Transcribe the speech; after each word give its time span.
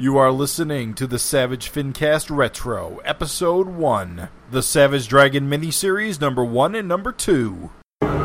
You 0.00 0.16
are 0.16 0.30
listening 0.30 0.94
to 0.94 1.08
the 1.08 1.18
Savage 1.18 1.72
Fincast 1.72 2.30
Retro, 2.30 2.98
Episode 3.04 3.66
1, 3.66 4.28
the 4.48 4.62
Savage 4.62 5.08
Dragon 5.08 5.50
miniseries 5.50 6.20
number 6.20 6.44
1 6.44 6.76
and 6.76 6.86
number 6.86 7.10
2. 7.10 7.68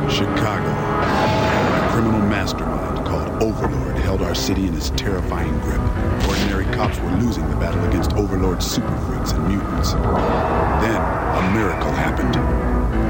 Chicago. 0.07 0.69
A 0.69 1.89
criminal 1.91 2.21
mastermind 2.21 3.03
called 3.07 3.41
Overlord 3.41 3.97
held 3.97 4.21
our 4.21 4.35
city 4.35 4.67
in 4.67 4.73
his 4.73 4.91
terrifying 4.91 5.59
grip. 5.61 5.81
Ordinary 6.29 6.65
cops 6.75 6.99
were 6.99 7.09
losing 7.13 7.49
the 7.49 7.55
battle 7.55 7.83
against 7.85 8.13
Overlord's 8.13 8.67
super 8.67 8.95
freaks 9.07 9.31
and 9.31 9.47
mutants. 9.47 9.93
Then, 9.93 11.01
a 11.01 11.51
miracle 11.55 11.91
happened. 11.91 12.35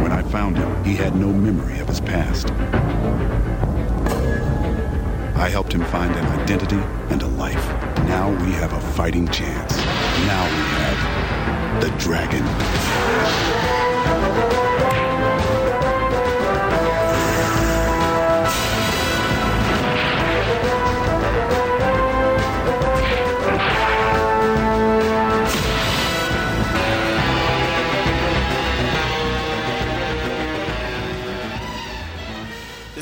When 0.01 0.13
I 0.13 0.21
found 0.21 0.55
him, 0.55 0.85
he 0.85 0.95
had 0.95 1.17
no 1.17 1.33
memory 1.33 1.79
of 1.79 1.89
his 1.89 1.99
past. 1.99 2.47
I 5.43 5.49
helped 5.49 5.73
him 5.73 5.83
find 5.83 6.15
an 6.15 6.25
identity 6.39 6.79
and 7.09 7.21
a 7.21 7.27
life. 7.27 7.67
Now 8.07 8.29
we 8.29 8.53
have 8.53 8.71
a 8.71 8.79
fighting 8.79 9.27
chance. 9.27 9.75
Now 10.25 10.45
we 10.45 10.61
have 10.79 11.81
the 11.81 11.89
dragon. 11.99 12.45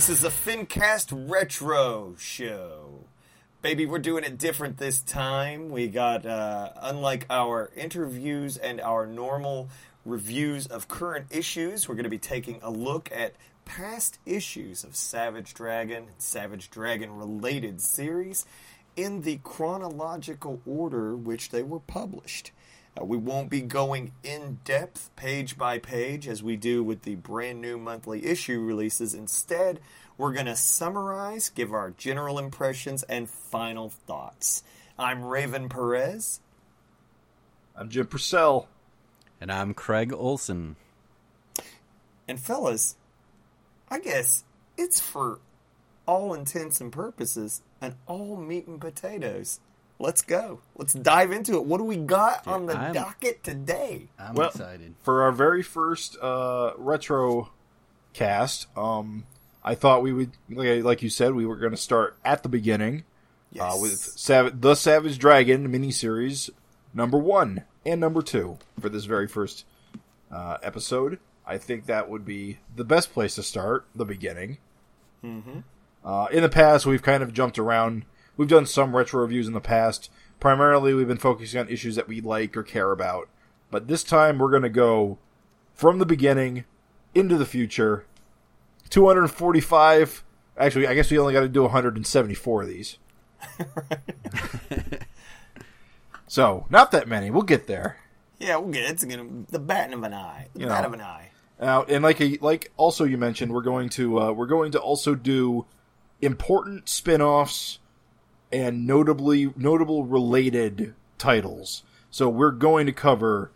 This 0.02 0.10
is 0.10 0.24
a 0.24 0.30
FinCast 0.30 1.30
Retro 1.30 2.16
Show. 2.18 3.06
Baby, 3.62 3.86
we're 3.86 4.00
doing 4.00 4.24
it 4.24 4.40
different 4.40 4.78
this 4.78 5.00
time. 5.00 5.70
We 5.70 5.90
got, 5.90 6.26
uh, 6.26 6.72
unlike 6.82 7.28
our 7.30 7.70
interviews 7.76 8.58
and 8.58 8.82
our 8.82 9.06
normal 9.06 9.70
reviews 10.04 10.66
of 10.66 10.88
current 10.88 11.28
issues, 11.30 11.88
we're 11.88 11.94
going 11.94 12.06
to 12.06 12.10
be 12.10 12.18
taking 12.18 12.60
a 12.64 12.72
look 12.72 13.12
at 13.12 13.36
past 13.64 14.18
issues 14.26 14.84
of 14.84 14.96
Savage 14.96 15.54
Dragon 15.54 16.06
and 16.08 16.16
Savage 16.18 16.72
Dragon 16.72 17.16
related 17.16 17.80
series 17.80 18.48
in 18.96 19.22
the 19.22 19.40
chronological 19.44 20.62
order 20.66 21.16
which 21.16 21.52
they 21.52 21.62
were 21.62 21.80
published. 21.80 22.52
Uh, 23.00 23.06
we 23.06 23.18
won't 23.18 23.50
be 23.50 23.62
going 23.62 24.12
in 24.24 24.60
depth, 24.66 25.10
page 25.16 25.58
by 25.58 25.78
page, 25.78 26.28
as 26.28 26.44
we 26.44 26.58
do 26.58 26.84
with 26.84 27.04
the 27.04 27.16
brand 27.16 27.62
new 27.62 27.78
monthly 27.78 28.26
issue 28.26 28.60
releases. 28.60 29.14
Instead, 29.14 29.80
we're 30.18 30.34
going 30.34 30.46
to 30.46 30.56
summarize, 30.56 31.50
give 31.50 31.74
our 31.74 31.92
general 31.92 32.38
impressions, 32.38 33.04
and 33.04 33.30
final 33.30 33.90
thoughts. 33.90 34.64
I'm 35.00 35.24
Raven 35.24 35.70
Perez. 35.70 36.42
I'm 37.76 37.90
Jim 37.90 38.08
Purcell. 38.08 38.68
And 39.40 39.52
I'm 39.52 39.74
Craig 39.74 40.14
Olson. 40.14 40.76
And, 42.28 42.40
fellas, 42.40 42.98
I 43.90 44.00
guess 44.00 44.44
it's 44.78 45.00
for 45.00 45.40
all 46.06 46.34
intents 46.34 46.82
and 46.82 46.92
purposes 46.92 47.62
an 47.80 47.96
all 48.06 48.36
meat 48.36 48.68
and 48.68 48.80
potatoes. 48.80 49.60
Let's 50.02 50.24
go. 50.24 50.62
Let's 50.76 50.94
dive 50.94 51.32
into 51.32 51.54
it. 51.56 51.66
What 51.66 51.78
do 51.78 51.84
we 51.84 51.96
got 51.96 52.48
on 52.48 52.66
the 52.66 52.76
I'm- 52.78 52.94
docket 52.94 53.44
today? 53.44 54.10
I'm 54.18 54.34
Well, 54.34 54.50
excited. 54.50 54.96
For 55.04 55.22
our 55.24 55.32
very 55.32 55.62
first 55.62 56.18
uh, 56.22 56.72
retro 56.78 57.52
cast, 58.14 58.66
um, 58.76 59.26
I 59.64 59.76
thought 59.76 60.02
we 60.02 60.12
would, 60.12 60.32
like, 60.50 60.84
like 60.84 61.02
you 61.04 61.10
said, 61.10 61.34
we 61.36 61.46
were 61.46 61.56
going 61.58 61.72
to 61.72 61.78
start 61.78 62.18
at 62.26 62.42
the 62.44 62.50
beginning 62.50 63.04
Yes. 63.52 63.64
uh, 63.64 63.78
with 63.80 63.92
Sav- 64.00 64.60
the 64.62 64.74
Savage 64.76 65.20
Dragon 65.20 65.68
miniseries 65.72 66.50
number 66.96 67.18
one 67.20 67.64
and 67.86 68.02
number 68.02 68.22
two 68.24 68.58
for 68.80 68.90
this 68.90 69.06
very 69.06 69.28
first 69.28 69.66
uh, 70.32 70.58
episode. 70.64 71.20
I 71.46 71.58
think 71.60 71.86
that 71.86 72.10
would 72.10 72.26
be 72.26 72.58
the 72.76 72.84
best 72.86 73.14
place 73.14 73.36
to 73.36 73.44
start, 73.44 73.86
the 73.94 74.06
beginning. 74.06 74.58
Mm-hmm. 75.24 75.60
Uh, 76.04 76.26
in 76.32 76.42
the 76.42 76.50
past, 76.50 76.86
we've 76.88 77.04
kind 77.04 77.22
of 77.22 77.34
jumped 77.34 77.60
around. 77.60 78.06
We've 78.42 78.50
done 78.50 78.66
some 78.66 78.96
retro 78.96 79.22
reviews 79.22 79.46
in 79.46 79.54
the 79.54 79.62
past. 79.62 80.10
Primarily, 80.40 80.96
we've 80.96 81.08
been 81.08 81.18
focusing 81.18 81.60
on 81.60 81.70
issues 81.70 81.96
that 81.96 82.08
we 82.08 82.22
like 82.22 82.58
or 82.58 82.64
care 82.64 82.92
about. 82.92 83.30
But 83.70 83.88
this 83.88 84.04
time, 84.04 84.40
we're 84.40 84.50
going 84.50 84.64
to 84.64 84.70
go 84.70 85.20
from 85.76 86.00
the 86.00 86.08
beginning 86.08 86.66
into 87.14 87.38
the 87.38 87.46
future. 87.46 88.04
245. 88.90 90.24
Actually, 90.58 90.88
I 90.88 90.96
guess 90.96 91.12
we 91.12 91.20
only 91.20 91.34
got 91.34 91.42
to 91.42 91.50
do 91.50 91.62
174 91.62 92.64
of 92.64 92.68
these. 92.68 92.98
so, 96.28 96.66
not 96.72 96.90
that 96.90 97.08
many. 97.08 97.30
We'll 97.30 97.44
get 97.44 97.68
there. 97.68 97.98
Yeah, 98.40 98.58
we'll 98.58 98.72
get 98.72 98.86
it. 98.86 98.90
It's 98.90 99.04
gonna 99.06 99.46
the 99.50 99.60
bat 99.60 99.94
of 99.94 100.02
an 100.02 100.16
eye. 100.16 100.48
The 100.56 100.62
You 100.62 100.66
bat 100.66 100.82
know. 100.82 100.88
of 100.88 100.94
an 100.96 101.02
eye. 101.02 101.30
Now, 101.62 101.84
and 101.84 102.04
like 102.04 102.20
a, 102.20 102.40
like 102.42 102.72
also 102.76 103.04
you 103.04 103.20
mentioned, 103.20 103.54
we're 103.54 103.62
going 103.62 103.90
to 103.90 104.20
uh, 104.20 104.32
we're 104.32 104.48
going 104.48 104.72
to 104.72 104.80
also 104.80 105.14
do 105.14 105.68
important 106.22 106.90
spin-offs 106.90 107.78
and 108.52 108.86
notably 108.88 109.54
notable 109.56 110.04
related 110.06 110.94
titles. 111.18 111.84
So 112.10 112.28
we're 112.30 112.52
going 112.52 112.86
to 112.88 112.92
cover 112.92 113.52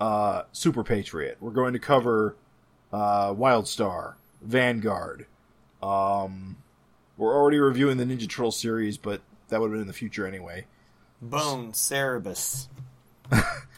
uh, 0.00 0.42
Super 0.52 0.82
Patriot. 0.82 1.36
We're 1.40 1.50
going 1.52 1.72
to 1.74 1.78
cover 1.78 2.36
uh, 2.92 3.32
Wildstar, 3.32 4.14
Vanguard. 4.42 5.26
Um, 5.82 6.56
we're 7.16 7.34
already 7.34 7.58
reviewing 7.58 7.98
the 7.98 8.04
Ninja 8.04 8.28
Turtle 8.28 8.50
series, 8.52 8.98
but 8.98 9.20
that 9.48 9.60
would 9.60 9.66
have 9.66 9.72
been 9.72 9.82
in 9.82 9.86
the 9.86 9.92
future 9.92 10.26
anyway. 10.26 10.66
Bone 11.20 11.72
Cerebus. 11.72 12.66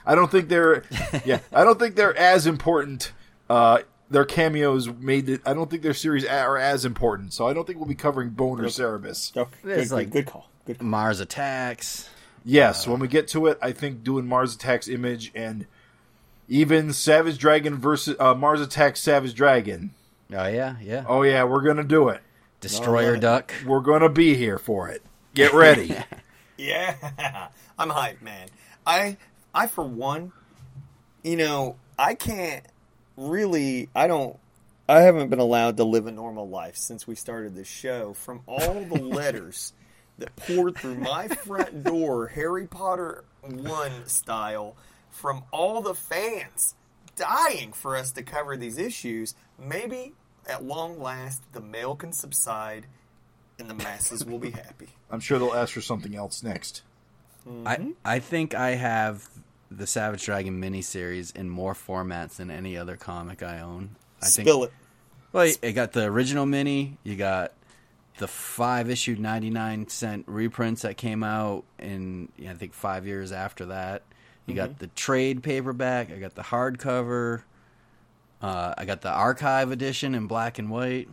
I 0.07 0.15
don't 0.15 0.31
think 0.31 0.49
they're 0.49 0.85
yeah, 1.25 1.41
I 1.53 1.65
don't 1.65 1.79
think 1.79 1.95
they're 1.97 2.17
as 2.17 2.47
important. 2.47 3.13
Uh, 3.49 3.81
their 4.11 4.25
cameos 4.25 4.89
made 4.89 5.29
it. 5.29 5.41
I 5.47 5.55
don't 5.55 5.71
think 5.71 5.83
their 5.83 5.95
series 5.95 6.25
are 6.25 6.57
as 6.57 6.85
important, 6.85 7.33
so 7.33 7.47
I 7.47 7.53
don't 7.53 7.67
think 7.67 7.79
we'll 7.79 7.89
be 7.89 7.95
covering 7.95 8.31
Bone 8.31 8.61
or 8.61 8.65
Cerebus. 8.69 9.37
Okay, 9.37 9.51
good, 9.63 9.91
like- 9.91 10.11
good, 10.11 10.25
good 10.25 10.33
call. 10.33 10.49
Good. 10.67 10.83
Mars 10.83 11.21
Attacks. 11.21 12.09
Yes, 12.45 12.87
when 12.87 13.01
we 13.01 13.09
get 13.09 13.29
to 13.29 13.47
it, 13.47 13.59
I 13.63 13.73
think 13.73 14.03
doing 14.03 14.27
Mars 14.27 14.55
Attacks 14.55 14.89
Image 14.89 15.33
and 15.35 15.67
even 16.49 16.93
Savage 16.93 17.39
Dragon 17.39 17.77
versus 17.77 18.17
uh, 18.19 18.35
Mars 18.35 18.61
Attacks 18.61 19.01
Savage 19.01 19.35
Dragon. 19.35 19.95
Oh 20.33 20.47
yeah, 20.47 20.77
yeah. 20.83 21.05
Oh 21.09 21.23
yeah, 21.23 21.45
we're 21.45 21.63
gonna 21.63 21.85
do 21.85 22.09
it. 22.09 22.21
Destroyer 22.61 23.15
no. 23.15 23.21
Duck. 23.21 23.55
We're 23.67 23.81
gonna 23.81 24.09
be 24.09 24.35
here 24.35 24.59
for 24.59 24.89
it. 24.89 25.03
Get 25.35 25.53
ready. 25.53 25.97
Yeah, 26.57 27.49
I'm 27.79 27.91
hyped, 27.91 28.23
man. 28.23 28.49
I, 28.87 29.17
I 29.53 29.67
for 29.67 29.83
one, 29.83 30.31
you 31.25 31.37
know, 31.37 31.77
I 31.99 32.15
can't 32.15 32.65
really. 33.17 33.89
I 33.95 34.07
don't. 34.07 34.39
I 34.89 35.01
haven't 35.01 35.31
been 35.31 35.41
allowed 35.41 35.79
to 35.79 35.85
live 35.85 36.07
a 36.07 36.13
normal 36.13 36.49
life 36.49 36.77
since 36.77 37.07
we 37.09 37.17
started 37.17 37.57
this 37.57 37.67
show. 37.67 38.13
From 38.13 38.43
all 38.47 38.85
the 38.85 39.03
letters 39.03 39.73
that 40.19 40.35
poured 40.37 40.77
through 40.77 40.97
my 40.97 41.29
front 41.29 41.85
door, 41.85 42.29
Harry 42.29 42.67
Potter 42.67 43.25
one 43.43 44.07
style, 44.07 44.77
from 45.11 45.45
all 45.51 45.81
the 45.81 45.95
fans 45.95 46.75
dying 47.17 47.73
for 47.73 47.97
us 47.97 48.13
to 48.13 48.23
cover 48.23 48.57
these 48.57 48.79
issues, 48.79 49.35
maybe 49.59 50.13
at 50.49 50.65
long 50.65 51.01
last 51.01 51.43
the 51.53 51.61
mail 51.61 51.95
can 51.95 52.13
subside 52.13 52.87
and 53.59 53.69
the 53.71 53.75
masses 53.75 54.25
will 54.25 54.39
be 54.39 54.51
happy. 54.51 54.89
I'm 55.11 55.21
sure 55.21 55.39
they'll 55.39 55.55
ask 55.55 55.73
for 55.73 55.81
something 55.81 56.15
else 56.15 56.43
next. 56.43 56.83
I 57.67 57.93
I 58.05 58.19
think 58.21 58.55
I 58.55 58.71
have 58.71 59.29
the 59.71 59.87
Savage 59.87 60.25
Dragon 60.25 60.61
miniseries 60.61 61.35
in 61.37 61.51
more 61.51 61.75
formats 61.75 62.37
than 62.37 62.51
any 62.51 62.77
other 62.77 62.97
comic 62.97 63.43
I 63.43 63.61
own. 63.61 63.97
I 64.23 64.27
think 64.27 64.49
Spill 64.49 64.65
it. 64.65 64.73
Well, 65.33 65.53
you 65.63 65.73
got 65.73 65.93
the 65.93 66.05
original 66.05 66.47
mini. 66.47 66.97
You 67.03 67.17
got 67.17 67.53
the 68.19 68.29
five 68.29 68.91
issue 68.91 69.17
ninety 69.19 69.51
nine 69.51 69.89
cent 69.89 70.25
reprints 70.29 70.83
that 70.83 70.97
came 70.97 71.23
out 71.23 71.65
in 71.79 72.29
yeah, 72.37 72.53
I 72.53 72.55
think 72.55 72.73
five 72.75 73.07
years 73.07 73.33
after 73.33 73.67
that. 73.67 74.03
You 74.47 74.55
got 74.55 74.79
the 74.79 74.89
trade 74.89 75.43
paperback. 75.43 76.11
I 76.13 76.17
got 76.19 76.35
the 76.35 76.43
hardcover. 76.43 77.43
Uh, 78.43 78.75
I 78.77 78.85
got 78.85 79.01
the 79.01 79.11
archive 79.11 79.71
edition 79.71 80.15
in 80.15 80.27
black 80.27 80.59
and 80.59 80.69
white. 80.69 81.09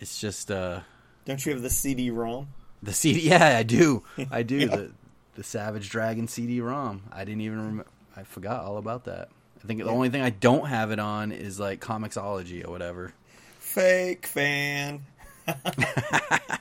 It's 0.00 0.20
just 0.20 0.50
uh, 0.50 0.80
Don't 1.24 1.44
you 1.44 1.52
have 1.52 1.62
the 1.62 1.70
CD-ROM? 1.70 2.48
the 2.82 2.92
CD. 2.92 3.20
Yeah, 3.20 3.56
I 3.56 3.62
do. 3.62 4.02
I 4.30 4.42
do 4.42 4.68
the 4.68 4.92
the 5.34 5.42
Savage 5.42 5.88
Dragon 5.88 6.28
CD-ROM. 6.28 7.04
I 7.10 7.24
didn't 7.24 7.40
even. 7.40 7.78
Rem- 7.78 7.86
I 8.16 8.22
forgot 8.24 8.64
all 8.64 8.76
about 8.76 9.04
that. 9.04 9.30
I 9.62 9.66
think 9.66 9.82
the 9.82 9.88
only 9.90 10.08
thing 10.10 10.22
I 10.22 10.30
don't 10.30 10.66
have 10.66 10.90
it 10.90 10.98
on 10.98 11.32
is 11.32 11.58
like 11.58 11.80
Comixology 11.80 12.66
or 12.66 12.70
whatever. 12.70 13.12
Fake 13.58 14.26
fan. 14.26 15.02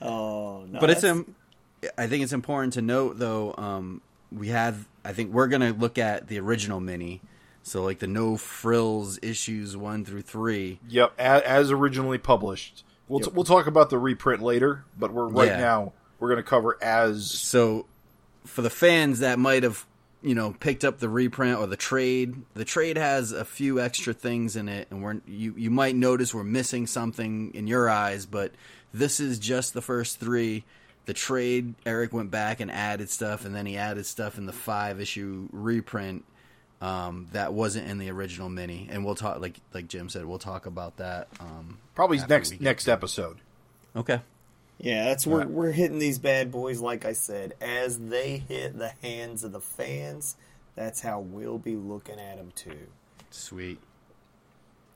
oh 0.00 0.64
no! 0.68 0.80
but 0.80 0.90
it's 0.90 1.04
um, 1.04 1.34
I 1.98 2.06
think 2.06 2.22
it's 2.22 2.32
important 2.32 2.74
to 2.74 2.82
note 2.82 3.18
though. 3.18 3.54
Um, 3.56 4.00
we 4.30 4.48
have. 4.48 4.86
I 5.04 5.12
think 5.12 5.32
we're 5.32 5.48
gonna 5.48 5.72
look 5.72 5.98
at 5.98 6.28
the 6.28 6.38
original 6.40 6.80
mini. 6.80 7.20
So 7.64 7.84
like 7.84 8.00
the 8.00 8.06
no 8.08 8.36
frills 8.36 9.18
issues 9.22 9.76
one 9.76 10.04
through 10.04 10.22
three. 10.22 10.80
Yep, 10.88 11.12
as, 11.18 11.42
as 11.42 11.70
originally 11.70 12.18
published. 12.18 12.84
We'll, 13.08 13.20
t- 13.20 13.30
we'll 13.32 13.44
talk 13.44 13.66
about 13.66 13.90
the 13.90 13.98
reprint 13.98 14.42
later, 14.42 14.84
but 14.98 15.12
we're 15.12 15.26
right 15.28 15.48
Yeah. 15.48 15.58
now 15.58 15.92
we're 16.18 16.28
going 16.28 16.42
to 16.42 16.48
cover 16.48 16.78
as 16.82 17.30
So, 17.30 17.86
for 18.44 18.62
the 18.62 18.70
fans 18.70 19.18
that 19.18 19.38
might 19.38 19.64
have, 19.64 19.84
you 20.22 20.34
know, 20.34 20.54
picked 20.58 20.84
up 20.84 20.98
the 20.98 21.08
reprint 21.08 21.58
or 21.58 21.66
the 21.66 21.76
trade, 21.76 22.34
the 22.54 22.64
trade 22.64 22.96
has 22.96 23.32
a 23.32 23.44
few 23.44 23.80
extra 23.80 24.14
things 24.14 24.56
in 24.56 24.68
it, 24.68 24.88
and 24.90 25.02
we're 25.02 25.20
you 25.26 25.54
you 25.56 25.70
might 25.70 25.96
notice 25.96 26.34
we're 26.34 26.44
missing 26.44 26.86
something 26.86 27.52
in 27.54 27.66
your 27.66 27.88
eyes, 27.88 28.26
but 28.26 28.52
this 28.94 29.20
is 29.20 29.38
just 29.38 29.74
the 29.74 29.82
first 29.82 30.20
three. 30.20 30.64
The 31.04 31.14
trade, 31.14 31.74
Eric 31.84 32.12
went 32.12 32.30
back 32.30 32.60
and 32.60 32.70
added 32.70 33.10
stuff, 33.10 33.44
and 33.44 33.54
then 33.54 33.66
he 33.66 33.76
added 33.76 34.06
stuff 34.06 34.38
in 34.38 34.46
the 34.46 34.52
five 34.52 35.00
issue 35.00 35.48
reprint 35.50 36.24
um, 36.80 37.28
that 37.32 37.52
wasn't 37.52 37.88
in 37.88 37.98
the 37.98 38.10
original 38.10 38.48
mini, 38.48 38.88
and 38.90 39.04
we'll 39.04 39.14
talk 39.14 39.40
like 39.40 39.56
like 39.72 39.88
Jim 39.88 40.08
said, 40.08 40.24
we'll 40.24 40.38
talk 40.38 40.66
about 40.66 40.98
that. 40.98 41.28
Um, 41.40 41.78
probably 41.94 42.18
next 42.28 42.60
next 42.60 42.88
episode. 42.88 43.38
Okay. 43.96 44.20
Yeah, 44.78 45.04
that's 45.04 45.26
where 45.26 45.38
Right. 45.40 45.50
we're 45.50 45.70
hitting 45.72 45.98
these 45.98 46.18
bad 46.18 46.50
boys. 46.50 46.80
Like 46.80 47.04
I 47.04 47.12
said, 47.12 47.54
as 47.60 47.98
they 47.98 48.38
hit 48.38 48.76
the 48.78 48.90
hands 49.02 49.44
of 49.44 49.52
the 49.52 49.60
fans, 49.60 50.36
that's 50.74 51.00
how 51.02 51.20
we'll 51.20 51.58
be 51.58 51.76
looking 51.76 52.18
at 52.18 52.36
them 52.38 52.52
too. 52.54 52.88
Sweet. 53.30 53.78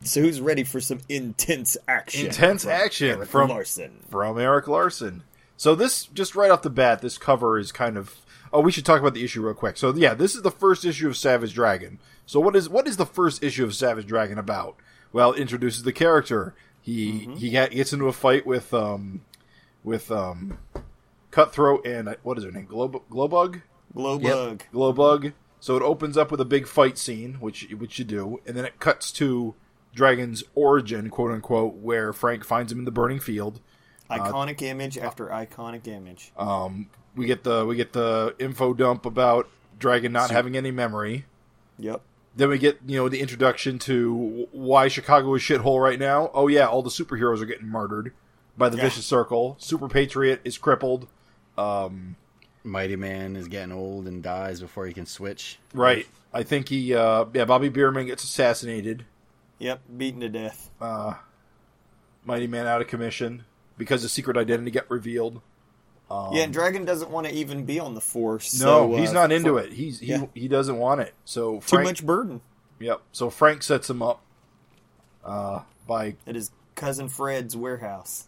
So 0.02 0.20
who's 0.20 0.40
ready 0.40 0.64
for 0.64 0.81
some 0.81 1.00
intense 1.08 1.76
action? 1.88 2.26
Intense 2.26 2.64
from 2.64 2.73
action 2.73 3.08
Eric 3.08 3.28
from- 3.28 3.50
Larsen. 3.50 4.00
from 4.11 4.38
Eric 4.38 4.69
Larsen. 4.69 5.23
So 5.56 5.75
this 5.75 6.05
just 6.06 6.34
right 6.34 6.50
off 6.50 6.62
the 6.62 6.70
bat, 6.70 7.00
this 7.00 7.17
cover 7.19 7.58
is 7.58 7.73
kind 7.73 7.96
of. 7.96 8.14
Oh, 8.52 8.61
we 8.61 8.70
should 8.73 8.84
talk 8.84 9.00
about 9.00 9.14
the 9.14 9.25
issue 9.25 9.43
real 9.44 9.55
quick. 9.55 9.76
So 9.76 9.93
yeah, 9.94 10.14
this 10.14 10.34
is 10.34 10.43
the 10.43 10.50
first 10.50 10.84
issue 10.84 11.08
of 11.08 11.17
Savage 11.17 11.55
Dragon. 11.55 11.99
So 12.26 12.40
what 12.40 12.55
is 12.56 12.69
what 12.69 12.87
is 12.87 12.96
the 12.96 13.06
first 13.06 13.43
issue 13.43 13.64
of 13.64 13.75
Savage 13.75 14.06
Dragon 14.06 14.38
about? 14.38 14.76
Well, 15.12 15.32
it 15.32 15.40
introduces 15.40 15.82
the 15.84 15.93
character. 15.93 16.55
He 16.82 17.28
he 17.38 17.50
gets 17.50 17.93
into 17.93 18.06
a 18.06 18.12
fight 18.12 18.46
with 18.46 18.73
um 18.75 19.23
with 19.87 20.11
um 20.11 20.59
Cutthroat 21.31 21.87
and 21.87 22.09
uh, 22.09 22.15
what 22.23 22.37
is 22.37 22.44
her 22.44 22.50
name? 22.50 22.67
Glow 22.67 22.88
Glowbug. 22.88 23.62
Glowbug. 23.94 24.61
Glowbug. 24.73 25.33
So 25.61 25.77
it 25.77 25.83
opens 25.83 26.17
up 26.19 26.31
with 26.31 26.41
a 26.41 26.44
big 26.44 26.67
fight 26.67 26.99
scene, 26.99 27.35
which 27.41 27.67
which 27.79 27.99
you 27.99 28.05
do, 28.05 28.41
and 28.47 28.56
then 28.56 28.65
it 28.65 28.79
cuts 28.79 29.11
to 29.12 29.55
Dragon's 29.94 30.44
origin, 30.55 31.09
quote 31.09 31.33
unquote, 31.33 31.75
where 31.77 32.12
Frank 32.12 32.44
finds 32.44 32.71
him 32.71 32.79
in 32.79 32.85
the 32.85 32.91
burning 32.91 33.21
field. 33.21 33.61
Iconic 34.11 34.62
image 34.62 34.99
after 34.99 35.27
iconic 35.27 35.88
image. 35.88 36.33
Um, 36.37 36.88
we 37.15 37.27
get 37.27 37.44
the 37.44 37.65
we 37.65 37.77
get 37.77 37.93
the 37.93 38.35
info 38.38 38.75
dump 38.75 39.06
about 39.06 39.49
Dragon 39.79 40.12
not 40.12 40.31
having 40.31 40.56
any 40.56 40.71
memory. 40.71 41.25
Yep. 41.79 42.03
Then 42.37 42.50
we 42.50 42.59
get 42.59 42.79
you 42.87 42.99
know 42.99 43.09
the 43.09 43.21
introduction 43.21 43.79
to 43.81 44.47
why 44.53 44.88
Chicago 44.88 45.35
is 45.35 45.43
shithole 45.43 45.83
right 45.83 45.99
now. 45.99 46.31
Oh 46.35 46.49
yeah, 46.49 46.67
all 46.67 46.83
the 46.83 46.91
superheroes 46.91 47.41
are 47.41 47.47
getting 47.47 47.69
murdered 47.69 48.12
by 48.58 48.69
the 48.69 48.76
Yeah. 48.76 48.85
vicious 48.85 49.06
circle. 49.06 49.56
Super 49.58 49.88
Patriot 49.88 50.41
is 50.44 50.58
crippled. 50.58 51.06
Um, 51.58 52.17
Mighty 52.64 52.97
Man 52.97 53.37
is 53.37 53.49
getting 53.49 53.73
old 53.73 54.06
and 54.08 54.23
dies 54.23 54.61
before 54.61 54.87
he 54.87 54.93
can 54.93 55.06
switch. 55.06 55.58
right. 55.73 56.06
I 56.35 56.43
think 56.43 56.69
he 56.69 56.93
uh, 56.94 57.25
yeah 57.32 57.47
Bobby 57.47 57.69
Bierman 57.70 58.06
gets 58.06 58.23
assassinated. 58.25 59.06
Yep. 59.58 59.81
Beaten 59.97 60.20
to 60.20 60.29
death. 60.29 60.70
Mighty 62.25 62.47
Man 62.47 62.67
out 62.67 62.81
of 62.81 62.88
commission 62.88 63.44
because 63.79 64.03
his 64.03 64.12
secret 64.12 64.37
identity 64.37 64.70
got 64.70 64.91
revealed. 64.91 65.41
yeah, 66.11 66.43
and 66.43 66.52
Dragon 66.52 66.85
doesn't 66.85 67.11
want 67.11 67.26
to 67.26 67.32
even 67.32 67.64
be 67.64 67.79
on 67.81 67.94
the 67.94 68.00
Force. 68.00 68.61
Um, 68.61 68.67
No, 68.69 68.93
so, 68.94 69.00
he's 69.00 69.11
uh, 69.11 69.14
not 69.14 69.32
into 69.32 69.52
Fra- 69.55 69.62
it. 69.64 69.73
He's 69.73 70.00
he, 70.00 70.06
Yeah. 70.09 70.26
he 70.35 70.49
doesn't 70.49 70.76
want 70.76 71.00
it. 71.00 71.14
So 71.25 71.61
Too 71.61 71.82
much 71.82 72.05
burden. 72.05 72.41
Yep. 72.81 73.00
So 73.12 73.31
Frank 73.31 73.62
sets 73.62 73.88
him 73.88 74.02
up 74.02 74.20
uh, 75.25 75.61
by 75.87 76.17
At 76.26 76.35
his 76.35 76.50
cousin 76.75 77.09
Fred's 77.09 77.56
warehouse. 77.56 78.26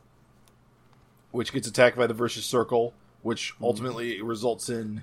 Which 1.31 1.53
gets 1.53 1.67
attacked 1.69 1.97
by 1.97 2.07
the 2.07 2.15
vicious 2.15 2.45
circle, 2.47 2.95
which 3.23 3.55
ultimately 3.61 4.21
results 4.23 4.69
in. 4.69 5.03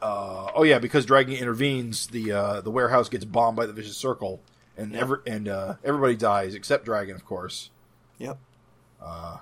Uh, 0.00 0.50
oh 0.54 0.62
yeah, 0.62 0.78
because 0.78 1.06
Dragon 1.06 1.34
intervenes, 1.34 2.08
the 2.08 2.32
uh, 2.32 2.60
the 2.60 2.70
warehouse 2.70 3.08
gets 3.08 3.24
bombed 3.24 3.56
by 3.56 3.66
the 3.66 3.72
vicious 3.72 3.96
circle, 3.96 4.40
and 4.76 4.92
Yep. 4.92 5.00
every 5.02 5.18
and 5.26 5.48
uh, 5.48 5.74
everybody 5.84 6.16
dies 6.16 6.54
except 6.54 6.84
Dragon, 6.84 7.14
of 7.14 7.24
course. 7.24 7.70
Yep. 8.18 8.38
Uh, 9.02 9.38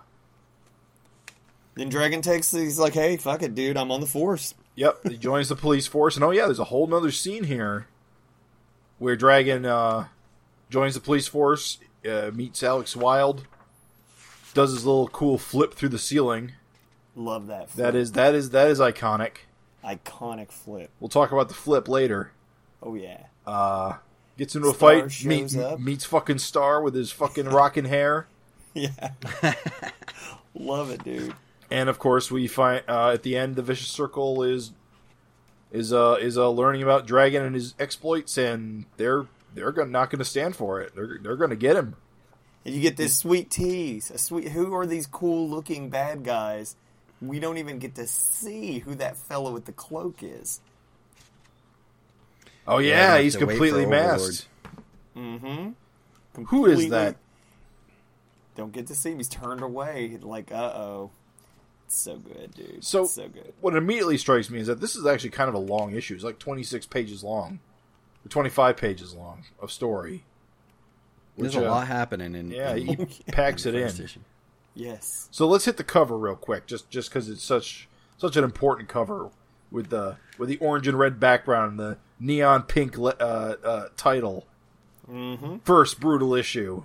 Then 1.75 1.89
Dragon 1.89 2.23
takes. 2.23 2.51
He's 2.53 2.79
like, 2.79 2.93
"Hey, 2.95 3.17
fuck 3.17 3.43
it, 3.43 3.55
dude. 3.55 3.77
I'm 3.77 3.91
on 3.91 4.01
the 4.01 4.07
Force." 4.07 4.55
Yep, 4.77 5.09
he 5.09 5.17
joins 5.17 5.49
the 5.49 5.55
police 5.57 5.87
force, 5.87 6.17
and 6.17 6.25
oh 6.25 6.31
yeah, 6.33 6.47
there's 6.47 6.59
a 6.59 6.65
whole 6.65 6.87
nother 6.89 7.13
scene 7.13 7.45
here 7.45 7.87
where 8.99 9.15
Dragon 9.17 9.65
uh, 9.65 10.07
joins 10.71 10.95
the 10.95 11.01
police 11.01 11.29
force, 11.29 11.79
uh, 12.09 12.31
meets 12.35 12.61
Alex 12.63 12.97
Wild, 12.97 13.47
does 14.55 14.71
his 14.73 14.87
little 14.87 15.09
cool 15.09 15.37
flip 15.39 15.75
through 15.75 15.91
the 15.91 15.99
ceiling. 15.99 16.53
Love 17.17 17.47
that. 17.49 17.71
Flip. 17.71 17.85
That 17.87 17.95
is 17.95 18.13
that 18.13 18.35
is 18.35 18.51
that 18.51 18.69
is 18.69 18.81
iconic. 18.81 19.37
iconic 19.85 20.51
flip. 20.51 20.91
We'll 21.01 21.09
talk 21.09 21.33
about 21.33 21.49
the 21.49 21.55
flip 21.55 21.89
later. 21.89 22.31
Oh 22.83 22.95
yeah. 22.95 23.25
Uh, 23.47 23.95
gets 24.39 24.55
into 24.57 24.69
a 24.69 24.75
fight, 24.75 25.25
meet, 25.25 25.55
meets 25.79 26.05
fucking 26.05 26.39
Star 26.39 26.81
with 26.83 26.95
his 26.95 27.13
fucking 27.13 27.45
rocking 27.51 27.85
hair, 27.85 28.27
Yeah. 28.73 29.11
Love 30.55 30.91
it, 30.91 31.05
dude. 31.05 31.35
and 31.71 31.89
of 31.89 31.99
course 31.99 32.31
we 32.31 32.47
find 32.47 32.83
uh, 32.89 33.11
at 33.11 33.23
the 33.23 33.37
end 33.37 33.57
the 33.57 33.63
vicious 33.63 33.89
circle 33.91 34.43
is 34.43 34.73
is 35.73 35.93
uh 35.93 36.17
is 36.21 36.39
uh 36.39 36.49
learning 36.51 36.83
about 36.83 37.07
Dragon 37.07 37.43
and 37.45 37.55
his 37.55 37.75
exploits, 37.79 38.39
and 38.39 38.87
they're 38.97 39.27
they're 39.55 39.73
gonna, 39.73 39.91
not 39.91 40.11
going 40.11 40.19
to 40.21 40.25
stand 40.25 40.57
for 40.57 40.81
it. 40.81 40.95
They're 40.95 41.19
they're 41.23 41.37
going 41.37 41.51
to 41.51 41.57
get 41.57 41.77
him. 41.77 41.97
And 42.65 42.75
you 42.75 42.81
get 42.81 42.97
this 42.97 43.17
sweet 43.17 43.51
tease. 43.51 44.11
A 44.11 44.19
sweet. 44.19 44.49
Who 44.49 44.75
are 44.75 44.87
these 44.87 45.07
cool 45.07 45.49
looking 45.49 45.91
bad 45.91 46.25
guys? 46.25 46.77
We 47.21 47.39
don't 47.41 47.59
even 47.59 47.79
get 47.79 47.95
to 47.97 48.07
see 48.07 48.79
who 48.81 48.95
that 48.97 49.17
fellow 49.17 49.53
with 49.53 49.67
the 49.67 49.73
cloak 49.73 50.23
is. 50.23 50.61
Oh 52.67 52.79
Yeah, 52.79 53.17
yeah, 53.17 53.23
he's 53.23 53.35
have 53.35 53.41
to 53.41 53.47
wait 53.47 53.53
completely 53.55 53.87
masked. 53.87 54.49
Mm-hmm. 55.17 56.45
Who 56.45 56.67
is 56.67 56.89
that? 56.91 57.17
Don't 58.57 58.73
get 58.73 58.87
to 58.89 58.95
see 58.95 59.11
him. 59.13 59.19
He's 59.19 59.29
turned 59.29 59.63
away. 59.63 60.19
Like, 60.21 60.53
uh 60.53 60.73
oh. 60.75 61.11
So 61.87 62.17
good, 62.17 62.55
dude. 62.55 62.83
So, 62.83 63.03
It's 63.03 63.13
so 63.13 63.29
good. 63.29 63.53
what 63.61 63.77
immediately 63.77 64.17
strikes 64.17 64.49
me 64.49 64.59
is 64.59 64.67
that 64.69 64.81
this 64.81 64.97
is 64.97 65.07
actually 65.07 65.31
kind 65.31 65.49
of 65.49 65.55
a 65.55 65.59
long 65.59 65.95
issue. 65.95 66.15
It's 66.15 66.25
like 66.25 66.39
26 66.39 66.87
pages 66.87 67.23
long, 67.23 67.61
or 68.25 68.29
25 68.31 68.77
pages 68.77 69.15
long 69.15 69.45
of 69.61 69.71
story. 69.71 70.25
There's 71.37 71.55
Which, 71.57 71.65
a 71.65 71.69
uh, 71.69 71.71
lot 71.75 71.87
happening 71.87 72.35
in. 72.35 72.51
Yeah, 72.51 72.75
in, 72.75 73.07
he 73.07 73.23
packs 73.33 73.67
it 73.67 73.75
in. 73.75 73.83
first 73.89 74.01
issue. 74.01 74.21
Yes. 74.75 75.29
So 75.31 75.47
let's 75.47 75.65
hit 75.65 75.77
the 75.77 75.85
cover 75.85 76.17
real 76.17 76.37
quick, 76.37 76.67
just 76.67 76.91
just 76.91 77.11
because 77.11 77.29
it's 77.29 77.43
such 77.43 77.89
such 78.19 78.37
an 78.37 78.45
important 78.45 78.89
cover 78.89 79.31
with 79.71 79.91
the 79.91 80.17
with 80.39 80.49
the 80.49 80.57
orange 80.59 80.87
and 80.89 80.99
red 80.99 81.19
background 81.21 81.73
and 81.73 81.81
the 81.81 81.97
neon 82.21 82.63
pink 82.63 82.97
le- 82.99 83.17
uh, 83.21 83.57
uh, 83.65 83.85
title. 83.97 84.47
Mm-hmm. 85.11 85.59
First 85.65 86.01
brutal 86.01 86.35
issue. 86.35 86.85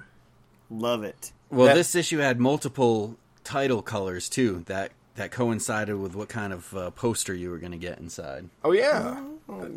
Love 0.70 1.04
it. 1.04 1.32
Well, 1.50 1.68
That- 1.68 1.76
this 1.76 1.96
issue 1.96 2.20
had 2.20 2.40
multiple 2.40 3.18
title 3.44 3.82
colors 3.82 4.30
too. 4.30 4.64
That 4.68 4.92
that 5.16 5.32
coincided 5.32 5.98
with 5.98 6.16
what 6.16 6.30
kind 6.30 6.54
of 6.54 6.74
uh, 6.76 6.90
poster 6.92 7.34
you 7.34 7.50
were 7.52 7.58
going 7.58 7.72
to 7.72 7.78
get 7.78 7.98
inside. 8.00 8.50
Oh 8.64 8.72
yeah, 8.72 9.22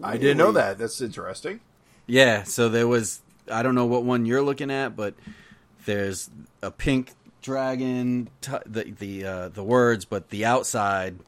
I 0.02 0.17
didn't 0.17 0.37
know 0.38 0.52
that. 0.52 0.79
That's 0.79 1.00
interesting. 1.00 1.61
Yeah, 2.07 2.43
so 2.43 2.69
there 2.69 2.87
was 2.88 3.21
I 3.51 3.63
don't 3.63 3.75
know 3.75 3.87
what 3.87 4.05
one 4.05 4.27
you're 4.27 4.43
looking 4.43 4.71
at, 4.71 4.97
but 4.97 5.15
there's 5.85 6.31
a 6.63 6.71
pink 6.71 7.13
dragon 7.41 8.29
t- 8.41 8.53
the 8.67 8.85
the 8.85 9.25
uh, 9.25 9.49
the 9.49 9.65
words, 9.65 10.05
but 10.05 10.31
the 10.31 10.45
outside 10.45 11.19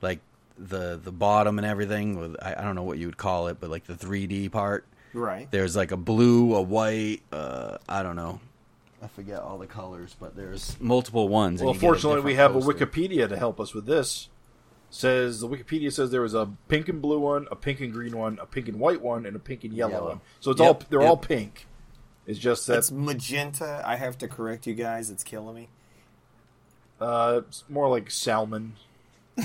like 0.00 0.20
the 0.58 1.00
the 1.02 1.12
bottom 1.12 1.58
and 1.58 1.66
everything 1.66 2.18
with 2.18 2.36
I, 2.42 2.54
I 2.58 2.62
don't 2.62 2.74
know 2.74 2.82
what 2.82 2.98
you 2.98 3.06
would 3.06 3.16
call 3.18 3.48
it, 3.48 3.58
but 3.60 3.70
like 3.70 3.86
the 3.86 3.94
3D 3.94 4.50
part. 4.52 4.86
Right. 5.12 5.50
There's 5.50 5.74
like 5.74 5.90
a 5.90 5.96
blue, 5.96 6.54
a 6.54 6.62
white, 6.62 7.22
uh 7.32 7.78
I 7.88 8.02
don't 8.02 8.16
know. 8.16 8.40
I 9.02 9.08
forget 9.08 9.40
all 9.40 9.58
the 9.58 9.66
colors, 9.66 10.14
but 10.20 10.36
there's 10.36 10.76
multiple 10.78 11.28
ones. 11.28 11.62
Well, 11.62 11.74
you 11.74 11.80
get 11.80 11.86
a 11.86 11.88
fortunately, 11.88 12.20
we 12.20 12.32
different 12.32 12.54
have 12.54 12.68
a. 12.68 12.74
Wikipedia 12.74 13.28
to 13.28 13.36
help 13.36 13.58
us 13.58 13.72
with 13.74 13.86
this. 13.86 14.28
Says 14.92 15.40
the 15.40 15.48
Wikipedia 15.48 15.92
says 15.92 16.10
there 16.10 16.20
was 16.22 16.34
a 16.34 16.48
pink 16.68 16.88
and 16.88 17.00
blue 17.00 17.20
one, 17.20 17.46
a 17.50 17.56
pink 17.56 17.80
and 17.80 17.92
green 17.92 18.16
one, 18.16 18.38
a 18.42 18.46
pink 18.46 18.66
and 18.68 18.80
white 18.80 19.00
one, 19.00 19.24
and 19.24 19.36
a 19.36 19.38
pink 19.38 19.62
and 19.64 19.72
yellow, 19.72 19.92
Yellow. 19.92 20.08
one. 20.08 20.20
So 20.40 20.50
it's 20.50 20.60
Yep, 20.60 20.66
all 20.66 20.82
they're 20.90 21.00
yep. 21.02 21.08
all 21.10 21.16
pink. 21.16 21.66
It's 22.26 22.38
just 22.38 22.66
that 22.66 22.78
It's 22.78 22.90
magenta. 22.90 23.82
I 23.86 23.96
have 23.96 24.18
to 24.18 24.28
correct 24.28 24.66
you 24.66 24.74
guys. 24.74 25.08
It's 25.10 25.22
killing 25.24 25.54
me. 25.54 25.68
uh, 27.00 27.42
it's 27.48 27.64
more 27.68 27.88
like 27.88 28.10
salmon. 28.10 28.74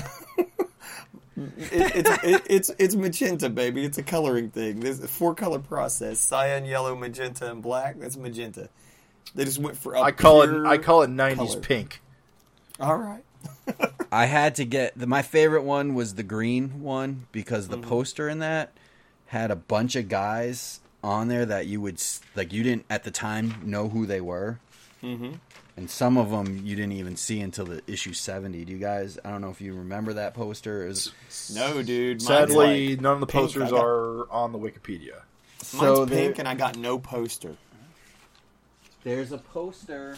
It, 1.38 1.92
it's 2.06 2.24
it, 2.24 2.42
it's 2.48 2.70
it's 2.78 2.94
magenta, 2.94 3.50
baby. 3.50 3.84
It's 3.84 3.98
a 3.98 4.02
coloring 4.02 4.48
thing. 4.48 4.80
There's 4.80 5.00
a 5.00 5.08
four 5.08 5.34
color 5.34 5.58
process: 5.58 6.18
cyan, 6.18 6.64
yellow, 6.64 6.96
magenta, 6.96 7.50
and 7.50 7.62
black. 7.62 7.98
That's 8.00 8.16
magenta. 8.16 8.70
They 9.34 9.44
just 9.44 9.58
went 9.58 9.76
for. 9.76 9.94
I 9.96 10.12
call 10.12 10.40
it 10.42 10.66
I 10.66 10.78
call 10.78 11.02
it 11.02 11.10
'90s 11.10 11.36
color. 11.36 11.60
pink. 11.60 12.00
All 12.80 12.96
right. 12.96 13.22
I 14.12 14.26
had 14.26 14.54
to 14.56 14.64
get 14.64 14.96
the, 14.98 15.06
my 15.06 15.22
favorite 15.22 15.62
one 15.62 15.94
was 15.94 16.14
the 16.14 16.22
green 16.22 16.80
one 16.82 17.26
because 17.32 17.68
Mm-hmm. 17.68 17.80
the 17.80 17.86
poster 17.86 18.28
in 18.28 18.38
that 18.40 18.72
had 19.26 19.50
a 19.50 19.56
bunch 19.56 19.96
of 19.96 20.08
guys 20.08 20.80
on 21.02 21.28
there 21.28 21.44
that 21.46 21.66
you 21.66 21.80
would 21.80 22.02
like 22.34 22.52
you 22.52 22.62
didn't 22.62 22.86
at 22.88 23.04
the 23.04 23.10
time 23.10 23.54
know 23.64 23.88
who 23.88 24.06
they 24.06 24.20
were. 24.20 24.58
Mm-hmm. 25.02 25.34
and 25.76 25.90
some 25.90 26.16
of 26.16 26.30
them 26.30 26.62
you 26.64 26.74
didn't 26.74 26.92
even 26.92 27.16
see 27.16 27.40
until 27.40 27.66
the 27.66 27.82
issue 27.86 28.12
70 28.14 28.64
do 28.64 28.72
you 28.72 28.78
guys 28.78 29.18
i 29.24 29.30
don't 29.30 29.42
know 29.42 29.50
if 29.50 29.60
you 29.60 29.74
remember 29.74 30.14
that 30.14 30.32
poster 30.32 30.84
it 30.84 30.88
was, 30.88 31.12
No, 31.54 31.82
dude. 31.82 32.22
Sadly, 32.22 32.88
like 32.96 33.00
none 33.02 33.12
of 33.12 33.20
the 33.20 33.26
pink. 33.26 33.44
posters 33.52 33.70
got- 33.70 33.84
are 33.84 34.28
on 34.32 34.52
the 34.52 34.58
Wikipedia. 34.58 35.16
Mine's 35.58 35.68
so 35.68 36.06
pink, 36.06 36.08
there- 36.08 36.34
and 36.38 36.48
I 36.48 36.54
got 36.54 36.78
no 36.78 36.98
poster. 36.98 37.56
there's 39.04 39.32
a 39.32 39.38
poster 39.38 40.16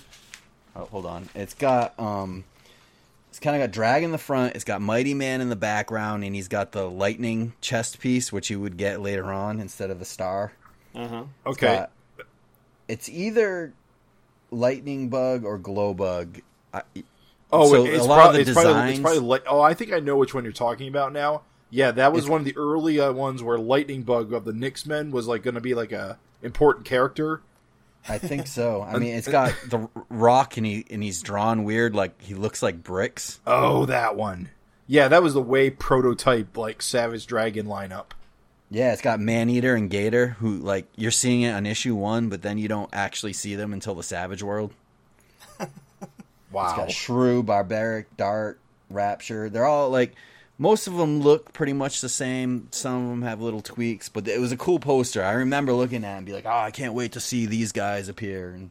oh 0.77 0.85
hold 0.87 1.07
on 1.07 1.29
it's 1.35 1.55
got 1.55 1.99
um 1.99 2.45
it's 3.31 3.39
kind 3.41 3.55
of 3.57 3.63
got 3.63 3.73
drag 3.73 4.03
in 4.03 4.11
the 4.13 4.19
front 4.19 4.55
it's 4.55 4.65
got 4.65 4.81
mighty 4.81 5.15
man 5.15 5.41
in 5.41 5.49
the 5.49 5.57
background 5.57 6.25
and 6.25 6.35
he's 6.35 6.49
got 6.49 6.73
the 6.73 6.89
lightning 6.89 7.53
chest 7.61 8.01
piece 8.01 8.33
which 8.33 8.51
you 8.51 8.61
would 8.61 8.77
get 8.77 9.01
later 9.01 9.33
on 9.33 9.61
instead 9.61 9.91
of 9.91 9.99
the 9.99 10.05
star 10.05 10.53
Uh 10.95 11.09
huh. 11.09 11.25
Okay. 11.47 11.77
got- 11.77 11.91
it's 12.89 13.09
either 13.09 13.73
lightning 14.51 15.09
bug 15.09 15.45
or 15.45 15.59
glow 15.59 15.93
bug 15.95 16.41
I, 16.73 16.83
oh, 17.53 17.71
so 17.71 17.85
it's, 17.85 18.05
a 18.05 18.09
lot 18.09 18.17
prob- 18.17 18.29
of 18.31 18.35
the 18.35 18.41
it's 18.43 18.53
probably 18.53 18.71
it's 18.73 18.79
designs- 18.99 19.01
probably 19.01 19.21
like 19.21 19.43
oh, 19.47 19.61
I 19.61 19.75
think 19.75 19.93
I 19.93 20.01
know 20.01 20.17
which 20.17 20.35
one 20.35 20.45
you're 20.45 20.53
talking 20.53 20.89
about 20.89 21.13
now. 21.13 21.43
Yeah, 21.71 21.91
that 21.93 22.13
was 22.13 22.25
It's- 22.25 22.31
one 22.31 22.41
of 22.41 22.45
the 22.47 22.57
early 22.57 22.99
uh, 22.99 23.13
ones 23.13 23.43
where 23.43 23.59
Lightning 23.59 24.03
Bug 24.03 24.33
of 24.33 24.45
the 24.47 24.53
Knicks 24.55 24.87
Men 24.87 25.11
was 25.11 25.27
like 25.29 25.43
going 25.43 25.55
to 25.55 25.61
be 25.61 25.75
like 25.75 25.93
a 25.93 26.19
important 26.43 26.87
character. 26.87 27.43
I 28.09 28.19
think 28.19 28.47
so. 28.47 28.83
I 28.83 28.99
mean, 28.99 29.15
it's 29.15 29.29
got 29.29 29.55
the 29.67 29.89
rock, 30.09 30.57
and 30.57 30.65
he 30.65 30.85
and 30.91 31.03
he's 31.03 31.23
drawn 31.23 31.65
weird, 31.65 31.95
like 31.95 32.21
he 32.23 32.35
looks 32.35 32.63
like 32.63 32.83
bricks. 32.83 33.41
Oh, 33.47 33.87
that 33.87 34.17
one. 34.17 34.51
Yeah, 34.87 35.09
that 35.09 35.23
was 35.23 35.35
the 35.35 35.43
way 35.43 35.71
prototype 35.71 36.57
like 36.57 36.81
Savage 36.81 37.27
Dragon 37.27 37.67
lineup. 37.67 38.07
Yeah, 38.71 38.93
it's 38.93 39.03
got 39.03 39.21
Maneater 39.21 39.75
and 39.75 39.91
Gator, 39.91 40.29
who 40.29 40.57
like 40.59 40.87
you're 40.97 41.11
seeing 41.11 41.43
it 41.43 41.53
on 41.53 41.67
issue 41.67 41.95
one, 41.95 42.29
but 42.29 42.43
then 42.43 42.59
you 42.59 42.69
don't 42.69 42.91
actually 42.93 43.33
see 43.33 43.55
them 43.55 43.73
until 43.73 43.95
the 43.95 44.03
Savage 44.03 44.43
World. 44.43 44.73
Wow. 46.51 46.69
It's 46.69 46.77
got 46.77 46.91
Shrew, 46.91 47.43
Barbaric, 47.43 48.17
Dart, 48.17 48.59
Rapture. 48.91 49.51
They're 49.51 49.67
all 49.67 49.91
like 49.91 50.15
most 50.59 50.89
of 50.89 50.97
them 50.97 51.21
look 51.21 51.53
pretty 51.53 51.73
much 51.73 52.01
the 52.01 52.09
same. 52.09 52.69
Some 52.73 53.05
of 53.05 53.11
them 53.11 53.23
have 53.23 53.41
little 53.41 53.63
tweaks, 53.63 54.09
but 54.09 54.27
it 54.27 54.41
was 54.41 54.51
a 54.51 54.57
cool 54.57 54.81
poster. 54.81 55.23
I 55.23 55.33
remember 55.33 55.73
looking 55.73 56.05
at 56.05 56.15
it 56.15 56.17
and 56.19 56.27
be 56.27 56.33
like, 56.33 56.47
"Oh, 56.47 56.51
I 56.51 56.73
can't 56.73 56.95
wait 56.95 57.13
to 57.13 57.21
see 57.21 57.47
these 57.47 57.73
guys 57.73 58.09
appear." 58.09 58.51
And 58.51 58.71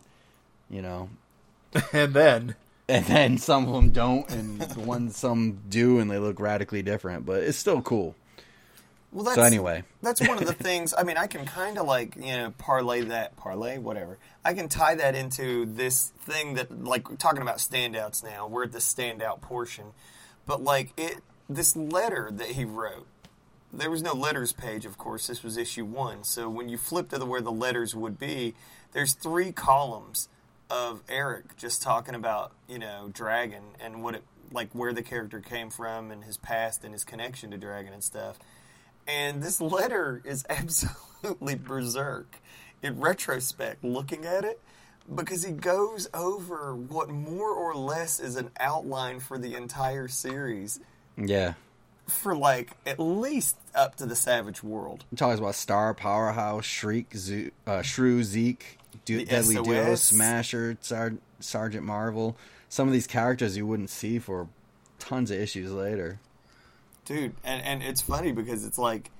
you 0.70 0.82
know, 0.82 1.10
and 1.94 2.14
then 2.14 2.56
and 2.90 3.06
then 3.06 3.38
some 3.38 3.68
of 3.68 3.74
them 3.74 3.92
don't, 3.92 4.30
and 4.30 4.60
the 4.62 4.82
ones 4.82 5.16
some 5.16 5.60
do, 5.70 6.00
and 6.00 6.12
they 6.12 6.20
look 6.20 6.40
radically 6.40 6.82
different. 6.82 7.26
But 7.26 7.44
it's 7.44 7.58
still 7.58 7.82
cool. 7.82 8.16
Well, 9.14 9.24
that's, 9.24 9.36
So 9.36 9.44
anyway, 9.44 9.84
that's 10.02 10.20
one 10.20 10.38
of 10.38 10.46
the 10.46 10.54
things. 10.64 10.94
I 10.98 11.04
mean, 11.04 11.16
I 11.16 11.28
can 11.28 11.46
kind 11.46 11.78
of 11.78 11.88
like 11.88 12.18
you 12.18 12.34
know 12.34 12.54
parlay 12.58 13.02
that 13.04 13.38
parlay 13.38 13.78
whatever. 13.78 14.18
I 14.44 14.54
can 14.54 14.68
tie 14.68 14.96
that 14.96 15.16
into 15.16 15.66
this 15.66 16.12
thing 16.20 16.56
that 16.56 16.84
like 16.84 17.18
talking 17.18 17.42
about 17.42 17.60
standouts 17.60 18.26
now. 18.26 18.46
We're 18.48 18.66
at 18.66 18.74
the 18.74 18.80
standout 18.80 19.40
portion, 19.40 19.86
but 20.46 20.62
like 20.62 20.92
it 20.98 21.22
this 21.50 21.76
letter 21.76 22.30
that 22.32 22.50
he 22.50 22.66
wrote. 22.66 23.08
There 23.72 23.92
was 23.92 24.02
no 24.02 24.14
letters 24.14 24.54
page, 24.54 24.86
of 24.86 24.98
course. 24.98 25.28
This 25.28 25.44
was 25.44 25.58
issue 25.58 25.86
one. 25.86 26.24
So 26.24 26.50
when 26.50 26.70
you 26.70 26.78
flip 26.78 27.10
to 27.10 27.18
the 27.18 27.26
where 27.26 27.42
the 27.42 27.52
letters 27.52 27.94
would 27.94 28.18
be, 28.18 28.56
there's 28.94 29.14
three 29.14 29.52
columns 29.52 30.30
of 30.70 31.02
Eric 31.08 31.56
just 31.56 31.82
talking 31.82 32.16
about 32.16 32.52
you 32.68 32.80
know 32.80 33.10
Dragon 33.14 33.64
and 33.80 34.04
what 34.04 34.16
it 34.16 34.24
like 34.52 34.70
where 34.74 34.94
the 34.94 35.04
character 35.04 35.40
came 35.40 35.70
from 35.70 36.12
and 36.12 36.24
his 36.24 36.38
past 36.38 36.84
and 36.84 36.94
his 36.94 37.04
connection 37.04 37.52
to 37.52 37.58
Dragon 37.58 37.94
and 37.94 38.04
stuff. 38.04 38.38
And 39.08 39.42
this 39.42 39.62
letter 39.62 40.22
is 40.26 40.46
absolutely 40.50 41.56
berserk 41.56 42.38
in 42.82 43.00
retrospect, 43.00 43.84
looking 43.84 44.26
at 44.26 44.44
it, 44.44 44.62
because 45.14 45.44
he 45.44 45.52
goes 45.52 46.08
over 46.14 46.76
what 46.76 47.10
more 47.10 47.52
or 47.52 47.76
less 47.76 48.20
is 48.20 48.36
an 48.36 48.52
outline 48.60 49.20
for 49.20 49.38
the 49.38 49.56
entire 49.56 50.08
series 50.08 50.80
yeah, 51.18 51.54
for 52.08 52.36
like 52.36 52.72
at 52.86 53.00
least 53.00 53.58
up 53.76 53.96
to 53.96 54.06
the 54.06 54.16
Savage 54.16 54.64
World. 54.64 55.06
He 55.10 55.16
talks 55.16 55.40
about 55.40 55.56
Star, 55.56 55.94
Powerhouse, 55.94 56.66
Shriek, 56.66 57.14
uh, 57.66 57.82
Shrew, 57.82 58.24
Zeke, 58.24 58.78
Du- 59.06 59.26
Deadly 59.26 59.56
Duo, 59.56 59.96
Smasher, 59.96 60.78
Sar- 60.82 61.18
Sergeant 61.40 61.86
Marvel. 61.86 62.38
Some 62.70 62.88
of 62.88 62.94
these 62.94 63.08
characters 63.08 63.56
you 63.58 63.66
wouldn't 63.66 63.90
see 63.90 64.20
for 64.20 64.48
tons 65.00 65.32
of 65.32 65.40
issues 65.40 65.72
later. 65.72 66.20
dude 67.06 67.34
and 67.44 67.62
and 67.64 67.84
it's 67.84 68.02
funny 68.02 68.32
because 68.32 68.66
it's 68.66 68.78
like 68.78 69.12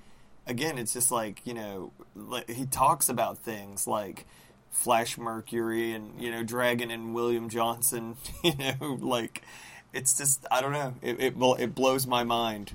again 0.46 0.76
it's 0.76 0.92
just 0.92 1.10
like 1.10 1.40
you 1.46 1.54
know 1.54 1.92
like, 2.14 2.50
he 2.50 2.66
talks 2.66 3.08
about 3.08 3.38
things 3.38 3.86
like 3.86 4.26
flash 4.70 5.16
mercury 5.16 5.92
and 5.92 6.20
you 6.20 6.30
know 6.30 6.42
dragon 6.42 6.90
and 6.90 7.14
william 7.14 7.48
johnson 7.48 8.16
you 8.44 8.52
know 8.56 8.98
like 9.00 9.42
it's 9.92 10.16
just 10.18 10.44
i 10.50 10.60
don't 10.60 10.72
know. 10.72 10.94
It 11.02 11.20
it, 11.20 11.34
it 11.58 11.74
blows 11.74 12.06
my 12.06 12.24
mind. 12.24 12.72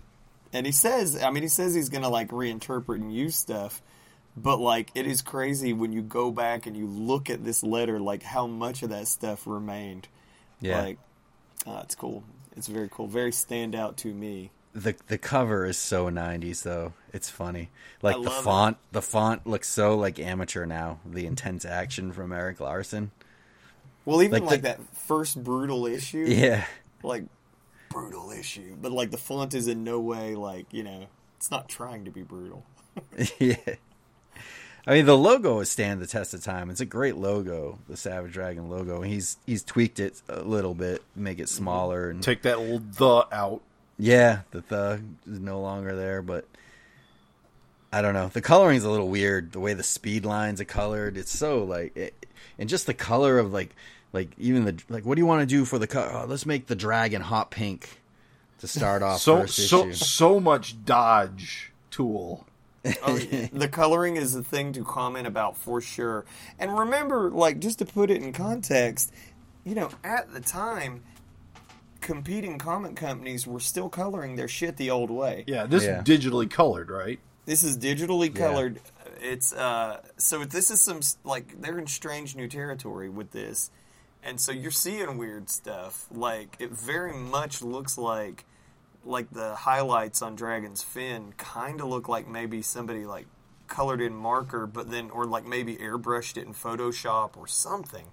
And 0.52 0.66
he 0.66 0.72
says 0.72 1.22
i 1.22 1.30
mean 1.32 1.44
he 1.44 1.50
says 1.50 1.74
he's 1.74 1.90
gonna 1.90 2.10
like 2.10 2.30
reinterpret 2.30 2.96
and 2.96 3.14
use 3.14 3.36
stuff 3.36 3.82
but 4.36 4.60
like 4.60 4.90
it 4.96 5.06
is 5.06 5.22
crazy 5.22 5.74
when 5.74 5.92
you 5.94 6.02
go 6.02 6.32
back 6.32 6.66
and 6.66 6.76
you 6.76 6.88
look 6.88 7.30
at 7.30 7.44
this 7.44 7.64
letter 7.64 8.00
like 8.00 8.24
how 8.24 8.48
much 8.48 8.82
of 8.84 8.90
that 8.90 9.08
stuff 9.08 9.46
remained. 9.46 10.08
Yeah. 10.60 10.82
like 10.82 10.98
uh, 11.68 11.82
it's 11.84 11.96
cool. 11.96 12.24
It's 12.58 12.68
very 12.68 12.90
cool. 12.92 13.08
Very 13.08 13.32
standout 13.32 13.96
to 13.98 14.14
me. 14.14 14.50
The 14.74 14.96
the 15.08 15.20
cover 15.20 15.66
is 15.66 15.78
so 15.78 16.10
90s 16.10 16.64
though. 16.64 16.94
It's 17.14 17.30
funny. 17.30 17.70
Like 18.02 18.16
the 18.16 18.22
love 18.22 18.40
it. 18.40 18.44
font 18.44 18.78
the 18.92 19.02
font 19.04 19.46
looks 19.46 19.70
so 19.70 19.96
like 19.98 20.18
amateur 20.20 20.66
now. 20.66 21.00
The 21.06 21.28
intense 21.28 21.64
action 21.64 22.12
from 22.12 22.32
eric 22.32 22.60
larsen. 22.60 23.12
Well, 24.06 24.22
even 24.24 24.42
Like 24.44 24.50
like, 24.52 24.62
the- 24.64 24.68
that 24.70 24.98
first 24.98 25.42
brutal 25.44 25.86
issue, 25.86 26.26
yeah 26.28 26.66
like 27.04 27.26
brutal 27.90 28.32
issue, 28.32 28.76
but 28.82 28.92
like 28.92 29.12
the 29.12 29.18
font 29.18 29.54
is 29.54 29.68
in 29.68 29.84
no 29.84 30.00
way 30.00 30.36
like 30.36 30.66
you 30.72 30.84
know 30.84 31.06
it's 31.38 31.52
not 31.52 31.70
trying 31.70 32.06
to 32.06 32.12
be 32.12 32.24
brutal. 32.24 32.66
yeah. 33.40 33.56
I 34.86 34.96
mean 34.96 35.06
the 35.06 35.18
logo 35.18 35.60
has 35.60 35.70
stand 35.70 36.02
the 36.02 36.08
test 36.08 36.34
of 36.34 36.44
time. 36.44 36.70
It's 36.70 36.82
a 36.82 36.86
great 36.86 37.16
logo 37.16 37.80
the 37.88 37.96
savage 37.96 38.34
dragon 38.34 38.70
logo. 38.70 39.02
He's 39.02 39.38
he's 39.46 39.64
tweaked 39.64 40.00
it 40.00 40.22
a 40.28 40.42
little 40.42 40.74
bit 40.74 41.04
make 41.16 41.40
it 41.40 41.50
smaller 41.50 42.10
and 42.10 42.22
take 42.22 42.42
that 42.42 42.60
little 42.60 42.80
the 42.80 43.36
out. 43.36 43.62
yeah 43.98 44.42
the 44.52 44.62
thug 44.62 45.02
is 45.30 45.40
no 45.40 45.62
longer 45.62 45.96
there 45.96 46.22
but 46.22 46.46
i 47.92 48.02
don't 48.02 48.14
know. 48.14 48.28
The 48.28 48.42
coloring's 48.42 48.84
a 48.84 48.90
little 48.90 49.10
weird. 49.10 49.52
The 49.52 49.60
way 49.60 49.74
the 49.74 49.84
speed 49.84 50.26
lines 50.26 50.60
are 50.60 50.66
colored 50.66 51.16
it's 51.18 51.32
so 51.32 51.64
like 51.64 51.96
it, 51.96 52.26
and 52.58 52.68
just 52.68 52.86
the 52.86 52.94
color 52.94 53.40
of 53.40 53.54
like 53.54 53.76
like 54.14 54.30
even 54.38 54.64
the 54.66 54.82
like 54.90 55.06
what 55.06 55.16
do 55.16 55.22
you 55.22 55.26
want 55.26 55.42
to 55.42 55.46
do 55.46 55.66
for 55.66 55.78
the 55.78 55.88
color 55.88 56.12
oh, 56.14 56.26
let's 56.26 56.46
make 56.46 56.68
the 56.68 56.76
dragon 56.76 57.22
hot 57.22 57.52
pink 57.52 58.02
to 58.60 58.68
start 58.68 59.04
off 59.04 59.20
So 59.20 59.46
so 59.46 59.82
issue 59.90 59.94
so 59.94 60.40
much 60.40 60.86
dodge 60.86 61.74
tool. 61.92 62.46
Oh, 63.06 63.18
the 63.54 63.68
coloring 63.70 64.16
is 64.16 64.34
the 64.34 64.44
thing 64.44 64.74
to 64.74 64.84
comment 64.84 65.28
about 65.28 65.58
for 65.58 65.80
sure. 65.82 66.26
And 66.60 66.78
remember, 66.78 67.30
like 67.30 67.60
just 67.60 67.80
to 67.80 67.86
put 67.86 68.10
it 68.10 68.22
in 68.22 68.34
context, 68.34 69.12
you 69.64 69.76
know, 69.76 69.90
at 70.04 70.34
the 70.34 70.40
time, 70.42 71.04
competing 72.02 72.58
comic 72.58 72.96
companies 72.96 73.48
were 73.48 73.60
still 73.60 73.90
coloring 73.90 74.36
their 74.36 74.48
shit 74.48 74.78
the 74.78 74.90
old 74.92 75.10
way. 75.10 75.44
Yeah, 75.48 75.66
this 75.66 75.84
Yeah. 75.84 76.02
is 76.02 76.04
digitally 76.04 76.50
colored, 76.50 76.90
right? 76.90 77.20
This 77.46 77.64
is 77.64 77.78
digitally 77.78 78.34
colored. 78.34 78.80
It's 79.22 79.54
uh, 79.54 80.02
so 80.18 80.44
this 80.46 80.70
is 80.72 80.82
some 80.82 81.02
like 81.24 81.62
they're 81.62 81.80
in 81.80 81.88
strange 81.88 82.36
new 82.36 82.48
territory 82.48 83.10
with 83.10 83.32
this, 83.32 83.72
and 84.24 84.40
so 84.40 84.52
you're 84.52 84.72
seeing 84.72 85.18
weird 85.18 85.50
stuff. 85.50 86.08
Like 86.12 86.56
it 86.60 86.72
very 86.72 87.14
much 87.14 87.62
looks 87.62 87.98
like 87.98 88.46
like 89.06 89.30
the 89.32 89.56
highlights 89.56 90.22
on 90.22 90.36
Dragon's 90.36 90.82
fin 90.82 91.34
kind 91.38 91.82
of 91.82 91.88
look 91.88 92.08
like 92.08 92.28
maybe 92.28 92.62
somebody 92.62 93.06
like 93.06 93.28
colored 93.68 94.02
in 94.02 94.16
marker, 94.16 94.66
but 94.68 94.92
then 94.92 95.10
or 95.10 95.26
like 95.26 95.46
maybe 95.46 95.76
airbrushed 95.76 96.38
it 96.38 96.46
in 96.46 96.54
Photoshop 96.54 97.36
or 97.38 97.48
something. 97.48 98.06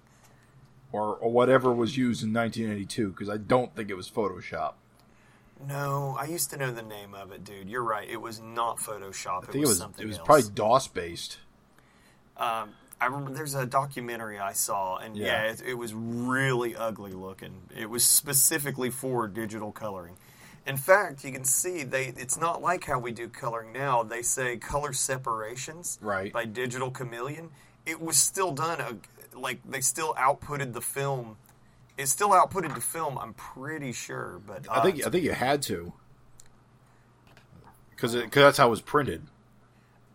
Or, 0.93 1.15
or 1.15 1.31
whatever 1.31 1.71
was 1.71 1.95
used 1.95 2.21
in 2.21 2.33
1982, 2.33 3.11
because 3.11 3.29
I 3.29 3.37
don't 3.37 3.73
think 3.73 3.89
it 3.89 3.93
was 3.93 4.09
Photoshop. 4.11 4.73
No, 5.65 6.17
I 6.19 6.25
used 6.25 6.49
to 6.49 6.57
know 6.57 6.71
the 6.71 6.81
name 6.81 7.13
of 7.13 7.31
it, 7.31 7.45
dude. 7.45 7.69
You're 7.69 7.83
right. 7.83 8.09
It 8.09 8.21
was 8.21 8.41
not 8.41 8.77
Photoshop. 8.77 9.43
I 9.43 9.51
think 9.51 9.63
it 9.63 9.67
was 9.67 9.77
something 9.77 10.03
it 10.03 10.07
was 10.07 10.17
else. 10.17 10.25
probably 10.25 10.49
DOS 10.53 10.87
based. 10.87 11.37
Um, 12.35 12.71
I 13.01 13.05
remember 13.07 13.31
there's 13.31 13.55
a 13.55 13.65
documentary 13.65 14.39
I 14.39 14.53
saw, 14.53 14.97
and 14.97 15.17
yeah, 15.17 15.43
Yeah. 15.45 15.51
it, 15.51 15.61
it 15.69 15.73
was 15.73 15.93
really 15.93 16.75
ugly 16.75 17.11
looking. 17.13 17.63
It 17.75 17.89
was 17.89 18.05
specifically 18.05 18.91
for 18.91 19.27
digital 19.27 19.71
coloring. 19.71 20.15
In 20.67 20.77
fact, 20.77 21.23
you 21.25 21.31
can 21.31 21.43
see 21.43 21.83
they. 21.83 22.13
It's 22.15 22.37
not 22.37 22.61
like 22.61 22.85
how 22.85 22.99
we 22.99 23.11
do 23.11 23.27
coloring 23.27 23.73
now. 23.73 24.03
They 24.03 24.21
say 24.21 24.57
color 24.57 24.93
separations 24.93 25.97
Right. 26.01 26.31
by 26.31 26.45
Digital 26.45 26.91
Chameleon. 26.91 27.49
It 27.87 27.99
was 27.99 28.17
still 28.17 28.51
done. 28.51 28.79
uh, 28.79 28.93
Like 29.33 29.59
they 29.67 29.81
still 29.81 30.13
outputted 30.13 30.73
the 30.73 30.81
film. 30.81 31.37
It 31.97 32.07
still 32.07 32.29
outputted 32.29 32.75
the 32.75 32.81
film. 32.81 33.17
I'm 33.17 33.33
pretty 33.33 33.91
sure, 33.91 34.39
but 34.45 34.67
I 34.69 34.81
think 34.83 35.03
uh, 35.03 35.07
I 35.07 35.09
think 35.09 35.23
you 35.23 35.31
had 35.33 35.63
to, 35.63 35.91
because 37.95 38.13
because 38.15 38.43
that's 38.43 38.57
how 38.59 38.67
it 38.67 38.71
was 38.71 38.81
printed. 38.81 39.23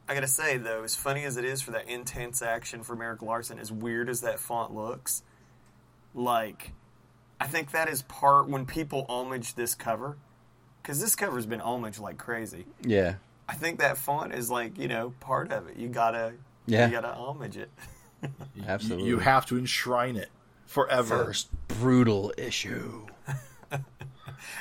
I 0.09 0.15
gotta 0.15 0.29
say 0.29 0.57
though, 0.57 0.85
as 0.85 0.95
funny 0.95 1.25
as 1.25 1.37
it 1.37 1.45
is 1.45 1.61
for 1.63 1.73
that 1.73 1.89
intense 1.89 2.41
action 2.43 2.83
from 2.83 3.03
Eric 3.03 3.23
Larsen, 3.23 3.59
as 3.59 3.73
weird 3.73 4.09
as 4.09 4.21
that 4.21 4.39
font 4.39 4.75
looks, 4.75 5.23
like 6.15 6.73
I 7.41 7.47
think 7.47 7.73
that 7.73 7.89
is 7.89 8.03
part 8.03 8.49
when 8.49 8.67
people 8.67 9.05
homage 9.09 9.55
this 9.55 9.75
cover 9.75 10.17
because 10.83 11.01
this 11.01 11.17
cover's 11.17 11.47
been 11.47 11.61
homaged 11.61 12.01
like 12.01 12.19
crazy. 12.19 12.67
Yeah. 12.83 13.15
I 13.49 13.55
think 13.55 13.79
that 13.81 13.99
font 13.99 14.33
is 14.35 14.51
like 14.51 14.79
you 14.79 14.89
know 14.89 15.13
part 15.21 15.51
of 15.53 15.69
it. 15.69 15.77
You 15.77 15.89
gotta 15.89 16.35
Yeah. 16.67 16.87
you 16.87 16.93
gotta 16.93 17.13
homage 17.13 17.57
it. 17.57 17.71
Absolutely. 18.67 19.09
You 19.09 19.19
have 19.19 19.45
to 19.47 19.59
enshrine 19.59 20.17
it 20.17 20.31
forever. 20.67 21.25
first 21.27 21.49
brutal 21.69 22.33
issue. 22.39 23.07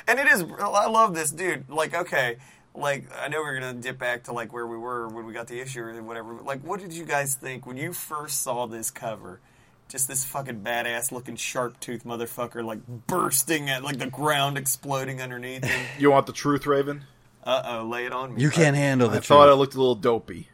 And 0.08 0.18
it 0.18 0.26
is. 0.28 0.42
I 0.58 0.88
love 0.88 1.14
this 1.14 1.30
dude. 1.30 1.68
Like, 1.68 1.94
okay, 1.94 2.38
like 2.76 3.06
I 3.20 3.28
know 3.28 3.40
we're 3.40 3.58
gonna 3.58 3.74
dip 3.74 3.98
back 3.98 4.24
to 4.24 4.32
like 4.32 4.52
where 4.52 4.66
we 4.66 4.76
were 4.76 5.08
when 5.08 5.26
we 5.26 5.32
got 5.32 5.46
the 5.46 5.60
issue 5.60 5.80
or 5.82 6.02
whatever. 6.02 6.34
Like, 6.34 6.60
what 6.62 6.80
did 6.80 6.92
you 6.92 7.04
guys 7.04 7.34
think 7.34 7.66
when 7.66 7.76
you 7.76 7.92
first 7.92 8.42
saw 8.42 8.66
this 8.66 8.90
cover? 8.90 9.40
Just 9.88 10.08
this 10.08 10.24
fucking 10.24 10.62
badass 10.62 11.12
looking 11.12 11.36
sharp 11.36 11.78
tooth 11.78 12.04
motherfucker, 12.04 12.64
like 12.64 12.80
bursting 13.06 13.70
at 13.70 13.84
like 13.84 13.98
the 13.98 14.08
ground 14.10 14.58
exploding 14.58 15.22
underneath 15.22 15.64
him. 15.64 15.86
You 15.98 16.10
want 16.10 16.26
the 16.26 16.32
truth, 16.32 16.66
Raven? 16.66 17.04
Uh 17.44 17.62
oh, 17.64 17.84
lay 17.84 18.04
it 18.06 18.12
on 18.12 18.34
me. 18.34 18.42
You 18.42 18.50
can't 18.50 18.74
handle 18.74 19.08
the 19.08 19.18
I 19.18 19.20
thought 19.20 19.48
it 19.48 19.54
looked 19.54 19.74
a 19.74 19.78
little 19.78 19.94
dopey, 19.94 20.48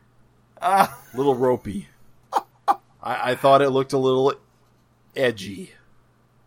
Ah, 0.61 1.01
a 1.13 1.17
little 1.17 1.35
ropey. 1.35 1.89
I, 3.03 3.31
I 3.33 3.35
thought 3.35 3.63
it 3.63 3.71
looked 3.71 3.95
a 3.95 3.99
little 3.99 4.35
edgy. 5.17 5.73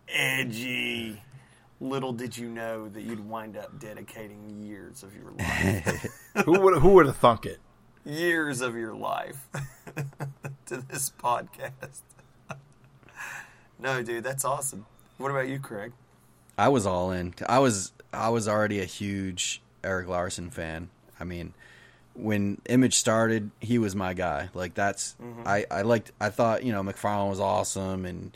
edgy. 0.08 1.20
Little 1.80 2.12
did 2.12 2.36
you 2.38 2.48
know 2.48 2.88
that 2.88 3.02
you'd 3.02 3.28
wind 3.28 3.56
up 3.56 3.78
dedicating 3.78 4.62
years 4.62 5.02
of 5.02 5.14
your 5.14 5.32
life, 5.38 6.06
Who 6.44 6.58
would 6.60 6.78
who 6.78 6.90
would 6.90 7.06
have 7.06 7.16
thunk 7.16 7.44
it? 7.46 7.60
years 8.04 8.60
of 8.60 8.76
your 8.76 8.94
life, 8.94 9.48
to 10.66 10.76
this 10.76 11.10
podcast. 11.10 12.02
no, 13.78 14.02
dude, 14.02 14.22
that's 14.24 14.44
awesome. 14.44 14.86
What 15.18 15.30
about 15.30 15.48
you, 15.48 15.58
Craig? 15.58 15.92
I 16.56 16.68
was 16.68 16.86
all 16.86 17.10
in. 17.10 17.34
I 17.48 17.58
was 17.58 17.92
I 18.12 18.28
was 18.30 18.48
already 18.48 18.80
a 18.80 18.84
huge 18.84 19.60
Eric 19.84 20.08
Larsen 20.08 20.50
fan. 20.50 20.88
I 21.20 21.24
mean, 21.24 21.52
when 22.14 22.60
Image 22.68 22.94
started, 22.94 23.50
he 23.60 23.78
was 23.78 23.94
my 23.94 24.14
guy. 24.14 24.48
Like 24.54 24.74
that's 24.74 25.14
mm-hmm. 25.22 25.42
I 25.46 25.66
I 25.70 25.82
liked. 25.82 26.12
I 26.20 26.30
thought 26.30 26.62
you 26.64 26.72
know 26.72 26.82
McFarlane 26.82 27.28
was 27.28 27.40
awesome 27.40 28.06
and 28.06 28.34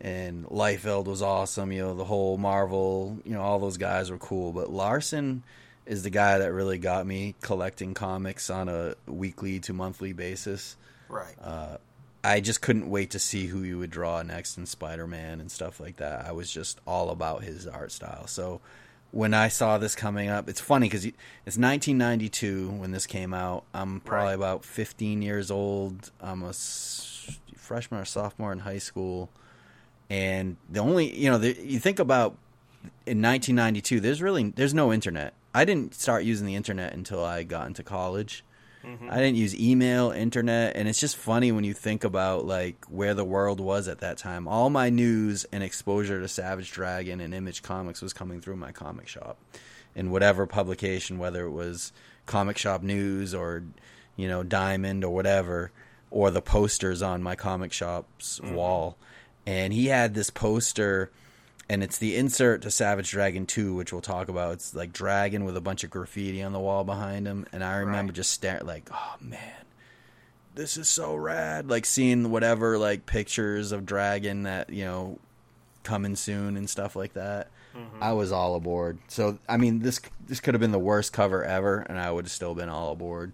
and 0.00 0.44
Liefeld 0.46 1.06
was 1.06 1.22
awesome. 1.22 1.72
You 1.72 1.82
know 1.82 1.94
the 1.94 2.04
whole 2.04 2.36
Marvel. 2.38 3.18
You 3.24 3.32
know 3.34 3.42
all 3.42 3.58
those 3.58 3.76
guys 3.78 4.10
were 4.10 4.18
cool, 4.18 4.52
but 4.52 4.70
Larsen 4.70 5.42
is 5.86 6.02
the 6.02 6.10
guy 6.10 6.38
that 6.38 6.52
really 6.52 6.78
got 6.78 7.06
me 7.06 7.34
collecting 7.40 7.94
comics 7.94 8.50
on 8.50 8.68
a 8.68 8.94
weekly 9.06 9.60
to 9.60 9.72
monthly 9.72 10.12
basis. 10.12 10.76
Right. 11.08 11.34
Uh, 11.40 11.76
I 12.24 12.40
just 12.40 12.60
couldn't 12.60 12.90
wait 12.90 13.10
to 13.10 13.20
see 13.20 13.46
who 13.46 13.62
he 13.62 13.72
would 13.72 13.90
draw 13.90 14.20
next 14.22 14.58
in 14.58 14.66
Spider 14.66 15.06
Man 15.06 15.40
and 15.40 15.48
stuff 15.50 15.78
like 15.78 15.96
that. 15.98 16.26
I 16.26 16.32
was 16.32 16.50
just 16.50 16.80
all 16.86 17.10
about 17.10 17.44
his 17.44 17.68
art 17.68 17.92
style. 17.92 18.26
So 18.26 18.60
when 19.12 19.32
I 19.32 19.46
saw 19.46 19.78
this 19.78 19.94
coming 19.94 20.28
up, 20.28 20.48
it's 20.48 20.60
funny 20.60 20.86
because 20.88 21.04
it's 21.04 21.56
1992 21.56 22.70
when 22.70 22.90
this 22.90 23.06
came 23.06 23.32
out. 23.32 23.62
I'm 23.72 24.00
probably 24.00 24.26
Right. 24.30 24.34
about 24.34 24.64
15 24.64 25.22
years 25.22 25.52
old. 25.52 26.10
I'm 26.20 26.42
a 26.42 26.48
s- 26.48 27.38
freshman 27.56 28.00
or 28.00 28.04
sophomore 28.04 28.52
in 28.52 28.58
high 28.60 28.78
school, 28.78 29.30
and 30.08 30.56
the 30.70 30.80
only 30.80 31.16
you 31.16 31.30
know 31.30 31.38
the, 31.38 31.56
you 31.60 31.78
think 31.78 31.98
about 31.98 32.36
in 33.06 33.22
1992, 33.22 34.00
there's 34.00 34.22
really 34.22 34.50
there's 34.50 34.74
no 34.74 34.92
internet. 34.92 35.34
I 35.54 35.64
didn't 35.64 35.94
start 35.94 36.24
using 36.24 36.46
the 36.46 36.54
internet 36.54 36.92
until 36.92 37.24
I 37.24 37.42
got 37.42 37.66
into 37.66 37.82
college. 37.82 38.44
Mm-hmm. 38.84 39.10
I 39.10 39.16
didn't 39.16 39.36
use 39.36 39.58
email, 39.58 40.12
internet, 40.12 40.76
and 40.76 40.86
it's 40.86 41.00
just 41.00 41.16
funny 41.16 41.50
when 41.50 41.64
you 41.64 41.74
think 41.74 42.04
about 42.04 42.44
like 42.44 42.84
where 42.88 43.14
the 43.14 43.24
world 43.24 43.58
was 43.58 43.88
at 43.88 43.98
that 43.98 44.16
time. 44.16 44.46
All 44.46 44.70
my 44.70 44.90
news 44.90 45.44
and 45.50 45.62
exposure 45.62 46.20
to 46.20 46.28
Savage 46.28 46.70
Dragon 46.70 47.20
and 47.20 47.34
Image 47.34 47.62
Comics 47.62 48.00
was 48.00 48.12
coming 48.12 48.40
through 48.40 48.56
my 48.56 48.70
comic 48.70 49.08
shop. 49.08 49.38
In 49.94 50.10
whatever 50.10 50.46
publication, 50.46 51.18
whether 51.18 51.46
it 51.46 51.52
was 51.52 51.90
Comic 52.26 52.58
Shop 52.58 52.82
News 52.82 53.34
or 53.34 53.64
you 54.14 54.28
know 54.28 54.42
Diamond 54.42 55.04
or 55.04 55.12
whatever, 55.12 55.72
or 56.10 56.30
the 56.30 56.42
posters 56.42 57.02
on 57.02 57.22
my 57.22 57.34
comic 57.34 57.72
shop's 57.72 58.38
mm-hmm. 58.38 58.54
wall. 58.54 58.96
And 59.46 59.72
he 59.72 59.86
had 59.86 60.14
this 60.14 60.30
poster 60.30 61.10
and 61.68 61.82
it's 61.82 61.98
the 61.98 62.16
insert 62.16 62.62
to 62.62 62.70
Savage 62.70 63.10
Dragon 63.10 63.44
2, 63.44 63.74
which 63.74 63.92
we'll 63.92 64.00
talk 64.02 64.28
about. 64.28 64.52
It's 64.54 64.74
like 64.74 64.92
Dragon 64.92 65.44
with 65.44 65.56
a 65.56 65.60
bunch 65.60 65.82
of 65.82 65.90
graffiti 65.90 66.42
on 66.42 66.52
the 66.52 66.60
wall 66.60 66.84
behind 66.84 67.26
him, 67.26 67.44
and 67.52 67.64
I 67.64 67.78
remember 67.78 68.10
Right. 68.10 68.16
just 68.16 68.30
staring 68.30 68.64
like, 68.66 68.88
oh 68.92 69.14
man, 69.20 69.40
this 70.54 70.76
is 70.76 70.88
so 70.88 71.14
rad. 71.16 71.68
Like 71.68 71.84
seeing 71.84 72.30
whatever 72.30 72.78
like 72.78 73.04
pictures 73.06 73.72
of 73.72 73.84
Dragon 73.84 74.44
that 74.44 74.70
you 74.70 74.84
know 74.84 75.18
coming 75.82 76.14
soon 76.16 76.56
and 76.56 76.70
stuff 76.70 76.94
like 76.94 77.14
that. 77.14 77.48
Mm-hmm. 77.76 78.02
I 78.02 78.12
was 78.12 78.30
all 78.32 78.54
aboard. 78.54 78.98
So 79.08 79.38
I 79.48 79.56
mean, 79.56 79.80
this 79.80 80.00
this 80.28 80.38
could 80.40 80.54
have 80.54 80.60
been 80.60 80.70
the 80.72 80.78
worst 80.78 81.12
cover 81.12 81.44
ever, 81.44 81.80
and 81.80 81.98
I 81.98 82.12
would 82.12 82.26
have 82.26 82.32
still 82.32 82.54
been 82.54 82.68
all 82.68 82.92
aboard. 82.92 83.32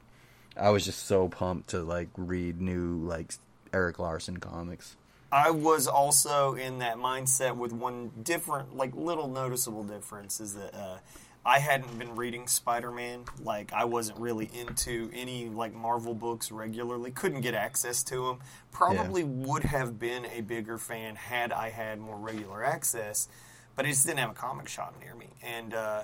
I 0.56 0.70
was 0.70 0.86
just 0.86 1.04
so 1.06 1.28
pumped 1.28 1.68
to 1.70 1.82
like 1.82 2.08
read 2.16 2.62
new 2.62 2.96
like 3.06 3.34
Eric 3.74 3.98
Larsen 3.98 4.38
comics. 4.38 4.96
I 5.32 5.50
was 5.50 5.86
also 5.86 6.54
in 6.54 6.80
that 6.80 6.98
mindset 6.98 7.56
with 7.56 7.72
one 7.72 8.10
different, 8.22 8.76
like 8.76 8.94
little 8.94 9.28
noticeable 9.28 9.82
difference 9.82 10.40
is 10.40 10.54
that 10.54 10.74
uh, 10.74 10.98
I 11.44 11.58
hadn't 11.58 11.98
been 11.98 12.14
reading 12.16 12.46
Spider 12.46 12.90
Man. 12.90 13.24
Like 13.42 13.72
I 13.72 13.86
wasn't 13.86 14.18
really 14.18 14.50
into 14.52 15.10
any 15.14 15.48
like 15.48 15.72
Marvel 15.72 16.12
books 16.12 16.52
regularly. 16.52 17.12
Couldn't 17.12 17.40
get 17.40 17.54
access 17.54 18.02
to 18.04 18.26
them. 18.26 18.40
Probably 18.72 19.24
would 19.24 19.64
have 19.64 19.98
been 19.98 20.26
a 20.26 20.42
bigger 20.42 20.76
fan 20.76 21.16
had 21.16 21.50
I 21.50 21.70
had 21.70 21.98
more 21.98 22.18
regular 22.18 22.62
access, 22.62 23.26
but 23.74 23.86
I 23.86 23.88
just 23.88 24.04
didn't 24.04 24.18
have 24.18 24.30
a 24.30 24.34
comic 24.34 24.68
shop 24.68 24.94
near 25.00 25.14
me. 25.14 25.30
And 25.42 25.72
uh, 25.72 26.02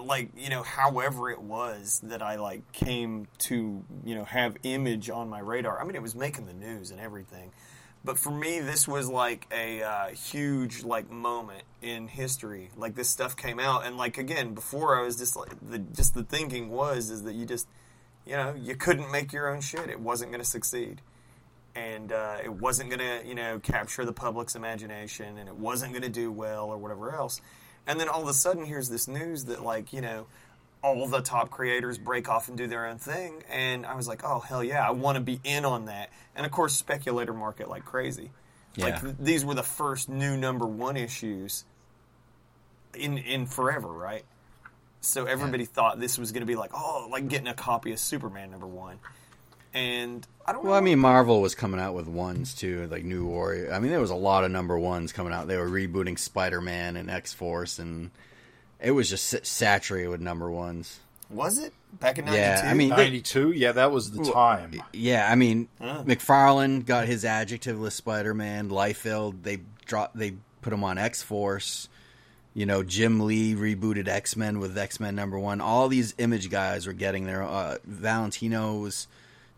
like 0.00 0.30
you 0.36 0.50
know, 0.50 0.62
however 0.62 1.30
it 1.30 1.40
was 1.40 2.00
that 2.04 2.22
I 2.22 2.36
like 2.36 2.70
came 2.70 3.26
to 3.38 3.84
you 4.04 4.14
know 4.14 4.24
have 4.24 4.56
Image 4.62 5.10
on 5.10 5.28
my 5.28 5.40
radar. 5.40 5.80
I 5.80 5.84
mean, 5.84 5.96
it 5.96 6.02
was 6.02 6.14
making 6.14 6.46
the 6.46 6.54
news 6.54 6.92
and 6.92 7.00
everything. 7.00 7.50
But 8.04 8.18
for 8.18 8.30
me, 8.30 8.60
this 8.60 8.86
was 8.86 9.08
like 9.08 9.46
a 9.52 9.82
uh, 9.82 10.06
huge 10.08 10.84
like 10.84 11.10
moment 11.10 11.64
in 11.82 12.08
history. 12.08 12.70
Like 12.76 12.94
this 12.94 13.08
stuff 13.08 13.36
came 13.36 13.58
out, 13.58 13.84
and 13.84 13.96
like 13.96 14.18
again, 14.18 14.54
before 14.54 14.98
I 14.98 15.02
was 15.02 15.16
just 15.16 15.36
like 15.36 15.50
the 15.68 15.78
just 15.78 16.14
the 16.14 16.22
thinking 16.22 16.70
was 16.70 17.10
is 17.10 17.24
that 17.24 17.34
you 17.34 17.44
just 17.44 17.66
you 18.24 18.36
know 18.36 18.54
you 18.54 18.76
couldn't 18.76 19.10
make 19.10 19.32
your 19.32 19.52
own 19.52 19.60
shit. 19.60 19.90
It 19.90 20.00
wasn't 20.00 20.30
going 20.30 20.42
to 20.42 20.48
succeed, 20.48 21.00
and 21.74 22.12
uh, 22.12 22.36
it 22.42 22.52
wasn't 22.52 22.90
going 22.90 23.00
to 23.00 23.28
you 23.28 23.34
know 23.34 23.58
capture 23.58 24.04
the 24.04 24.12
public's 24.12 24.54
imagination, 24.54 25.36
and 25.36 25.48
it 25.48 25.56
wasn't 25.56 25.92
going 25.92 26.02
to 26.02 26.08
do 26.08 26.30
well 26.30 26.66
or 26.66 26.78
whatever 26.78 27.14
else. 27.14 27.40
And 27.86 27.98
then 27.98 28.08
all 28.08 28.22
of 28.22 28.28
a 28.28 28.34
sudden, 28.34 28.66
here's 28.66 28.90
this 28.90 29.08
news 29.08 29.46
that 29.46 29.64
like 29.64 29.92
you 29.92 30.00
know 30.00 30.26
all 30.82 31.06
the 31.08 31.20
top 31.20 31.50
creators 31.50 31.98
break 31.98 32.28
off 32.28 32.48
and 32.48 32.56
do 32.56 32.66
their 32.66 32.86
own 32.86 32.98
thing. 32.98 33.42
And 33.50 33.84
I 33.84 33.94
was 33.96 34.06
like, 34.06 34.22
oh, 34.24 34.38
hell 34.40 34.62
yeah, 34.62 34.86
I 34.86 34.92
want 34.92 35.16
to 35.16 35.20
be 35.20 35.40
in 35.44 35.64
on 35.64 35.86
that. 35.86 36.10
And 36.36 36.46
of 36.46 36.52
course, 36.52 36.74
speculator 36.74 37.32
market 37.32 37.68
like 37.68 37.84
crazy. 37.84 38.30
Like, 38.76 38.94
Yeah. 38.94 39.00
th- 39.00 39.14
these 39.18 39.44
were 39.44 39.54
the 39.54 39.62
first 39.64 40.08
new 40.08 40.36
number 40.36 40.66
one 40.66 40.96
issues 40.96 41.64
in, 42.94 43.18
in 43.18 43.46
forever, 43.46 43.88
right? 43.88 44.24
So 45.00 45.26
everybody 45.26 45.64
thought 45.64 46.00
this 46.00 46.18
was 46.18 46.32
going 46.32 46.40
to 46.42 46.46
be 46.46 46.56
like, 46.56 46.70
oh, 46.74 47.08
like 47.10 47.28
getting 47.28 47.46
a 47.48 47.54
copy 47.54 47.92
of 47.92 47.98
Superman 47.98 48.50
number 48.50 48.66
one. 48.66 48.98
And 49.74 50.26
I 50.46 50.52
don't 50.52 50.64
Well, 50.64 50.72
know. 50.72 50.78
I 50.78 50.80
mean, 50.80 50.98
Marvel 50.98 51.40
was 51.40 51.54
coming 51.54 51.78
out 51.78 51.94
with 51.94 52.08
ones 52.08 52.54
too, 52.54 52.88
like 52.90 53.04
New 53.04 53.26
Warrior. 53.26 53.72
I 53.72 53.78
mean, 53.78 53.90
there 53.90 54.00
was 54.00 54.10
a 54.10 54.16
lot 54.16 54.44
of 54.44 54.50
number 54.50 54.78
ones 54.78 55.12
coming 55.12 55.32
out. 55.32 55.46
They 55.46 55.56
were 55.56 55.68
rebooting 55.68 56.18
Spider 56.18 56.60
Man 56.60 56.96
and 56.96 57.10
X 57.10 57.32
Force, 57.32 57.78
and 57.78 58.10
it 58.80 58.92
was 58.92 59.08
just 59.10 59.46
saturated 59.46 60.08
with 60.08 60.20
number 60.20 60.50
ones. 60.50 61.00
was 61.30 61.58
it? 61.58 61.72
Back 62.00 62.18
in 62.18 62.26
92? 62.26 62.38
Yeah, 62.42 62.62
I 62.70 62.74
mean, 62.74 62.88
Ninety 62.90 63.22
two. 63.22 63.50
Yeah, 63.50 63.72
that 63.72 63.90
was 63.90 64.10
the 64.10 64.22
time. 64.30 64.82
yeah, 64.92 65.26
I 65.30 65.34
mean. 65.36 65.68
McFarlane 65.80 66.84
got 66.84 67.06
his 67.06 67.24
adjectiveless 67.24 67.92
Spider 67.92 68.34
Man. 68.34 68.68
Liefeld, 68.68 69.42
they 69.42 69.60
dropped, 69.86 70.16
they 70.16 70.34
put 70.60 70.72
him 70.72 70.84
on 70.84 70.98
X 70.98 71.22
Force. 71.22 71.88
You 72.54 72.66
know, 72.66 72.82
Jim 72.82 73.20
Lee 73.20 73.54
rebooted 73.54 74.06
X 74.08 74.36
Men 74.36 74.58
with 74.58 74.76
X 74.76 75.00
Men 75.00 75.14
number 75.14 75.38
one. 75.38 75.60
All 75.60 75.88
these 75.88 76.14
Image 76.18 76.50
guys 76.50 76.86
were 76.86 76.92
getting 76.92 77.24
their. 77.24 77.42
Uh, 77.42 77.78
Valentino 77.84 78.76
was 78.78 79.06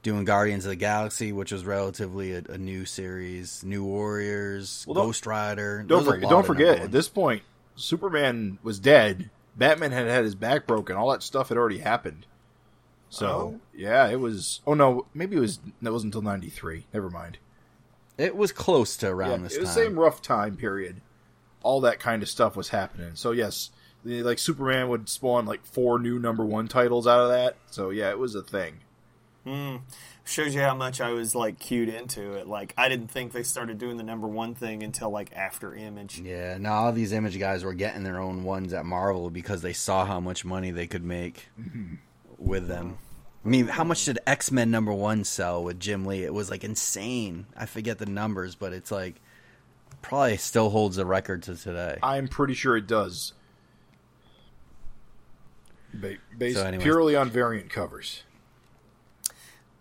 doing 0.03 0.25
Guardians 0.25 0.65
of 0.67 0.71
the 0.71 0.77
Galaxy, 0.77 1.33
which 1.33 1.51
was 1.51 1.65
relatively 1.65 2.33
a, 2.33 2.43
a 2.49 2.59
new 2.59 2.85
series. 2.85 3.65
New 3.65 3.85
Warriors, 3.85 4.85
Well, 4.87 4.95
Ghost 4.95 5.27
Rider. 5.27 5.83
Don't 5.87 6.05
forget. 6.05 6.29
Don't 6.31 6.47
forget. 6.47 6.79
At 6.81 6.93
this 6.93 7.09
point, 7.09 7.43
Superman 7.81 8.59
was 8.63 8.79
dead. 8.79 9.31
Batman 9.57 9.93
had 9.93 10.07
had 10.07 10.25
his 10.25 10.35
back 10.35 10.67
broken. 10.67 10.97
All 10.97 11.11
that 11.11 11.23
stuff 11.23 11.49
had 11.49 11.59
already 11.59 11.79
happened. 11.79 12.27
So 13.09 13.27
Oh. 13.29 13.61
yeah, 13.75 14.07
it 14.09 14.21
was. 14.21 14.61
Oh 14.67 14.75
no, 14.75 15.07
maybe 15.15 15.37
it 15.37 15.41
was. 15.41 15.59
That 15.83 15.93
wasn't 15.93 16.15
until 16.15 16.23
ninety 16.31 16.49
three. 16.51 16.87
Never 16.95 17.11
mind. 17.11 17.39
It 18.17 18.37
was 18.37 18.53
close 18.53 18.97
to 18.99 19.09
around 19.09 19.31
Yeah, 19.31 19.37
this 19.49 19.55
it 19.57 19.61
was 19.61 19.71
the 19.71 19.75
same 19.75 19.99
rough 19.99 20.23
time 20.23 20.57
period. 20.57 21.01
All 21.63 21.81
that 21.83 21.99
kind 21.99 22.23
of 22.23 22.29
stuff 22.29 22.55
was 22.57 22.69
happening. 22.69 23.13
So 23.15 23.33
yes, 23.33 23.71
like 24.05 24.39
Superman 24.39 24.89
would 24.89 25.09
spawn 25.09 25.47
like 25.47 25.65
four 25.65 25.99
new 25.99 26.19
number 26.19 26.45
one 26.45 26.69
titles 26.69 27.07
out 27.07 27.21
of 27.25 27.31
that. 27.31 27.57
So 27.71 27.91
yeah, 27.91 28.11
it 28.11 28.19
was 28.19 28.35
a 28.35 28.43
thing. 28.43 28.81
Hmm. 29.45 29.77
Shows 30.25 30.55
you 30.55 30.61
how 30.61 30.75
much 30.75 31.01
I 31.01 31.13
was 31.13 31.35
like 31.35 31.59
cued 31.59 31.89
into 31.89 32.35
it. 32.35 32.47
Like 32.47 32.75
I 32.77 32.89
didn't 32.89 33.09
think 33.09 33.33
they 33.33 33.43
started 33.43 33.79
doing 33.79 33.97
the 33.97 34.03
number 34.03 34.29
one 34.29 34.55
thing 34.55 34.83
until 34.83 35.11
like 35.11 35.33
after 35.35 35.75
Image. 35.75 36.21
Yeah, 36.21 36.59
now 36.59 36.75
all 36.75 36.93
these 36.93 37.13
image 37.13 37.39
guys 37.39 37.65
were 37.65 37.75
getting 37.75 38.03
their 38.03 38.19
own 38.19 38.45
ones 38.45 38.73
at 38.73 38.85
Marvel 38.85 39.31
because 39.31 39.63
they 39.63 39.73
saw 39.73 40.05
how 40.05 40.21
much 40.21 40.45
money 40.45 40.71
they 40.71 40.87
could 40.87 41.05
make 41.05 41.49
mm-hmm. 41.59 41.95
with 42.39 42.69
them. 42.69 42.99
I 43.45 43.49
mean, 43.49 43.69
how 43.69 43.85
much 43.85 44.05
did 44.05 44.19
X 44.27 44.53
Men 44.53 44.71
number 44.71 44.93
one 44.93 45.25
sell 45.25 45.65
with 45.65 45.81
Jim 45.81 46.05
Lee? 46.05 46.25
It 46.25 46.35
was 46.35 46.51
like 46.51 46.63
insane. 46.63 47.47
I 47.57 47.65
forget 47.65 47.99
the 47.99 48.07
numbers, 48.07 48.55
but 48.55 48.75
it's 48.75 48.91
like 48.91 49.21
probably 50.03 50.37
still 50.37 50.69
holds 50.69 50.97
the 50.97 51.07
record 51.07 51.43
to 51.45 51.57
today. 51.57 51.99
I'm 52.03 52.29
pretty 52.29 52.55
sure 52.55 52.77
it 52.77 52.87
does. 52.87 53.33
Based 56.39 56.57
So 56.57 56.79
purely 56.79 57.17
on 57.17 57.31
variant 57.31 57.71
covers. 57.71 58.23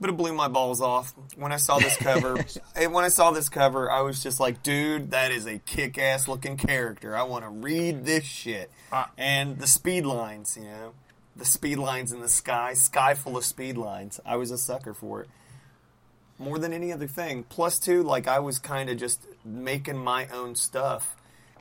But 0.02 0.10
it 0.10 0.18
blew 0.18 0.34
my 0.34 0.48
balls 0.48 0.80
off 0.80 1.14
when 1.36 1.52
I 1.52 1.58
saw 1.58 1.78
this 1.78 1.98
cover. 1.98 2.44
and 2.76 2.94
when 2.94 3.04
I 3.04 3.10
saw 3.10 3.32
this 3.32 3.50
cover, 3.50 3.92
I 3.92 4.02
was 4.02 4.24
just 4.24 4.40
like, 4.40 4.64
dude, 4.64 5.12
that 5.12 5.32
is 5.32 5.46
a 5.46 5.60
kick 5.60 5.98
ass 5.98 6.28
looking 6.28 6.56
character. 6.56 7.16
I 7.16 7.24
want 7.24 7.44
to 7.44 7.50
read 7.50 8.06
this 8.06 8.24
shit. 8.24 8.72
Ah. 8.92 9.12
and 9.18 9.60
the 9.60 9.68
speed 9.68 10.06
lines, 10.06 10.58
you 10.58 10.64
know, 10.66 10.94
the 11.36 11.46
speed 11.46 11.78
lines 11.78 12.12
in 12.12 12.22
the 12.22 12.30
sky, 12.30 12.74
sky 12.74 13.14
full 13.14 13.38
of 13.38 13.46
speed 13.46 13.78
lines. 13.78 14.20
I 14.26 14.36
was 14.36 14.52
a 14.52 14.58
sucker 14.58 14.94
for 14.94 15.22
it. 15.22 15.30
More 16.38 16.58
than 16.58 16.72
any 16.72 16.94
other 16.94 17.08
thing. 17.08 17.44
Plus, 17.44 17.80
too, 17.80 18.02
like, 18.02 18.28
I 18.28 18.40
was 18.40 18.60
kind 18.60 18.90
of 18.90 18.98
just 18.98 19.28
making 19.44 19.98
my 19.98 20.28
own 20.28 20.56
stuff, 20.56 21.16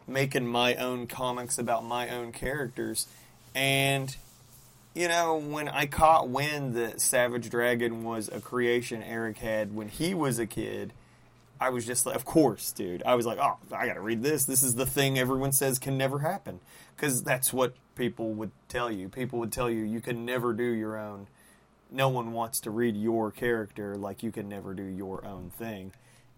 making 0.07 0.47
my 0.47 0.75
own 0.77 1.07
comics 1.07 1.59
about 1.59 1.85
my 1.85 2.09
own 2.09 2.33
characters. 2.33 3.09
And 3.55 4.17
you 4.99 5.07
know, 5.07 5.37
when 5.37 5.69
I 5.69 5.87
caught 5.87 6.29
wind 6.29 6.75
that 6.75 7.01
Savage 7.01 7.49
Dragon 7.51 8.03
was 8.03 8.29
a 8.29 8.41
creation 8.41 9.01
Eric 9.01 9.39
had 9.39 9.73
when 9.73 9.87
he 9.87 10.13
was 10.13 10.41
a 10.41 10.47
kid, 10.47 10.93
I 11.61 11.71
was 11.71 11.87
just 11.87 12.05
like, 12.05 12.17
of 12.17 12.25
course, 12.25 12.73
dude. 12.73 13.05
I 13.07 13.15
was 13.15 13.25
like, 13.25 13.39
oh, 13.39 13.59
I 13.73 13.87
got 13.87 13.95
to 13.95 14.01
read 14.01 14.25
this. 14.25 14.45
This 14.45 14.65
is 14.65 14.75
the 14.75 14.87
thing 14.87 15.17
everyone 15.17 15.53
says 15.53 15.79
can 15.79 15.97
never 15.97 16.19
happen. 16.19 16.59
Because 16.97 17.23
that's 17.23 17.53
what 17.53 17.75
people 17.95 18.33
would 18.33 18.51
tell 18.69 18.91
you. 18.91 19.09
People 19.09 19.39
would 19.39 19.53
tell 19.53 19.71
you 19.71 19.85
you 19.85 20.01
can 20.01 20.25
never 20.25 20.53
do 20.53 20.65
your 20.65 20.99
own. 20.99 21.29
No 21.93 22.09
one 22.09 22.33
wants 22.33 22.59
to 22.61 22.73
read 22.73 22.97
your 22.97 23.31
character 23.31 23.95
like 23.95 24.25
you 24.25 24.33
can 24.33 24.49
never 24.49 24.75
do 24.75 24.83
your 24.83 25.25
own 25.25 25.51
thing. 25.51 25.93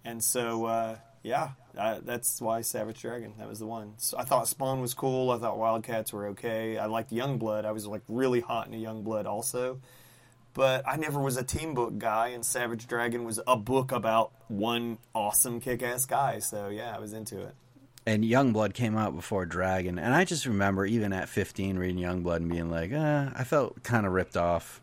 And 0.05 0.23
so, 0.23 0.67
uh, 0.67 0.97
yeah, 1.23 1.51
I, 1.79 1.99
that's 2.03 2.41
why 2.41 2.63
Savage 2.63 3.01
Dragon. 3.01 3.35
That 3.39 3.49
was 3.49 3.59
the 3.59 3.67
one. 3.67 3.95
So 3.99 4.19
I 4.19 4.25
thought 4.25 4.49
Spawn 4.49 4.81
was 4.81 4.95
cool. 4.95 5.31
I 5.31 5.39
thought 5.39 5.59
Wildcats 5.59 6.13
were 6.13 6.29
okay. 6.29 6.79
I 6.79 6.87
liked 6.87 7.11
Youngblood. 7.13 7.65
I 7.65 7.73
was 7.73 7.87
like 7.87 8.03
really 8.09 8.41
hot 8.41 8.67
into 8.67 8.79
Youngblood 8.79 9.27
also. 9.27 9.81
But 10.53 10.83
I 10.89 10.97
never 10.97 11.21
was 11.21 11.37
a 11.37 11.45
team 11.45 11.75
book 11.75 11.97
guy, 11.99 12.29
and 12.29 12.45
Savage 12.45 12.89
Dragon 12.89 13.25
was 13.25 13.39
a 13.47 13.57
book 13.57 13.93
about 13.93 14.33
one 14.49 14.99
awesome 15.15 15.61
kick 15.61 15.83
ass 15.83 16.07
guy. 16.07 16.41
So 16.41 16.69
yeah, 16.69 16.95
I 16.95 16.99
was 16.99 17.13
into 17.13 17.41
it. 17.41 17.55
and 18.07 18.25
Youngblood 18.25 18.75
came 18.75 18.97
out 18.97 19.15
before 19.15 19.47
Dragon, 19.47 19.99
and 19.99 20.13
I 20.13 20.25
just 20.25 20.47
remember 20.47 20.87
even 20.87 21.13
at 21.13 21.29
15 21.29 21.79
reading 21.79 22.03
Youngblood 22.03 22.37
and 22.37 22.49
being 22.51 22.69
like, 22.71 22.91
eh, 22.91 23.31
I 23.33 23.45
felt 23.45 23.83
kind 23.85 24.07
of 24.07 24.13
ripped 24.13 24.37
off. 24.37 24.81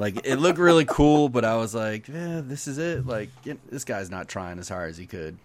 Like 0.00 0.26
it 0.26 0.36
looked 0.36 0.58
really 0.58 0.84
cool, 0.84 1.28
but 1.28 1.44
I 1.44 1.56
was 1.56 1.74
like, 1.76 2.08
yeah, 2.08 2.40
this 2.42 2.66
is 2.66 2.78
it. 2.78 3.06
Like 3.06 3.28
this 3.70 3.84
guy's 3.84 4.10
not 4.10 4.26
trying 4.26 4.58
as 4.58 4.68
hard 4.68 4.90
as 4.90 4.96
he 4.96 5.06
could. 5.06 5.38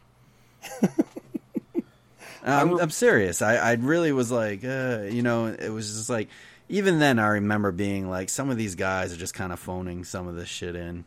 I'm, 2.44 2.80
I'm 2.80 2.90
serious. 2.90 3.42
I, 3.42 3.56
I 3.56 3.74
really 3.74 4.12
was 4.12 4.32
like, 4.32 4.64
uh, 4.64 5.02
you 5.10 5.22
know, 5.22 5.48
it 5.48 5.70
was 5.70 5.96
just 5.96 6.10
like, 6.10 6.30
even 6.70 7.00
then, 7.00 7.20
I 7.20 7.28
remember 7.28 7.72
being 7.72 8.10
like, 8.10 8.30
some 8.30 8.50
of 8.50 8.58
these 8.58 8.76
guys 8.76 9.12
are 9.12 9.18
just 9.18 9.34
kind 9.34 9.52
of 9.52 9.60
phoning 9.60 10.04
some 10.04 10.28
of 10.28 10.36
this 10.36 10.48
shit 10.48 10.76
in. 10.76 11.04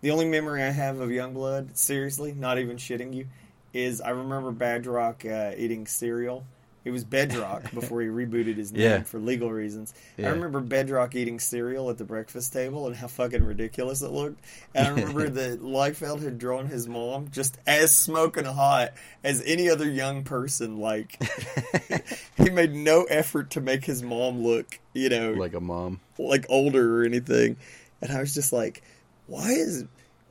The 0.00 0.10
only 0.10 0.26
memory 0.26 0.62
I 0.62 0.70
have 0.70 1.00
of 1.00 1.10
Youngblood, 1.10 1.76
seriously, 1.76 2.32
not 2.32 2.58
even 2.58 2.76
shitting 2.76 3.14
you, 3.14 3.26
is 3.72 4.00
I 4.00 4.10
remember 4.10 4.52
Badrock 4.52 5.24
uh, 5.24 5.54
eating 5.56 5.86
cereal. 5.86 6.44
It 6.84 6.90
was 6.92 7.04
Bedrock 7.04 7.70
before 7.74 8.00
he 8.00 8.08
rebooted 8.08 8.56
his 8.56 8.72
name 8.72 8.80
Yeah. 8.82 9.02
for 9.02 9.18
legal 9.18 9.50
reasons. 9.52 9.92
I 10.18 10.22
remember 10.28 10.60
Bedrock 10.60 11.14
eating 11.14 11.38
cereal 11.38 11.90
at 11.90 11.98
the 11.98 12.04
breakfast 12.04 12.52
table 12.54 12.86
and 12.86 12.96
how 12.96 13.06
fucking 13.06 13.44
ridiculous 13.44 14.00
it 14.02 14.10
looked. 14.10 14.42
And 14.74 14.86
I 14.86 14.90
remember 15.00 15.28
that 15.28 15.62
Liefeld 15.62 16.22
had 16.22 16.38
drawn 16.38 16.66
his 16.66 16.88
mom 16.88 17.28
just 17.30 17.58
as 17.66 17.92
smoking 17.92 18.46
hot 18.46 18.94
as 19.22 19.42
any 19.44 19.68
other 19.68 19.88
young 19.90 20.24
person. 20.24 20.78
Like, 20.78 21.22
he 22.38 22.48
made 22.50 22.74
no 22.74 23.04
effort 23.04 23.50
to 23.50 23.60
make 23.60 23.84
his 23.84 24.02
mom 24.02 24.42
look, 24.42 24.78
you 24.94 25.08
know, 25.10 25.32
Like 25.32 25.54
a 25.54 25.60
mom. 25.60 26.00
like 26.18 26.46
older 26.48 27.00
or 27.00 27.04
anything. 27.04 27.56
And 28.00 28.10
I 28.10 28.20
was 28.20 28.32
just 28.34 28.52
like, 28.52 28.82
why 29.26 29.50
is 29.50 29.84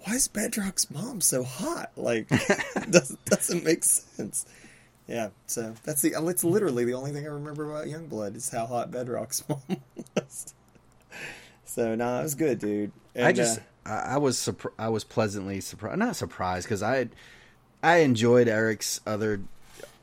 why 0.03 0.15
is 0.15 0.27
Bedrock's 0.27 0.89
mom 0.89 1.21
so 1.21 1.43
hot? 1.43 1.91
Like 1.95 2.27
doesn't 2.89 3.23
doesn't 3.25 3.63
make 3.63 3.83
sense. 3.83 4.45
Yeah, 5.09 5.29
so 5.47 5.73
that's 5.83 6.03
the 6.03 6.13
it's 6.27 6.43
literally 6.43 6.85
the 6.85 6.93
only 6.93 7.11
thing 7.11 7.25
I 7.25 7.31
remember 7.31 7.71
about 7.71 7.87
Youngblood 7.87 8.35
is 8.35 8.47
how 8.51 8.67
hot 8.67 8.91
Bedrock's 8.91 9.43
mom 9.49 9.59
was. 10.15 10.53
So 11.65 11.95
no, 11.95 12.05
nah, 12.05 12.19
it 12.19 12.23
was 12.23 12.35
good, 12.35 12.59
dude. 12.59 12.91
And, 13.15 13.25
I 13.25 13.31
just 13.31 13.59
uh, 13.87 13.89
I, 13.89 14.17
was 14.19 14.37
surpri- 14.37 14.73
I 14.77 14.89
was 14.89 15.03
pleasantly 15.03 15.61
surprised, 15.61 15.97
not 15.97 16.15
surprised 16.15 16.67
because 16.67 16.83
I 16.83 17.09
I 17.81 17.97
enjoyed 17.97 18.47
Eric's 18.47 19.01
other 19.07 19.41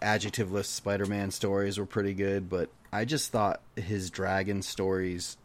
adjectiveless 0.02 0.64
Spider-Man 0.64 1.30
stories 1.30 1.78
were 1.78 1.86
pretty 1.86 2.12
good, 2.12 2.50
but 2.50 2.68
I 2.92 3.04
just 3.04 3.30
thought 3.30 3.60
his 3.76 4.10
dragon 4.10 4.60
stories 4.60 5.36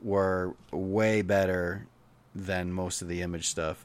were 0.00 0.54
way 0.70 1.22
better 1.22 1.88
than 2.36 2.72
most 2.72 3.02
of 3.02 3.08
the 3.08 3.22
image 3.22 3.48
stuff. 3.48 3.84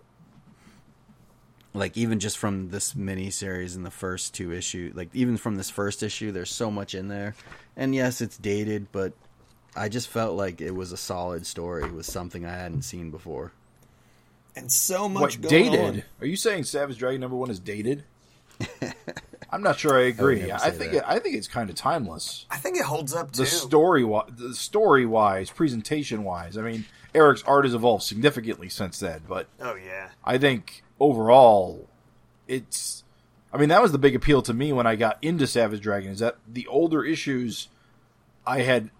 Like 1.77 1.95
even 1.97 2.19
just 2.19 2.37
from 2.37 2.69
this 2.69 2.95
mini 2.95 3.29
series 3.29 3.75
in 3.75 3.83
the 3.83 3.91
first 3.91 4.33
two 4.33 4.51
issue, 4.51 4.91
like 4.95 5.09
even 5.13 5.37
from 5.37 5.55
this 5.55 5.69
first 5.69 6.01
issue, 6.03 6.31
there's 6.31 6.49
so 6.51 6.71
much 6.71 6.95
in 6.95 7.07
there. 7.07 7.35
And 7.75 7.93
yes, 7.93 8.19
it's 8.21 8.37
dated, 8.37 8.91
but 8.91 9.13
I 9.75 9.87
just 9.89 10.07
felt 10.09 10.35
like 10.35 10.59
it 10.59 10.71
was 10.71 10.91
a 10.91 10.97
solid 10.97 11.45
story. 11.45 11.83
It 11.83 11.93
was 11.93 12.07
something 12.07 12.45
I 12.45 12.53
hadn't 12.53 12.81
seen 12.81 13.11
before. 13.11 13.51
and 14.55 14.71
so 14.71 15.07
much 15.07 15.37
What 15.39 15.49
going 15.49 15.71
dated? 15.71 15.79
on. 15.79 16.03
Are 16.19 16.25
you 16.27 16.35
saying 16.35 16.63
Savage 16.63 16.97
Dragon 16.97 17.21
number 17.21 17.37
one 17.37 17.51
is 17.51 17.59
dated? 17.59 18.03
I'm 19.51 19.61
not 19.61 19.77
sure 19.79 19.97
I 19.97 20.05
agree. 20.07 20.41
never 20.41 20.53
I, 20.63 20.71
think 20.71 20.93
it, 20.93 21.03
I 21.05 21.19
think 21.19 21.35
it's 21.35 21.47
kind 21.47 21.69
of 21.69 21.75
timeless. 21.75 22.45
I 22.49 22.57
think 22.57 22.75
it 22.77 22.83
holds 22.83 23.13
up 23.13 23.31
too. 23.31 23.43
The 23.43 23.45
story, 23.45 24.03
the 24.03 24.53
story 24.53 25.05
wise, 25.05 25.49
presentation 25.51 26.23
wise. 26.23 26.57
I 26.57 26.63
mean, 26.63 26.85
Eric's 27.13 27.43
art 27.43 27.63
has 27.65 27.73
evolved 27.73 28.03
significantly 28.03 28.67
since 28.67 28.99
then, 28.99 29.21
but 29.27 29.47
oh 29.61 29.75
yeah. 29.75 30.09
I 30.25 30.37
think 30.37 30.83
overall, 30.99 31.87
it's. 32.47 33.03
I 33.53 33.57
mean, 33.57 33.69
that 33.69 33.81
was 33.81 33.91
the 33.91 33.97
big 33.97 34.15
appeal 34.15 34.41
to 34.43 34.53
me 34.53 34.73
when 34.73 34.85
I 34.85 34.95
got 34.95 35.17
into 35.21 35.47
Savage 35.47 35.81
Dragon. 35.81 36.11
Is 36.11 36.19
that 36.19 36.37
the 36.47 36.67
older 36.67 37.03
issues, 37.03 37.69
I 38.45 38.61
had, 38.61 38.91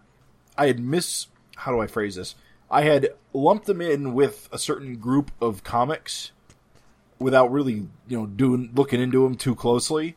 I 0.58 0.68
had 0.68 0.80
miss. 0.80 1.28
How 1.58 1.72
do 1.72 1.82
I 1.82 1.88
phrase 1.88 2.16
this? 2.16 2.36
I 2.70 2.84
had 2.84 3.10
lumped 3.34 3.66
them 3.66 3.82
in 3.82 4.14
with 4.14 4.48
a 4.52 4.58
certain 4.58 4.98
group 4.98 5.32
of 5.42 5.64
comics, 5.64 6.32
without 7.20 7.52
really, 7.52 7.88
you 8.08 8.18
know, 8.18 8.26
doing 8.26 8.72
looking 8.74 9.02
into 9.02 9.24
them 9.24 9.36
too 9.36 9.56
closely. 9.56 10.16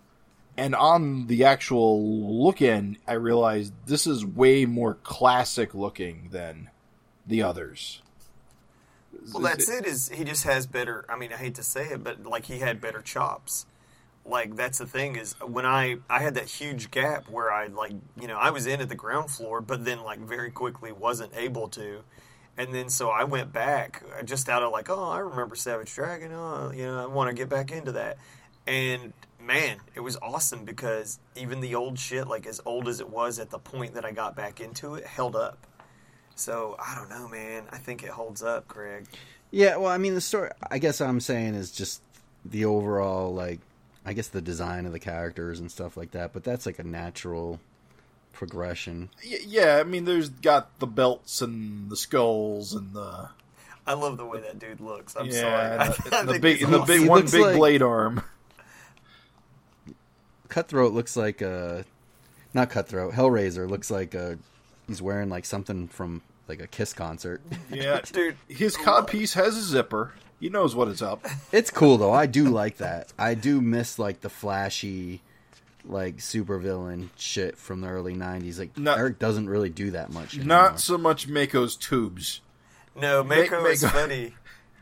And 0.56 0.74
on 0.74 1.26
the 1.26 1.44
actual 1.44 2.42
look 2.42 2.60
in, 2.60 2.98
I 3.06 3.14
realized 3.14 3.72
this 3.86 4.06
is 4.06 4.24
way 4.26 4.66
more 4.66 4.94
classic 4.94 5.74
looking 5.74 6.28
than 6.32 6.68
the 7.26 7.42
others. 7.42 8.02
Well, 9.32 9.42
that's 9.42 9.68
it. 9.68 9.86
Is 9.86 10.08
he 10.08 10.24
just 10.24 10.44
has 10.44 10.66
better? 10.66 11.04
I 11.08 11.16
mean, 11.16 11.32
I 11.32 11.36
hate 11.36 11.54
to 11.56 11.62
say 11.62 11.88
it, 11.88 12.02
but 12.02 12.24
like 12.24 12.46
he 12.46 12.58
had 12.58 12.80
better 12.80 13.00
chops. 13.00 13.66
Like 14.24 14.54
that's 14.54 14.78
the 14.78 14.86
thing 14.86 15.16
is 15.16 15.34
when 15.40 15.64
I 15.64 15.96
I 16.08 16.20
had 16.20 16.34
that 16.34 16.46
huge 16.46 16.90
gap 16.90 17.28
where 17.28 17.50
I 17.50 17.66
like 17.66 17.92
you 18.20 18.28
know 18.28 18.36
I 18.36 18.50
was 18.50 18.66
in 18.66 18.80
at 18.80 18.88
the 18.88 18.94
ground 18.94 19.30
floor, 19.30 19.60
but 19.60 19.84
then 19.84 20.02
like 20.02 20.20
very 20.20 20.50
quickly 20.50 20.92
wasn't 20.92 21.32
able 21.34 21.68
to, 21.70 22.02
and 22.56 22.74
then 22.74 22.90
so 22.90 23.08
I 23.08 23.24
went 23.24 23.52
back 23.52 24.02
uh, 24.18 24.22
just 24.22 24.48
out 24.48 24.62
of 24.62 24.72
like 24.72 24.90
oh 24.90 25.08
I 25.08 25.18
remember 25.18 25.56
Savage 25.56 25.94
Dragon, 25.94 26.32
oh 26.32 26.70
you 26.70 26.84
know 26.84 27.02
I 27.02 27.06
want 27.06 27.28
to 27.28 27.34
get 27.34 27.48
back 27.48 27.72
into 27.72 27.92
that, 27.92 28.18
and 28.66 29.12
man 29.40 29.78
it 29.94 30.00
was 30.00 30.18
awesome 30.20 30.66
because 30.66 31.18
even 31.34 31.60
the 31.60 31.74
old 31.74 31.98
shit 31.98 32.28
like 32.28 32.46
as 32.46 32.60
old 32.66 32.88
as 32.88 33.00
it 33.00 33.08
was 33.08 33.38
at 33.38 33.48
the 33.48 33.58
point 33.58 33.94
that 33.94 34.04
I 34.04 34.12
got 34.12 34.36
back 34.36 34.60
into 34.60 34.96
it 34.96 35.06
held 35.06 35.34
up. 35.34 35.66
So 36.40 36.74
I 36.78 36.94
don't 36.94 37.10
know, 37.10 37.28
man. 37.28 37.64
I 37.70 37.76
think 37.76 38.02
it 38.02 38.08
holds 38.10 38.42
up, 38.42 38.66
Craig. 38.66 39.06
Yeah, 39.50 39.76
well, 39.76 39.90
I 39.90 39.98
mean, 39.98 40.14
the 40.14 40.20
story. 40.20 40.50
I 40.70 40.78
guess 40.78 41.00
what 41.00 41.08
I'm 41.08 41.20
saying 41.20 41.54
is 41.54 41.70
just 41.70 42.00
the 42.44 42.64
overall, 42.64 43.34
like, 43.34 43.60
I 44.06 44.14
guess 44.14 44.28
the 44.28 44.40
design 44.40 44.86
of 44.86 44.92
the 44.92 44.98
characters 44.98 45.60
and 45.60 45.70
stuff 45.70 45.96
like 45.96 46.12
that. 46.12 46.32
But 46.32 46.42
that's 46.44 46.64
like 46.66 46.78
a 46.78 46.84
natural 46.84 47.60
progression. 48.32 49.10
Y- 49.22 49.38
yeah, 49.46 49.76
I 49.80 49.82
mean, 49.84 50.06
there's 50.06 50.30
got 50.30 50.78
the 50.78 50.86
belts 50.86 51.42
and 51.42 51.90
the 51.90 51.96
skulls 51.96 52.72
and 52.72 52.94
the 52.94 53.28
I 53.86 53.94
love 53.94 54.16
the 54.16 54.24
way 54.24 54.40
that 54.40 54.58
dude 54.58 54.80
looks. 54.80 55.16
I'm 55.16 55.26
yeah, 55.26 55.32
sorry. 55.40 55.78
I, 55.78 55.88
the, 55.88 56.16
I 56.16 56.22
the 56.22 56.32
think 56.32 56.42
big, 56.42 56.56
he's 56.58 56.64
and 56.64 56.74
the 56.74 56.78
big 56.80 57.06
one 57.08 57.26
big 57.26 57.40
like- 57.40 57.56
blade 57.56 57.82
arm. 57.82 58.22
Cutthroat 60.48 60.92
looks 60.92 61.16
like 61.16 61.42
a, 61.42 61.84
not 62.54 62.70
Cutthroat. 62.70 63.12
Hellraiser 63.14 63.68
looks 63.68 63.90
like 63.90 64.14
a. 64.14 64.38
He's 64.88 65.00
wearing 65.02 65.28
like 65.28 65.44
something 65.44 65.86
from 65.86 66.22
like 66.50 66.60
a 66.60 66.66
Kiss 66.66 66.92
concert. 66.92 67.40
Yeah, 67.72 68.00
Dude, 68.12 68.36
his 68.48 68.76
codpiece 68.76 69.34
has 69.34 69.56
a 69.56 69.62
zipper. 69.62 70.12
He 70.40 70.48
knows 70.48 70.74
what 70.74 70.88
is 70.88 71.00
up. 71.02 71.24
it's 71.52 71.70
cool 71.70 71.96
though. 71.98 72.12
I 72.12 72.26
do 72.26 72.44
like 72.48 72.78
that. 72.78 73.12
I 73.18 73.34
do 73.34 73.60
miss 73.60 73.98
like 73.98 74.20
the 74.22 74.28
flashy, 74.30 75.22
like 75.84 76.16
supervillain 76.16 77.10
shit 77.16 77.56
from 77.58 77.80
the 77.82 77.88
early 77.88 78.14
'90s. 78.14 78.58
Like 78.58 78.76
Not- 78.76 78.98
Eric 78.98 79.18
doesn't 79.18 79.48
really 79.48 79.70
do 79.70 79.92
that 79.92 80.12
much. 80.12 80.34
Anymore. 80.34 80.48
Not 80.48 80.80
so 80.80 80.98
much 80.98 81.28
Mako's 81.28 81.76
tubes. 81.76 82.40
No, 82.96 83.22
Ma- 83.22 83.36
Mako 83.36 83.64
is 83.66 83.84
funny. 83.84 84.34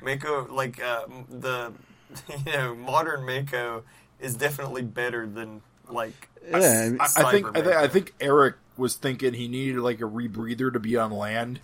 Mako, 0.03 0.47
like 0.53 0.83
uh, 0.83 1.03
the 1.29 1.73
you 2.47 2.53
know 2.53 2.75
modern 2.75 3.27
Mako 3.27 3.83
is 4.21 4.35
definitely 4.37 4.83
better 4.83 5.27
than 5.27 5.61
like 5.91 6.29
Yeah, 6.49 6.93
I, 7.01 7.05
I 7.17 7.31
think 7.33 7.57
I, 7.57 7.63
think 7.63 7.77
I 7.77 7.89
think 7.89 8.15
Eric 8.21 8.57
was 8.79 8.95
thinking 8.95 9.35
he 9.35 9.49
needed 9.49 9.81
like 9.81 10.01
a 10.01 10.05
rebreather 10.05 10.73
to 10.73 10.79
be 10.79 10.97
on 10.97 11.11
land. 11.11 11.61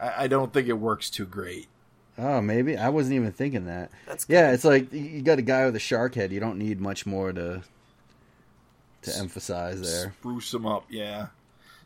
I, 0.00 0.24
I 0.24 0.26
don't 0.28 0.52
think 0.52 0.68
it 0.68 0.74
works 0.74 1.10
too 1.10 1.26
great. 1.26 1.68
Oh, 2.18 2.40
maybe 2.40 2.76
I 2.76 2.88
wasn't 2.88 3.14
even 3.14 3.32
thinking 3.32 3.66
that. 3.66 3.90
That's 4.06 4.26
yeah, 4.28 4.52
it's 4.52 4.64
like 4.64 4.92
you 4.92 5.22
got 5.22 5.38
a 5.38 5.42
guy 5.42 5.64
with 5.64 5.76
a 5.76 5.80
shark 5.80 6.14
head. 6.14 6.32
You 6.32 6.40
don't 6.40 6.58
need 6.58 6.80
much 6.80 7.06
more 7.06 7.32
to 7.32 7.62
to 9.02 9.16
emphasize 9.16 9.80
there. 9.80 10.12
Spruce 10.18 10.52
him 10.52 10.66
up, 10.66 10.84
yeah. 10.90 11.28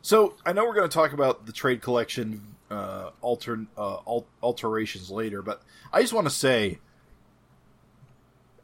So 0.01 0.35
I 0.45 0.53
know 0.53 0.65
we're 0.65 0.73
going 0.73 0.89
to 0.89 0.93
talk 0.93 1.13
about 1.13 1.45
the 1.45 1.51
trade 1.51 1.81
collection 1.81 2.55
uh, 2.71 3.11
alter 3.21 3.65
uh, 3.77 3.97
al- 4.07 4.25
alterations 4.41 5.11
later, 5.11 5.41
but 5.41 5.61
I 5.93 6.01
just 6.01 6.13
want 6.13 6.27
to 6.27 6.33
say 6.33 6.79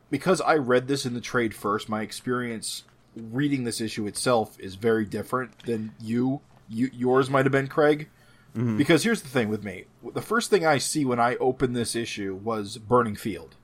because 0.10 0.41
I 0.41 0.55
read 0.55 0.88
this 0.88 1.05
in 1.05 1.13
the 1.13 1.21
trade 1.21 1.53
first, 1.53 1.88
my 1.88 2.01
experience 2.01 2.84
reading 3.19 3.63
this 3.63 3.82
issue 3.82 4.08
itself 4.08 4.60
is 4.60 4.75
very 4.75 5.05
different 5.05 5.60
than 5.65 5.93
you. 5.99 6.41
you 6.67 6.89
yours 6.93 7.29
might 7.29 7.45
have 7.45 7.51
been 7.51 7.67
Craig. 7.67 8.10
Mm-hmm. 8.55 8.77
Because 8.77 9.03
here's 9.03 9.21
the 9.21 9.29
thing 9.29 9.49
with 9.49 9.63
me: 9.63 9.86
the 10.13 10.21
first 10.21 10.49
thing 10.49 10.65
I 10.65 10.79
see 10.79 11.05
when 11.05 11.19
I 11.19 11.36
open 11.36 11.73
this 11.73 11.95
issue 11.95 12.36
was 12.36 12.77
Burning 12.77 13.15
Field. 13.15 13.55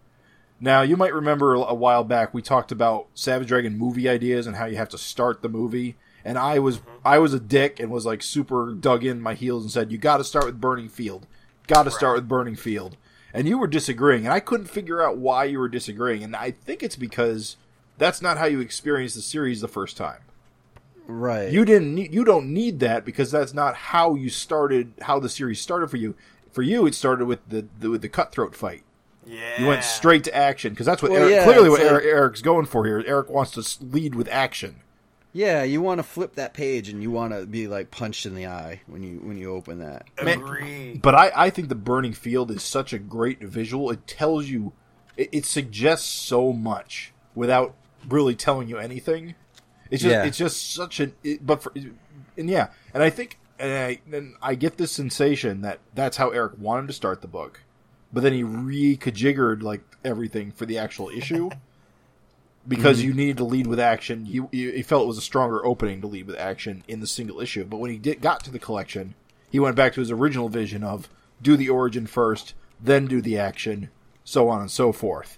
Now, 0.60 0.84
you 0.84 0.96
might 0.96 1.14
remember 1.14 1.54
a 1.54 1.74
while 1.74 2.04
back 2.04 2.34
we 2.34 2.42
talked 2.42 2.72
about 2.72 3.08
Savage 3.14 3.50
Dragon 3.50 3.78
movie 3.78 4.08
ideas 4.08 4.48
and 4.48 4.56
how 4.56 4.66
you 4.66 4.78
have 4.78 4.90
to 4.90 4.98
start 4.98 5.42
the 5.42 5.50
movie. 5.50 5.98
And 6.24 6.38
I 6.38 6.60
was 6.60 6.80
mm-hmm. 6.80 7.08
I 7.08 7.20
was 7.20 7.34
a 7.34 7.40
dick 7.40 7.80
and 7.80 7.92
was 7.92 8.06
like 8.06 8.24
super 8.24 8.74
dug 8.74 9.04
in 9.04 9.22
my 9.22 9.34
heels 9.34 9.64
and 9.64 9.72
said 9.72 9.92
you 9.92 9.98
got 9.98 10.18
to 10.18 10.24
start 10.24 10.46
with 10.46 10.62
Burning 10.62 10.90
Field, 10.90 11.28
got 11.68 11.84
to 11.84 11.92
start 11.92 12.16
with 12.16 12.28
Burning 12.28 12.56
Field. 12.56 12.98
And 13.34 13.50
you 13.50 13.58
were 13.58 13.68
disagreeing, 13.68 14.24
and 14.24 14.34
I 14.34 14.40
couldn't 14.40 14.68
figure 14.68 15.04
out 15.04 15.18
why 15.18 15.44
you 15.44 15.60
were 15.60 15.68
disagreeing. 15.68 16.24
And 16.24 16.38
I 16.38 16.52
think 16.52 16.82
it's 16.82 16.96
because 16.96 17.58
that's 17.98 18.22
not 18.22 18.38
how 18.38 18.46
you 18.46 18.60
experience 18.60 19.14
the 19.16 19.22
series 19.22 19.62
the 19.62 19.68
first 19.68 19.98
time. 19.98 20.20
Right. 21.08 21.52
You 21.52 21.66
didn't 21.66 21.94
need, 21.94 22.14
you 22.14 22.24
don't 22.24 22.52
need 22.54 22.80
that 22.80 23.06
because 23.06 23.32
that's 23.32 23.54
not 23.54 23.76
how 23.76 24.16
you 24.16 24.30
started 24.30 24.94
how 25.02 25.20
the 25.20 25.30
series 25.30 25.62
started 25.62 25.90
for 25.90 25.98
you. 25.98 26.16
For 26.52 26.62
you, 26.64 26.88
it 26.88 26.96
started 26.96 27.26
with 27.26 27.48
the, 27.48 27.68
the 27.80 27.90
with 27.92 28.02
the 28.02 28.10
cutthroat 28.10 28.56
fight. 28.56 28.84
yeah. 29.26 29.62
You 29.62 29.68
went 29.68 29.84
straight 29.84 30.24
to 30.24 30.36
action 30.36 30.72
because 30.74 30.86
that's 30.86 31.02
what 31.04 31.12
Well, 31.12 31.22
Eric, 31.22 31.34
yeah, 31.36 31.44
clearly 31.44 31.70
what 31.70 31.82
it's 31.82 31.90
Eric, 31.92 32.06
Eric's 32.06 32.42
going 32.42 32.66
for 32.66 32.86
here. 32.86 33.04
Eric 33.06 33.30
wants 33.30 33.52
to 33.52 33.86
lead 33.86 34.16
with 34.16 34.28
action. 34.30 34.78
yeah, 35.34 35.62
you 35.64 35.82
want 35.82 36.00
to 36.00 36.04
flip 36.04 36.36
that 36.36 36.54
page 36.56 36.90
and 36.90 37.04
you 37.04 37.12
want 37.12 37.34
to 37.34 37.46
be 37.46 37.68
like 37.68 37.92
punched 37.92 38.26
in 38.26 38.34
the 38.34 38.48
eye 38.48 38.82
when 38.88 39.04
you 39.04 39.18
when 39.22 39.38
you 39.38 39.54
open 39.54 39.80
that. 39.80 40.08
Man, 40.24 40.40
Agree. 40.40 40.94
But 40.96 41.14
I, 41.14 41.32
I 41.36 41.50
think 41.52 41.68
the 41.70 41.76
burning 41.76 42.14
field 42.14 42.50
is 42.50 42.64
such 42.64 42.94
a 42.94 42.98
great 43.00 43.42
visual. 43.44 43.92
It 43.92 44.08
tells 44.08 44.48
you, 44.48 44.72
it, 45.18 45.30
it 45.32 45.46
suggests 45.46 46.08
so 46.10 46.52
much 46.54 47.12
without 47.36 47.76
really 48.08 48.36
telling 48.36 48.68
you 48.68 48.78
anything. 48.78 49.36
It's 49.92 50.02
just 50.02 50.12
Yeah. 50.12 50.26
it's 50.26 50.38
just 50.38 50.74
such 50.74 51.00
an. 51.00 51.14
It, 51.24 51.46
but 51.46 51.62
for 51.62 51.72
and 52.38 52.50
yeah, 52.50 52.68
and 52.94 53.04
I 53.04 53.10
think 53.10 53.40
and 53.60 53.72
I 53.72 54.00
and 54.16 54.36
I 54.42 54.56
get 54.56 54.78
this 54.78 54.92
sensation 54.92 55.62
that 55.62 55.80
that's 55.94 56.18
how 56.18 56.30
Eric 56.30 56.54
wanted 56.58 56.88
to 56.88 56.94
start 56.94 57.22
the 57.22 57.28
book, 57.28 57.62
but 58.12 58.24
then 58.24 58.34
he 58.34 58.44
re-kajiggered 58.44 59.62
like 59.62 59.82
everything 60.04 60.52
for 60.52 60.66
the 60.66 60.78
actual 60.78 61.10
issue. 61.10 61.50
Because 62.68 62.98
mm-hmm. 62.98 63.10
you 63.10 63.14
needed 63.14 63.38
to 63.38 63.44
lead 63.44 63.68
with 63.68 63.80
action, 63.80 64.26
he, 64.26 64.42
he 64.52 64.72
he 64.72 64.82
felt 64.82 65.04
it 65.04 65.08
was 65.08 65.20
a 65.20 65.22
stronger 65.22 65.64
opening 65.64 66.02
to 66.02 66.08
lead 66.08 66.26
with 66.26 66.36
action 66.36 66.84
in 66.88 67.00
the 67.00 67.06
single 67.06 67.40
issue. 67.40 67.64
But 67.64 67.78
when 67.78 67.92
he 67.92 68.00
did, 68.00 68.22
got 68.22 68.44
to 68.46 68.50
the 68.50 68.58
collection, 68.58 69.14
he 69.52 69.60
went 69.60 69.76
back 69.76 69.94
to 69.94 70.00
his 70.00 70.10
original 70.10 70.50
vision 70.50 70.84
of 70.84 71.08
do 71.40 71.56
the 71.56 71.70
origin 71.70 72.08
first, 72.08 72.56
then 72.82 73.06
do 73.06 73.22
the 73.22 73.38
action, 73.38 73.92
so 74.24 74.50
on 74.50 74.62
and 74.62 74.72
so 74.72 74.92
forth. 74.92 75.38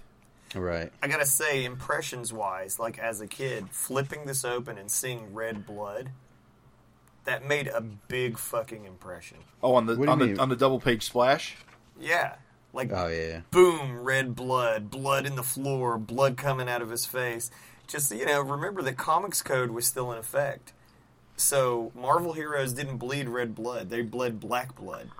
Right. 0.54 0.90
I 1.02 1.08
gotta 1.08 1.26
say, 1.26 1.64
impressions 1.64 2.32
wise, 2.32 2.78
like 2.78 2.98
as 2.98 3.20
a 3.20 3.26
kid, 3.26 3.68
flipping 3.70 4.26
this 4.26 4.44
open 4.44 4.78
and 4.78 4.90
seeing 4.90 5.34
red 5.34 5.66
blood, 5.66 6.10
that 7.24 7.46
made 7.46 7.68
a 7.68 7.80
big 7.80 8.38
fucking 8.38 8.84
impression. 8.86 9.38
Oh, 9.62 9.74
on 9.74 9.86
the 9.86 9.96
What 9.96 9.98
do 9.98 10.04
you 10.06 10.10
on 10.12 10.18
the 10.18 10.26
mean? 10.26 10.40
on 10.40 10.48
the 10.48 10.56
double 10.56 10.80
page 10.80 11.02
splash. 11.04 11.56
Yeah. 12.00 12.36
Like, 12.72 12.90
Oh 12.92 13.08
yeah. 13.08 13.40
boom, 13.50 14.00
red 14.02 14.34
blood, 14.36 14.90
blood 14.90 15.26
in 15.26 15.36
the 15.36 15.42
floor, 15.42 15.98
blood 15.98 16.36
coming 16.36 16.68
out 16.68 16.82
of 16.82 16.90
his 16.90 17.06
face. 17.06 17.50
Just, 17.86 18.10
you 18.14 18.26
know, 18.26 18.40
remember 18.42 18.82
that 18.82 18.96
Comics 18.98 19.40
Code 19.42 19.70
was 19.70 19.86
still 19.86 20.12
in 20.12 20.18
effect. 20.18 20.72
So, 21.36 21.92
Marvel 21.94 22.32
heroes 22.34 22.72
didn't 22.74 22.98
bleed 22.98 23.28
red 23.28 23.54
blood, 23.54 23.88
they 23.90 24.02
bled 24.02 24.38
black 24.40 24.74
blood. 24.76 25.10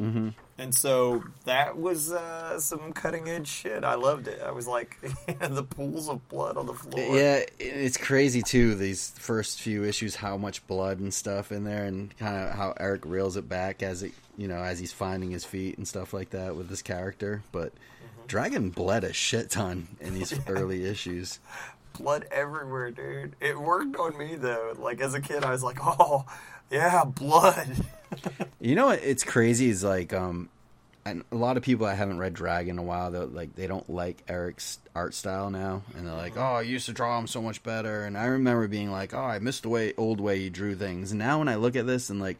Mm-hmm. 0.00 0.28
And 0.58 0.74
so 0.74 1.24
that 1.44 1.76
was 1.76 2.12
uh, 2.12 2.58
some 2.58 2.92
cutting 2.92 3.28
edge 3.28 3.46
shit. 3.48 3.84
I 3.84 3.94
loved 3.94 4.26
it. 4.28 4.40
I 4.44 4.50
was 4.50 4.66
like, 4.66 4.98
the 5.40 5.62
pools 5.62 6.08
of 6.08 6.28
blood 6.28 6.56
on 6.56 6.66
the 6.66 6.74
floor. 6.74 7.16
Yeah, 7.16 7.44
it's 7.58 7.96
crazy 7.96 8.42
too. 8.42 8.74
These 8.74 9.10
first 9.16 9.60
few 9.60 9.84
issues, 9.84 10.16
how 10.16 10.36
much 10.36 10.66
blood 10.66 10.98
and 10.98 11.12
stuff 11.12 11.52
in 11.52 11.64
there, 11.64 11.84
and 11.84 12.16
kind 12.16 12.36
of 12.36 12.54
how 12.54 12.74
Eric 12.78 13.02
reels 13.04 13.36
it 13.36 13.48
back 13.48 13.82
as 13.82 14.02
it, 14.02 14.12
you 14.36 14.48
know, 14.48 14.62
as 14.62 14.78
he's 14.78 14.92
finding 14.92 15.30
his 15.30 15.44
feet 15.44 15.78
and 15.78 15.86
stuff 15.86 16.12
like 16.12 16.30
that 16.30 16.56
with 16.56 16.68
this 16.68 16.82
character. 16.82 17.42
But 17.52 17.72
Dragon 18.28 18.70
bled 18.70 19.04
a 19.04 19.12
shit 19.12 19.50
ton 19.50 19.88
in 20.00 20.14
these 20.14 20.38
early 20.48 20.84
issues. 20.84 21.40
Blood 21.98 22.26
everywhere, 22.30 22.90
dude. 22.90 23.34
It 23.40 23.58
worked 23.58 23.96
on 23.96 24.16
me 24.16 24.36
though. 24.36 24.74
Like 24.78 25.00
as 25.00 25.14
a 25.14 25.20
kid, 25.20 25.44
I 25.44 25.50
was 25.50 25.64
like, 25.64 25.78
oh, 25.82 26.26
yeah, 26.70 27.04
blood. 27.04 27.68
You 28.60 28.74
know 28.74 28.86
what? 28.86 29.00
It's 29.02 29.22
crazy. 29.22 29.68
Is 29.68 29.84
like, 29.84 30.12
um, 30.12 30.48
and 31.04 31.24
a 31.30 31.36
lot 31.36 31.56
of 31.56 31.62
people 31.62 31.86
that 31.86 31.96
haven't 31.96 32.18
read 32.18 32.34
Dragon 32.34 32.72
in 32.72 32.78
a 32.78 32.82
while, 32.82 33.10
though, 33.10 33.26
like 33.26 33.54
they 33.54 33.66
don't 33.66 33.88
like 33.88 34.22
Eric's 34.28 34.78
art 34.94 35.14
style 35.14 35.50
now, 35.50 35.82
and 35.94 36.06
they're 36.06 36.14
like, 36.14 36.36
"Oh, 36.36 36.40
I 36.54 36.62
used 36.62 36.86
to 36.86 36.92
draw 36.92 37.18
him 37.18 37.26
so 37.26 37.40
much 37.40 37.62
better." 37.62 38.04
And 38.04 38.16
I 38.18 38.24
remember 38.24 38.66
being 38.66 38.90
like, 38.90 39.14
"Oh, 39.14 39.22
I 39.22 39.38
missed 39.38 39.62
the 39.62 39.68
way 39.68 39.94
old 39.96 40.20
way 40.20 40.38
you 40.38 40.50
drew 40.50 40.74
things." 40.74 41.12
And 41.12 41.18
now 41.18 41.38
when 41.38 41.48
I 41.48 41.54
look 41.54 41.76
at 41.76 41.86
this 41.86 42.10
and 42.10 42.18
like, 42.20 42.38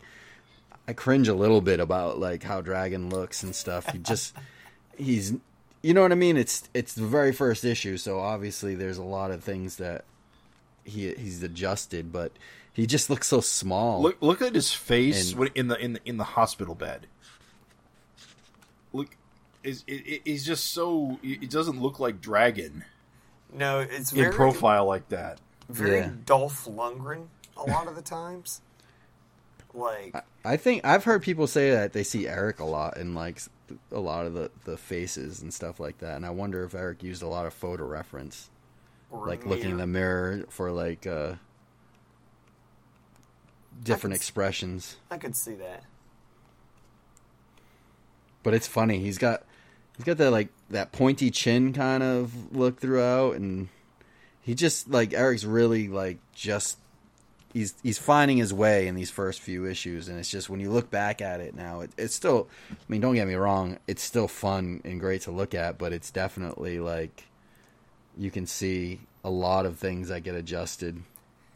I 0.89 0.93
cringe 0.95 1.29
a 1.29 1.35
little 1.35 1.61
bit 1.61 1.81
about 1.81 2.19
like 2.19 2.43
how 2.43 2.63
Dragon 2.63 3.11
looks 3.11 3.43
and 3.43 3.55
stuff. 3.55 3.93
He 3.93 3.99
just, 3.99 4.35
he's, 4.97 5.35
you 5.83 5.95
know 5.95 6.03
what 6.03 6.13
I 6.13 6.17
mean? 6.17 6.37
It's 6.37 6.69
it's 6.75 6.95
the 6.95 7.07
very 7.07 7.33
first 7.33 7.65
issue, 7.65 7.97
so 7.97 8.19
obviously 8.19 8.75
there's 8.75 8.99
a 8.99 9.05
lot 9.05 9.31
of 9.31 9.45
things 9.45 9.77
that 9.77 10.05
he 10.85 11.13
he's 11.15 11.43
adjusted, 11.43 12.11
but 12.11 12.33
he 12.79 12.87
just 12.87 13.11
looks 13.11 13.27
so 13.27 13.41
small. 13.41 14.01
Look 14.01 14.17
look 14.23 14.41
at 14.41 14.55
his 14.55 14.73
face 14.73 15.31
And- 15.33 15.41
when, 15.41 15.49
in 15.55 15.69
the 15.69 15.77
in 15.79 15.93
the 15.95 16.01
in 16.05 16.17
the 16.17 16.25
hospital 16.25 16.75
bed. 16.75 17.07
Look, 18.93 19.17
is 19.63 19.85
it, 19.87 19.93
it, 20.07 20.23
he's 20.25 20.47
just 20.47 20.73
so 20.73 21.19
it 21.23 21.51
doesn't 21.51 21.81
look 21.81 21.99
like 22.01 22.21
Dragon 22.21 22.85
No, 23.53 23.81
it's 23.81 24.13
in 24.13 24.33
profile 24.33 24.87
like 24.87 25.09
that. 25.11 25.41
very 25.69 25.99
Yeah. 25.99 26.11
Dolph 26.25 26.65
Lundgren 26.67 27.27
a 27.57 27.65
lot 27.65 27.89
of 27.89 27.97
the 27.97 28.03
times. 28.03 28.61
Like, 29.75 30.15
I 30.45 30.57
think 30.57 30.85
I've 30.87 31.05
heard 31.05 31.23
people 31.23 31.47
say 31.47 31.71
that 31.73 31.93
they 31.93 32.03
see 32.03 32.27
Eric 32.27 32.59
a 32.61 32.65
lot 32.65 32.97
in 32.97 33.15
like 33.15 33.43
a 33.93 33.99
lot 34.01 34.25
of 34.27 34.33
the, 34.35 34.51
the 34.65 34.77
faces 34.79 35.43
and 35.43 35.53
stuff 35.53 35.79
like 35.79 35.99
that, 35.99 36.17
and 36.17 36.25
I 36.25 36.31
wonder 36.31 36.65
if 36.65 36.75
Eric 36.75 37.03
used 37.03 37.23
a 37.23 37.27
lot 37.29 37.45
of 37.45 37.53
photo 37.53 37.85
reference, 37.85 38.49
or 39.11 39.27
like 39.27 39.45
looking 39.45 39.73
in 39.73 39.77
the 39.77 39.87
mirror. 39.87 40.37
mirror 40.37 40.47
for 40.49 40.73
like 40.73 41.07
uh, 41.07 41.35
different 43.83 44.15
s- 44.15 44.21
expressions. 44.21 44.97
I 45.11 45.19
could 45.19 45.37
see 45.37 45.55
that. 45.55 45.85
But 48.43 48.55
it's 48.55 48.67
funny. 48.67 49.01
He's 49.01 49.19
got 49.19 49.45
he's 49.97 50.05
got 50.05 50.17
that 50.19 50.31
like 50.31 50.49
that 50.71 50.93
pointy 50.93 51.31
chin 51.31 51.73
kind 51.73 52.03
of 52.03 52.55
look 52.55 52.81
throughout, 52.81 53.37
and 53.37 53.69
he 54.41 54.55
just 54.55 54.89
like 54.89 55.13
Eric's 55.13 55.45
really 55.45 55.89
like 55.89 56.19
just 56.35 56.79
he's 57.53 57.75
he's 57.83 57.99
finding 57.99 58.37
his 58.37 58.55
way 58.55 58.87
in 58.87 58.95
these 58.95 59.11
first 59.11 59.41
few 59.41 59.67
issues, 59.67 60.09
and 60.09 60.19
it's 60.19 60.31
just 60.31 60.49
when 60.49 60.61
you 60.61 60.71
look 60.71 60.91
back 60.91 61.21
at 61.21 61.41
it 61.41 61.55
now, 61.55 61.81
it, 61.81 61.91
it's 61.99 62.15
still. 62.15 62.49
I 62.71 62.77
mean, 62.89 63.01
don't 63.01 63.15
get 63.15 63.27
me 63.27 63.35
wrong, 63.35 63.79
it's 63.87 64.03
still 64.03 64.29
fun 64.29 64.81
and 64.85 65.01
great 65.01 65.23
to 65.23 65.31
look 65.31 65.55
at, 65.55 65.79
but 65.79 65.93
it's 65.93 66.11
definitely 66.11 66.79
like 66.79 67.25
you 68.17 68.31
can 68.31 68.47
see 68.47 69.01
a 69.25 69.31
lot 69.31 69.67
of 69.67 69.79
things 69.79 70.09
that 70.09 70.23
get 70.23 70.35
adjusted, 70.35 71.03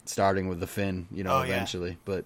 starting 0.05 0.47
with 0.47 0.59
the 0.59 0.67
fin, 0.67 1.07
you 1.11 1.23
know, 1.23 1.37
Oh, 1.37 1.43
yeah. 1.43 1.53
eventually, 1.53 1.97
but 2.05 2.25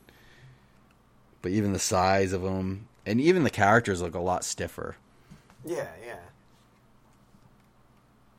but 1.41 1.51
even 1.51 1.73
the 1.73 1.79
size 1.79 2.33
of 2.33 2.41
them 2.41 2.87
and 3.05 3.21
even 3.21 3.43
the 3.43 3.49
characters 3.49 4.01
look 4.01 4.15
a 4.15 4.19
lot 4.19 4.43
stiffer. 4.43 4.95
Yeah, 5.65 5.87
yeah. 6.05 6.19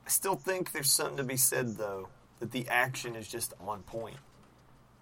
I 0.06 0.10
still 0.10 0.36
think 0.36 0.72
there's 0.72 0.90
something 0.90 1.16
to 1.18 1.24
be 1.24 1.36
said 1.36 1.76
though 1.76 2.08
that 2.40 2.52
the 2.52 2.66
action 2.68 3.16
is 3.16 3.28
just 3.28 3.52
on 3.60 3.82
point. 3.82 4.16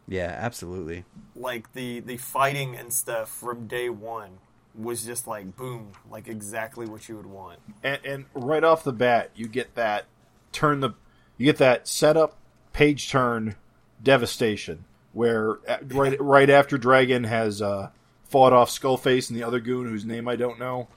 Yeah, 0.09 0.35
absolutely. 0.39 1.05
Like 1.35 1.73
the 1.73 2.01
the 2.01 2.17
fighting 2.17 2.77
and 2.77 2.93
stuff 2.93 3.29
from 3.29 3.67
day 3.67 3.89
one 3.89 4.39
was 4.75 5.05
just 5.05 5.27
like 5.27 5.57
boom, 5.57 5.93
like 6.11 6.29
exactly 6.29 6.87
what 6.87 7.09
you 7.09 7.17
would 7.17 7.27
want. 7.27 7.59
and, 7.83 7.99
and 8.05 8.25
right 8.35 8.63
off 8.63 8.85
the 8.85 8.93
bat, 8.93 9.31
you 9.35 9.47
get 9.49 9.75
that 9.75 10.07
turn 10.53 10.81
the 10.81 10.91
you 11.39 11.45
get 11.47 11.57
that 11.59 11.87
setup 11.89 12.37
page 12.73 13.11
turn 13.11 13.57
devastation 14.03 14.85
where 15.13 15.59
uh, 15.69 15.79
right 15.89 16.21
right 16.21 16.51
after 16.51 16.77
Dragon 16.79 17.25
has 17.25 17.61
uh, 17.63 17.91
fought 18.29 18.53
off 18.53 18.71
Skullface 18.71 19.29
and 19.31 19.39
the 19.39 19.45
other 19.45 19.61
goon 19.61 19.89
whose 19.89 20.05
name 20.05 20.29
I 20.29 20.37
don't 20.37 20.59
know. 20.59 20.89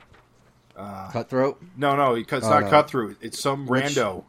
Cutthroat, 1.11 1.61
No, 1.75 1.95
no, 1.97 2.15
it's 2.15 2.31
Oh, 2.31 2.39
not 2.49 2.63
no. 2.63 2.69
cut 2.69 2.89
through. 2.89 3.17
It's 3.21 3.37
some 3.39 3.65
Which- 3.67 3.83
rando. 3.83 4.23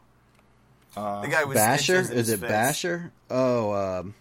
the 0.95 1.27
guy 1.31 1.45
was 1.45 1.55
Basher. 1.55 1.95
Is 2.01 2.29
it 2.29 2.39
face. 2.41 2.49
Basher? 2.49 3.13
Oh, 3.29 3.71
um, 3.73 4.15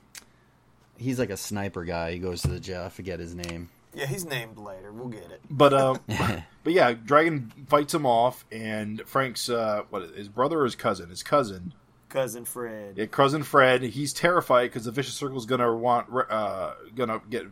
he's 0.97 1.19
like 1.19 1.31
a 1.31 1.37
sniper 1.37 1.85
guy. 1.85 2.13
He 2.13 2.19
goes 2.21 2.43
to 2.43 2.49
the 2.49 2.61
jail. 2.61 2.85
I 2.85 2.89
forget 2.89 3.19
his 3.19 3.35
name. 3.35 3.69
Yeah, 3.95 4.07
he's 4.07 4.25
named 4.25 4.57
later. 4.59 4.93
We'll 4.93 5.09
get 5.09 5.29
it. 5.33 5.41
But 5.51 5.73
uh, 5.73 5.95
but 6.63 6.73
yeah, 6.73 6.93
Dragon 6.93 7.51
fights 7.69 7.93
him 7.93 8.07
off, 8.07 8.45
and 8.53 9.03
Frank's 9.07 9.49
uh, 9.49 9.83
what 9.91 10.15
his 10.15 10.29
brother 10.29 10.61
or 10.61 10.65
his 10.65 10.77
cousin? 10.77 11.11
His 11.11 11.25
cousin, 11.25 11.75
Cousin 12.11 12.45
Fred. 12.45 12.95
yeah, 12.97 13.07
cousin 13.07 13.43
Fred. 13.43 13.83
He's 13.83 14.13
terrified 14.13 14.65
because 14.65 14.85
the 14.85 14.91
vicious 14.91 15.15
circle's 15.15 15.47
gonna 15.47 15.73
want 15.75 16.09
uh 16.31 16.75
gonna 16.95 17.21
get 17.31 17.47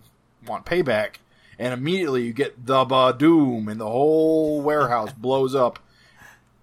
want 0.47 0.67
payback, 0.67 1.17
and 1.59 1.73
immediately 1.73 2.25
you 2.25 2.33
get 2.33 2.67
the 2.67 2.85
ba 2.85 3.15
doom, 3.17 3.69
and 3.69 3.81
the 3.81 3.89
whole 3.89 4.61
warehouse 4.63 5.13
blows 5.13 5.55
up, 5.55 5.79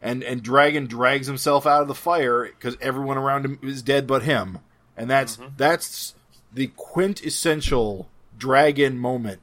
and 0.02 0.24
and 0.24 0.44
Dragon 0.44 0.86
drags 0.86 1.26
himself 1.28 1.66
out 1.66 1.82
of 1.82 1.88
the 1.88 1.96
fire 1.96 2.46
because 2.46 2.78
everyone 2.80 3.18
around 3.18 3.46
him 3.46 3.60
is 3.64 3.82
dead 3.82 4.06
but 4.06 4.24
him, 4.24 4.60
and 4.96 5.10
that's 5.10 5.40
that's 5.58 6.14
the 6.54 6.68
quintessential 6.76 8.10
Dragon 8.38 8.98
moment 8.98 9.40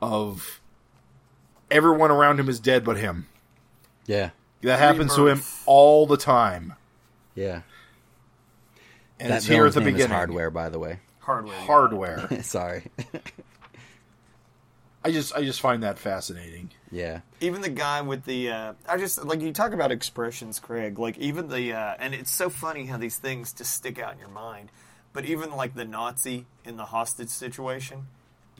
of 0.00 0.60
everyone 1.70 2.10
around 2.10 2.38
him 2.40 2.48
is 2.48 2.60
dead 2.60 2.84
but 2.84 2.96
him. 2.98 3.26
Yeah, 4.06 4.30
That 4.62 4.78
happens 4.80 5.14
to 5.14 5.28
him 5.28 5.42
all 5.64 6.06
the 6.06 6.16
time, 6.16 6.74
yeah. 7.34 7.62
And 9.22 9.30
that 9.30 9.38
it's 9.38 9.46
here 9.46 9.66
at 9.66 9.74
the 9.74 9.80
name 9.80 9.88
is 9.88 9.94
beginning. 9.94 10.14
Hardware, 10.14 10.50
by 10.50 10.68
the 10.68 10.78
way. 10.78 10.98
Hardware. 11.20 11.56
Hardware. 11.56 12.28
Sorry. 12.42 12.84
I 15.04 15.10
just 15.10 15.34
I 15.34 15.42
just 15.42 15.60
find 15.60 15.82
that 15.82 15.98
fascinating. 15.98 16.70
yeah, 16.90 17.20
even 17.40 17.60
the 17.60 17.68
guy 17.68 18.02
with 18.02 18.24
the 18.24 18.50
uh, 18.50 18.72
I 18.88 18.98
just 18.98 19.24
like 19.24 19.40
you 19.40 19.52
talk 19.52 19.72
about 19.72 19.90
expressions, 19.90 20.60
Craig. 20.60 20.98
Like 20.98 21.18
even 21.18 21.48
the 21.48 21.72
uh, 21.72 21.94
and 21.98 22.14
it's 22.14 22.30
so 22.30 22.48
funny 22.48 22.86
how 22.86 22.98
these 22.98 23.16
things 23.16 23.52
just 23.52 23.74
stick 23.74 23.98
out 23.98 24.12
in 24.12 24.20
your 24.20 24.28
mind. 24.28 24.70
But 25.12 25.24
even 25.24 25.50
like 25.52 25.74
the 25.74 25.84
Nazi 25.84 26.46
in 26.64 26.76
the 26.76 26.86
hostage 26.86 27.28
situation, 27.28 28.06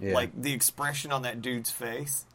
yeah. 0.01 0.15
like 0.15 0.31
the 0.41 0.53
expression 0.53 1.13
on 1.13 1.23
that 1.23 1.41
dude's 1.41 1.71
face, 1.71 2.27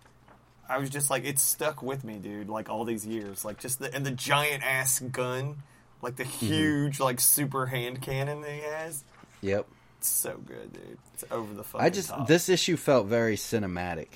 I 0.70 0.78
was 0.80 0.90
just 0.90 1.10
like, 1.10 1.26
it 1.26 1.40
stuck 1.40 1.82
with 1.82 2.04
me, 2.04 2.16
dude. 2.16 2.50
Like 2.50 2.70
all 2.70 2.84
these 2.84 3.06
years, 3.06 3.46
like 3.46 3.60
just 3.60 3.80
the 3.80 3.94
and 3.94 4.06
the 4.06 4.12
giant 4.12 4.64
ass 4.64 5.00
gun, 5.00 5.58
like 6.02 6.16
the 6.16 6.24
Mm-hmm. 6.24 6.46
huge 6.46 7.00
like 7.00 7.20
super 7.20 7.66
hand 7.68 8.02
cannon 8.02 8.42
that 8.42 8.52
he 8.52 8.62
has. 8.62 9.04
yep. 9.42 9.66
It's 10.00 10.10
so 10.10 10.38
good, 10.46 10.74
dude. 10.74 10.98
It's 11.16 11.24
over 11.32 11.54
the 11.54 11.64
fucking 11.64 11.86
I 11.86 11.90
just 11.90 12.10
top. 12.10 12.28
this 12.28 12.50
issue 12.50 12.78
felt 12.78 13.08
very 13.08 13.36
cinematic 13.36 14.10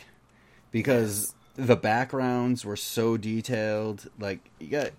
because 0.72 1.34
the 1.56 1.76
backgrounds 1.76 2.64
were 2.64 2.76
so 2.78 3.18
detailed. 3.18 4.08
Like 4.20 4.40
you 4.60 4.68
got 4.68 4.92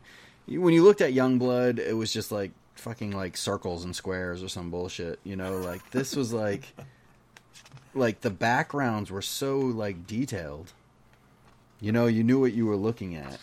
when 0.48 0.74
you 0.74 0.82
looked 0.82 1.00
at 1.00 1.12
Youngblood, 1.14 1.78
it 1.78 1.92
was 1.94 2.12
just 2.12 2.32
like 2.32 2.50
fucking 2.74 3.12
like 3.12 3.36
circles 3.36 3.84
and 3.84 3.94
squares 3.94 4.42
or 4.42 4.48
some 4.48 4.70
bullshit. 4.70 5.20
You 5.22 5.36
know, 5.36 5.58
like 5.58 5.88
this 5.92 6.16
was 6.16 6.32
like 6.32 6.74
like 7.94 8.20
the 8.22 8.30
backgrounds 8.30 9.10
were 9.10 9.22
so 9.22 9.58
like 9.58 10.06
detailed. 10.06 10.72
You 11.80 11.92
know, 11.92 12.06
you 12.06 12.22
knew 12.24 12.40
what 12.40 12.52
you 12.52 12.66
were 12.66 12.76
looking 12.76 13.14
at. 13.16 13.38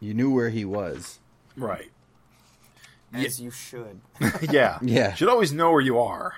You 0.00 0.14
knew 0.14 0.30
where 0.34 0.50
he 0.50 0.64
was. 0.64 1.18
Right. 1.56 1.90
As 3.14 3.40
you 3.40 3.50
should. 3.50 4.00
yeah. 4.50 4.78
Yeah. 4.82 5.10
You 5.10 5.16
should 5.16 5.28
always 5.28 5.52
know 5.52 5.70
where 5.72 5.80
you 5.80 5.98
are. 5.98 6.34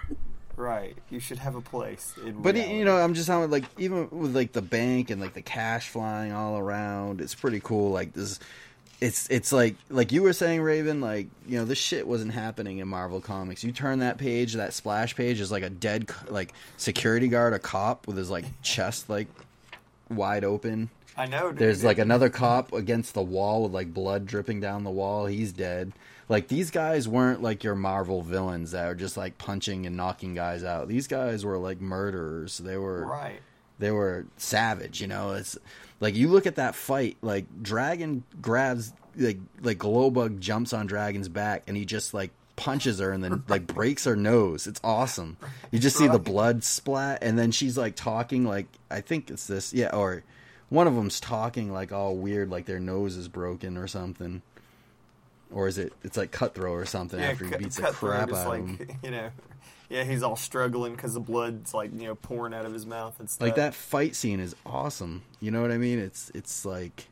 right. 0.57 0.97
You 1.11 1.21
should 1.21 1.39
have 1.39 1.55
a 1.55 1.61
place. 1.61 2.15
In 2.25 2.43
But 2.43 2.55
reality. 2.55 2.79
you 2.79 2.85
know, 2.85 2.97
I'm 2.97 3.15
just 3.15 3.29
having 3.29 3.51
like 3.51 3.65
even 3.79 4.09
with 4.11 4.35
like 4.35 4.53
the 4.53 4.63
bank 4.63 5.11
and 5.11 5.21
like 5.21 5.35
the 5.35 5.43
cash 5.43 5.89
flying 5.89 6.33
all 6.33 6.59
around, 6.59 7.21
it's 7.21 7.35
pretty 7.35 7.61
cool. 7.61 7.91
Like 7.91 8.13
this, 8.13 8.39
it's 9.01 9.29
it's 9.29 9.53
like 9.53 9.77
like 9.91 10.11
you 10.13 10.23
were 10.23 10.33
saying, 10.33 10.63
Raven. 10.63 11.01
Like 11.03 11.29
you 11.47 11.59
know, 11.59 11.65
this 11.67 11.79
shit 11.79 12.07
wasn't 12.07 12.33
happening 12.33 12.79
in 12.79 12.89
Marvel 12.89 13.21
Comics. 13.21 13.63
You 13.63 13.73
turn 13.73 13.99
that 13.99 14.17
page, 14.19 14.55
that 14.55 14.73
splash 14.73 15.15
page 15.15 15.41
is 15.41 15.51
like 15.53 15.63
a 15.63 15.71
dead 15.71 16.09
like 16.29 16.55
security 16.79 17.29
guard, 17.29 17.53
a 17.53 17.59
cop 17.59 18.07
with 18.07 18.17
his 18.17 18.31
like 18.31 18.47
chest 18.63 19.11
like 19.11 19.29
wide 20.09 20.45
open. 20.45 20.89
I 21.19 21.27
know. 21.27 21.49
Dude. 21.51 21.59
There's 21.59 21.85
like 21.85 21.99
another 21.99 22.29
cop 22.31 22.73
against 22.73 23.15
the 23.15 23.23
wall 23.23 23.63
with 23.65 23.73
like 23.73 23.93
blood 23.93 24.27
dripping 24.27 24.61
down 24.61 24.85
the 24.85 24.91
wall. 24.91 25.27
He's 25.27 25.53
dead. 25.53 25.93
Like 26.29 26.49
these 26.49 26.71
guys 26.71 27.07
weren't 27.07 27.43
like 27.43 27.63
your 27.63 27.77
Marvel 27.77 28.23
villains 28.23 28.73
that 28.73 28.87
are 28.87 28.95
just 28.95 29.17
like 29.17 29.39
punching 29.39 29.87
and 29.87 29.97
knocking 29.97 30.35
guys 30.35 30.65
out. 30.65 30.89
These 30.89 31.07
guys 31.07 31.45
were 31.45 31.59
like 31.59 31.81
murderers. 31.81 32.59
They 32.59 32.77
were 32.77 33.07
right. 33.07 33.41
they 33.79 33.93
were 33.93 34.27
savage, 34.37 35.01
you 35.01 35.07
know. 35.07 35.33
It's 35.33 35.57
like 36.01 36.15
you 36.17 36.29
look 36.29 36.47
at 36.47 36.57
that 36.57 36.75
fight, 36.75 37.17
like 37.23 37.47
Dragon 37.63 38.25
grabs 38.43 38.93
like 39.17 39.39
like 39.63 39.79
Glowbug 39.79 40.41
jumps 40.41 40.73
on 40.73 40.87
Dragon's 40.87 41.29
back 41.29 41.63
and 41.69 41.77
he 41.77 41.85
just 41.85 42.13
like 42.13 42.33
punches 42.57 42.99
her 42.99 43.13
and 43.13 43.23
then 43.23 43.45
like 43.49 43.67
breaks 43.69 44.05
her 44.05 44.17
nose. 44.17 44.67
It's 44.67 44.81
awesome. 44.83 45.37
You 45.71 45.79
just 45.79 45.97
see 45.97 46.09
the 46.09 46.19
blood 46.19 46.65
splat 46.65 47.23
and 47.23 47.39
then 47.39 47.53
she's 47.53 47.79
like 47.79 47.95
talking 47.95 48.45
like 48.45 48.67
I 48.91 49.01
think 49.01 49.31
it's 49.31 49.47
this 49.47 49.73
yeah 49.73 49.95
or 49.95 50.25
one 50.71 50.89
of 50.89 50.97
them's 50.97 51.21
talking 51.21 51.73
like 51.73 51.93
all 51.93 52.17
weird 52.17 52.51
like 52.51 52.67
their 52.67 52.81
nose 52.81 53.17
is 53.17 53.29
broken 53.29 53.77
or 53.77 53.87
something. 53.87 54.43
Or 55.53 55.69
is 55.69 55.79
it 55.79 55.93
it's 56.03 56.17
like 56.17 56.33
cutthroat 56.33 56.79
or 56.79 56.87
something 56.87 57.21
Yeah, 57.21 57.31
after 57.31 57.47
he 57.47 57.57
beats 57.57 57.77
the 57.77 57.83
crap 57.85 58.33
out 58.33 58.49
like, 58.49 58.61
of 58.61 58.67
him. 58.69 58.89
You 59.03 59.11
know, 59.11 59.31
yeah, 59.89 60.05
he's 60.05 60.23
all 60.23 60.37
struggling 60.37 60.95
because 60.95 61.15
the 61.15 61.21
blood's 61.21 61.73
like 61.73 61.93
you 61.93 62.07
know 62.09 62.15
pouring 62.15 62.53
out 62.55 62.65
of 62.65 62.73
his 62.73 62.87
mouth 62.87 63.19
and 63.21 63.31
stuff. 63.31 63.47
like 63.47 63.57
that 63.57 63.75
fight 63.75 64.17
scene 64.17 64.41
is 64.41 64.57
awesome. 64.65 65.23
You 65.41 65.51
know 65.51 65.63
what 65.63 65.71
I 65.71 65.79
mean? 65.79 65.99
It's 65.99 66.31
it's 66.35 66.65
like 66.65 67.07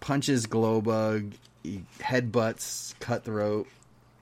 punches 0.00 0.46
Glowbug, 0.46 1.32
he 1.62 1.84
headbutts 1.98 2.98
Cutthroat. 3.00 3.66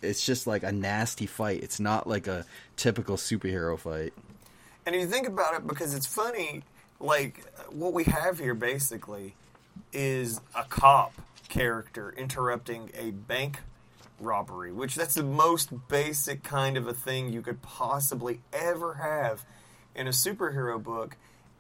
It's 0.03 0.25
just 0.25 0.47
like 0.47 0.63
a 0.63 0.71
nasty 0.73 1.27
fight. 1.27 1.63
It's 1.63 1.81
not 1.81 2.07
like 2.07 2.27
a 2.27 2.45
typical 2.77 3.17
superhero 3.17 3.79
fight. 3.79 4.13
And 4.87 4.95
if 4.95 5.01
you 5.01 5.09
think 5.09 5.27
about 5.27 5.55
it 5.55 5.67
because 5.67 5.95
it's 5.95 6.07
funny, 6.07 6.63
like 7.01 7.43
what 7.71 7.93
we 7.93 8.05
have 8.05 8.39
here 8.39 8.55
basically 8.55 9.35
is 9.93 10.41
a 10.55 10.65
cop 10.65 11.13
character 11.49 12.15
interrupting 12.17 12.91
a 12.99 13.11
bank 13.11 13.61
robbery, 14.21 14.73
which 14.73 14.95
that's 14.95 15.15
the 15.15 15.23
most 15.23 15.89
basic 15.89 16.43
kind 16.43 16.77
of 16.77 16.87
a 16.87 16.95
thing 16.95 17.33
you 17.33 17.43
could 17.43 17.63
possibly 17.63 18.41
ever 18.53 18.95
have 18.95 19.45
in 19.95 20.07
a 20.07 20.11
superhero 20.11 20.83
book. 20.83 21.17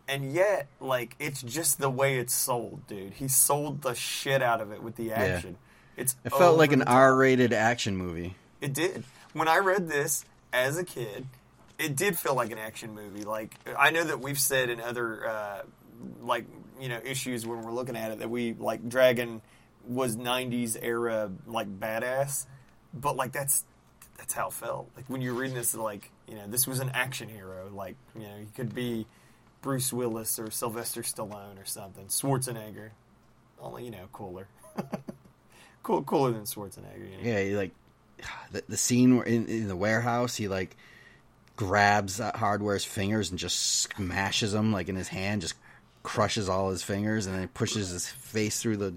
And 0.07 0.33
yet, 0.33 0.69
like, 0.81 1.17
it's 1.19 1.43
just 1.43 1.79
the 1.79 1.89
way 1.89 2.19
it's 2.19 2.35
sold, 2.35 2.87
dude. 2.87 3.15
He 3.15 3.27
sold 3.29 3.83
the 3.83 3.95
shit 3.95 4.43
out 4.43 4.61
of 4.61 4.71
it 4.71 4.83
with 4.83 4.97
the 4.97 5.13
action. 5.13 5.57
It's 5.97 6.17
It 6.25 6.33
felt 6.33 6.59
like 6.59 6.73
an. 6.73 6.83
R-rated 6.83 7.53
action 7.53 7.97
movie. 7.97 8.35
It 8.61 8.75
did. 8.75 9.05
When 9.33 9.49
I 9.49 9.59
read 9.59 9.89
this 9.89 10.25
as 10.53 10.77
a 10.77 10.85
kid, 10.85 11.27
it 11.79 11.97
did 11.97 12.19
feel 12.19 12.35
like 12.35 12.51
an 12.51 12.59
action 12.59 12.95
movie. 12.95 13.25
Like 13.25 13.55
I 13.79 13.91
know 13.91 14.05
that 14.05 14.21
we've 14.21 14.39
said 14.39 14.71
in 14.71 14.81
other 14.81 15.27
uh, 15.27 15.63
like 16.23 16.47
you 16.81 16.89
know 16.89 17.01
issues 17.05 17.47
when 17.47 17.63
we're 17.63 17.73
looking 17.73 17.97
at 17.97 18.11
it 18.11 18.19
that 18.21 18.31
we 18.31 18.55
like 18.55 18.89
Dragon 18.89 19.43
was 19.87 20.17
'90s 20.17 20.77
era 20.81 21.31
like 21.47 21.69
badass, 21.79 22.47
but 22.93 23.17
like 23.17 23.33
that's 23.33 23.65
that's 24.19 24.33
how 24.33 24.49
it 24.49 24.53
felt. 24.53 24.91
Like 24.97 25.07
when 25.09 25.21
you're 25.21 25.35
reading 25.35 25.57
this, 25.57 25.75
like 25.75 26.11
you 26.29 26.35
know 26.35 26.47
this 26.47 26.67
was 26.67 26.81
an 26.81 26.91
action 26.95 27.29
hero. 27.29 27.71
Like 27.73 27.97
you 28.15 28.23
know 28.23 28.37
he 28.39 28.47
could 28.55 28.75
be 28.75 29.07
Bruce 29.63 29.93
Willis 29.93 30.39
or 30.39 30.51
Sylvester 30.51 31.03
Stallone 31.03 31.61
or 31.61 31.65
something. 31.65 32.07
Schwarzenegger, 32.07 32.91
only 33.61 33.85
you 33.85 33.91
know 33.91 34.09
cooler. 34.13 34.49
Cool, 35.85 36.03
cooler 36.03 36.33
than 36.33 36.45
Schwarzenegger. 36.45 37.11
You 37.11 37.19
know? 37.19 37.41
Yeah, 37.41 37.59
like 37.59 37.73
the, 38.51 38.65
the 38.71 38.77
scene 38.77 39.17
where 39.17 39.27
in, 39.27 39.47
in 39.47 39.69
the 39.69 39.77
warehouse. 39.77 40.35
He 40.35 40.49
like 40.49 40.77
grabs 41.57 42.17
that 42.17 42.37
hardware's 42.37 42.85
fingers 42.85 43.31
and 43.31 43.39
just 43.39 43.83
smashes 43.83 44.53
them 44.53 44.73
like 44.73 44.89
in 44.89 44.97
his 44.97 45.09
hand, 45.09 45.43
just 45.43 45.55
crushes 46.03 46.49
all 46.49 46.71
his 46.71 46.83
fingers, 46.83 47.27
and 47.27 47.35
then 47.35 47.43
he 47.43 47.49
pushes 47.49 47.91
his 47.91 48.09
face 48.09 48.61
through 48.61 48.79
the 48.79 48.95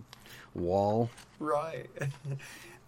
wall. 0.57 1.09
Right. 1.39 1.87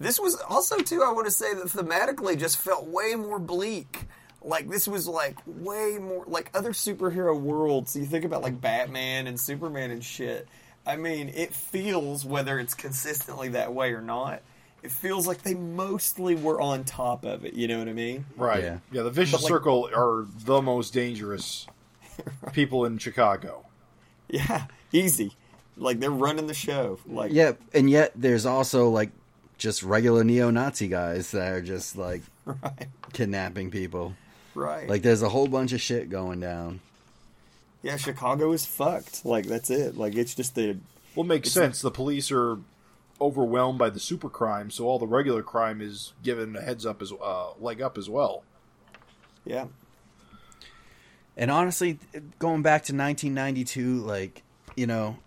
This 0.01 0.17
was 0.17 0.36
also 0.47 0.78
too. 0.78 1.03
I 1.03 1.11
want 1.11 1.26
to 1.28 1.32
say 1.32 1.53
that 1.55 1.65
thematically 1.65 2.39
just 2.39 2.57
felt 2.57 2.86
way 2.88 3.15
more 3.15 3.38
bleak. 3.38 4.05
Like 4.41 4.70
this 4.70 4.88
was 4.88 5.09
like 5.09 5.38
way 5.45 5.97
more 5.99 6.24
like 6.26 6.49
other 6.53 6.72
superhero 6.72 7.38
worlds. 7.38 7.97
You 7.97 8.05
think 8.05 8.24
about 8.24 8.41
like 8.41 8.61
Batman 8.61 9.28
and 9.28 9.38
Superman 9.38 9.91
and 9.91 10.01
shit. 10.01 10.47
I 10.88 10.95
mean, 10.95 11.28
it 11.28 11.53
feels 11.53 12.24
whether 12.24 12.57
it's 12.59 12.76
consistently 12.76 13.49
that 13.49 13.74
way 13.74 13.91
or 13.91 14.01
not. 14.01 14.41
it 14.84 14.91
feels 14.91 15.28
like 15.28 15.41
they 15.41 15.53
mostly 15.55 16.34
were 16.36 16.61
on 16.61 16.86
top 16.86 17.26
of 17.26 17.43
it. 17.43 17.53
You 17.55 17.67
know 17.67 17.80
what 17.80 17.89
I 17.89 17.93
mean? 17.93 18.26
Right. 18.38 18.63
Yeah. 18.63 18.78
Yeah. 18.93 19.03
the 19.03 19.11
vicious 19.11 19.43
like- 19.43 19.49
circle 19.49 19.89
are 19.93 20.28
the 20.45 20.61
most 20.61 20.93
dangerous 20.93 21.67
people 22.53 22.86
in 22.86 22.99
Chicago. 22.99 23.65
Yeah, 24.30 24.67
easy. 24.93 25.34
Like 25.80 26.00
they're 26.00 26.12
running 26.12 26.48
the 26.48 26.54
show. 26.54 27.00
Like 27.08 27.32
Yeah, 27.32 27.54
and 27.74 27.90
yet 27.90 28.12
there's 28.16 28.46
also 28.46 28.90
like 28.90 29.12
just 29.58 29.84
regular 29.84 30.24
neo-Nazi 30.24 30.88
guys 30.88 31.32
that 31.32 31.52
are 31.52 31.62
just 31.62 31.96
like 31.98 32.22
right, 32.46 32.88
kidnapping 33.14 33.72
people. 33.72 34.16
right. 34.56 34.88
Like 34.88 35.02
there's 35.02 35.22
a 35.22 35.30
whole 35.30 35.48
bunch 35.48 35.74
of 35.74 35.82
shit 35.82 36.10
going 36.10 36.40
down. 36.40 36.82
yeah, 37.82 37.98
Chicago 37.98 38.52
is 38.52 38.66
fucked. 38.66 39.26
Like 39.26 39.46
that's 39.46 39.70
it. 39.70 39.98
Like 39.98 40.16
it's 40.16 40.36
just 40.36 40.56
the 40.56 40.78
Well, 41.16 41.26
it 41.26 41.30
makes 41.30 41.52
sense. 41.52 41.82
The 41.82 41.92
police 41.92 42.32
are 42.32 42.58
overwhelmed 43.22 43.78
by 43.80 43.90
the 43.90 44.00
super 44.00 44.30
crime, 44.30 44.72
so 44.72 44.86
all 44.86 45.00
the 45.00 45.08
regular 45.08 45.44
crime 45.44 45.82
is 45.82 46.14
given 46.24 46.56
a 46.56 46.62
heads 46.62 46.86
up 46.86 47.02
as 47.02 47.12
uh, 47.12 47.52
leg 47.60 47.82
up 47.82 47.98
as 47.98 48.10
well. 48.10 48.44
yeah. 49.46 49.66
And 51.38 51.50
honestly, 51.52 52.00
going 52.38 52.64
back 52.64 52.84
to 52.84 52.94
1992, 52.94 54.00
like 54.02 54.44
you 54.76 54.88
know, 54.88 55.18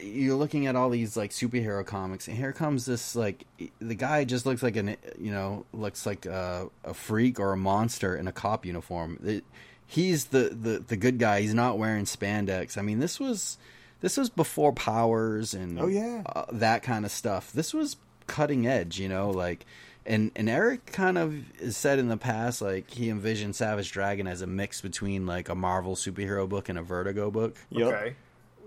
you're 0.00 0.36
looking 0.36 0.66
at 0.66 0.76
all 0.76 0.90
these 0.90 1.16
like 1.16 1.30
superhero 1.30 1.84
comics, 1.84 2.28
and 2.28 2.36
here 2.36 2.52
comes 2.52 2.86
this 2.86 3.14
like 3.16 3.44
the 3.80 3.94
guy 3.94 4.24
just 4.24 4.46
looks 4.46 4.62
like 4.62 4.76
an 4.76 4.96
you 5.18 5.30
know 5.32 5.64
looks 5.72 6.06
like 6.06 6.26
a, 6.26 6.68
a 6.84 6.94
freak 6.94 7.38
or 7.40 7.52
a 7.52 7.56
monster 7.56 8.16
in 8.16 8.26
a 8.28 8.32
cop 8.32 8.64
uniform. 8.66 9.18
It, 9.24 9.44
he's 9.86 10.26
the, 10.26 10.50
the 10.50 10.78
the 10.86 10.96
good 10.96 11.18
guy. 11.18 11.40
He's 11.40 11.54
not 11.54 11.78
wearing 11.78 12.04
spandex. 12.04 12.76
I 12.78 12.82
mean, 12.82 12.98
this 13.00 13.18
was 13.20 13.58
this 14.00 14.16
was 14.16 14.30
before 14.30 14.72
powers 14.72 15.54
and 15.54 15.78
Oh, 15.80 15.86
yeah. 15.88 16.22
uh, 16.26 16.44
that 16.52 16.82
kind 16.82 17.04
of 17.04 17.10
stuff. 17.10 17.50
This 17.52 17.74
was 17.74 17.96
cutting 18.26 18.66
edge, 18.66 18.98
you 19.00 19.08
know, 19.08 19.30
like 19.30 19.64
and 20.06 20.30
and 20.36 20.48
Eric 20.48 20.86
kind 20.86 21.18
of 21.18 21.34
said 21.70 21.98
in 21.98 22.08
the 22.08 22.16
past 22.16 22.62
like 22.62 22.90
he 22.90 23.10
envisioned 23.10 23.56
Savage 23.56 23.90
Dragon 23.92 24.26
as 24.26 24.40
a 24.42 24.46
mix 24.46 24.80
between 24.80 25.26
like 25.26 25.48
a 25.48 25.54
Marvel 25.54 25.96
superhero 25.96 26.48
book 26.48 26.68
and 26.68 26.78
a 26.78 26.82
Vertigo 26.82 27.30
book, 27.30 27.56
Yep. 27.70 27.86
Okay. 27.94 28.16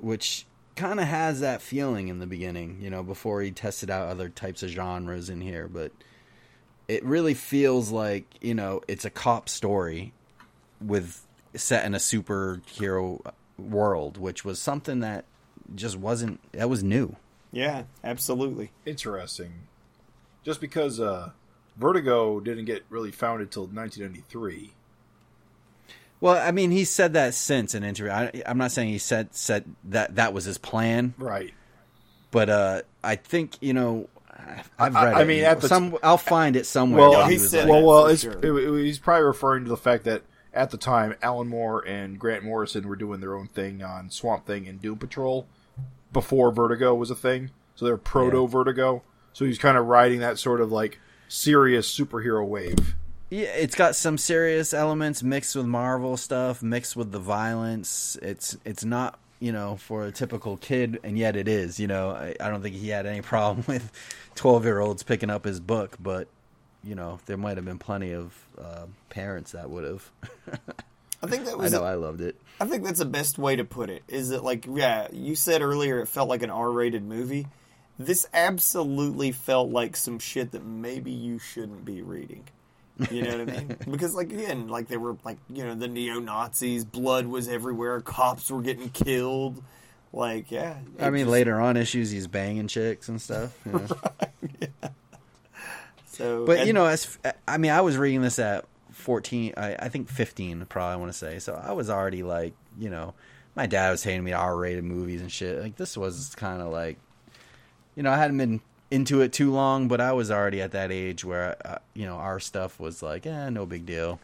which 0.02 0.46
kind 0.82 1.00
of 1.00 1.06
has 1.06 1.42
that 1.42 1.62
feeling 1.62 2.08
in 2.08 2.18
the 2.18 2.26
beginning, 2.26 2.80
you 2.82 2.90
know, 2.90 3.04
before 3.04 3.40
he 3.44 3.52
tested 3.52 3.92
out 3.92 4.08
other 4.08 4.30
types 4.30 4.64
of 4.64 4.70
genres 4.72 5.30
in 5.30 5.40
here, 5.40 5.68
but 5.68 5.92
it 6.88 7.06
really 7.06 7.36
feels 7.36 7.92
like, 7.92 8.26
you 8.42 8.56
know, 8.56 8.82
it's 8.88 9.06
a 9.06 9.12
cop 9.12 9.48
story 9.48 10.12
with 10.84 11.24
set 11.54 11.86
in 11.86 11.94
a 11.94 12.00
superhero 12.00 13.22
world, 13.60 14.18
which 14.18 14.44
was 14.44 14.60
something 14.60 15.02
that 15.02 15.26
just 15.76 15.98
wasn't 15.98 16.40
that 16.54 16.68
was 16.68 16.84
new. 16.84 17.16
Yeah, 17.52 17.84
absolutely. 18.04 18.72
Interesting. 18.84 19.54
Just 20.44 20.60
because 20.60 21.00
uh, 21.00 21.30
Vertigo 21.78 22.40
didn't 22.40 22.66
get 22.66 22.86
really 22.90 23.12
founded 23.12 23.52
till 23.52 23.68
1993. 23.68 24.74
Well, 26.22 26.38
I 26.42 26.52
mean, 26.52 26.72
he 26.72 26.86
said 26.86 27.14
that 27.14 27.34
since 27.34 27.74
an 27.74 27.84
interview. 27.84 28.12
I, 28.12 28.44
I'm 28.46 28.58
not 28.58 28.72
saying 28.72 28.90
he 28.90 29.00
said 29.00 29.36
said 29.36 29.66
that 29.86 30.16
that 30.16 30.34
was 30.34 30.46
his 30.46 30.58
plan, 30.58 31.14
Right. 31.18 31.54
but 32.32 32.50
uh, 32.50 32.82
I 33.04 33.16
think 33.18 33.58
you 33.62 33.74
know, 33.74 34.08
I've 34.80 34.94
read. 34.94 35.14
I 35.16 35.22
it. 35.24 35.28
mean, 35.28 35.44
at 35.44 35.62
some 35.64 35.98
I'll 36.04 36.18
find 36.18 36.56
it 36.56 36.66
somewhere. 36.68 37.02
Well, 37.02 37.12
where 37.20 37.28
he 37.30 37.38
said 37.40 37.68
like- 37.68 37.70
well, 37.70 37.84
well, 37.86 38.06
it's, 38.08 38.22
sure. 38.22 38.34
it- 38.42 38.84
he's 38.86 39.00
probably 39.00 39.26
referring 39.26 39.64
to 39.64 39.70
the 39.70 39.78
fact 39.78 40.04
that 40.06 40.22
at 40.54 40.70
the 40.70 40.78
time, 40.78 41.16
Alan 41.22 41.48
Moore 41.48 41.82
and 41.88 42.20
Grant 42.20 42.44
Morrison 42.44 42.88
were 42.88 42.96
doing 42.96 43.20
their 43.20 43.36
own 43.36 43.48
thing 43.48 43.82
on 43.82 44.10
Swamp 44.10 44.46
Thing 44.46 44.68
and 44.68 44.82
Doom 44.82 44.98
Patrol 44.98 45.48
before 46.14 46.52
Vertigo 46.52 46.94
was 46.94 47.10
a 47.10 47.16
thing. 47.16 47.50
So 47.76 47.86
they're 47.86 47.98
proto 47.98 48.48
Vertigo. 48.48 49.02
So 49.34 49.46
he's 49.46 49.58
kind 49.58 49.78
of 49.78 49.86
riding 49.88 50.20
that 50.20 50.38
sort 50.38 50.60
of 50.62 50.72
like 50.72 51.00
serious 51.30 51.90
superhero 51.98 52.46
wave. 52.46 52.96
Yeah, 53.32 53.48
it's 53.48 53.76
got 53.76 53.96
some 53.96 54.18
serious 54.18 54.74
elements 54.74 55.24
mixed 55.24 55.56
with 55.56 55.66
Marvel 55.66 56.18
stuff, 56.18 56.62
mixed 56.62 56.98
with 56.98 57.14
the 57.14 57.20
violence. 57.20 58.18
It's 58.22 58.58
it's 58.66 58.84
not 58.84 59.18
you 59.40 59.54
know 59.54 59.78
for 59.78 60.06
a 60.06 60.12
typical 60.12 60.58
kid, 60.58 61.00
and 61.02 61.18
yet 61.18 61.38
it 61.38 61.48
is. 61.48 61.80
You 61.80 61.88
know, 61.88 62.10
I, 62.10 62.36
I 62.42 62.50
don't 62.50 62.62
think 62.62 62.76
he 62.76 62.90
had 62.90 63.06
any 63.06 63.22
problem 63.34 63.64
with 63.70 63.90
twelve 64.36 64.66
year 64.66 64.82
olds 64.82 65.04
picking 65.04 65.30
up 65.30 65.46
his 65.46 65.62
book, 65.62 65.96
but 65.98 66.28
you 66.84 66.94
know 66.94 67.22
there 67.26 67.38
might 67.38 67.56
have 67.56 67.64
been 67.64 67.80
plenty 67.80 68.12
of 68.12 68.38
uh, 68.60 68.88
parents 69.10 69.54
that 69.54 69.70
would 69.70 69.86
have. 69.86 70.12
I 71.24 71.28
think 71.28 71.46
that 71.46 71.58
was. 71.58 71.74
I 71.74 71.78
know 71.78 71.86
I 71.86 71.94
loved 71.94 72.20
it. 72.20 72.36
I 72.60 72.66
think 72.66 72.84
that's 72.84 73.00
the 73.00 73.06
best 73.06 73.38
way 73.38 73.56
to 73.56 73.64
put 73.64 73.90
it. 73.90 74.04
Is 74.10 74.30
that 74.30 74.44
like 74.44 74.66
yeah, 74.70 75.08
you 75.14 75.36
said 75.38 75.62
earlier 75.62 76.02
it 76.02 76.08
felt 76.08 76.28
like 76.28 76.44
an 76.44 76.50
R-rated 76.50 77.04
movie. 77.04 77.48
This 77.98 78.28
absolutely 78.34 79.32
felt 79.32 79.70
like 79.70 79.96
some 79.96 80.20
shit 80.20 80.52
that 80.52 80.66
maybe 80.66 81.12
you 81.12 81.40
shouldn't 81.40 81.86
be 81.86 82.02
reading. 82.02 82.44
You 83.10 83.24
know 83.24 83.38
what 83.40 83.50
I 83.50 83.52
mean? 83.60 83.78
Because 83.90 84.14
like 84.14 84.32
again, 84.32 84.68
like 84.68 84.88
they 84.88 84.98
were 84.98 85.16
like 85.24 85.38
you 85.50 85.64
know 85.64 85.74
the 85.76 85.88
neo 85.88 86.20
Nazis, 86.20 86.84
blood 86.86 87.26
was 87.26 87.48
everywhere, 87.48 88.02
cops 88.02 88.52
were 88.52 88.62
getting 88.62 88.90
killed. 88.90 89.64
Like 90.14 90.52
yeah, 90.52 90.76
I 91.00 91.10
mean, 91.10 91.22
just- 91.22 91.32
later 91.32 91.60
on 91.62 91.78
issues, 91.78 92.12
he's 92.12 92.28
banging 92.28 92.68
chicks 92.68 93.08
and 93.10 93.22
stuff. 93.22 93.58
you 93.66 93.72
know. 93.72 93.88
So, 96.06 96.46
But 96.46 96.60
and- 96.60 96.68
you 96.68 96.74
know, 96.74 96.86
as 96.86 97.18
I 97.48 97.58
mean, 97.58 97.72
I 97.72 97.82
was 97.82 97.98
reading 97.98 98.22
this 98.22 98.38
at 98.40 98.66
fourteen. 98.92 99.54
I, 99.58 99.76
I 99.76 99.90
think 99.90 100.10
fifteen, 100.10 100.64
probably. 100.66 100.94
I 100.94 100.96
want 100.98 101.12
to 101.12 101.18
say. 101.18 101.40
So 101.40 101.54
I 101.54 101.72
was 101.72 101.90
already 101.90 102.24
like, 102.24 102.54
you 102.78 102.90
know, 102.90 103.14
my 103.56 103.66
dad 103.66 103.92
was 103.92 104.02
taking 104.02 104.24
me 104.24 104.32
to 104.32 104.38
R-rated 104.38 104.84
movies 104.84 105.22
and 105.22 105.32
shit. 105.32 105.62
Like 105.62 105.78
this 105.78 105.98
was 105.98 106.36
kind 106.36 106.62
of 106.62 106.72
like, 106.72 106.98
you 107.96 108.04
know, 108.04 108.12
I 108.12 108.18
hadn't 108.18 108.38
been 108.38 108.60
into 108.92 109.22
it 109.22 109.32
too 109.32 109.52
long, 109.52 109.88
but 109.88 110.02
I 110.02 110.12
was 110.12 110.30
already 110.30 110.62
at 110.62 110.72
that 110.74 110.92
age 110.92 111.24
where, 111.24 111.56
uh, 111.66 111.80
you 111.94 112.06
know, 112.06 112.18
our 112.18 112.40
stuff 112.40 112.80
was 112.80 113.02
like, 113.02 113.26
eh, 113.26 113.50
no 113.50 113.66
big 113.66 113.86
deal. 113.86 114.20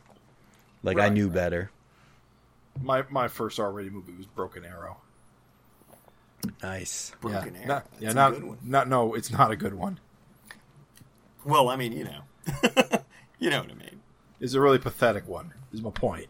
Like 0.84 1.00
I 1.00 1.10
knew 1.10 1.28
right. 1.28 1.34
better. 1.34 1.72
My 2.82 3.04
my 3.10 3.28
first 3.28 3.60
R-rated 3.60 3.92
movie 3.92 4.14
was 4.16 4.28
Broken 4.28 4.64
Arrow. 4.64 4.98
Nice. 6.62 7.14
Broken 7.20 7.56
yeah, 7.56 7.60
Arrow. 7.60 7.68
not, 7.68 7.92
That's 7.92 8.02
yeah, 8.04 8.12
a 8.12 8.14
not, 8.14 8.34
good 8.34 8.44
one. 8.44 8.58
not 8.64 8.88
no, 8.88 9.14
it's 9.16 9.32
not 9.32 9.52
a 9.52 9.56
good 9.56 9.74
one. 9.74 10.00
Well, 11.44 11.70
I 11.70 11.76
mean, 11.76 11.94
you 11.94 12.04
know, 12.04 12.22
you 13.40 13.50
know 13.50 13.62
what 13.62 13.72
I 13.72 13.76
mean. 13.76 14.02
It's 14.40 14.54
a 14.54 14.62
really 14.62 14.78
pathetic 14.78 15.28
one. 15.28 15.54
Is 15.74 15.82
my 15.82 15.90
point. 15.90 16.28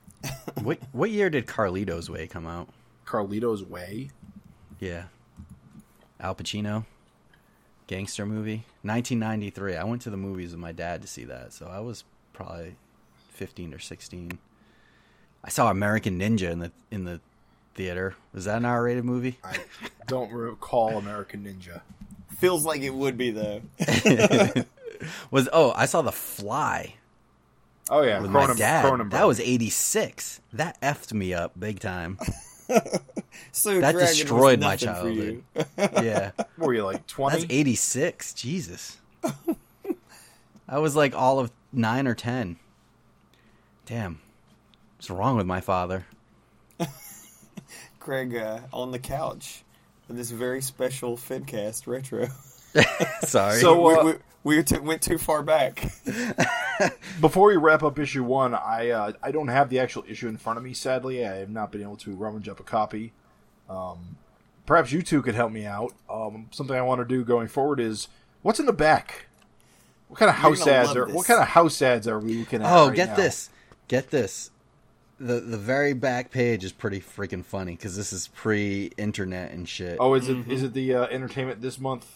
what 0.62 0.78
what 0.92 1.10
year 1.10 1.30
did 1.30 1.46
Carlito's 1.46 2.10
Way 2.10 2.26
come 2.26 2.46
out? 2.46 2.68
Carlito's 3.06 3.64
Way. 3.64 4.10
Yeah. 4.78 5.04
Al 6.20 6.34
Pacino. 6.34 6.84
Gangster 7.90 8.24
movie. 8.24 8.62
1993. 8.82 9.74
I 9.74 9.82
went 9.82 10.02
to 10.02 10.10
the 10.10 10.16
movies 10.16 10.52
with 10.52 10.60
my 10.60 10.70
dad 10.70 11.02
to 11.02 11.08
see 11.08 11.24
that, 11.24 11.52
so 11.52 11.66
I 11.66 11.80
was 11.80 12.04
probably 12.32 12.76
15 13.32 13.74
or 13.74 13.80
16. 13.80 14.38
I 15.42 15.48
saw 15.48 15.70
American 15.70 16.16
Ninja 16.20 16.50
in 16.52 16.60
the 16.60 16.70
in 16.92 17.02
the 17.04 17.20
theater. 17.74 18.14
Was 18.32 18.44
that 18.44 18.58
an 18.58 18.64
R-rated 18.64 19.04
movie? 19.04 19.38
I 19.42 19.56
don't 20.06 20.30
recall 20.32 20.98
American 20.98 21.42
Ninja. 21.44 21.80
Feels 22.38 22.64
like 22.64 22.82
it 22.82 22.94
would 22.94 23.18
be 23.18 23.32
though. 23.32 23.60
Was 25.32 25.48
oh, 25.52 25.72
I 25.74 25.86
saw 25.86 26.02
The 26.02 26.12
Fly 26.12 26.94
Oh 27.90 28.02
yeah, 28.02 28.20
with 28.20 28.30
Cronen- 28.30 28.48
my 28.48 28.54
dad. 28.54 28.84
Cronenberg. 28.84 29.10
That 29.10 29.26
was 29.26 29.40
86. 29.40 30.40
That 30.52 30.80
effed 30.80 31.12
me 31.12 31.34
up 31.34 31.58
big 31.58 31.80
time. 31.80 32.18
So 33.52 33.80
That 33.80 33.92
Dragon 33.92 34.06
destroyed 34.08 34.60
my 34.60 34.76
childhood. 34.76 35.42
Yeah. 35.78 36.30
Were 36.58 36.72
you 36.74 36.84
like 36.84 37.06
twenty? 37.06 37.40
That's 37.40 37.52
86. 37.52 38.34
Jesus. 38.34 38.98
I 40.68 40.78
was 40.78 40.94
like 40.94 41.14
all 41.16 41.38
of 41.40 41.50
9 41.72 42.06
or 42.06 42.14
10. 42.14 42.56
Damn. 43.86 44.20
What's 44.96 45.10
wrong 45.10 45.36
with 45.36 45.46
my 45.46 45.60
father? 45.60 46.06
Craig 47.98 48.36
uh, 48.36 48.60
on 48.72 48.92
the 48.92 48.98
couch 48.98 49.62
in 50.08 50.16
this 50.16 50.30
very 50.30 50.62
special 50.62 51.16
Fidcast 51.16 51.86
retro. 51.86 52.28
Sorry. 53.22 53.60
So- 53.60 53.84
uh, 54.00 54.04
we, 54.04 54.12
we 54.12 54.18
t- 54.44 54.78
went 54.78 55.02
too 55.02 55.18
far 55.18 55.42
back. 55.42 55.92
Before 57.20 57.48
we 57.48 57.56
wrap 57.56 57.82
up 57.82 57.98
issue 57.98 58.24
one, 58.24 58.54
I 58.54 58.90
uh, 58.90 59.12
I 59.22 59.30
don't 59.30 59.48
have 59.48 59.68
the 59.68 59.78
actual 59.78 60.04
issue 60.08 60.28
in 60.28 60.36
front 60.36 60.58
of 60.58 60.64
me. 60.64 60.72
Sadly, 60.72 61.26
I 61.26 61.36
have 61.36 61.50
not 61.50 61.70
been 61.72 61.82
able 61.82 61.96
to 61.96 62.14
rummage 62.14 62.48
up 62.48 62.60
a 62.60 62.62
copy. 62.62 63.12
Um, 63.68 64.16
perhaps 64.66 64.92
you 64.92 65.02
two 65.02 65.22
could 65.22 65.34
help 65.34 65.52
me 65.52 65.66
out. 65.66 65.94
Um, 66.08 66.48
something 66.50 66.76
I 66.76 66.82
want 66.82 67.00
to 67.00 67.04
do 67.04 67.24
going 67.24 67.48
forward 67.48 67.80
is 67.80 68.08
what's 68.42 68.58
in 68.58 68.66
the 68.66 68.72
back. 68.72 69.26
What 70.08 70.18
kind 70.18 70.30
of 70.30 70.36
You're 70.36 70.56
house 70.56 70.66
ads 70.66 70.96
are? 70.96 71.06
this. 71.06 71.14
What 71.14 71.26
kind 71.26 71.40
of 71.40 71.48
house 71.48 71.80
ads 71.82 72.08
are 72.08 72.18
we 72.18 72.34
looking 72.34 72.62
at? 72.62 72.72
oh, 72.72 72.88
right 72.88 72.96
get 72.96 73.10
now? 73.10 73.16
this. 73.16 73.50
Get 73.88 74.10
this. 74.10 74.50
The 75.18 75.38
the 75.40 75.58
very 75.58 75.92
back 75.92 76.30
page 76.30 76.64
is 76.64 76.72
pretty 76.72 77.00
freaking 77.00 77.44
funny 77.44 77.76
cuz 77.76 77.94
this 77.94 78.10
is 78.10 78.28
pre-internet 78.28 79.52
and 79.52 79.68
shit. 79.68 79.98
Oh, 80.00 80.14
is 80.14 80.28
it 80.30 80.50
is 80.50 80.62
it 80.62 80.72
the 80.72 80.94
uh, 80.94 81.06
entertainment 81.08 81.60
this 81.60 81.78
month? 81.78 82.06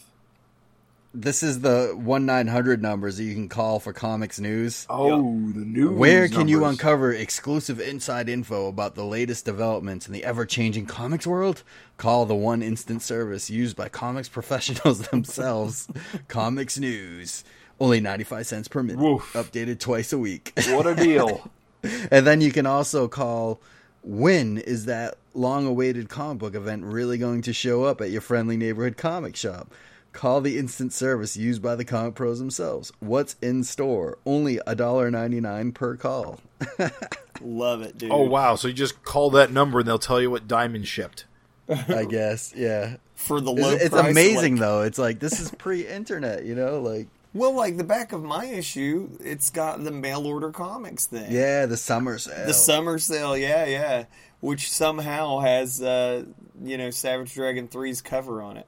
This 1.15 1.43
is 1.43 1.61
the 1.61 1.93
one 1.95 2.25
nine 2.25 2.47
hundred 2.47 2.81
numbers 2.81 3.17
that 3.17 3.23
you 3.23 3.33
can 3.33 3.47
call 3.47 3.79
for 3.79 3.93
comics 3.93 4.39
news. 4.39 4.85
Oh, 4.89 5.21
the 5.51 5.65
news. 5.65 5.97
Where 5.97 6.27
can 6.27 6.47
you 6.47 6.65
uncover 6.65 7.13
exclusive 7.13 7.79
inside 7.79 8.27
info 8.27 8.67
about 8.67 8.95
the 8.95 9.05
latest 9.05 9.45
developments 9.45 10.07
in 10.07 10.13
the 10.13 10.23
ever 10.25 10.45
changing 10.45 10.85
comics 10.85 11.25
world? 11.25 11.63
Call 11.97 12.25
the 12.25 12.35
one 12.35 12.61
instant 12.61 13.01
service 13.01 13.49
used 13.49 13.77
by 13.77 13.87
comics 13.89 14.27
professionals 14.27 15.07
themselves 15.09 15.87
Comics 16.27 16.77
News. 16.77 17.43
Only 17.79 17.99
95 17.99 18.47
cents 18.47 18.67
per 18.67 18.83
minute. 18.83 19.01
Woof. 19.01 19.33
Updated 19.33 19.79
twice 19.79 20.13
a 20.13 20.17
week. 20.17 20.53
What 20.69 20.87
a 20.87 20.95
deal! 20.95 21.49
and 22.11 22.25
then 22.27 22.41
you 22.41 22.51
can 22.51 22.65
also 22.65 23.07
call 23.07 23.61
when 24.03 24.57
is 24.59 24.85
that 24.85 25.15
long 25.33 25.65
awaited 25.65 26.09
comic 26.09 26.37
book 26.37 26.55
event 26.55 26.83
really 26.83 27.17
going 27.17 27.41
to 27.41 27.53
show 27.53 27.83
up 27.83 28.01
at 28.01 28.11
your 28.11 28.21
friendly 28.21 28.57
neighborhood 28.57 28.97
comic 28.97 29.35
shop? 29.35 29.73
Call 30.15 30.39
the 30.39 30.57
instant 30.57 30.93
service 30.93 31.35
used 31.35 31.61
by 31.61 31.75
the 31.75 31.83
comic 31.83 32.15
pros 32.15 32.39
themselves. 32.39 32.89
What's 33.01 33.35
in 33.41 33.65
store? 33.65 34.17
Only 34.25 34.59
$1.99 34.65 35.73
per 35.73 35.97
call. 35.97 36.39
Love 37.41 37.81
it, 37.81 37.97
dude. 37.97 38.11
oh 38.11 38.21
wow! 38.23 38.55
So 38.55 38.69
you 38.69 38.73
just 38.73 39.03
call 39.03 39.29
that 39.31 39.51
number 39.51 39.79
and 39.79 39.87
they'll 39.87 39.99
tell 39.99 40.21
you 40.21 40.31
what 40.31 40.47
diamond 40.47 40.87
shipped. 40.87 41.25
I 41.69 42.05
guess, 42.05 42.53
yeah. 42.55 42.95
For 43.15 43.41
the 43.41 43.51
low 43.51 43.71
It's, 43.71 43.85
it's 43.85 43.95
amazing 43.95 44.53
like- 44.55 44.61
though. 44.61 44.81
It's 44.83 44.97
like 44.97 45.19
this 45.19 45.39
is 45.41 45.51
pre-internet, 45.51 46.45
you 46.45 46.55
know, 46.55 46.79
like 46.79 47.07
Well, 47.33 47.53
like 47.53 47.75
the 47.75 47.83
back 47.83 48.13
of 48.13 48.23
my 48.23 48.45
issue, 48.45 49.09
it's 49.19 49.49
got 49.49 49.83
the 49.83 49.91
mail 49.91 50.25
order 50.25 50.51
comics 50.51 51.07
thing. 51.07 51.29
yeah, 51.29 51.65
the 51.65 51.75
summer 51.77 52.17
sale. 52.19 52.45
The 52.47 52.53
summer 52.53 52.99
sale, 52.99 53.35
yeah, 53.37 53.65
yeah. 53.65 54.05
Which 54.39 54.71
somehow 54.71 55.39
has, 55.39 55.81
uh, 55.81 56.23
you 56.63 56.77
know, 56.77 56.89
Savage 56.91 57.33
Dragon 57.33 57.67
3's 57.67 58.01
cover 58.01 58.41
on 58.41 58.55
it. 58.57 58.67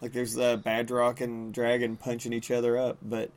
Like 0.00 0.12
there's 0.12 0.38
uh, 0.38 0.56
Badrock 0.56 1.20
and 1.20 1.52
Dragon 1.52 1.96
punching 1.96 2.32
each 2.32 2.50
other 2.50 2.78
up. 2.78 2.98
But, 3.02 3.30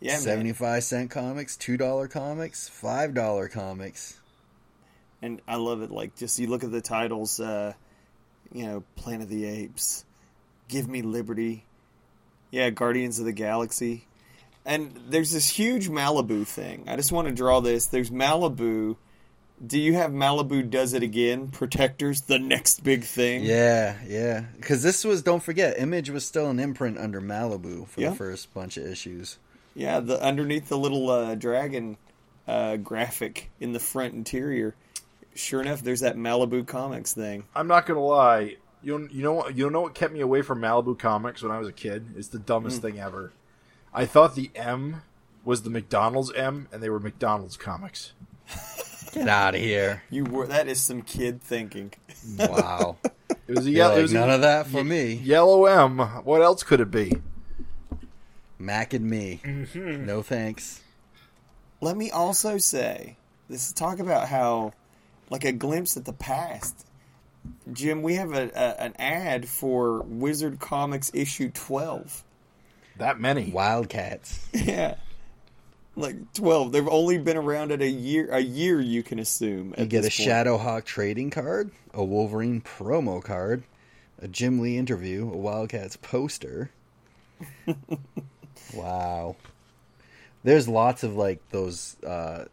yeah, 0.00 0.16
75 0.16 0.84
cent 0.84 1.10
comics, 1.10 1.56
$2 1.56 2.10
comics, 2.10 2.70
$5 2.70 3.50
comics. 3.50 4.20
And 5.22 5.40
I 5.48 5.56
love 5.56 5.82
it. 5.82 5.90
Like, 5.90 6.16
just 6.16 6.38
you 6.38 6.48
look 6.48 6.64
at 6.64 6.70
the 6.70 6.82
titles, 6.82 7.40
uh, 7.40 7.72
you 8.52 8.66
know, 8.66 8.84
Planet 8.96 9.22
of 9.22 9.28
the 9.30 9.46
Apes, 9.46 10.04
Give 10.68 10.86
Me 10.86 11.02
Liberty, 11.02 11.64
yeah, 12.50 12.70
Guardians 12.70 13.18
of 13.18 13.24
the 13.24 13.32
Galaxy. 13.32 14.06
And 14.64 14.98
there's 15.08 15.32
this 15.32 15.48
huge 15.48 15.88
Malibu 15.88 16.46
thing. 16.46 16.84
I 16.88 16.96
just 16.96 17.10
want 17.10 17.28
to 17.28 17.34
draw 17.34 17.60
this. 17.60 17.86
There's 17.86 18.10
Malibu. 18.10 18.96
Do 19.64 19.78
you 19.78 19.94
have 19.94 20.10
Malibu 20.10 20.68
Does 20.68 20.94
It 20.94 21.02
Again? 21.02 21.48
Protectors, 21.48 22.22
the 22.22 22.38
next 22.38 22.82
big 22.82 23.04
thing? 23.04 23.44
Yeah, 23.44 23.96
yeah. 24.06 24.44
Because 24.56 24.82
this 24.82 25.04
was, 25.04 25.22
don't 25.22 25.42
forget, 25.42 25.78
Image 25.78 26.10
was 26.10 26.26
still 26.26 26.50
an 26.50 26.58
imprint 26.58 26.98
under 26.98 27.20
Malibu 27.20 27.86
for 27.86 28.00
Yeah. 28.00 28.10
the 28.10 28.16
first 28.16 28.52
bunch 28.52 28.76
of 28.76 28.84
issues. 28.86 29.38
Yeah, 29.74 30.00
the 30.00 30.22
underneath 30.22 30.68
the 30.68 30.78
little 30.78 31.08
uh, 31.10 31.34
dragon 31.34 31.96
uh, 32.46 32.76
graphic 32.76 33.50
in 33.60 33.72
the 33.72 33.80
front 33.80 34.14
interior. 34.14 34.74
Sure 35.34 35.60
enough, 35.62 35.82
there's 35.82 36.00
that 36.00 36.16
Malibu 36.16 36.66
Comics 36.66 37.12
thing. 37.12 37.44
I'm 37.56 37.66
not 37.66 37.86
gonna 37.86 38.00
lie. 38.00 38.56
You 38.82 39.08
you 39.10 39.22
know 39.22 39.32
what 39.32 39.56
you 39.56 39.68
know 39.70 39.80
what 39.80 39.94
kept 39.94 40.12
me 40.12 40.20
away 40.20 40.42
from 40.42 40.60
Malibu 40.60 40.96
Comics 40.98 41.42
when 41.42 41.50
I 41.50 41.58
was 41.58 41.66
a 41.66 41.72
kid? 41.72 42.06
It's 42.16 42.28
the 42.28 42.38
dumbest 42.38 42.82
thing 42.82 43.00
ever. 43.00 43.32
I 43.92 44.04
thought 44.06 44.34
the 44.36 44.50
M 44.54 45.02
was 45.44 45.62
the 45.62 45.70
McDonald's 45.70 46.32
M, 46.34 46.68
and 46.70 46.80
they 46.82 46.90
were 46.90 47.00
McDonald's 47.00 47.56
comics. 47.56 48.12
Get 49.14 49.28
out 49.28 49.54
of 49.54 49.60
here. 49.60 50.02
You 50.10 50.24
were 50.24 50.46
that 50.48 50.66
is 50.68 50.80
some 50.80 51.02
kid 51.02 51.40
thinking. 51.40 51.92
Wow. 52.38 52.96
It 53.46 53.56
was 53.56 53.66
a 53.66 53.70
yellow. 53.70 53.94
like, 53.94 54.02
was 54.02 54.12
none 54.12 54.30
a 54.30 54.34
of 54.34 54.40
that 54.40 54.66
for 54.66 54.82
me. 54.82 55.14
yellow 55.14 55.66
M. 55.66 55.98
What 55.98 56.40
else 56.40 56.62
could 56.62 56.80
it 56.80 56.90
be? 56.90 57.12
Mac 58.58 58.94
and 58.94 59.08
me. 59.08 59.40
Mm-hmm. 59.44 60.06
No 60.06 60.22
thanks. 60.22 60.80
Let 61.82 61.94
me 61.96 62.10
also 62.10 62.56
say, 62.56 63.18
this 63.50 63.66
is 63.66 63.74
talk 63.74 63.98
about 63.98 64.28
how, 64.28 64.72
like 65.28 65.44
a 65.44 65.52
glimpse 65.52 65.98
at 65.98 66.06
the 66.06 66.14
past. 66.14 66.86
Jim, 67.70 68.00
we 68.00 68.14
have 68.14 68.32
a, 68.32 68.50
a 68.54 68.80
an 68.80 68.94
ad 68.98 69.46
for 69.46 70.00
Wizard 70.02 70.58
Comics 70.58 71.10
issue 71.12 71.50
twelve. 71.50 72.24
That 72.96 73.20
many? 73.20 73.50
Wildcats. 73.50 74.48
yeah, 74.54 74.94
like 75.96 76.32
twelve. 76.32 76.72
They've 76.72 76.88
only 76.88 77.18
been 77.18 77.36
around 77.36 77.72
at 77.72 77.80
a 77.80 77.88
year. 77.88 78.28
A 78.30 78.40
year, 78.40 78.80
you 78.80 79.02
can 79.02 79.18
assume. 79.18 79.74
You 79.78 79.86
get 79.86 80.04
a. 80.04 80.08
Shadowhawk 80.08 80.84
trading 80.84 81.30
card, 81.30 81.70
a 81.92 82.04
Wolverine 82.04 82.60
promo 82.60 83.22
card, 83.22 83.64
a 84.20 84.28
Jim 84.28 84.60
Lee 84.60 84.78
interview, 84.78 85.24
a 85.24 85.36
Wildcats 85.36 85.96
poster. 85.96 86.70
wow. 88.74 89.36
There's 90.42 90.68
lots 90.68 91.02
of 91.02 91.16
like 91.16 91.40
those 91.50 91.96
uh, 92.02 92.46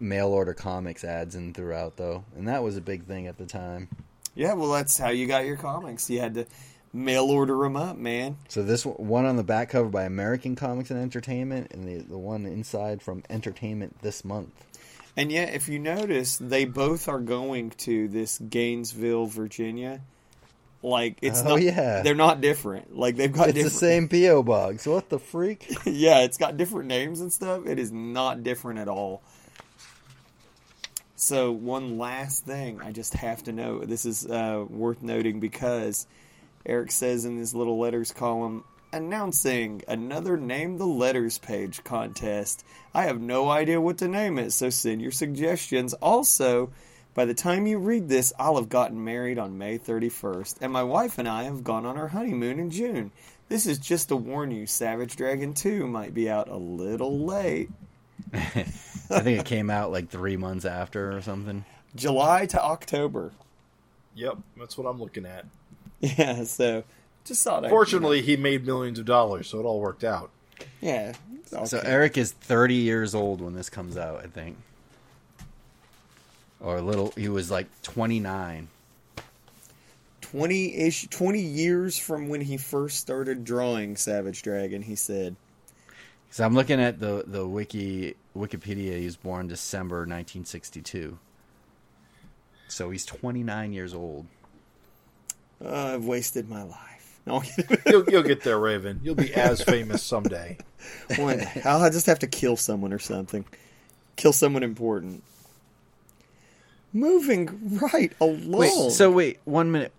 mail 0.00 0.28
order 0.28 0.54
comics 0.54 1.04
ads 1.04 1.34
in 1.34 1.52
throughout 1.52 1.96
though, 1.96 2.24
and 2.36 2.48
that 2.48 2.62
was 2.62 2.76
a 2.76 2.80
big 2.80 3.04
thing 3.04 3.26
at 3.26 3.38
the 3.38 3.46
time. 3.46 3.88
Yeah, 4.34 4.54
well, 4.54 4.72
that's 4.72 4.98
how 4.98 5.10
you 5.10 5.26
got 5.26 5.44
your 5.44 5.56
comics. 5.56 6.10
You 6.10 6.20
had 6.20 6.34
to 6.34 6.46
mail 6.94 7.24
order 7.24 7.58
them 7.58 7.76
up, 7.76 7.98
man. 7.98 8.38
So 8.48 8.62
this 8.62 8.86
one- 8.86 9.26
on 9.26 9.36
the 9.36 9.42
back 9.44 9.70
cover 9.70 9.88
by 9.88 10.04
American 10.04 10.54
Comics 10.56 10.90
and 10.90 10.98
Entertainment, 11.00 11.72
and 11.72 11.86
the 11.86 11.98
the 11.98 12.16
one 12.18 12.46
inside 12.46 13.02
from 13.02 13.22
Entertainment 13.28 14.00
this 14.00 14.24
month. 14.24 14.50
And 15.16 15.30
yet, 15.30 15.54
if 15.54 15.68
you 15.68 15.78
notice, 15.78 16.36
they 16.38 16.64
both 16.64 17.08
are 17.08 17.20
going 17.20 17.70
to 17.70 18.08
this 18.08 18.38
Gainesville, 18.38 19.26
Virginia. 19.26 20.00
Like 20.82 21.18
it's 21.22 21.40
Oh, 21.40 21.50
not, 21.50 21.62
yeah. 21.62 22.02
they're 22.02 22.14
not 22.14 22.40
different. 22.40 22.94
Like 22.96 23.16
they've 23.16 23.32
got 23.32 23.48
It's 23.50 23.62
the 23.62 23.70
same 23.70 24.08
PO 24.08 24.42
box. 24.42 24.86
What 24.86 25.08
the 25.08 25.18
freak? 25.18 25.66
yeah, 25.86 26.20
it's 26.24 26.36
got 26.36 26.56
different 26.56 26.88
names 26.88 27.20
and 27.20 27.32
stuff. 27.32 27.66
It 27.66 27.78
is 27.78 27.90
not 27.90 28.42
different 28.42 28.80
at 28.80 28.88
all. 28.88 29.22
So 31.16 31.52
one 31.52 31.96
last 31.96 32.44
thing, 32.44 32.80
I 32.82 32.92
just 32.92 33.14
have 33.14 33.42
to 33.44 33.52
know. 33.52 33.78
This 33.84 34.04
is 34.04 34.26
uh, 34.26 34.64
worth 34.68 35.02
noting 35.02 35.40
because 35.40 36.06
Eric 36.66 36.90
says 36.92 37.24
in 37.24 37.36
his 37.36 37.54
little 37.54 37.78
letters 37.78 38.12
column, 38.12 38.64
announcing 38.92 39.82
another 39.88 40.36
name 40.36 40.78
the 40.78 40.86
letters 40.86 41.38
page 41.38 41.82
contest. 41.84 42.64
I 42.94 43.04
have 43.04 43.20
no 43.20 43.50
idea 43.50 43.80
what 43.80 43.98
to 43.98 44.08
name 44.08 44.38
it, 44.38 44.52
so 44.52 44.70
send 44.70 45.02
your 45.02 45.10
suggestions. 45.10 45.94
Also, 45.94 46.70
by 47.14 47.24
the 47.24 47.34
time 47.34 47.66
you 47.66 47.78
read 47.78 48.08
this, 48.08 48.32
I'll 48.38 48.56
have 48.56 48.68
gotten 48.68 49.04
married 49.04 49.38
on 49.38 49.58
May 49.58 49.78
31st, 49.78 50.58
and 50.60 50.72
my 50.72 50.82
wife 50.82 51.18
and 51.18 51.28
I 51.28 51.44
have 51.44 51.64
gone 51.64 51.86
on 51.86 51.96
our 51.96 52.08
honeymoon 52.08 52.58
in 52.58 52.70
June. 52.70 53.10
This 53.48 53.66
is 53.66 53.78
just 53.78 54.08
to 54.08 54.16
warn 54.16 54.50
you, 54.50 54.66
Savage 54.66 55.16
Dragon 55.16 55.54
2 55.54 55.86
might 55.86 56.14
be 56.14 56.30
out 56.30 56.48
a 56.48 56.56
little 56.56 57.18
late. 57.20 57.70
I 58.32 59.20
think 59.20 59.38
it 59.38 59.44
came 59.44 59.70
out 59.70 59.92
like 59.92 60.08
three 60.08 60.36
months 60.36 60.64
after 60.64 61.16
or 61.16 61.20
something. 61.20 61.64
July 61.94 62.46
to 62.46 62.62
October. 62.62 63.32
Yep, 64.14 64.38
that's 64.56 64.78
what 64.78 64.88
I'm 64.88 65.00
looking 65.00 65.26
at. 65.26 65.44
Yeah, 66.18 66.44
so 66.44 66.84
just 67.24 67.42
thought 67.42 67.64
I. 67.64 67.68
Fortunately, 67.70 68.20
he 68.20 68.36
made 68.36 68.66
millions 68.66 68.98
of 68.98 69.06
dollars, 69.06 69.48
so 69.48 69.58
it 69.58 69.64
all 69.64 69.80
worked 69.80 70.04
out. 70.04 70.30
yeah. 70.80 71.14
it's 71.34 71.70
So. 71.70 71.80
Eric 71.82 72.18
is 72.18 72.32
30 72.32 72.74
years 72.74 73.14
old 73.14 73.40
when 73.40 73.54
this 73.54 73.70
comes 73.70 73.96
out, 73.96 74.20
I 74.22 74.26
think. 74.26 74.58
Or 76.60 76.76
a 76.76 76.82
little, 76.82 77.12
he 77.16 77.28
was 77.28 77.50
like 77.50 77.66
29. 77.82 78.68
20 80.20 80.76
ish 80.76 81.06
20 81.08 81.40
years 81.40 81.98
from 81.98 82.28
when 82.28 82.40
he 82.40 82.56
first 82.56 82.98
started 82.98 83.44
drawing 83.44 83.96
Savage 83.96 84.42
Dragon, 84.42 84.82
he 84.82 84.94
said. 84.96 85.36
So 86.30 86.44
I'm 86.44 86.54
looking 86.54 86.80
at 86.80 86.98
the 86.98 87.22
the 87.24 87.46
wiki 87.46 88.16
Wikipedia. 88.36 88.98
He 88.98 89.04
was 89.04 89.16
born 89.16 89.46
December 89.46 89.98
1962. 89.98 91.18
So 92.66 92.90
he's 92.90 93.04
29 93.04 93.72
years 93.72 93.94
old. 93.94 94.26
Uh, 95.62 95.94
I've 95.94 96.04
wasted 96.04 96.48
my 96.48 96.62
life. 96.62 97.20
No, 97.26 97.42
You'll, 97.86 98.04
you'll 98.10 98.22
get 98.22 98.42
there, 98.42 98.58
Raven. 98.58 99.00
You'll 99.02 99.14
be 99.14 99.32
as 99.34 99.62
famous 99.64 100.02
someday. 100.02 100.58
One 101.16 101.38
day. 101.38 101.62
I'll 101.64 101.90
just 101.90 102.06
have 102.06 102.18
to 102.20 102.26
kill 102.26 102.56
someone 102.56 102.92
or 102.92 102.98
something. 102.98 103.44
Kill 104.16 104.32
someone 104.32 104.62
important. 104.62 105.22
Moving 106.92 107.78
right 107.80 108.12
along. 108.20 108.52
Wait, 108.52 108.92
so 108.92 109.10
wait, 109.10 109.40
one 109.44 109.72
minute, 109.72 109.92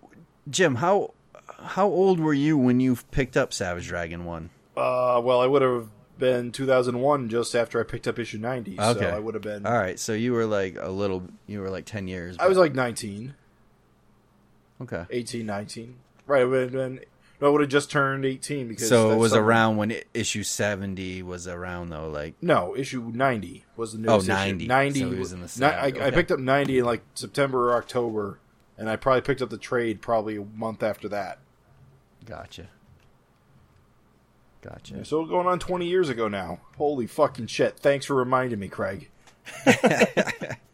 Jim. 0.48 0.76
How 0.76 1.12
how 1.58 1.86
old 1.88 2.20
were 2.20 2.32
you 2.32 2.56
when 2.56 2.80
you 2.80 2.96
picked 3.10 3.36
up 3.36 3.52
Savage 3.52 3.86
Dragon 3.88 4.24
one? 4.24 4.50
Uh, 4.76 5.20
well, 5.22 5.40
I 5.40 5.46
would 5.46 5.62
have 5.62 5.88
been 6.18 6.52
2001 6.52 7.28
just 7.28 7.54
after 7.54 7.80
I 7.80 7.82
picked 7.82 8.06
up 8.06 8.18
issue 8.18 8.38
90. 8.38 8.78
Okay, 8.80 9.00
So 9.00 9.06
I 9.08 9.18
would 9.18 9.34
have 9.34 9.42
been. 9.42 9.66
All 9.66 9.72
right, 9.76 9.98
so 9.98 10.12
you 10.12 10.32
were 10.32 10.46
like 10.46 10.76
a 10.80 10.90
little, 10.90 11.22
you 11.46 11.60
were 11.60 11.70
like 11.70 11.84
10 11.86 12.08
years. 12.08 12.36
I 12.38 12.46
was 12.48 12.56
like 12.58 12.74
19, 12.74 13.34
okay. 14.82 15.04
18, 15.10 15.44
19. 15.46 15.96
Right, 16.26 16.42
I 16.42 16.44
would 16.44 16.62
have 16.62 16.72
been. 16.72 17.00
No, 17.40 17.48
I 17.48 17.50
would 17.50 17.60
have 17.60 17.70
just 17.70 17.90
turned 17.90 18.24
18 18.24 18.66
because. 18.68 18.88
So 18.88 19.10
it 19.10 19.16
was 19.16 19.32
something- 19.32 19.44
around 19.44 19.76
when 19.76 19.94
issue 20.14 20.42
70 20.42 21.22
was 21.22 21.46
around 21.46 21.90
though, 21.90 22.08
like 22.08 22.34
No, 22.40 22.74
issue 22.76 23.10
90 23.14 23.64
was 23.76 23.92
the 23.92 23.98
Oh, 24.08 24.14
newest 24.14 24.28
90. 24.28 24.64
issue. 24.64 24.68
90. 24.68 25.00
So 25.00 25.08
was 25.10 25.32
in 25.32 25.40
the 25.42 25.52
ni-. 25.58 25.66
I, 25.66 26.06
I 26.06 26.10
picked 26.10 26.30
up 26.32 26.38
90 26.38 26.78
in 26.78 26.84
like 26.84 27.02
September 27.14 27.70
or 27.70 27.76
October, 27.76 28.38
and 28.78 28.88
I 28.88 28.96
probably 28.96 29.20
picked 29.20 29.42
up 29.42 29.50
the 29.50 29.58
trade 29.58 30.00
probably 30.00 30.36
a 30.36 30.44
month 30.44 30.82
after 30.82 31.08
that. 31.10 31.38
Gotcha. 32.24 32.68
Gotcha. 34.62 35.04
So 35.04 35.24
going 35.26 35.46
on 35.46 35.58
20 35.58 35.86
years 35.86 36.08
ago 36.08 36.26
now. 36.28 36.60
Holy 36.76 37.06
fucking 37.06 37.46
shit. 37.46 37.78
Thanks 37.78 38.06
for 38.06 38.14
reminding 38.16 38.58
me, 38.58 38.68
Craig. 38.68 39.10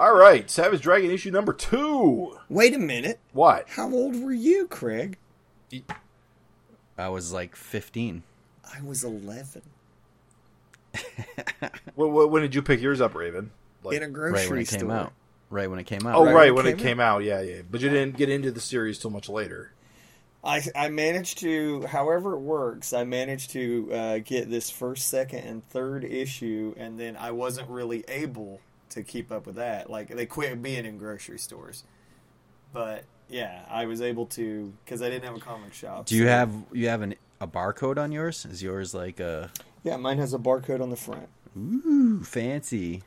All 0.00 0.14
right, 0.14 0.50
Savage 0.50 0.80
Dragon 0.80 1.10
issue 1.10 1.30
number 1.30 1.52
two. 1.52 2.38
Wait 2.48 2.74
a 2.74 2.78
minute. 2.78 3.20
What? 3.34 3.68
How 3.68 3.92
old 3.92 4.16
were 4.18 4.32
you, 4.32 4.66
Craig? 4.66 5.18
I 6.96 7.08
was 7.10 7.34
like 7.34 7.54
15. 7.54 8.22
I 8.74 8.80
was 8.80 9.04
11. 9.04 9.60
When, 11.96 12.14
when 12.14 12.30
when 12.30 12.40
did 12.42 12.54
you 12.54 12.62
pick 12.62 12.80
yours 12.80 13.02
up, 13.02 13.14
Raven? 13.14 13.50
Like- 13.84 13.98
in 13.98 14.02
a 14.02 14.08
grocery 14.08 14.40
Right 14.40 14.50
when 14.50 14.58
it 14.60 14.68
store. 14.68 14.78
came 14.80 14.90
out. 14.90 15.12
Right 15.50 15.68
when 15.68 15.78
it 15.78 15.84
came 15.84 16.06
out. 16.06 16.14
oh, 16.14 16.24
right 16.24 16.32
right, 16.32 16.54
when 16.54 16.64
when 16.64 16.66
it 16.66 16.70
it 16.70 16.78
came 16.78 16.86
came 16.86 17.00
out. 17.00 17.22
Yeah, 17.22 17.42
yeah. 17.42 17.60
But 17.70 17.82
you 17.82 17.90
didn't 17.90 18.16
get 18.16 18.30
into 18.30 18.50
the 18.50 18.60
series 18.60 18.98
till 18.98 19.10
much 19.10 19.28
later. 19.28 19.70
I, 20.42 20.62
I 20.74 20.88
managed 20.88 21.38
to, 21.40 21.82
however 21.82 22.32
it 22.36 22.40
works, 22.40 22.94
I 22.94 23.04
managed 23.04 23.50
to 23.50 23.92
uh, 23.92 24.18
get 24.24 24.48
this 24.48 24.70
first, 24.70 25.08
second, 25.10 25.40
and 25.40 25.68
third 25.68 26.04
issue, 26.04 26.74
and 26.78 26.98
then 26.98 27.18
I 27.18 27.32
wasn't 27.32 27.68
really 27.68 28.02
able 28.08 28.60
to 28.90 29.02
keep 29.02 29.30
up 29.32 29.46
with 29.46 29.56
that. 29.56 29.88
Like, 29.90 30.08
they 30.08 30.26
quit 30.26 30.62
being 30.62 30.84
in 30.84 30.98
grocery 30.98 31.38
stores. 31.38 31.84
But, 32.72 33.04
yeah, 33.28 33.64
I 33.68 33.86
was 33.86 34.00
able 34.00 34.26
to, 34.26 34.72
because 34.84 35.02
I 35.02 35.10
didn't 35.10 35.24
have 35.24 35.36
a 35.36 35.40
comic 35.40 35.72
shop. 35.74 36.06
Do 36.06 36.14
you 36.16 36.24
so- 36.24 36.28
have 36.30 36.52
you 36.72 36.88
have 36.88 37.02
an, 37.02 37.14
a 37.40 37.46
barcode 37.46 37.98
on 37.98 38.12
yours? 38.12 38.44
Is 38.46 38.62
yours 38.62 38.94
like 38.94 39.18
a 39.20 39.50
Yeah, 39.82 39.96
mine 39.96 40.18
has 40.18 40.34
a 40.34 40.38
barcode 40.38 40.80
on 40.80 40.90
the 40.90 40.96
front. 40.96 41.28
ooh 41.56 42.22
fancy? 42.22 43.02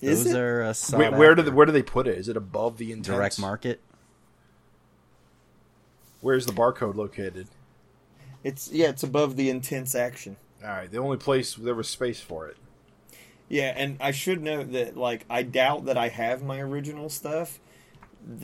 Is 0.00 0.24
Those 0.24 0.34
it? 0.34 0.38
are 0.38 0.62
uh, 0.64 0.72
sought 0.72 0.98
Where, 0.98 1.10
where 1.12 1.34
do 1.34 1.42
they, 1.42 1.50
where 1.50 1.66
do 1.66 1.72
they 1.72 1.82
put 1.82 2.06
it? 2.06 2.18
Is 2.18 2.28
it 2.28 2.36
above 2.36 2.76
the 2.78 2.90
intense? 2.92 3.06
direct 3.06 3.38
market? 3.40 3.80
Where's 6.20 6.46
the 6.46 6.52
barcode 6.52 6.94
located? 6.96 7.48
It's 8.42 8.70
yeah, 8.70 8.88
it's 8.88 9.02
above 9.02 9.36
the 9.36 9.48
intense 9.50 9.94
action. 9.94 10.36
All 10.62 10.68
right, 10.70 10.90
the 10.90 10.98
only 10.98 11.16
place 11.16 11.54
there 11.54 11.74
was 11.74 11.88
space 11.88 12.20
for 12.20 12.46
it. 12.48 12.56
Yeah, 13.48 13.72
and 13.76 13.98
I 14.00 14.10
should 14.10 14.42
note 14.42 14.72
that 14.72 14.96
like 14.96 15.24
I 15.28 15.42
doubt 15.42 15.84
that 15.86 15.98
I 15.98 16.08
have 16.08 16.42
my 16.42 16.60
original 16.60 17.08
stuff. 17.08 17.60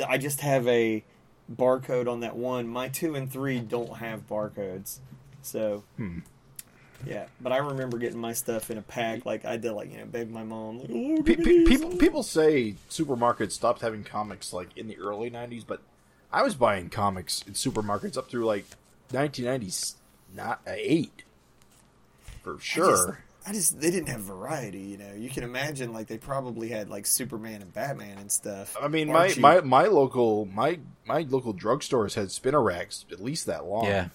I 0.07 0.19
just 0.19 0.41
have 0.41 0.67
a 0.69 1.03
barcode 1.55 2.07
on 2.09 2.21
that 2.21 2.37
one. 2.37 2.69
My 2.69 2.89
two 2.89 3.15
and 3.15 3.31
three 3.33 3.61
don't 3.61 3.97
have 3.97 4.29
barcodes, 4.29 4.99
so 5.43 5.85
hmm. 5.97 6.19
yeah. 7.07 7.27
But 7.41 7.53
I 7.53 7.57
remember 7.59 7.97
getting 7.99 8.21
my 8.21 8.35
stuff 8.35 8.71
in 8.71 8.77
a 8.77 8.83
pack. 8.83 9.25
Like 9.25 9.45
I 9.47 9.57
did, 9.57 9.73
like 9.73 9.91
you 9.91 9.99
know, 9.99 10.05
beg 10.05 10.31
my 10.31 10.45
mom. 10.45 10.81
Like, 10.81 10.91
oh, 10.93 11.23
Pe- 11.23 11.35
give 11.37 11.45
pe- 11.47 11.65
people 11.65 11.97
people 11.97 12.23
say 12.23 12.75
supermarkets 12.91 13.53
stopped 13.53 13.81
having 13.81 14.05
comics 14.05 14.53
like 14.53 14.69
in 14.77 14.87
the 14.87 14.99
early 14.99 15.31
'90s, 15.31 15.65
but 15.67 15.81
I 16.31 16.43
was 16.43 16.55
buying 16.55 16.91
comics 16.91 17.43
in 17.47 17.55
supermarkets 17.55 18.19
up 18.19 18.31
through 18.31 18.45
like 18.45 18.67
1990s, 19.13 19.95
not 20.35 20.61
eight 20.67 21.23
for 22.43 22.55
I 22.55 22.57
just- 22.59 22.69
sure. 22.69 23.19
I 23.51 23.53
just 23.53 23.81
they 23.81 23.91
didn't 23.91 24.11
have 24.11 24.21
variety. 24.21 24.79
You 24.79 24.97
know, 24.97 25.13
you 25.13 25.29
can 25.29 25.43
imagine 25.43 25.93
like 25.93 26.07
they 26.07 26.19
probably 26.19 26.69
had 26.69 26.89
like 26.89 27.05
Superman 27.05 27.63
and 27.63 27.73
Batman 27.73 28.17
and 28.19 28.31
stuff. 28.31 28.77
I 28.81 28.87
mean, 28.87 29.09
my, 29.09 29.27
Archie. 29.27 29.41
my 29.41 29.61
my 29.63 29.87
local 29.87 30.47
my 30.47 30.79
my 31.05 31.27
local 31.29 31.53
drugstores 31.53 32.15
had 32.15 32.31
spinner 32.31 32.63
racks 32.63 33.05
at 33.11 33.21
least 33.21 33.47
that 33.47 33.65
long. 33.65 33.87
Yeah. 33.87 34.09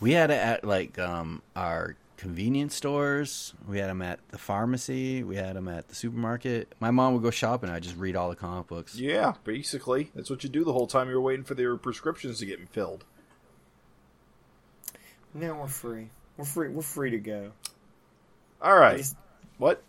We 0.00 0.12
had 0.12 0.30
it 0.30 0.38
at 0.38 0.64
like 0.64 0.98
um, 0.98 1.42
our 1.54 1.94
convenience 2.16 2.74
stores. 2.74 3.52
We 3.68 3.76
had 3.76 3.90
them 3.90 4.00
at 4.00 4.26
the 4.30 4.38
pharmacy. 4.38 5.22
We 5.22 5.36
had 5.36 5.54
them 5.54 5.68
at 5.68 5.88
the 5.88 5.94
supermarket. 5.94 6.74
My 6.80 6.90
mom 6.90 7.12
would 7.12 7.22
go 7.22 7.30
shopping. 7.30 7.68
I 7.68 7.80
just 7.80 7.98
read 7.98 8.16
all 8.16 8.30
the 8.30 8.36
comic 8.36 8.66
books. 8.66 8.94
Yeah, 8.94 9.34
basically, 9.44 10.10
that's 10.14 10.30
what 10.30 10.42
you 10.42 10.48
do 10.48 10.64
the 10.64 10.72
whole 10.72 10.86
time 10.86 11.10
you're 11.10 11.20
waiting 11.20 11.44
for 11.44 11.54
their 11.54 11.76
prescriptions 11.76 12.38
to 12.38 12.46
get 12.46 12.66
filled. 12.70 13.04
now 15.34 15.60
we're 15.60 15.68
free. 15.68 16.08
We're 16.38 16.46
free. 16.46 16.70
We're 16.70 16.80
free 16.80 17.10
to 17.10 17.18
go. 17.18 17.52
All 18.62 18.78
I 18.78 18.96
just, 18.98 19.16
what? 19.58 19.82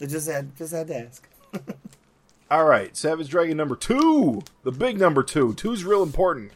I 0.00 0.06
just 0.06 0.28
had 0.28 0.56
just 0.56 0.72
had 0.72 0.86
to 0.88 0.96
ask. 0.96 1.28
All 2.50 2.64
right, 2.64 2.96
Savage 2.96 3.28
Dragon 3.28 3.56
number 3.56 3.76
two, 3.76 4.42
the 4.62 4.72
big 4.72 4.98
number 4.98 5.22
two. 5.22 5.52
Two's 5.54 5.84
real 5.84 6.02
important. 6.02 6.52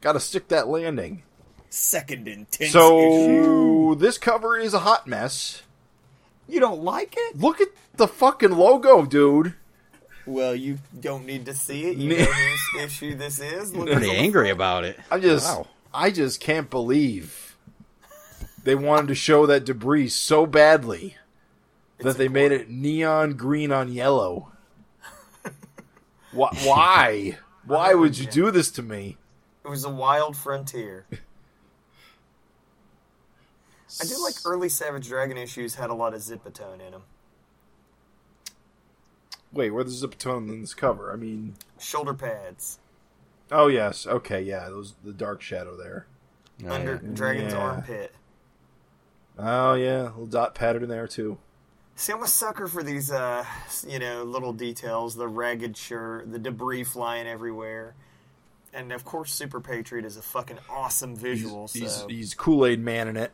Got 0.00 0.12
to 0.14 0.20
stick 0.20 0.48
that 0.48 0.66
landing. 0.68 1.22
Second 1.70 2.26
intense 2.26 2.60
issue. 2.60 2.68
So 2.70 3.94
this 3.98 4.18
cover 4.18 4.56
is 4.56 4.74
a 4.74 4.80
hot 4.80 5.06
mess. 5.06 5.62
You 6.48 6.60
don't 6.60 6.82
like 6.82 7.14
it? 7.16 7.38
Look 7.40 7.60
at 7.60 7.68
the 7.94 8.08
fucking 8.08 8.52
logo, 8.52 9.04
dude. 9.04 9.54
Well, 10.26 10.54
you 10.54 10.78
don't 10.98 11.24
need 11.26 11.46
to 11.46 11.54
see 11.54 11.84
it. 11.86 11.96
You 11.96 12.10
know 12.18 12.24
whose 12.24 12.82
issue 12.84 13.14
this 13.14 13.38
is. 13.40 13.74
Look 13.74 13.86
Pretty 13.86 14.08
at 14.08 14.12
the- 14.12 14.18
angry 14.18 14.50
about 14.50 14.84
it. 14.84 14.98
I 15.10 15.20
just, 15.20 15.46
Wow. 15.46 15.68
I 15.94 16.10
just 16.10 16.40
can't 16.40 16.68
believe 16.70 17.45
they 18.66 18.74
wanted 18.74 19.06
to 19.08 19.14
show 19.14 19.46
that 19.46 19.64
debris 19.64 20.08
so 20.08 20.44
badly 20.44 21.16
that 21.98 22.18
they 22.18 22.28
made 22.28 22.52
it 22.52 22.68
neon 22.68 23.32
green 23.32 23.72
on 23.72 23.90
yellow. 23.92 24.52
Why? 26.32 26.48
Why? 26.64 27.38
Why 27.64 27.94
would 27.94 28.18
you 28.18 28.26
do 28.26 28.50
this 28.50 28.70
to 28.72 28.82
me? 28.82 29.16
It 29.64 29.68
was 29.68 29.84
a 29.84 29.90
wild 29.90 30.36
frontier. 30.36 31.06
I 34.00 34.04
do 34.04 34.22
like 34.22 34.34
early 34.44 34.68
Savage 34.68 35.08
Dragon 35.08 35.38
issues 35.38 35.76
had 35.76 35.88
a 35.88 35.94
lot 35.94 36.12
of 36.12 36.20
zipatone 36.20 36.84
in 36.84 36.90
them. 36.92 37.04
Wait, 39.52 39.70
where 39.70 39.84
the 39.84 39.90
zipatone 39.90 40.48
in 40.50 40.60
this 40.60 40.74
cover? 40.74 41.12
I 41.12 41.16
mean, 41.16 41.54
Shoulder 41.78 42.12
pads 42.14 42.78
oh 43.50 43.68
yes, 43.68 44.06
okay, 44.06 44.40
yeah, 44.42 44.68
those 44.68 44.94
the 45.04 45.12
dark 45.12 45.40
shadow 45.42 45.76
there. 45.76 46.06
Oh, 46.64 46.70
under 46.72 47.00
yeah. 47.02 47.10
Dragon's 47.12 47.52
Yeah. 47.52 47.58
armpit. 47.58 48.14
Oh 49.38 49.74
yeah, 49.74 50.02
little 50.02 50.26
dot 50.26 50.54
pattern 50.54 50.82
in 50.82 50.88
there 50.88 51.06
too. 51.06 51.38
See, 51.94 52.12
I'm 52.12 52.22
a 52.22 52.28
sucker 52.28 52.66
for 52.68 52.82
these, 52.82 53.10
uh, 53.10 53.44
you 53.86 53.98
know, 53.98 54.22
little 54.22 54.52
details. 54.52 55.14
The 55.14 55.28
ragged 55.28 55.76
shirt, 55.76 56.30
the 56.30 56.38
debris 56.38 56.84
flying 56.84 57.26
everywhere, 57.26 57.94
and 58.74 58.92
of 58.92 59.04
course, 59.04 59.32
Super 59.32 59.60
Patriot 59.60 60.04
is 60.04 60.16
a 60.16 60.22
fucking 60.22 60.58
awesome 60.70 61.16
visual. 61.16 61.68
He's, 61.72 61.92
so, 61.92 62.08
he's 62.08 62.34
Kool 62.34 62.66
Aid 62.66 62.80
Man 62.80 63.08
in 63.08 63.16
it. 63.16 63.32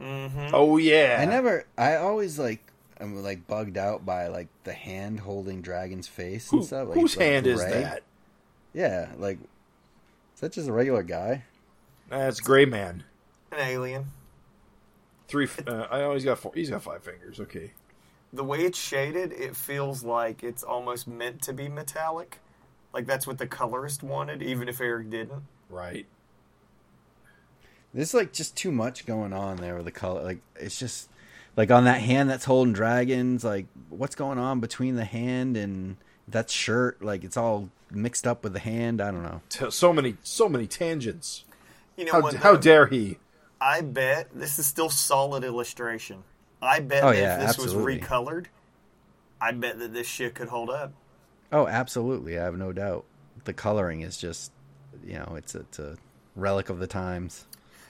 Mhm. 0.00 0.50
Oh 0.52 0.76
yeah, 0.76 1.18
I 1.20 1.24
never. 1.24 1.66
I 1.78 1.96
always 1.96 2.38
like. 2.38 2.60
I'm 3.00 3.22
like 3.22 3.46
bugged 3.48 3.76
out 3.76 4.06
by 4.06 4.28
like 4.28 4.48
the 4.62 4.72
hand 4.72 5.20
holding 5.20 5.62
Dragon's 5.62 6.06
face 6.06 6.50
and 6.52 6.60
Who, 6.60 6.66
stuff. 6.66 6.88
Like, 6.88 6.98
whose 6.98 7.16
like 7.16 7.26
hand 7.26 7.46
is 7.46 7.60
that? 7.60 8.02
Yeah, 8.72 9.08
like 9.18 9.38
is 10.34 10.40
that 10.40 10.52
just 10.52 10.68
a 10.68 10.72
regular 10.72 11.02
guy? 11.02 11.44
That's 12.08 12.40
Gray 12.40 12.66
Man. 12.66 13.04
an 13.50 13.58
alien. 13.60 14.06
Three. 15.28 15.48
Uh, 15.66 15.86
I 15.90 16.02
always 16.02 16.24
got 16.24 16.38
four. 16.38 16.52
He's 16.54 16.70
got 16.70 16.82
five 16.82 17.02
fingers. 17.02 17.40
Okay. 17.40 17.72
The 18.32 18.44
way 18.44 18.60
it's 18.60 18.78
shaded, 18.78 19.32
it 19.32 19.56
feels 19.56 20.02
like 20.02 20.42
it's 20.42 20.62
almost 20.62 21.06
meant 21.06 21.42
to 21.42 21.52
be 21.52 21.68
metallic. 21.68 22.40
Like 22.92 23.06
that's 23.06 23.26
what 23.26 23.38
the 23.38 23.46
colorist 23.46 24.02
wanted, 24.02 24.42
even 24.42 24.68
if 24.68 24.80
Eric 24.80 25.10
didn't. 25.10 25.44
Right. 25.68 26.06
There's 27.92 28.12
like 28.14 28.32
just 28.32 28.56
too 28.56 28.72
much 28.72 29.06
going 29.06 29.32
on 29.32 29.56
there 29.58 29.76
with 29.76 29.84
the 29.84 29.92
color. 29.92 30.22
Like 30.22 30.40
it's 30.56 30.78
just 30.78 31.08
like 31.56 31.70
on 31.70 31.84
that 31.84 32.00
hand 32.00 32.28
that's 32.28 32.44
holding 32.44 32.72
dragons. 32.72 33.44
Like 33.44 33.66
what's 33.88 34.14
going 34.14 34.38
on 34.38 34.60
between 34.60 34.96
the 34.96 35.04
hand 35.04 35.56
and 35.56 35.96
that 36.28 36.50
shirt? 36.50 37.02
Like 37.02 37.24
it's 37.24 37.36
all 37.36 37.70
mixed 37.90 38.26
up 38.26 38.42
with 38.42 38.52
the 38.52 38.58
hand. 38.58 39.00
I 39.00 39.10
don't 39.10 39.22
know. 39.22 39.70
So 39.70 39.92
many, 39.92 40.16
so 40.22 40.48
many 40.48 40.66
tangents. 40.66 41.44
You 41.96 42.06
know 42.06 42.12
How, 42.12 42.20
what? 42.20 42.34
how 42.34 42.56
dare 42.56 42.86
he? 42.86 43.18
I 43.64 43.80
bet 43.80 44.28
this 44.34 44.58
is 44.58 44.66
still 44.66 44.90
solid 44.90 45.42
illustration. 45.42 46.22
I 46.60 46.80
bet 46.80 47.02
Oh, 47.02 47.12
that 47.12 47.16
yeah, 47.18 47.34
if 47.36 47.40
this 47.40 47.48
absolutely. 47.58 47.98
was 47.98 48.06
recolored, 48.08 48.46
I 49.40 49.52
bet 49.52 49.78
that 49.78 49.94
this 49.94 50.06
shit 50.06 50.34
could 50.34 50.48
hold 50.48 50.68
up. 50.68 50.92
Oh, 51.50 51.66
absolutely. 51.66 52.38
I 52.38 52.44
have 52.44 52.58
no 52.58 52.72
doubt. 52.72 53.06
The 53.44 53.54
coloring 53.54 54.02
is 54.02 54.18
just, 54.18 54.52
you 55.02 55.14
know, 55.14 55.34
it's 55.36 55.54
a, 55.54 55.60
it's 55.60 55.78
a 55.78 55.96
relic 56.36 56.68
of 56.68 56.78
the 56.78 56.86
times. 56.86 57.46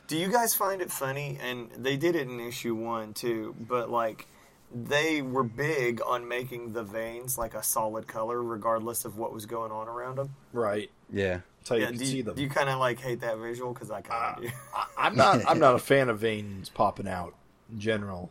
Do 0.06 0.16
you 0.16 0.30
guys 0.30 0.54
find 0.54 0.80
it 0.80 0.92
funny? 0.92 1.38
And 1.42 1.70
they 1.76 1.96
did 1.96 2.14
it 2.14 2.28
in 2.28 2.38
issue 2.38 2.74
one 2.76 3.12
too, 3.12 3.56
but 3.58 3.90
like 3.90 4.26
they 4.72 5.22
were 5.22 5.44
big 5.44 6.00
on 6.06 6.28
making 6.28 6.72
the 6.72 6.82
veins 6.84 7.36
like 7.36 7.54
a 7.54 7.62
solid 7.64 8.06
color, 8.06 8.40
regardless 8.42 9.04
of 9.04 9.16
what 9.16 9.32
was 9.32 9.46
going 9.46 9.72
on 9.72 9.88
around 9.88 10.18
them. 10.18 10.34
Right. 10.52 10.90
Yeah. 11.12 11.40
That's 11.64 11.70
how 11.70 11.76
you 11.76 11.86
can 11.86 11.96
do 11.96 12.04
see 12.04 12.16
you, 12.18 12.22
them. 12.24 12.34
do 12.36 12.42
you 12.42 12.50
kind 12.50 12.68
of 12.68 12.78
like 12.78 13.00
hate 13.00 13.20
that 13.20 13.38
visual? 13.38 13.72
Because 13.72 13.90
I 13.90 14.02
kind 14.02 14.36
of 14.36 14.42
do. 14.42 14.50
I, 14.74 14.86
I'm 14.98 15.16
not. 15.16 15.48
I'm 15.48 15.58
not 15.58 15.74
a 15.74 15.78
fan 15.80 16.10
of 16.10 16.18
veins 16.18 16.68
popping 16.68 17.08
out 17.08 17.34
in 17.72 17.80
general. 17.80 18.30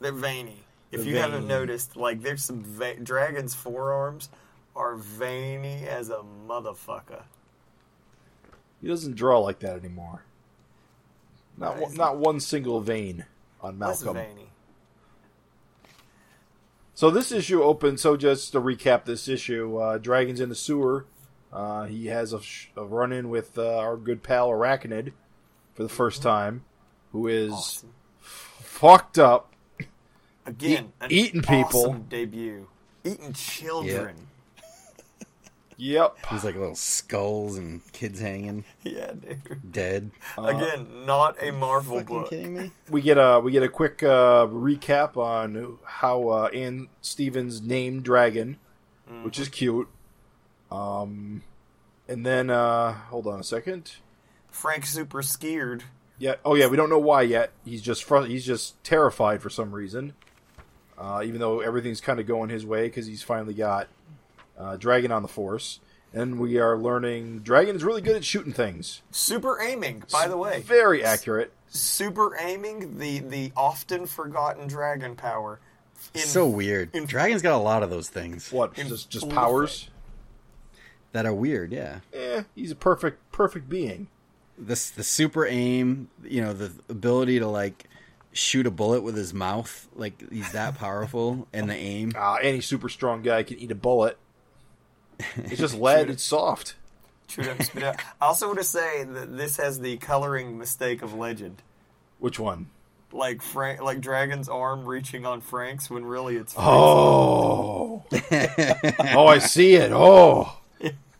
They're 0.00 0.12
veiny. 0.12 0.60
If 0.90 1.00
They're 1.00 1.10
you 1.10 1.18
haven't 1.18 1.46
noticed, 1.46 1.96
like 1.96 2.22
there's 2.22 2.42
some 2.42 2.62
va- 2.64 2.98
dragons' 3.00 3.54
forearms 3.54 4.30
are 4.74 4.96
veiny 4.96 5.86
as 5.86 6.08
a 6.08 6.22
motherfucker. 6.48 7.24
He 8.80 8.88
doesn't 8.88 9.16
draw 9.16 9.38
like 9.40 9.58
that 9.58 9.76
anymore. 9.76 10.22
Not 11.58 11.78
one, 11.78 11.94
not 11.94 12.16
one 12.16 12.40
single 12.40 12.80
vein 12.80 13.26
on 13.60 13.78
Malcolm. 13.78 14.14
veiny. 14.14 14.48
So 16.94 17.10
this 17.10 17.32
issue 17.32 17.62
opens. 17.62 18.00
So 18.00 18.16
just 18.16 18.52
to 18.52 18.60
recap 18.60 19.04
this 19.04 19.28
issue, 19.28 19.76
uh, 19.76 19.98
Dragon's 19.98 20.40
in 20.40 20.48
the 20.48 20.54
sewer. 20.54 21.04
Uh, 21.52 21.84
he 21.84 22.06
has 22.06 22.32
a, 22.32 22.40
sh- 22.42 22.68
a 22.76 22.84
run-in 22.84 23.28
with 23.30 23.56
uh, 23.58 23.78
our 23.78 23.96
good 23.96 24.22
pal 24.22 24.48
Arachnid, 24.50 25.12
for 25.74 25.82
the 25.82 25.88
first 25.88 26.22
time, 26.22 26.64
who 27.12 27.26
is 27.28 27.52
Awesome. 27.52 27.92
fucked 28.20 29.18
up. 29.18 29.52
Again, 30.44 30.84
Eat- 30.86 30.90
an 31.00 31.10
eating 31.12 31.42
people. 31.42 31.80
awesome 31.86 32.02
debut. 32.08 32.68
Eating 33.04 33.32
children. 33.32 34.16
Yep. 35.78 36.16
he's 36.30 36.42
like 36.42 36.54
little 36.54 36.74
skulls 36.74 37.58
and 37.58 37.82
kids 37.92 38.18
hanging 38.18 38.64
Yeah, 38.82 39.12
dude. 39.12 39.72
dead. 39.72 40.10
Again, 40.38 41.04
not 41.04 41.36
a 41.42 41.50
Marvel 41.50 41.98
Fucking 41.98 42.16
book. 42.16 42.30
kidding 42.30 42.54
me? 42.56 42.70
We 42.90 43.02
get 43.02 43.18
a 43.18 43.40
we 43.40 43.52
get 43.52 43.62
a 43.62 43.68
quick 43.68 44.02
uh, 44.02 44.46
recap 44.46 45.18
on 45.18 45.76
how 45.84 46.28
uh, 46.30 46.44
Anne 46.54 46.88
Stevens 47.02 47.60
named 47.60 48.04
Dragon, 48.04 48.56
which 49.22 49.38
is 49.38 49.50
cute. 49.50 49.86
Um, 50.70 51.42
and 52.08 52.24
then 52.24 52.50
uh, 52.50 52.92
hold 52.92 53.26
on 53.26 53.40
a 53.40 53.44
second. 53.44 53.96
Frank 54.50 54.86
super 54.86 55.22
scared. 55.22 55.84
Yeah. 56.18 56.36
Oh 56.44 56.54
yeah. 56.54 56.66
We 56.66 56.76
don't 56.76 56.90
know 56.90 56.98
why 56.98 57.22
yet. 57.22 57.52
He's 57.64 57.82
just 57.82 58.04
fr- 58.04 58.22
he's 58.24 58.44
just 58.46 58.82
terrified 58.84 59.42
for 59.42 59.50
some 59.50 59.72
reason. 59.72 60.14
Uh, 60.98 61.22
even 61.24 61.40
though 61.40 61.60
everything's 61.60 62.00
kind 62.00 62.18
of 62.18 62.26
going 62.26 62.48
his 62.48 62.64
way 62.64 62.86
because 62.86 63.06
he's 63.06 63.22
finally 63.22 63.52
got 63.52 63.88
uh, 64.58 64.76
Dragon 64.76 65.12
on 65.12 65.20
the 65.20 65.28
Force, 65.28 65.80
and 66.14 66.38
we 66.40 66.58
are 66.58 66.78
learning 66.78 67.40
Dragon 67.40 67.76
is 67.76 67.84
really 67.84 68.00
good 68.00 68.16
at 68.16 68.24
shooting 68.24 68.54
things. 68.54 69.02
Super 69.10 69.60
aiming, 69.60 70.04
by 70.10 70.26
the 70.26 70.38
way. 70.38 70.62
Very 70.62 71.04
accurate. 71.04 71.52
Super 71.68 72.34
aiming, 72.40 72.96
the 72.98 73.18
the 73.18 73.52
often 73.56 74.06
forgotten 74.06 74.68
dragon 74.68 75.16
power. 75.16 75.60
In, 76.14 76.20
so 76.22 76.46
weird. 76.46 76.94
in- 76.94 77.04
Dragon's 77.04 77.42
got 77.42 77.56
a 77.56 77.62
lot 77.62 77.82
of 77.82 77.90
those 77.90 78.08
things 78.08 78.50
What? 78.52 78.78
In 78.78 78.88
Just 78.88 79.10
just 79.10 79.26
full 79.26 79.34
powers. 79.34 79.90
That 81.16 81.26
are 81.26 81.34
weird. 81.34 81.72
Yeah. 81.72 82.00
Eh, 82.12 82.42
he's 82.54 82.70
a 82.70 82.76
perfect 82.76 83.32
perfect 83.32 83.68
being. 83.68 84.08
This 84.58 84.90
the 84.90 85.02
super 85.02 85.46
aim. 85.46 86.08
You 86.24 86.42
know 86.42 86.52
the 86.52 86.72
ability 86.88 87.38
to 87.38 87.48
like 87.48 87.88
shoot 88.32 88.66
a 88.66 88.70
bullet 88.70 89.02
with 89.02 89.16
his 89.16 89.32
mouth. 89.34 89.88
Like 89.94 90.30
he's 90.30 90.52
that 90.52 90.76
powerful, 90.76 91.48
and 91.52 91.68
the 91.68 91.74
aim. 91.74 92.12
Uh, 92.16 92.34
any 92.42 92.60
super 92.60 92.88
strong 92.88 93.22
guy 93.22 93.42
can 93.42 93.58
eat 93.58 93.70
a 93.70 93.76
bullet. 93.76 94.18
It's 95.36 95.58
just 95.58 95.74
lead. 95.74 96.10
It's 96.10 96.22
soft. 96.22 96.74
Shoot 97.28 97.48
up, 97.48 97.62
spit 97.62 97.82
out. 97.82 97.96
I 98.20 98.26
also 98.26 98.46
want 98.48 98.58
to 98.58 98.64
say 98.64 99.02
that 99.02 99.36
this 99.36 99.56
has 99.56 99.80
the 99.80 99.96
coloring 99.96 100.58
mistake 100.58 101.02
of 101.02 101.14
legend. 101.14 101.62
Which 102.18 102.38
one? 102.38 102.66
Like 103.12 103.40
Frank, 103.40 103.80
like 103.80 104.00
Dragon's 104.00 104.48
arm 104.48 104.84
reaching 104.84 105.24
on 105.24 105.40
Frank's 105.40 105.88
when 105.88 106.04
really 106.04 106.36
it's 106.36 106.52
Frank's. 106.52 106.70
Oh. 106.70 108.04
oh, 109.14 109.26
I 109.26 109.38
see 109.38 109.74
it. 109.74 109.90
Oh, 109.90 110.52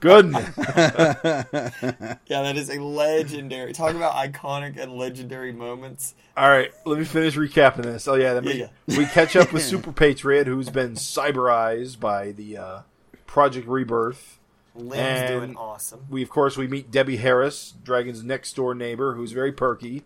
goodness. 0.00 0.44
Yeah, 2.28 2.42
that 2.42 2.56
is 2.56 2.70
a 2.70 2.80
legendary. 2.80 3.72
Talk 3.72 3.94
about 3.94 4.14
iconic 4.14 4.76
and 4.78 4.92
legendary 4.96 5.52
moments. 5.52 6.14
All 6.36 6.48
right, 6.48 6.72
let 6.84 6.98
me 6.98 7.04
finish 7.04 7.36
recapping 7.36 7.82
this. 7.84 8.08
Oh 8.08 8.14
yeah, 8.14 8.34
then 8.34 8.44
we, 8.44 8.52
Yeah, 8.54 8.68
we 8.88 9.06
catch 9.06 9.36
up 9.36 9.52
with 9.52 9.62
Super 9.64 9.92
Patriot, 9.92 10.46
who's 10.46 10.68
been 10.70 10.94
cyberized 10.94 12.00
by 12.00 12.32
the 12.32 12.58
uh, 12.58 12.80
Project 13.26 13.68
Rebirth. 13.68 14.38
Lynn's 14.74 14.96
And- 15.30 15.40
doing 15.40 15.56
awesome. 15.56 16.04
We 16.10 16.22
of 16.22 16.28
course 16.30 16.56
we 16.56 16.66
meet 16.66 16.90
Debbie 16.90 17.16
Harris, 17.16 17.74
Dragon's 17.82 18.22
next 18.22 18.54
door 18.56 18.74
neighbor, 18.74 19.14
who's 19.14 19.32
very 19.32 19.52
perky, 19.52 20.02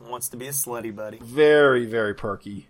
Wants 0.00 0.28
to 0.30 0.36
be 0.36 0.46
a 0.48 0.52
slutty 0.52 0.94
buddy. 0.94 1.18
very 1.22 1.84
very 1.84 2.14
perky. 2.14 2.68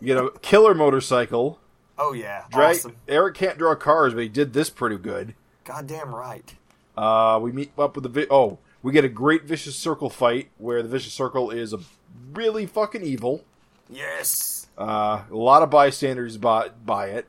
You 0.00 0.06
get 0.06 0.18
a 0.18 0.30
killer 0.40 0.74
motorcycle. 0.74 1.58
Oh 1.98 2.12
yeah, 2.12 2.44
Dra- 2.52 2.70
awesome. 2.70 2.96
Eric 3.08 3.34
can't 3.36 3.58
draw 3.58 3.74
cars, 3.74 4.14
but 4.14 4.22
he 4.22 4.28
did 4.28 4.52
this 4.52 4.68
pretty 4.70 4.98
good. 4.98 5.34
Goddamn 5.64 6.14
right. 6.14 6.54
Uh, 6.96 7.38
we 7.42 7.52
meet 7.52 7.72
up 7.78 7.94
with 7.96 8.02
the 8.02 8.08
vi- 8.08 8.26
oh, 8.30 8.58
we 8.82 8.92
get 8.92 9.04
a 9.04 9.08
great 9.08 9.44
vicious 9.44 9.76
circle 9.76 10.10
fight 10.10 10.50
where 10.58 10.82
the 10.82 10.88
vicious 10.88 11.12
circle 11.12 11.50
is 11.50 11.72
a 11.72 11.78
really 12.32 12.66
fucking 12.66 13.02
evil. 13.02 13.44
Yes. 13.88 14.68
Uh, 14.76 15.22
a 15.30 15.36
lot 15.36 15.62
of 15.62 15.70
bystanders 15.70 16.36
buy, 16.36 16.70
buy 16.84 17.08
it, 17.08 17.26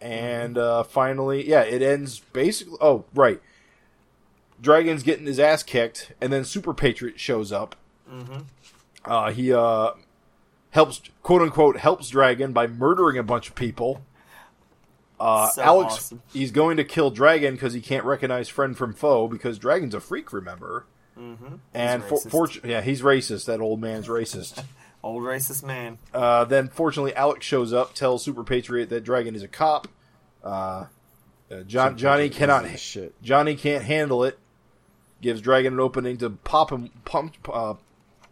and 0.00 0.56
uh, 0.56 0.82
finally, 0.84 1.48
yeah, 1.48 1.62
it 1.62 1.82
ends 1.82 2.20
basically. 2.32 2.78
Oh, 2.80 3.04
right. 3.14 3.40
Dragon's 4.60 5.02
getting 5.02 5.26
his 5.26 5.38
ass 5.38 5.62
kicked, 5.62 6.12
and 6.20 6.32
then 6.32 6.44
Super 6.44 6.72
Patriot 6.72 7.20
shows 7.20 7.52
up. 7.52 7.76
Mm-hmm. 8.10 8.42
Uh, 9.04 9.30
he 9.32 9.52
uh, 9.52 9.90
helps, 10.70 11.02
quote 11.22 11.42
unquote, 11.42 11.78
helps 11.78 12.08
Dragon 12.08 12.52
by 12.52 12.66
murdering 12.66 13.18
a 13.18 13.22
bunch 13.22 13.48
of 13.48 13.54
people. 13.54 14.02
Uh, 15.24 15.48
So 15.50 15.62
Alex, 15.62 15.94
awesome. 15.94 16.22
he's 16.32 16.50
going 16.50 16.76
to 16.76 16.84
kill 16.84 17.10
Dragon 17.10 17.54
because 17.54 17.72
he 17.72 17.80
can't 17.80 18.04
recognize 18.04 18.48
friend 18.48 18.76
from 18.76 18.92
foe 18.92 19.26
because 19.28 19.58
Dragon's 19.58 19.94
a 19.94 20.00
freak, 20.00 20.32
remember? 20.32 20.86
Mm-hmm. 21.18 21.56
And 21.72 22.02
for, 22.04 22.18
racist. 22.18 22.30
fortu- 22.30 22.68
yeah, 22.68 22.80
he's 22.80 23.02
racist. 23.02 23.46
That 23.46 23.60
old 23.60 23.80
man's 23.80 24.08
racist. 24.08 24.62
Old 25.02 25.22
racist 25.22 25.62
man. 25.62 25.98
Uh, 26.14 26.46
then, 26.46 26.68
fortunately, 26.68 27.14
Alex 27.14 27.44
shows 27.44 27.74
up, 27.74 27.92
tells 27.92 28.24
Super 28.24 28.42
Patriot 28.42 28.88
that 28.88 29.04
Dragon 29.04 29.34
is 29.34 29.42
a 29.42 29.48
cop. 29.48 29.86
Uh, 30.42 30.86
uh, 31.50 31.60
John, 31.66 31.98
Johnny 31.98 32.30
cannot. 32.30 32.78
shit. 32.78 33.14
Johnny 33.22 33.54
can't 33.54 33.84
handle 33.84 34.24
it. 34.24 34.38
Gives 35.20 35.42
Dragon 35.42 35.74
an 35.74 35.80
opening 35.80 36.16
to 36.18 36.30
pop 36.30 36.70
him, 36.72 36.88
pump, 37.04 37.34
uh, 37.52 37.74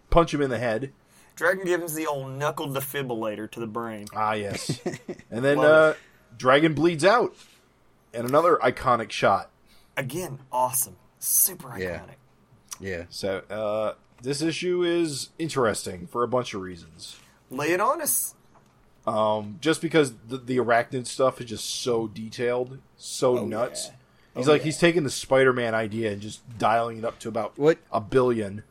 punch 0.08 0.32
him 0.32 0.40
in 0.40 0.48
the 0.48 0.56
head. 0.58 0.92
Dragon 1.36 1.66
gives 1.66 1.92
the 1.94 2.06
old 2.06 2.30
knuckle 2.32 2.68
defibrillator 2.68 3.50
to 3.50 3.60
the 3.60 3.66
brain. 3.66 4.06
Ah, 4.16 4.32
yes. 4.32 4.80
and 5.30 5.44
then 5.44 5.58
Love 5.58 5.94
uh, 5.94 5.98
Dragon 6.36 6.74
bleeds 6.74 7.04
out, 7.04 7.34
and 8.14 8.28
another 8.28 8.58
iconic 8.62 9.10
shot. 9.10 9.50
Again, 9.96 10.40
awesome. 10.50 10.96
Super 11.18 11.68
iconic. 11.68 11.78
Yeah. 11.80 12.00
Yeah. 12.80 13.04
So 13.10 13.38
uh, 13.50 13.94
this 14.22 14.42
issue 14.42 14.82
is 14.82 15.30
interesting 15.38 16.06
for 16.06 16.22
a 16.22 16.28
bunch 16.28 16.54
of 16.54 16.60
reasons. 16.62 17.16
Lay 17.50 17.72
it 17.72 17.80
on 17.80 18.00
us. 18.02 18.34
Um, 19.06 19.58
just 19.60 19.80
because 19.82 20.12
the, 20.28 20.38
the 20.38 20.56
arachnid 20.58 21.06
stuff 21.06 21.40
is 21.40 21.46
just 21.50 21.64
so 21.82 22.06
detailed, 22.06 22.78
so 22.96 23.38
Oh, 23.38 23.44
nuts. 23.46 23.88
yeah. 23.88 23.94
He's 24.36 24.48
Oh, 24.48 24.52
like 24.52 24.60
yeah. 24.60 24.64
he's 24.66 24.78
taking 24.78 25.02
the 25.02 25.10
Spider-Man 25.10 25.74
idea 25.74 26.12
and 26.12 26.22
just 26.22 26.40
dialing 26.58 26.98
it 26.98 27.04
up 27.04 27.18
to 27.20 27.28
about 27.28 27.58
What- 27.58 27.78
a 27.92 28.00
billion. 28.00 28.62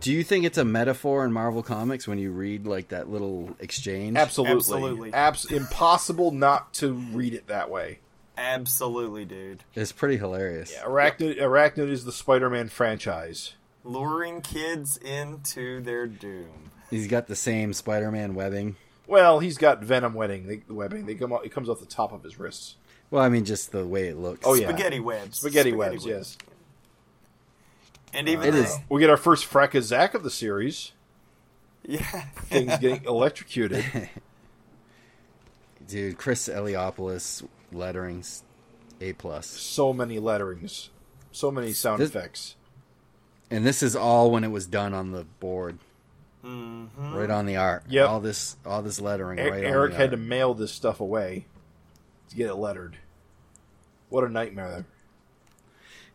Do 0.00 0.12
you 0.12 0.24
think 0.24 0.44
it's 0.44 0.58
a 0.58 0.64
metaphor 0.64 1.24
in 1.24 1.32
Marvel 1.32 1.62
Comics 1.62 2.08
when 2.08 2.18
you 2.18 2.30
read 2.32 2.66
like 2.66 2.88
that 2.88 3.08
little 3.08 3.56
exchange? 3.60 4.16
Absolutely, 4.16 4.54
Absolutely. 4.56 5.14
Abs- 5.14 5.50
impossible 5.50 6.32
not 6.32 6.74
to 6.74 6.92
read 6.92 7.34
it 7.34 7.46
that 7.46 7.70
way. 7.70 8.00
Absolutely, 8.36 9.24
dude. 9.24 9.62
It's 9.74 9.92
pretty 9.92 10.16
hilarious. 10.16 10.74
Arachnid, 10.76 11.38
Arachnid 11.38 11.88
is 11.88 12.04
the 12.04 12.12
Spider-Man 12.12 12.68
franchise. 12.68 13.54
Luring 13.84 14.42
kids 14.42 14.96
into 14.98 15.80
their 15.80 16.06
doom. 16.06 16.70
He's 16.90 17.06
got 17.06 17.28
the 17.28 17.36
same 17.36 17.72
Spider-Man 17.72 18.34
webbing. 18.34 18.76
Well, 19.06 19.38
he's 19.38 19.56
got 19.56 19.82
Venom 19.82 20.14
webbing. 20.14 20.46
They, 20.46 20.62
webbing. 20.68 21.06
They 21.06 21.14
come. 21.14 21.32
Out, 21.32 21.46
it 21.46 21.52
comes 21.52 21.68
off 21.68 21.80
the 21.80 21.86
top 21.86 22.12
of 22.12 22.22
his 22.22 22.38
wrists. 22.38 22.76
Well, 23.10 23.22
I 23.22 23.28
mean, 23.28 23.44
just 23.44 23.70
the 23.70 23.86
way 23.86 24.08
it 24.08 24.16
looks. 24.16 24.44
Oh, 24.44 24.54
yeah. 24.54 24.68
Spaghetti 24.68 24.98
webs. 24.98 25.38
Spaghetti, 25.38 25.72
webs. 25.72 26.04
Yes. 26.04 26.36
And 28.16 28.28
even 28.28 28.48
It 28.48 28.52
though- 28.52 28.58
is- 28.58 28.76
We 28.88 29.00
get 29.00 29.10
our 29.10 29.16
first 29.16 29.48
Fracazak 29.48 30.14
of 30.14 30.22
the 30.22 30.30
series. 30.30 30.92
Yeah. 31.84 32.00
Things 32.46 32.76
getting 32.78 33.04
electrocuted. 33.06 33.84
dude. 35.88 36.18
Chris 36.18 36.48
Eliopoulos 36.48 37.46
letterings, 37.72 38.42
a 39.00 39.12
plus. 39.14 39.46
So 39.46 39.92
many 39.92 40.18
letterings. 40.18 40.88
So 41.32 41.50
many 41.50 41.72
sound 41.72 42.00
This- 42.00 42.10
effects. 42.10 42.56
And 43.50 43.64
this 43.64 43.80
is 43.80 43.94
all 43.94 44.32
when 44.32 44.42
it 44.42 44.50
was 44.50 44.66
done 44.66 44.92
on 44.94 45.12
the 45.12 45.24
board, 45.38 45.78
Mm-hmm. 46.44 47.14
right 47.14 47.30
on 47.30 47.46
the 47.46 47.56
art. 47.56 47.84
Yep. 47.88 48.08
All 48.08 48.20
this, 48.20 48.56
all 48.64 48.80
this 48.82 49.00
lettering. 49.00 49.38
E- 49.38 49.42
right 49.48 49.64
Eric 49.64 49.90
on 49.92 49.96
the 49.96 50.02
had 50.02 50.10
to 50.12 50.16
mail 50.16 50.54
this 50.54 50.72
stuff 50.72 51.00
away 51.00 51.46
to 52.30 52.36
get 52.36 52.48
it 52.48 52.54
lettered. 52.54 52.96
What 54.10 54.22
a 54.24 54.28
nightmare! 54.28 54.84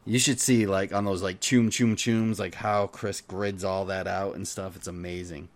You 0.06 0.18
should 0.20 0.40
see 0.40 0.66
like 0.66 0.94
on 0.94 1.06
those 1.06 1.22
like 1.22 1.40
choom 1.40 1.68
choom 1.68 1.94
chooms, 1.94 2.40
like 2.40 2.56
how 2.56 2.88
Chris 2.88 3.22
grids 3.22 3.64
all 3.64 3.86
that 3.86 4.08
out 4.08 4.36
and 4.36 4.48
stuff. 4.48 4.76
It's 4.76 4.88
amazing. 4.88 5.50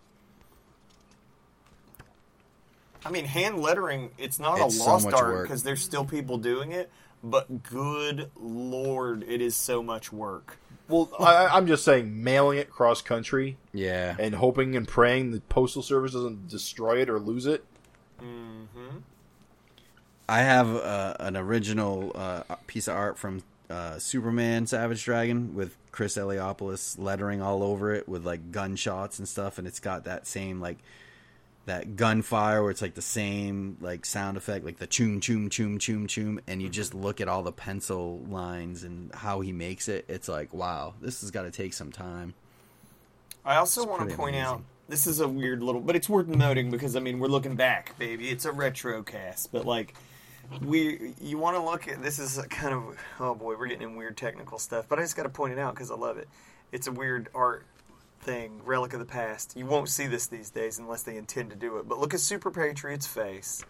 I 3.04 3.10
mean, 3.10 3.24
hand 3.24 3.60
lettering, 3.60 4.10
it's 4.18 4.40
not 4.40 4.58
It's 4.60 4.74
a 4.74 4.78
so 4.78 4.84
lost 4.84 5.04
much 5.06 5.14
art 5.14 5.42
because 5.44 5.62
there's 5.62 5.82
still 5.82 6.04
people 6.04 6.38
doing 6.38 6.72
it, 6.72 6.90
but 7.22 7.62
good 7.62 8.30
lord, 8.40 9.24
it 9.28 9.40
is 9.40 9.54
so 9.54 9.80
much 9.82 10.12
work. 10.12 10.58
Well, 10.88 11.10
I, 11.18 11.46
I'm 11.48 11.66
just 11.66 11.84
saying, 11.84 12.22
mailing 12.24 12.58
it 12.58 12.70
cross 12.70 13.02
country 13.02 13.56
Yeah. 13.72 14.16
and 14.18 14.34
hoping 14.34 14.74
and 14.76 14.86
praying 14.88 15.32
the 15.32 15.40
postal 15.40 15.82
service 15.82 16.12
doesn't 16.12 16.48
destroy 16.48 17.00
it 17.00 17.08
or 17.08 17.18
lose 17.20 17.46
it. 17.46 17.64
I 20.28 20.40
have 20.40 20.74
uh, 20.74 21.14
an 21.20 21.36
original 21.36 22.10
uh, 22.14 22.42
piece 22.66 22.88
of 22.88 22.96
art 22.96 23.18
from 23.18 23.42
uh, 23.70 23.98
Superman 23.98 24.66
Savage 24.66 25.04
Dragon 25.04 25.54
with 25.54 25.76
Chris 25.92 26.16
Eliopoulos 26.16 26.98
lettering 26.98 27.40
all 27.42 27.62
over 27.62 27.92
it 27.94 28.08
with 28.08 28.24
like 28.24 28.52
gunshots 28.52 29.18
and 29.18 29.28
stuff, 29.28 29.58
and 29.58 29.66
it's 29.66 29.80
got 29.80 30.04
that 30.04 30.26
same 30.26 30.60
like 30.60 30.78
that 31.66 31.96
gunfire 31.96 32.62
where 32.62 32.70
it's 32.70 32.82
like 32.82 32.94
the 32.94 33.02
same 33.02 33.76
like 33.80 34.06
sound 34.06 34.36
effect, 34.36 34.64
like 34.64 34.78
the 34.78 34.86
choom 34.86 35.20
choom 35.20 35.48
choom 35.48 35.78
choom 35.78 36.04
choom, 36.06 36.38
and 36.46 36.62
you 36.62 36.68
just 36.68 36.94
look 36.94 37.20
at 37.20 37.28
all 37.28 37.42
the 37.42 37.52
pencil 37.52 38.18
lines 38.28 38.84
and 38.84 39.12
how 39.14 39.40
he 39.40 39.52
makes 39.52 39.88
it. 39.88 40.04
It's 40.08 40.28
like 40.28 40.54
wow, 40.54 40.94
this 41.00 41.20
has 41.22 41.30
got 41.30 41.42
to 41.42 41.50
take 41.50 41.74
some 41.74 41.90
time. 41.92 42.34
I 43.44 43.56
also 43.56 43.84
It's 43.84 43.90
want 43.90 44.08
to 44.08 44.16
point 44.16 44.36
amazing. 44.36 44.46
out 44.46 44.62
this 44.88 45.06
is 45.06 45.20
a 45.20 45.28
weird 45.28 45.62
little, 45.62 45.80
but 45.80 45.96
it's 45.96 46.08
worth 46.08 46.28
noting 46.28 46.70
because 46.70 46.94
I 46.96 47.00
mean 47.00 47.18
we're 47.18 47.26
looking 47.28 47.56
back, 47.56 47.98
baby. 47.98 48.28
It's 48.28 48.44
a 48.44 48.52
retro 48.52 49.02
cast, 49.02 49.50
but 49.52 49.66
like 49.66 49.94
we, 50.62 51.14
you 51.20 51.38
want 51.38 51.56
to 51.56 51.62
look 51.62 51.88
at 51.88 52.02
this 52.02 52.18
is 52.18 52.38
a 52.38 52.46
kind 52.48 52.74
of 52.74 52.96
oh 53.20 53.34
boy, 53.34 53.56
we're 53.58 53.66
getting 53.66 53.90
in 53.90 53.96
weird 53.96 54.16
technical 54.16 54.58
stuff, 54.58 54.86
but 54.88 54.98
I 54.98 55.02
just 55.02 55.16
got 55.16 55.24
to 55.24 55.28
point 55.28 55.52
it 55.52 55.58
out 55.58 55.74
because 55.74 55.90
I 55.90 55.94
love 55.94 56.18
it. 56.18 56.28
It's 56.72 56.86
a 56.86 56.92
weird 56.92 57.28
art 57.34 57.64
thing, 58.20 58.60
relic 58.64 58.92
of 58.92 58.98
the 58.98 59.06
past. 59.06 59.56
You 59.56 59.66
won't 59.66 59.88
see 59.88 60.06
this 60.06 60.26
these 60.26 60.50
days 60.50 60.78
unless 60.78 61.02
they 61.02 61.16
intend 61.16 61.50
to 61.50 61.56
do 61.56 61.78
it. 61.78 61.88
But 61.88 61.98
look 61.98 62.14
at 62.14 62.20
Super 62.20 62.50
Patriot's 62.50 63.06
face. 63.06 63.64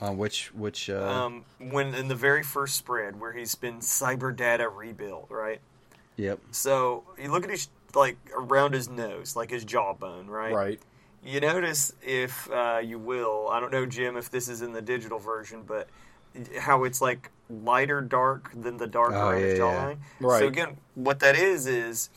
On 0.00 0.18
which 0.18 0.52
which 0.54 0.90
uh, 0.90 1.06
Um, 1.06 1.44
when 1.58 1.94
in 1.94 2.08
the 2.08 2.14
very 2.14 2.42
first 2.42 2.76
spread 2.76 3.20
where 3.20 3.32
he's 3.32 3.54
been 3.54 3.78
cyber 3.78 4.34
data 4.34 4.68
rebuilt, 4.68 5.26
right? 5.30 5.60
yep. 6.16 6.40
So 6.50 7.04
you 7.20 7.30
look 7.30 7.44
at 7.44 7.50
his 7.50 7.68
like 7.94 8.16
around 8.36 8.74
his 8.74 8.88
nose, 8.88 9.36
like 9.36 9.50
his 9.50 9.64
jawbone, 9.64 10.26
right? 10.26 10.52
Right. 10.52 10.80
You 11.24 11.40
notice, 11.40 11.94
if 12.02 12.50
uh, 12.50 12.80
you 12.84 12.98
will, 12.98 13.48
I 13.50 13.58
don't 13.58 13.72
know, 13.72 13.86
Jim, 13.86 14.16
if 14.16 14.30
this 14.30 14.48
is 14.48 14.60
in 14.62 14.72
the 14.72 14.82
digital 14.82 15.18
version, 15.18 15.62
but 15.66 15.88
how 16.58 16.84
it's 16.84 17.00
like 17.00 17.30
lighter 17.48 18.00
dark 18.00 18.50
than 18.54 18.76
the 18.76 18.86
dark 18.86 19.12
Oh, 19.14 19.28
around 19.28 19.42
his 19.42 19.58
yeah, 19.58 19.64
yeah. 19.64 19.84
jawline. 19.84 19.96
Right. 20.20 20.38
So 20.40 20.46
again, 20.48 20.76
what 20.94 21.20
that 21.20 21.36
is 21.36 21.66
is 21.66 22.10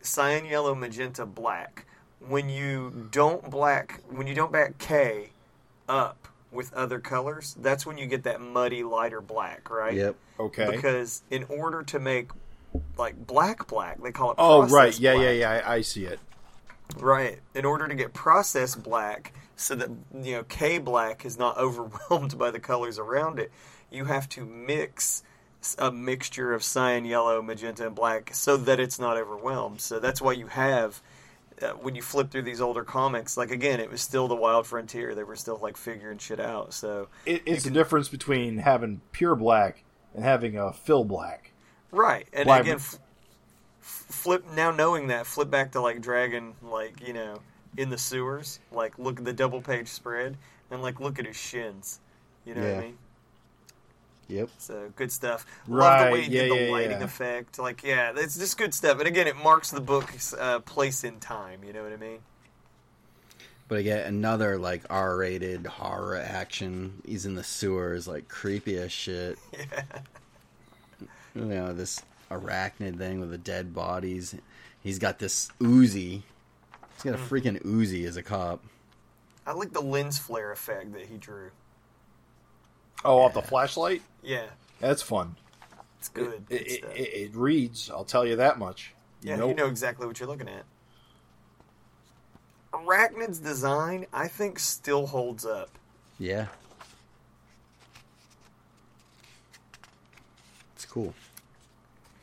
cyan, 0.00 0.46
yellow, 0.46 0.74
magenta, 0.74 1.26
black. 1.26 1.84
When 2.26 2.48
you 2.48 3.08
don't 3.10 3.50
black, 3.50 4.00
when 4.08 4.26
you 4.26 4.34
don't 4.34 4.50
back 4.52 4.78
K 4.78 5.30
up 5.88 6.28
with 6.50 6.72
other 6.72 6.98
colors, 6.98 7.56
that's 7.60 7.84
when 7.84 7.98
you 7.98 8.06
get 8.06 8.22
that 8.24 8.40
muddy, 8.40 8.82
lighter 8.82 9.20
black, 9.20 9.68
right? 9.70 9.94
Yep. 9.94 10.16
Okay. 10.40 10.70
Because 10.70 11.22
in 11.30 11.44
order 11.44 11.82
to 11.82 11.98
make 11.98 12.30
like 12.96 13.26
black 13.26 13.66
black, 13.68 14.02
they 14.02 14.12
call 14.12 14.30
it. 14.30 14.36
oh, 14.38 14.62
right. 14.62 14.68
processed 14.70 15.00
Yeah, 15.00 15.14
yeah, 15.14 15.30
yeah. 15.30 15.50
I, 15.66 15.74
I 15.74 15.80
see 15.82 16.04
it. 16.06 16.20
Right. 16.98 17.40
In 17.54 17.64
order 17.64 17.88
to 17.88 17.94
get 17.94 18.14
processed 18.14 18.82
black, 18.82 19.32
so 19.56 19.74
that 19.74 19.90
you 20.22 20.32
know 20.32 20.42
K 20.44 20.78
black 20.78 21.24
is 21.24 21.38
not 21.38 21.56
overwhelmed 21.58 22.38
by 22.38 22.50
the 22.50 22.60
colors 22.60 22.98
around 22.98 23.38
it, 23.38 23.50
you 23.90 24.04
have 24.04 24.28
to 24.30 24.44
mix 24.44 25.22
a 25.78 25.90
mixture 25.90 26.52
of 26.54 26.62
cyan, 26.62 27.04
yellow, 27.04 27.42
magenta, 27.42 27.86
and 27.86 27.94
black 27.94 28.30
so 28.32 28.56
that 28.56 28.78
it's 28.78 28.98
not 28.98 29.16
overwhelmed. 29.16 29.80
So 29.80 29.98
that's 29.98 30.20
why 30.20 30.32
you 30.32 30.46
have. 30.48 31.00
Uh, 31.60 31.68
when 31.70 31.94
you 31.94 32.02
flip 32.02 32.30
through 32.30 32.42
these 32.42 32.60
older 32.60 32.84
comics, 32.84 33.38
like 33.38 33.50
again, 33.50 33.80
it 33.80 33.90
was 33.90 34.02
still 34.02 34.28
the 34.28 34.36
Wild 34.36 34.66
Frontier. 34.66 35.14
They 35.14 35.24
were 35.24 35.36
still 35.36 35.58
like 35.62 35.78
figuring 35.78 36.18
shit 36.18 36.38
out. 36.38 36.74
So 36.74 37.08
it 37.24 37.42
it's 37.46 37.64
the 37.64 37.70
difference 37.70 38.08
between 38.08 38.58
having 38.58 39.00
pure 39.12 39.34
black 39.34 39.82
and 40.14 40.22
having 40.22 40.58
a 40.58 40.74
fill 40.74 41.04
black. 41.04 41.52
Right, 41.90 42.28
and 42.34 42.46
Why- 42.46 42.58
again, 42.58 42.74
f- 42.76 42.98
flip 43.86 44.44
now 44.54 44.70
knowing 44.70 45.08
that, 45.08 45.26
flip 45.26 45.50
back 45.50 45.72
to 45.72 45.80
like 45.80 46.00
Dragon, 46.00 46.54
like 46.62 47.06
you 47.06 47.12
know, 47.12 47.40
in 47.76 47.90
the 47.90 47.98
sewers, 47.98 48.60
like 48.72 48.98
look 48.98 49.18
at 49.18 49.24
the 49.24 49.32
double 49.32 49.60
page 49.62 49.88
spread, 49.88 50.36
and 50.70 50.82
like 50.82 51.00
look 51.00 51.18
at 51.18 51.26
his 51.26 51.36
shins. 51.36 52.00
You 52.44 52.54
know 52.54 52.62
what 52.62 52.74
I 52.74 52.80
mean? 52.80 52.98
Yep. 54.28 54.50
So 54.58 54.92
good 54.96 55.12
stuff. 55.12 55.46
Love 55.68 56.00
the 56.00 56.12
way 56.12 56.20
Right, 56.20 56.24
he 56.24 56.30
did 56.30 56.48
yeah, 56.48 56.54
the 56.54 56.64
yeah, 56.66 56.72
lighting 56.72 56.98
yeah. 56.98 57.04
effect. 57.04 57.58
Like, 57.58 57.82
yeah, 57.84 58.12
it's 58.16 58.36
just 58.36 58.58
good 58.58 58.74
stuff. 58.74 58.98
And 58.98 59.06
again, 59.06 59.28
it 59.28 59.36
marks 59.36 59.70
the 59.70 59.80
book's 59.80 60.34
uh, 60.34 60.60
place 60.60 61.04
in 61.04 61.20
time. 61.20 61.62
You 61.64 61.72
know 61.72 61.82
what 61.84 61.92
I 61.92 61.96
mean? 61.96 62.18
But 63.68 63.78
again, 63.78 64.06
another 64.06 64.58
like 64.58 64.82
R-rated 64.90 65.66
horror 65.66 66.16
action. 66.16 67.02
He's 67.04 67.26
in 67.26 67.34
the 67.34 67.44
sewers, 67.44 68.06
like 68.08 68.28
creepy 68.28 68.76
as 68.78 68.92
shit. 68.92 69.38
Yeah. 69.52 69.82
You 71.34 71.44
know 71.44 71.72
this 71.74 72.00
arachnid 72.30 72.98
thing 72.98 73.20
with 73.20 73.30
the 73.30 73.38
dead 73.38 73.74
bodies. 73.74 74.34
He's 74.82 74.98
got 74.98 75.18
this 75.18 75.48
Uzi. 75.60 76.22
He's 76.94 77.02
got 77.04 77.14
a 77.14 77.18
Hmm. 77.18 77.24
freaking 77.24 77.62
Uzi 77.62 78.06
as 78.06 78.16
a 78.16 78.22
cop. 78.22 78.62
I 79.46 79.52
like 79.52 79.72
the 79.72 79.80
lens 79.82 80.18
flare 80.18 80.50
effect 80.52 80.92
that 80.94 81.06
he 81.06 81.16
drew. 81.18 81.50
Oh, 83.04 83.18
off 83.22 83.34
the 83.34 83.42
flashlight? 83.42 84.02
Yeah, 84.22 84.46
That's 84.80 85.02
fun. 85.02 85.36
it's 85.98 86.08
good. 86.08 86.46
good 86.48 86.60
It, 86.60 86.66
it, 86.66 86.78
stuff. 86.78 86.96
it, 86.96 87.00
it 87.14 87.36
reads, 87.36 87.90
I'll 87.90 88.04
tell 88.04 88.26
you 88.26 88.36
that 88.36 88.58
much. 88.58 88.94
You 89.22 89.30
Yeah, 89.30 89.36
know, 89.36 89.48
you 89.48 89.54
know 89.54 89.66
exactly 89.66 90.06
what 90.06 90.18
you're 90.18 90.28
looking 90.28 90.48
at. 90.48 90.64
Arachnid's 92.72 93.38
design, 93.38 94.06
I 94.12 94.28
think, 94.28 94.58
still 94.58 95.06
holds 95.06 95.46
up. 95.46 95.70
Yeah. 96.18 96.46
It's 100.74 100.84
cool. 100.84 101.14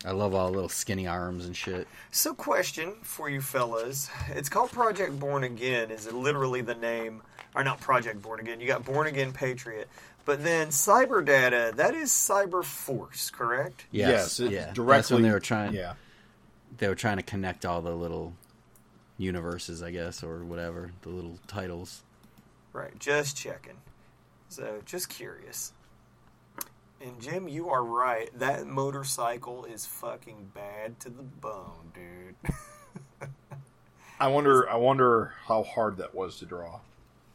I 0.05 0.11
love 0.11 0.33
all 0.35 0.47
the 0.47 0.53
little 0.53 0.69
skinny 0.69 1.07
arms 1.07 1.45
and 1.45 1.55
shit. 1.55 1.87
So, 2.11 2.33
question 2.33 2.93
for 3.03 3.29
you 3.29 3.41
fellas: 3.41 4.09
It's 4.29 4.49
called 4.49 4.71
Project 4.71 5.19
Born 5.19 5.43
Again. 5.43 5.91
Is 5.91 6.07
it 6.07 6.13
literally 6.13 6.61
the 6.61 6.75
name, 6.75 7.21
or 7.55 7.63
not 7.63 7.79
Project 7.79 8.21
Born 8.21 8.39
Again? 8.39 8.59
You 8.59 8.67
got 8.67 8.83
Born 8.83 9.07
Again 9.07 9.31
Patriot, 9.31 9.87
but 10.25 10.43
then 10.43 10.67
Cyber 10.69 11.23
Data. 11.23 11.71
That 11.75 11.95
is 11.95 12.11
Cyber 12.11 12.63
Force, 12.63 13.29
correct? 13.29 13.85
Yes, 13.91 14.39
it's 14.39 14.51
yeah. 14.51 14.71
directly. 14.73 14.97
That's 14.97 15.11
when 15.11 15.21
they 15.21 15.31
were 15.31 15.39
trying. 15.39 15.73
Yeah. 15.73 15.93
They 16.77 16.87
were 16.87 16.95
trying 16.95 17.17
to 17.17 17.23
connect 17.23 17.65
all 17.65 17.81
the 17.81 17.95
little 17.95 18.33
universes, 19.17 19.81
I 19.81 19.91
guess, 19.91 20.23
or 20.23 20.43
whatever 20.43 20.91
the 21.03 21.09
little 21.09 21.37
titles. 21.47 22.03
Right. 22.73 22.97
Just 22.99 23.37
checking. 23.37 23.77
So, 24.49 24.81
just 24.85 25.09
curious. 25.09 25.71
And 27.03 27.19
Jim, 27.19 27.49
you 27.49 27.69
are 27.69 27.83
right. 27.83 28.29
That 28.39 28.65
motorcycle 28.65 29.65
is 29.65 29.85
fucking 29.85 30.51
bad 30.53 31.01
to 31.01 31.09
the 31.09 31.23
bone, 31.23 31.91
dude. 31.93 32.53
I 34.19 34.27
wonder. 34.27 34.69
I 34.69 34.77
wonder 34.77 35.33
how 35.45 35.63
hard 35.63 35.97
that 35.97 36.15
was 36.15 36.39
to 36.39 36.45
draw, 36.45 36.79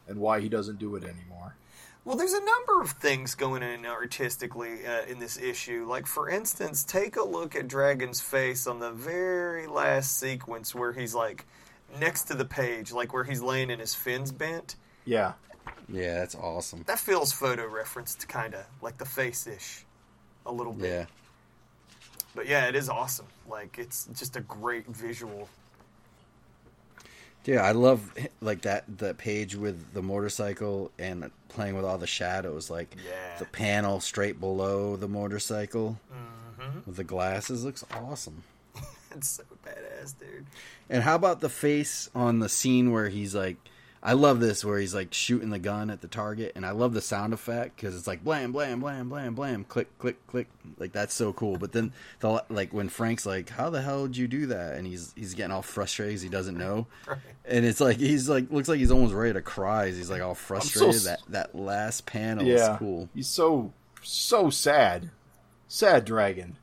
and 0.07 0.21
why 0.21 0.41
he 0.41 0.49
doesn't 0.49 0.79
do 0.79 0.97
it 0.97 1.05
anymore. 1.05 1.55
Well, 2.07 2.16
there's 2.16 2.33
a 2.33 2.43
number 2.43 2.81
of 2.81 2.93
things 2.93 3.35
going 3.35 3.62
in 3.62 3.85
artistically 3.85 4.87
uh, 4.87 5.05
in 5.05 5.19
this 5.19 5.37
issue. 5.37 5.85
Like, 5.87 6.07
for 6.07 6.31
instance, 6.31 6.83
take 6.83 7.16
a 7.16 7.23
look 7.23 7.55
at 7.55 7.69
Dragon's 7.69 8.23
face 8.23 8.66
on 8.66 8.79
the 8.79 8.93
very 8.93 9.66
last 9.66 10.19
sequence 10.19 10.75
where 10.75 10.95
he's 10.95 11.14
like 11.14 11.45
next 12.01 12.23
to 12.25 12.35
the 12.35 12.47
page, 12.47 12.91
like 12.91 13.12
where 13.12 13.25
he's 13.25 13.43
laying 13.43 13.69
in 13.69 13.81
his 13.81 13.95
fins 13.95 14.33
bent. 14.33 14.77
Yeah. 15.05 15.35
Yeah, 15.89 16.14
that's 16.18 16.34
awesome. 16.34 16.84
That 16.86 16.99
feels 16.99 17.32
photo 17.32 17.66
referenced, 17.66 18.28
kind 18.28 18.55
of 18.55 18.64
like 18.82 18.99
the 18.99 19.05
face 19.07 19.47
ish, 19.47 19.84
a 20.47 20.53
little 20.53 20.72
bit. 20.72 20.89
Yeah. 20.91 21.05
But 22.34 22.47
yeah, 22.47 22.66
it 22.66 22.74
is 22.76 22.89
awesome. 22.89 23.26
Like, 23.49 23.78
it's 23.78 24.07
just 24.14 24.36
a 24.36 24.41
great 24.41 24.86
visual. 24.86 25.49
Yeah, 27.45 27.62
I 27.62 27.72
love 27.72 28.12
like 28.43 28.62
that 28.62 28.84
the 28.99 29.14
page 29.14 29.57
with 29.57 29.95
the 29.95 30.03
motorcycle 30.03 30.91
and 30.99 31.30
playing 31.49 31.76
with 31.76 31.84
all 31.86 31.97
the 31.97 32.07
shadows. 32.07 32.68
Like 32.68 32.95
Yeah. 33.07 33.39
the 33.39 33.47
panel 33.47 34.01
straight 34.01 34.39
below 34.39 34.97
the 34.97 35.09
motorcycle 35.09 35.99
Mm-hmm. 36.12 36.80
with 36.86 36.97
the 36.97 37.05
glasses 37.05 37.64
looks 37.64 37.84
awesome. 37.95 38.43
It's 39.16 39.28
so 39.28 39.43
badass, 39.64 40.18
dude. 40.18 40.45
And 40.91 41.03
how 41.03 41.14
about 41.14 41.41
the 41.41 41.49
face 41.49 42.11
on 42.14 42.41
the 42.41 42.49
scene 42.49 42.93
where 42.93 43.09
he's 43.09 43.34
like, 43.34 43.57
I 44.03 44.13
love 44.13 44.39
this 44.39 44.65
where 44.65 44.79
he's 44.79 44.95
like 44.95 45.13
shooting 45.13 45.51
the 45.51 45.59
gun 45.59 45.91
at 45.91 46.01
the 46.01 46.09
target, 46.09 46.53
and 46.55 46.65
I 46.65 46.71
love 46.71 46.95
the 46.95 47.01
sound 47.01 47.33
effect 47.33 47.75
because 47.77 47.97
it's 47.97 48.07
like 48.07 48.23
blam 48.23 48.53
blam 48.53 48.79
blam 48.81 49.09
blam 49.09 49.35
blam, 49.35 49.65
click 49.65 49.89
click 49.99 50.25
click, 50.29 50.47
like 50.79 50.93
that's 50.93 51.13
so 51.15 51.33
cool. 51.33 51.57
But 51.59 51.73
then 51.73 51.93
the 52.21 52.45
like 52.49 52.73
when 52.73 52.89
Frank's 52.89 53.27
like, 53.27 53.51
"How 53.51 53.71
the 53.71 53.83
hell 53.83 54.07
did 54.07 54.17
you 54.17 54.29
do 54.29 54.47
that?" 54.47 54.77
and 54.77 54.87
he's 54.87 55.13
he's 55.17 55.35
getting 55.35 55.51
all 55.53 55.63
frustrated 55.63 56.15
'cause 56.15 56.23
he 56.23 56.29
doesn't 56.29 56.57
know, 56.57 56.87
Right. 57.09 57.19
and 57.45 57.65
it's 57.65 57.81
like 57.81 57.97
he's 57.97 58.29
like 58.29 58.51
looks 58.53 58.69
like 58.69 58.79
he's 58.79 58.93
almost 58.93 59.15
ready 59.15 59.33
to 59.33 59.43
cry. 59.43 59.89
He's 59.91 60.11
like 60.11 60.23
all 60.23 60.35
frustrated. 60.37 60.95
s- 60.95 61.05
that 61.05 61.21
that 61.29 61.55
last 61.57 62.07
panel 62.07 62.45
yeah. 62.45 62.73
is 62.75 62.79
cool. 62.79 63.09
He's 63.15 63.29
so 63.29 63.73
so 64.03 64.49
sad. 64.51 65.11
Sad 65.67 66.05
dragon. 66.05 66.57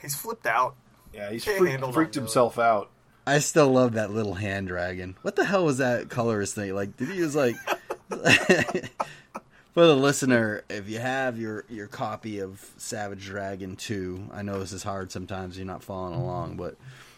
He's 0.00 0.14
flipped 0.14 0.46
out. 0.46 0.74
Yeah, 1.12 1.30
he's 1.30 1.44
freaked, 1.44 1.84
freaked 1.94 2.14
himself 2.14 2.58
out. 2.58 2.90
I 3.26 3.38
still 3.38 3.70
love 3.70 3.94
that 3.94 4.10
little 4.10 4.34
hand 4.34 4.68
dragon. 4.68 5.16
What 5.22 5.36
the 5.36 5.44
hell 5.44 5.64
was 5.64 5.78
that 5.78 6.10
colorist 6.10 6.54
thing? 6.54 6.74
Like, 6.74 6.96
did 6.96 7.08
he 7.08 7.16
use 7.16 7.34
like 7.34 7.56
for 8.08 9.86
the 9.86 9.96
listener? 9.96 10.62
If 10.68 10.88
you 10.88 10.98
have 10.98 11.38
your 11.38 11.64
your 11.70 11.86
copy 11.86 12.40
of 12.40 12.64
Savage 12.76 13.24
Dragon 13.24 13.76
two, 13.76 14.28
I 14.32 14.42
know 14.42 14.58
this 14.58 14.72
is 14.72 14.82
hard 14.82 15.10
sometimes. 15.10 15.56
You're 15.56 15.66
not 15.66 15.82
following 15.82 16.14
along, 16.14 16.56
but 16.56 16.76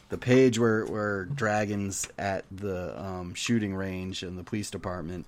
the 0.09 0.19
page 0.19 0.59
where 0.59 0.85
where 0.87 1.25
dragons 1.25 2.09
at 2.19 2.45
the 2.51 2.99
um, 3.01 3.35
shooting 3.35 3.75
range 3.75 4.23
in 4.23 4.37
the 4.37 4.45
police 4.45 4.71
department. 4.71 5.27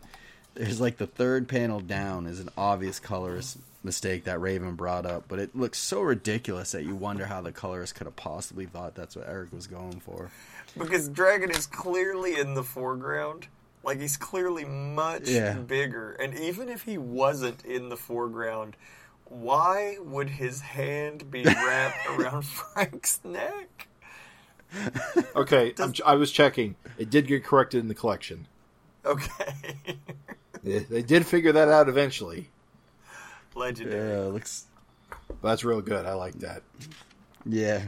There's 0.55 0.81
like 0.81 0.97
the 0.97 1.07
third 1.07 1.49
panel 1.49 1.81
down 1.81 2.26
is 2.26 2.41
an 2.41 2.51
obvious 2.57 2.99
colorist 2.99 3.59
mistake 3.85 4.24
that 4.24 4.41
Raven 4.41 4.74
brought 4.74 5.07
up, 5.07 5.24
but 5.29 5.39
it 5.39 5.55
looks 5.55 5.79
so 5.79 6.01
ridiculous 6.01 6.72
that 6.72 6.85
you 6.85 6.97
wonder 6.97 7.26
how 7.26 7.41
the 7.41 7.53
colorist 7.53 7.95
could 7.95 8.07
have 8.07 8.16
possibly 8.16 8.66
thought 8.66 8.95
that's 8.95 9.14
what 9.14 9.29
Eric 9.29 9.53
was 9.53 9.66
going 9.66 10.01
for. 10.01 10.31
Because 10.79 11.09
Dragon 11.09 11.51
is 11.51 11.66
clearly 11.66 12.39
in 12.39 12.55
the 12.55 12.62
foreground. 12.62 13.49
Like 13.85 14.01
he's 14.01 14.16
clearly 14.16 14.64
much 14.64 15.29
Yeah. 15.29 15.55
bigger. 15.55 16.12
And 16.12 16.39
even 16.39 16.68
if 16.68 16.83
he 16.83 16.99
wasn't 16.99 17.64
in 17.64 17.89
the 17.89 17.97
foreground, 17.97 18.76
why 19.26 19.97
would 20.01 20.29
his 20.31 20.61
hand 20.61 21.31
be 21.31 21.45
wrapped 21.45 22.07
around 22.11 22.43
Frank's 22.47 23.20
neck? 23.24 23.89
Okay, 25.35 25.72
I'm, 25.79 25.95
I 26.05 26.14
was 26.14 26.31
checking. 26.31 26.74
It 26.99 27.09
did 27.09 27.26
get 27.26 27.43
corrected 27.45 27.81
in 27.81 27.89
the 27.89 27.95
collection. 27.95 28.47
Okay. 29.05 29.55
They, 30.64 30.81
they 30.81 31.03
did 31.03 31.24
figure 31.24 31.53
that 31.53 31.68
out 31.68 31.89
eventually. 31.89 32.51
Legendary. 33.55 34.11
Yeah, 34.11 34.24
looks. 34.24 34.66
That's 35.41 35.62
real 35.64 35.81
good. 35.81 36.05
I 36.05 36.14
like 36.14 36.35
that. 36.41 36.62
Yeah, 37.47 37.85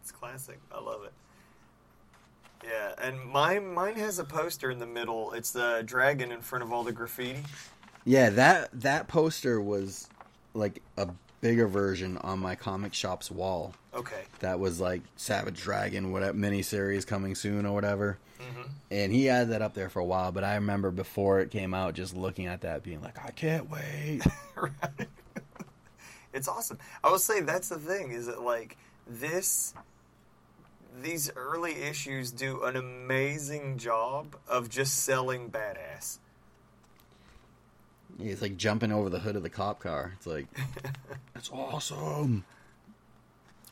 It's 0.00 0.10
classic. 0.10 0.58
I 0.72 0.80
love 0.80 1.04
it. 1.04 1.12
Yeah, 2.68 2.92
and 3.02 3.24
mine 3.24 3.72
mine 3.72 3.96
has 3.96 4.18
a 4.18 4.24
poster 4.24 4.70
in 4.70 4.78
the 4.78 4.86
middle. 4.86 5.32
It's 5.32 5.52
the 5.52 5.82
dragon 5.86 6.30
in 6.32 6.40
front 6.42 6.62
of 6.62 6.72
all 6.72 6.84
the 6.84 6.92
graffiti. 6.92 7.42
yeah. 8.04 8.30
That 8.30 8.68
that 8.80 9.08
poster 9.08 9.60
was 9.60 10.08
like 10.54 10.82
a 10.96 11.08
bigger 11.40 11.66
version 11.68 12.18
on 12.18 12.40
my 12.40 12.54
comic 12.56 12.92
shop's 12.94 13.30
wall. 13.30 13.74
Okay. 13.94 14.22
That 14.40 14.58
was 14.60 14.80
like 14.80 15.02
Savage 15.16 15.60
Dragon, 15.62 16.12
whatever 16.12 16.36
miniseries 16.36 17.06
coming 17.06 17.34
soon 17.34 17.64
or 17.64 17.72
whatever. 17.72 18.18
Mm-hmm. 18.40 18.62
And 18.90 19.12
he 19.12 19.24
had 19.26 19.50
that 19.50 19.62
up 19.62 19.74
there 19.74 19.88
for 19.88 20.00
a 20.00 20.04
while, 20.04 20.32
but 20.32 20.44
I 20.44 20.56
remember 20.56 20.90
before 20.90 21.40
it 21.40 21.50
came 21.50 21.74
out, 21.74 21.94
just 21.94 22.16
looking 22.16 22.46
at 22.46 22.62
that, 22.62 22.82
being 22.82 23.00
like, 23.02 23.18
I 23.24 23.30
can't 23.30 23.70
wait. 23.70 24.22
right. 24.56 24.72
It's 26.34 26.46
awesome. 26.46 26.78
I 27.02 27.10
will 27.10 27.18
say 27.18 27.40
that's 27.40 27.70
the 27.70 27.78
thing 27.78 28.12
is 28.12 28.26
that 28.26 28.42
like 28.42 28.76
this 29.06 29.72
these 31.02 31.30
early 31.36 31.74
issues 31.82 32.30
do 32.30 32.62
an 32.64 32.76
amazing 32.76 33.78
job 33.78 34.36
of 34.48 34.68
just 34.68 35.04
selling 35.04 35.50
badass. 35.50 36.18
He's 38.20 38.42
like 38.42 38.56
jumping 38.56 38.90
over 38.90 39.08
the 39.08 39.20
hood 39.20 39.36
of 39.36 39.42
the 39.42 39.50
cop 39.50 39.80
car. 39.80 40.12
It's 40.16 40.26
like, 40.26 40.46
that's 41.34 41.50
awesome. 41.50 42.44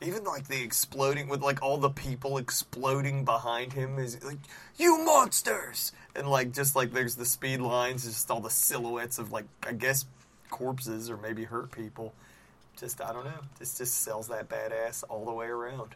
Even 0.03 0.25
like 0.25 0.47
the 0.47 0.62
exploding 0.62 1.29
with 1.29 1.41
like 1.41 1.62
all 1.62 1.79
the 1.79 1.91
people 1.91 2.37
exploding 2.37 3.25
behind 3.25 3.73
him 3.73 3.99
is 3.99 4.23
like 4.23 4.39
you 4.77 5.05
monsters 5.05 5.93
and 6.14 6.29
like 6.29 6.53
just 6.53 6.77
like 6.77 6.93
there's 6.93 7.14
the 7.14 7.25
speed 7.25 7.61
lines 7.61 8.05
just 8.05 8.31
all 8.31 8.41
the 8.41 8.51
silhouettes 8.51 9.19
of 9.19 9.33
like 9.33 9.47
I 9.67 9.73
guess 9.73 10.05
corpses 10.51 11.11
or 11.11 11.17
maybe 11.17 11.45
hurt 11.45 11.73
people. 11.73 12.12
Just 12.79 13.01
I 13.01 13.12
don't 13.12 13.25
know. 13.25 13.41
This 13.59 13.79
just 13.79 14.03
sells 14.03 14.29
that 14.29 14.49
badass 14.49 15.03
all 15.09 15.25
the 15.25 15.33
way 15.33 15.47
around. 15.47 15.95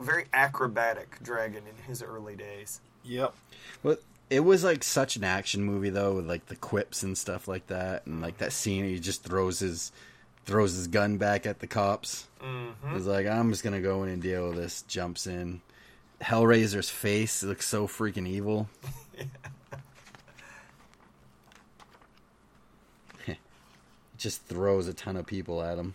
Very 0.00 0.26
acrobatic 0.32 1.22
dragon 1.22 1.62
in 1.66 1.84
his 1.84 2.02
early 2.02 2.36
days. 2.36 2.80
Yep. 3.04 3.34
But 3.82 4.02
it 4.28 4.40
was 4.40 4.64
like 4.64 4.82
such 4.82 5.16
an 5.16 5.24
action 5.24 5.62
movie 5.62 5.90
though, 5.90 6.14
with 6.14 6.28
like 6.28 6.46
the 6.46 6.56
quips 6.56 7.02
and 7.02 7.16
stuff 7.16 7.48
like 7.48 7.66
that, 7.68 8.06
and 8.06 8.20
like 8.20 8.38
that 8.38 8.52
scene 8.52 8.84
he 8.84 8.98
just 8.98 9.22
throws 9.22 9.60
his 9.60 9.92
throws 10.44 10.74
his 10.74 10.86
gun 10.86 11.16
back 11.16 11.46
at 11.46 11.60
the 11.60 11.66
cops. 11.66 12.26
Mm-hmm. 12.42 12.94
He's 12.94 13.06
like, 13.06 13.26
I'm 13.26 13.50
just 13.50 13.64
gonna 13.64 13.80
go 13.80 14.02
in 14.02 14.10
and 14.10 14.22
deal 14.22 14.48
with 14.48 14.56
this. 14.56 14.82
Jumps 14.82 15.26
in. 15.26 15.60
Hellraiser's 16.20 16.88
face 16.88 17.42
looks 17.42 17.66
so 17.66 17.86
freaking 17.86 18.26
evil. 18.26 18.68
just 24.18 24.42
throws 24.46 24.88
a 24.88 24.94
ton 24.94 25.16
of 25.16 25.26
people 25.26 25.62
at 25.62 25.78
him. 25.78 25.94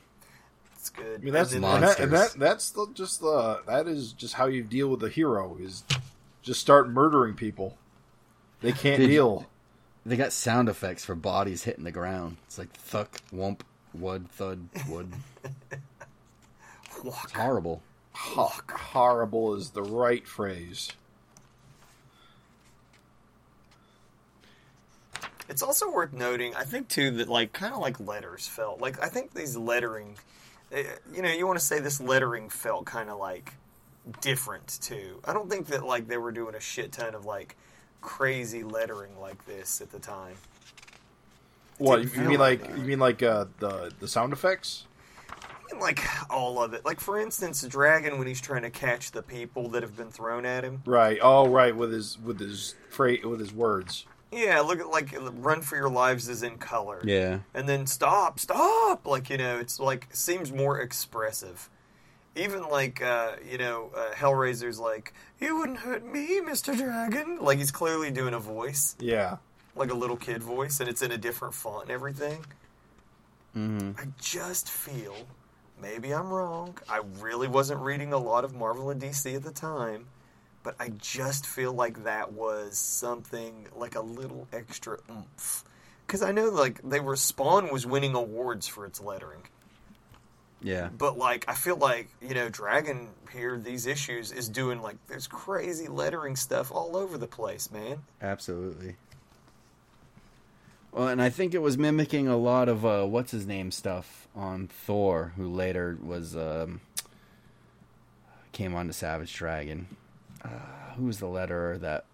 It's 0.81 0.89
good. 0.89 1.21
I 1.21 1.23
mean 1.23 1.31
that's 1.31 1.53
And 1.53 1.63
and 1.63 1.83
that, 1.83 1.99
and 1.99 2.11
that 2.11 2.33
that's 2.39 2.71
the, 2.71 2.87
just 2.95 3.19
the 3.21 3.61
that 3.67 3.87
is 3.87 4.13
just 4.13 4.33
how 4.33 4.47
you 4.47 4.63
deal 4.63 4.87
with 4.87 5.03
a 5.03 5.09
hero 5.09 5.55
is 5.61 5.83
just 6.41 6.59
start 6.59 6.89
murdering 6.89 7.35
people. 7.35 7.77
They 8.61 8.71
can't 8.71 8.99
Did- 8.99 9.07
deal. 9.09 9.45
They 10.07 10.17
got 10.17 10.33
sound 10.33 10.69
effects 10.69 11.05
for 11.05 11.13
bodies 11.13 11.63
hitting 11.65 11.83
the 11.83 11.91
ground. 11.91 12.37
It's 12.47 12.57
like 12.57 12.73
thuck, 12.73 13.19
wump, 13.31 13.59
wud, 13.93 14.27
thud, 14.31 14.67
wud. 14.89 15.11
It's 17.05 17.31
horrible. 17.33 17.83
Ho- 18.13 18.51
horrible 18.67 19.53
is 19.53 19.69
the 19.69 19.83
right 19.83 20.27
phrase. 20.27 20.91
It's 25.47 25.61
also 25.61 25.91
worth 25.91 26.13
noting, 26.13 26.55
I 26.55 26.63
think 26.63 26.87
too, 26.87 27.11
that 27.11 27.27
like 27.29 27.53
kind 27.53 27.73
of 27.75 27.81
like 27.81 27.99
letters 27.99 28.47
felt 28.47 28.81
like 28.81 28.99
I 29.03 29.07
think 29.09 29.33
these 29.35 29.55
lettering, 29.55 30.17
you 31.13 31.21
know, 31.21 31.29
you 31.29 31.45
want 31.45 31.59
to 31.59 31.65
say 31.65 31.79
this 31.79 31.99
lettering 31.99 32.49
felt 32.49 32.85
kind 32.85 33.09
of 33.09 33.17
like 33.17 33.53
different 34.21 34.79
too. 34.81 35.19
I 35.25 35.33
don't 35.33 35.49
think 35.49 35.67
that 35.67 35.85
like 35.85 36.07
they 36.07 36.17
were 36.17 36.31
doing 36.31 36.55
a 36.55 36.59
shit 36.59 36.91
ton 36.91 37.15
of 37.15 37.25
like 37.25 37.55
crazy 38.01 38.63
lettering 38.63 39.19
like 39.19 39.45
this 39.45 39.81
at 39.81 39.91
the 39.91 39.99
time. 39.99 40.35
What 41.77 42.13
you 42.15 42.21
mean 42.21 42.39
like 42.39 42.61
like 42.67 42.77
you 42.77 42.83
mean 42.83 42.99
like 42.99 43.23
uh, 43.23 43.45
the 43.59 43.91
the 43.99 44.07
sound 44.07 44.33
effects? 44.33 44.85
I 45.29 45.73
mean, 45.73 45.81
like 45.81 45.99
all 46.29 46.61
of 46.61 46.73
it. 46.73 46.85
Like 46.85 46.99
for 46.99 47.19
instance, 47.19 47.61
the 47.61 47.69
Dragon 47.69 48.17
when 48.17 48.27
he's 48.27 48.41
trying 48.41 48.61
to 48.63 48.69
catch 48.69 49.11
the 49.11 49.23
people 49.23 49.69
that 49.69 49.81
have 49.83 49.97
been 49.97 50.11
thrown 50.11 50.45
at 50.45 50.63
him. 50.63 50.83
Right. 50.85 51.19
Oh, 51.21 51.47
right. 51.47 51.75
With 51.75 51.91
his 51.91 52.19
with 52.19 52.39
his 52.39 52.75
freight 52.89 53.27
with 53.27 53.39
his 53.39 53.53
words. 53.53 54.05
Yeah, 54.31 54.61
look 54.61 54.79
at 54.79 54.87
like 54.89 55.13
"Run 55.19 55.61
for 55.61 55.75
Your 55.75 55.89
Lives" 55.89 56.29
is 56.29 56.41
in 56.43 56.57
color. 56.57 57.01
Yeah. 57.03 57.39
and 57.53 57.67
then 57.67 57.85
stop, 57.85 58.39
stop. 58.39 59.05
Like 59.05 59.29
you 59.29 59.37
know, 59.37 59.57
it's 59.59 59.79
like 59.79 60.07
seems 60.13 60.51
more 60.51 60.79
expressive. 60.79 61.69
Even 62.35 62.63
like 62.69 63.01
uh, 63.01 63.33
you 63.49 63.57
know, 63.57 63.91
uh, 63.95 64.11
Hellraiser's 64.13 64.79
like, 64.79 65.13
"You 65.39 65.57
wouldn't 65.57 65.79
hurt 65.79 66.05
me, 66.05 66.39
Mister 66.39 66.73
Dragon." 66.73 67.39
Like 67.41 67.57
he's 67.57 67.71
clearly 67.71 68.09
doing 68.09 68.33
a 68.33 68.39
voice, 68.39 68.95
Yeah. 68.99 69.37
like 69.75 69.91
a 69.91 69.95
little 69.95 70.15
kid 70.17 70.41
voice, 70.41 70.79
and 70.79 70.87
it's 70.89 71.01
in 71.01 71.11
a 71.11 71.17
different 71.17 71.53
font 71.53 71.83
and 71.83 71.91
everything. 71.91 72.45
hmm 73.53 73.91
I 73.97 74.05
just 74.21 74.69
feel, 74.69 75.13
maybe 75.81 76.13
I'm 76.13 76.29
wrong. 76.29 76.77
I 76.89 77.01
really 77.19 77.49
wasn't 77.49 77.81
reading 77.81 78.13
a 78.13 78.17
lot 78.17 78.45
of 78.45 78.55
Marvel 78.55 78.89
and 78.89 79.01
DC 79.01 79.35
at 79.35 79.43
the 79.43 79.51
time, 79.51 80.05
but 80.63 80.75
I 80.79 80.89
just 80.89 81.45
feel 81.45 81.73
like 81.73 82.03
that 82.03 82.33
was 82.33 82.77
something 82.77 83.67
like 83.75 83.95
a 83.95 84.01
little 84.01 84.47
extra 84.53 84.97
oomph. 85.09 85.63
Because 86.05 86.21
I 86.21 86.31
know 86.31 86.49
like 86.49 86.81
they 86.83 86.99
were 86.99 87.15
Spawn 87.15 87.71
was 87.71 87.85
winning 87.85 88.15
awards 88.15 88.67
for 88.67 88.85
its 88.85 88.99
lettering, 88.99 89.43
Yeah. 90.61 90.89
but 90.97 91.17
like 91.17 91.45
I 91.47 91.53
feel 91.53 91.77
like 91.77 92.09
you 92.21 92.33
know 92.33 92.49
Dragon 92.49 93.09
here 93.31 93.57
these 93.57 93.85
issues 93.85 94.31
is 94.31 94.49
doing 94.49 94.81
like 94.81 94.97
there's 95.07 95.27
crazy 95.27 95.87
lettering 95.87 96.35
stuff 96.35 96.71
all 96.71 96.97
over 96.97 97.17
the 97.17 97.27
place, 97.27 97.71
man. 97.71 98.03
Absolutely. 98.21 98.95
Well, 100.91 101.07
and 101.07 101.21
I 101.21 101.29
think 101.29 101.53
it 101.53 101.61
was 101.61 101.77
mimicking 101.77 102.27
a 102.27 102.35
lot 102.35 102.67
of 102.67 102.85
uh, 102.85 103.05
what's 103.05 103.31
his 103.31 103.47
name 103.47 103.71
stuff 103.71 104.27
on 104.35 104.67
Thor, 104.67 105.31
who 105.37 105.47
later 105.47 105.97
was 106.03 106.35
um, 106.35 106.81
came 108.51 108.75
on 108.75 108.87
to 108.87 108.93
Savage 108.93 109.33
Dragon. 109.33 109.87
Uh, 110.43 110.47
who 110.97 111.05
was 111.05 111.19
the 111.19 111.25
letterer 111.27 111.79
that 111.81 112.05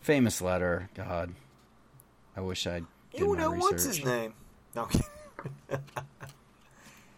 famous 0.00 0.40
letter? 0.40 0.88
God, 0.94 1.32
I 2.36 2.40
wish 2.40 2.66
I 2.66 2.80
did 3.12 3.20
You 3.20 3.34
my 3.34 3.38
know 3.40 3.50
research. 3.52 3.70
what's 3.70 3.84
his 3.84 4.04
name? 4.04 4.34
No, 4.74 4.88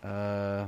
Uh, 0.03 0.67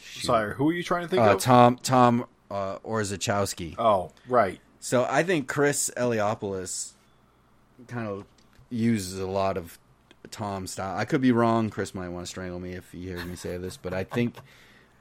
shoot. 0.00 0.24
Sorry. 0.26 0.54
Who 0.54 0.70
are 0.70 0.72
you 0.72 0.82
trying 0.84 1.02
to 1.02 1.08
think 1.08 1.22
uh, 1.22 1.34
of? 1.34 1.40
Tom 1.40 1.76
Tom 1.82 2.26
uh, 2.50 2.78
Orzechowski. 2.78 3.74
Oh, 3.78 4.12
right. 4.28 4.60
So 4.78 5.04
I 5.08 5.22
think 5.24 5.48
Chris 5.48 5.90
Eliopoulos 5.96 6.92
kind 7.88 8.06
of 8.06 8.24
uses 8.70 9.18
a 9.18 9.26
lot 9.26 9.56
of 9.56 9.78
Tom 10.30 10.66
style. 10.68 10.96
I 10.96 11.04
could 11.04 11.20
be 11.20 11.32
wrong. 11.32 11.70
Chris 11.70 11.92
might 11.94 12.08
want 12.10 12.24
to 12.26 12.30
strangle 12.30 12.60
me 12.60 12.72
if 12.74 12.92
he 12.92 13.02
hears 13.02 13.24
me 13.24 13.34
say 13.34 13.56
this, 13.56 13.76
but 13.76 13.92
I 13.92 14.04
think 14.04 14.36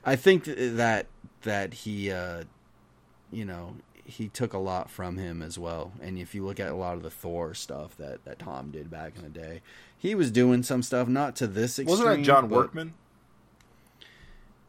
I 0.10 0.16
think 0.16 0.46
that 0.46 1.06
that 1.44 1.74
he 1.74 2.12
uh, 2.12 2.44
you 3.32 3.46
know 3.46 3.76
he 4.06 4.28
took 4.28 4.54
a 4.54 4.58
lot 4.58 4.90
from 4.90 5.18
him 5.18 5.44
as 5.44 5.60
well. 5.60 5.92
And 6.02 6.18
if 6.18 6.34
you 6.34 6.44
look 6.44 6.60
at 6.60 6.72
a 6.72 6.76
lot 6.76 6.96
of 6.96 7.04
the 7.04 7.12
Thor 7.12 7.54
stuff 7.54 7.96
that 7.98 8.26
that 8.26 8.40
Tom 8.40 8.72
did 8.72 8.90
back 8.90 9.14
in 9.16 9.22
the 9.22 9.30
day, 9.30 9.62
he 9.96 10.16
was 10.16 10.32
doing 10.32 10.64
some 10.64 10.82
stuff 10.82 11.08
not 11.08 11.36
to 11.36 11.48
this 11.48 11.78
extreme. 11.78 12.00
Wasn't 12.00 12.18
that 12.18 12.24
John 12.24 12.50
Workman? 12.50 12.96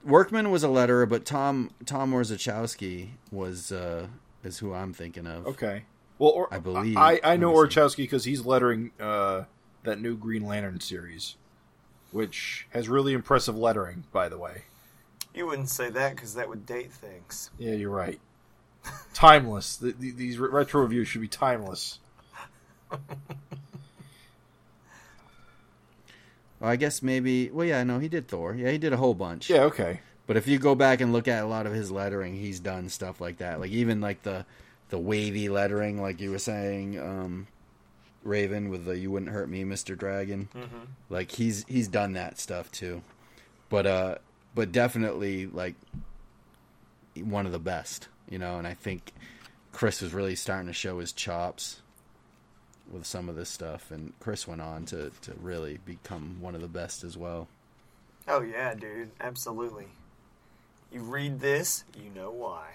Workman 0.05 0.51
was 0.51 0.63
a 0.63 0.69
letterer, 0.69 1.09
but 1.09 1.25
Tom 1.25 1.71
Tom 1.87 2.13
Orzechowski 2.13 3.09
was 3.31 3.73
uh, 3.73 4.09
is 4.45 4.59
who 4.59 4.75
I'm 4.75 4.93
thinking 4.93 5.27
of. 5.27 5.47
Okay. 5.47 5.85
Well, 6.19 6.33
or, 6.33 6.53
I 6.53 6.59
believe- 6.59 6.99
I, 6.99 7.19
I 7.25 7.37
know 7.39 7.51
let 7.55 7.65
me 7.65 7.71
see. 7.71 7.81
Orchowski 7.81 7.97
because 8.03 8.25
he's 8.25 8.45
lettering 8.45 8.91
uh, 9.01 9.45
that 9.85 10.03
new 10.03 10.19
Green 10.19 10.45
Lantern 10.45 10.81
series, 10.81 11.37
which 12.11 12.67
has 12.71 12.91
really 12.91 13.15
impressive 13.15 13.57
lettering, 13.57 14.05
by 14.13 14.29
the 14.29 14.37
way. 14.37 14.65
You 15.35 15.47
wouldn't 15.47 15.69
say 15.69 15.91
that 15.91 16.15
because 16.15 16.35
that 16.35 16.49
would 16.49 16.67
date 16.67 16.93
things. 16.93 17.51
Yeah, 17.59 17.75
you're 17.75 17.91
right. 17.91 18.21
timeless. 19.15 19.77
The, 19.77 19.93
the, 19.93 20.11
these 20.11 20.39
retro 20.39 20.83
reviews 20.83 21.09
should 21.09 21.21
be 21.21 21.29
timeless. 21.29 21.99
Well, 26.61 26.71
I 26.71 26.77
guess 26.77 27.03
maybe. 27.03 27.51
Well, 27.51 27.67
yeah, 27.67 27.83
no, 27.85 27.99
he 27.99 28.09
did 28.09 28.29
Thor. 28.29 28.55
Yeah, 28.55 28.71
he 28.71 28.79
did 28.79 28.93
a 28.93 28.99
whole 28.99 29.15
bunch. 29.15 29.51
Yeah. 29.51 29.63
Okay. 29.63 30.01
But 30.27 30.37
if 30.37 30.47
you 30.47 30.59
go 30.59 30.75
back 30.75 31.01
and 31.01 31.13
look 31.13 31.27
at 31.27 31.43
a 31.43 31.47
lot 31.47 31.67
of 31.67 31.73
his 31.73 31.91
lettering, 31.91 32.37
he's 32.37 32.61
done 32.61 32.89
stuff 32.89 33.21
like 33.21 33.39
that. 33.39 33.59
Like 33.59 33.71
even 33.71 34.01
like 34.01 34.23
the 34.23 34.45
the 34.91 34.99
wavy 34.99 35.49
lettering, 35.49 36.01
like 36.01 36.21
you 36.21 36.31
were 36.31 36.39
saying, 36.39 37.01
um, 37.01 37.49
Raven 38.23 38.69
with 38.69 38.85
the 38.85 38.97
"You 38.97 39.11
wouldn't 39.11 39.33
hurt 39.33 39.49
me, 39.49 39.65
Mister 39.65 39.97
Dragon." 39.97 40.49
Mm-hmm. 40.55 40.85
Like 41.09 41.33
he's 41.33 41.65
he's 41.67 41.89
done 41.89 42.13
that 42.13 42.39
stuff 42.39 42.71
too. 42.71 43.03
But 43.71 43.87
uh, 43.87 44.15
but 44.55 44.73
definitely 44.73 45.47
like 45.47 45.75
one 47.17 47.47
of 47.47 47.53
the 47.53 47.59
best, 47.59 48.09
you 48.29 48.39
know. 48.39 48.59
And 48.59 48.67
I 48.67 48.75
think 48.75 49.13
Chris 49.73 50.01
was 50.01 50.13
really 50.13 50.35
starting 50.35 50.67
to 50.67 50.73
show 50.73 50.99
his 50.99 51.13
chops 51.13 51.83
with 52.91 53.07
some 53.07 53.29
of 53.29 53.37
this 53.37 53.49
stuff, 53.49 53.91
and 53.91 54.13
Chris 54.21 54.47
went 54.49 54.61
on 54.61 54.85
to 54.87 55.11
to 55.23 55.33
really 55.41 55.79
become 55.85 56.39
one 56.41 56.55
of 56.55 56.61
the 56.61 56.69
best 56.69 57.05
as 57.05 57.17
well. 57.17 57.49
Oh 58.29 58.41
yeah, 58.41 58.75
dude, 58.75 59.11
absolutely. 59.21 59.87
You 60.93 61.01
read 61.03 61.41
this, 61.41 61.85
you 61.97 62.11
know 62.11 62.31
why. 62.31 62.67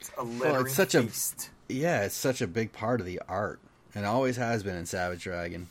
It's 0.00 0.10
a 0.18 0.24
lettering 0.24 0.66
such 0.66 0.94
a- 0.94 1.02
feast. 1.02 1.50
Yeah, 1.68 2.02
it's 2.04 2.14
such 2.14 2.42
a 2.42 2.46
big 2.46 2.72
part 2.72 3.00
of 3.00 3.06
the 3.06 3.20
art, 3.28 3.60
and 3.94 4.04
always 4.04 4.36
has 4.36 4.62
been 4.62 4.76
in 4.76 4.84
Savage 4.84 5.22
Dragon. 5.22 5.68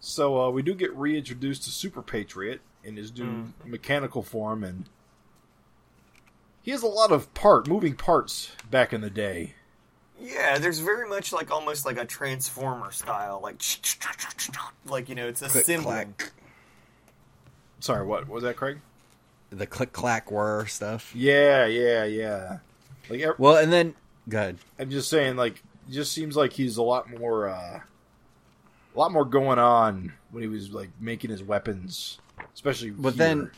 So 0.00 0.40
uh, 0.40 0.50
we 0.50 0.62
do 0.62 0.74
get 0.74 0.94
reintroduced 0.94 1.64
to 1.64 1.70
Super 1.70 2.02
Patriot 2.02 2.60
in 2.88 2.96
his 2.96 3.16
new 3.16 3.52
mechanical 3.64 4.22
form, 4.22 4.64
and 4.64 4.86
he 6.62 6.70
has 6.72 6.82
a 6.82 6.86
lot 6.88 7.12
of 7.12 7.32
part 7.34 7.68
moving 7.68 7.94
parts 7.94 8.52
back 8.70 8.92
in 8.92 9.00
the 9.00 9.10
day. 9.10 9.54
Yeah, 10.20 10.58
there's 10.58 10.80
very 10.80 11.08
much 11.08 11.32
like 11.32 11.50
almost 11.52 11.86
like 11.86 11.96
a 11.96 12.04
transformer 12.04 12.90
style, 12.90 13.40
like 13.42 13.62
like 14.86 15.08
you 15.08 15.14
know, 15.14 15.28
it's 15.28 15.42
a 15.42 15.46
assembling. 15.46 16.14
clack. 16.18 16.32
Sorry, 17.80 18.04
what 18.04 18.28
was 18.28 18.42
that, 18.42 18.56
Craig? 18.56 18.78
The 19.50 19.66
click 19.66 19.92
clack 19.92 20.30
whir 20.32 20.66
stuff. 20.66 21.14
Yeah, 21.14 21.66
yeah, 21.66 22.04
yeah. 22.04 22.58
Like 23.08 23.20
ev- 23.20 23.38
Well, 23.38 23.56
and 23.56 23.72
then 23.72 23.94
go 24.28 24.38
ahead. 24.38 24.58
I'm 24.78 24.90
just 24.90 25.08
saying, 25.08 25.36
like, 25.36 25.62
it 25.88 25.92
just 25.92 26.12
seems 26.12 26.36
like 26.36 26.52
he's 26.52 26.76
a 26.76 26.82
lot 26.82 27.08
more, 27.16 27.48
uh, 27.48 27.80
a 28.94 28.98
lot 28.98 29.12
more 29.12 29.24
going 29.24 29.58
on 29.60 30.12
when 30.32 30.42
he 30.42 30.48
was 30.48 30.72
like 30.72 30.90
making 31.00 31.30
his 31.30 31.42
weapons, 31.42 32.18
especially. 32.58 32.90
But 32.90 33.14
here. 33.14 33.18
then, 33.18 33.50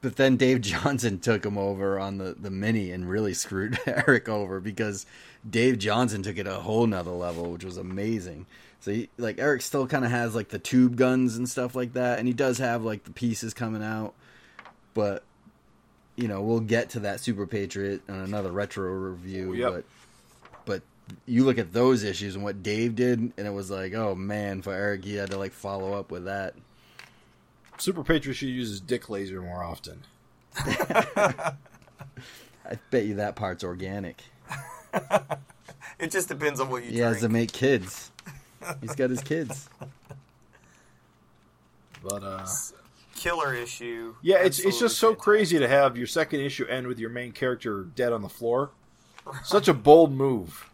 but 0.00 0.16
then 0.16 0.36
Dave 0.36 0.60
Johnson 0.72 1.18
took 1.18 1.44
him 1.44 1.56
over 1.56 1.98
on 1.98 2.18
the 2.18 2.36
the 2.38 2.50
mini 2.50 2.90
and 2.92 3.08
really 3.08 3.32
screwed 3.34 3.78
Eric 3.86 4.28
over 4.28 4.60
because 4.60 5.06
Dave 5.48 5.78
Johnson 5.78 6.22
took 6.22 6.36
it 6.36 6.46
a 6.46 6.54
whole 6.54 6.86
nother 6.86 7.10
level, 7.10 7.50
which 7.50 7.64
was 7.64 7.78
amazing. 7.78 8.46
So 8.80 8.92
he, 8.92 9.08
like 9.18 9.38
Eric 9.38 9.62
still 9.62 9.86
kind 9.86 10.04
of 10.04 10.10
has 10.10 10.34
like 10.34 10.48
the 10.50 10.58
tube 10.58 10.96
guns 10.96 11.36
and 11.36 11.48
stuff 11.48 11.74
like 11.74 11.94
that, 11.94 12.18
and 12.18 12.28
he 12.28 12.34
does 12.34 12.58
have 12.58 12.84
like 12.84 13.04
the 13.04 13.10
pieces 13.12 13.54
coming 13.54 13.82
out, 13.82 14.14
but. 14.94 15.22
You 16.18 16.28
know, 16.28 16.40
we'll 16.40 16.60
get 16.60 16.88
to 16.90 17.00
that 17.00 17.20
Super 17.20 17.46
Patriot 17.46 18.00
on 18.08 18.14
another 18.20 18.50
retro 18.50 18.90
review, 18.90 19.52
Yep. 19.52 19.70
but 19.70 19.84
but 20.64 20.82
you 21.26 21.44
look 21.44 21.58
at 21.58 21.74
those 21.74 22.04
issues 22.04 22.34
and 22.36 22.42
what 22.42 22.62
Dave 22.62 22.94
did, 22.94 23.18
and 23.18 23.46
it 23.46 23.52
was 23.52 23.70
like, 23.70 23.92
oh 23.92 24.14
man, 24.14 24.62
for 24.62 24.72
Eric, 24.72 25.04
he 25.04 25.16
had 25.16 25.30
to 25.32 25.36
like 25.36 25.52
follow 25.52 25.92
up 25.92 26.10
with 26.10 26.24
that. 26.24 26.54
Super 27.78 28.02
Patriot 28.02 28.34
should 28.34 28.48
use 28.48 28.70
his 28.70 28.80
dick 28.80 29.08
laser 29.08 29.40
more 29.42 29.62
often. 29.62 30.04
I 30.56 31.54
bet 32.90 33.04
you 33.04 33.16
that 33.16 33.36
part's 33.36 33.64
organic. 33.64 34.22
It 35.98 36.10
just 36.10 36.28
depends 36.28 36.60
on 36.60 36.68
what 36.68 36.84
you 36.84 36.90
He 36.90 36.98
has 36.98 37.20
to 37.20 37.28
make 37.28 37.52
kids. 37.52 38.10
He's 38.80 38.94
got 38.94 39.10
his 39.10 39.22
kids. 39.22 39.68
But 42.02 42.22
uh, 42.22 42.46
Killer 43.16 43.52
issue. 43.52 44.14
yeah, 44.22 44.36
it's 44.36 44.60
it's 44.60 44.78
just 44.78 44.98
so 44.98 45.12
crazy 45.12 45.58
to 45.58 45.66
have 45.66 45.96
your 45.96 46.06
second 46.06 46.38
issue 46.40 46.64
end 46.66 46.86
with 46.86 47.00
your 47.00 47.10
main 47.10 47.32
character 47.32 47.82
dead 47.82 48.12
on 48.12 48.22
the 48.22 48.28
floor. 48.28 48.70
Such 49.42 49.66
a 49.66 49.74
bold 49.74 50.12
move. 50.12 50.70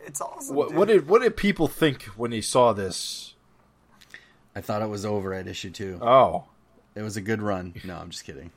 It's 0.00 0.22
awesome. 0.22 0.56
What, 0.56 0.68
dude. 0.68 0.78
what 0.78 0.88
did 0.88 1.08
what 1.08 1.20
did 1.20 1.36
people 1.36 1.68
think 1.68 2.04
when 2.16 2.30
they 2.30 2.40
saw 2.40 2.72
this? 2.72 3.34
I 4.58 4.60
thought 4.60 4.82
it 4.82 4.88
was 4.88 5.04
over 5.06 5.32
at 5.34 5.46
issue 5.46 5.70
two. 5.70 6.00
Oh, 6.02 6.44
It 6.96 7.02
was 7.02 7.16
a 7.16 7.20
good 7.20 7.40
run. 7.40 7.74
No, 7.84 7.96
I'm 7.96 8.10
just 8.10 8.24
kidding. 8.24 8.50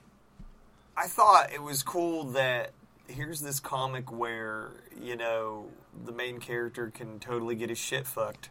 I 0.97 1.05
thought 1.05 1.53
it 1.53 1.61
was 1.61 1.83
cool 1.83 2.23
that 2.31 2.71
here's 3.07 3.41
this 3.41 3.59
comic 3.59 4.11
where 4.11 4.71
you 4.99 5.15
know 5.15 5.67
the 6.05 6.11
main 6.11 6.39
character 6.39 6.89
can 6.89 7.19
totally 7.19 7.53
get 7.53 7.69
his 7.69 7.77
shit 7.77 8.07
fucked. 8.07 8.49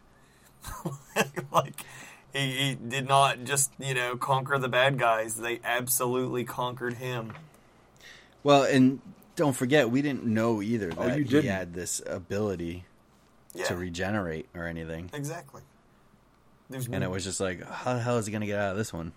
like 1.51 1.83
he, 2.33 2.51
he 2.51 2.75
did 2.75 3.05
not 3.05 3.43
just 3.43 3.71
you 3.79 3.93
know 3.95 4.15
conquer 4.15 4.57
the 4.57 4.69
bad 4.69 4.97
guys; 4.97 5.35
they 5.35 5.59
absolutely 5.65 6.45
conquered 6.45 6.93
him. 6.95 7.33
Well, 8.43 8.63
and 8.63 9.01
don't 9.35 9.57
forget, 9.57 9.89
we 9.91 10.01
didn't 10.01 10.23
know 10.23 10.61
either 10.61 10.91
Oh, 10.97 11.07
that 11.07 11.17
you 11.17 11.23
he 11.25 11.29
didn't. 11.29 11.51
had 11.51 11.73
this 11.73 12.01
ability 12.07 12.85
Yeah, 13.53 13.65
to 13.65 13.75
regenerate 13.75 14.47
or 14.55 14.67
anything. 14.67 15.09
exactly. 15.13 15.63
There's 16.71 16.87
And 16.87 17.03
it 17.03 17.09
was 17.09 17.23
just 17.23 17.39
like, 17.39 17.63
how 17.63 17.93
the 17.93 17.99
hell 17.99 18.17
is 18.17 18.25
he 18.25 18.31
going 18.31 18.41
to 18.41 18.47
get 18.47 18.59
out 18.59 18.71
of 18.71 18.77
this 18.77 18.93
one? 18.93 19.11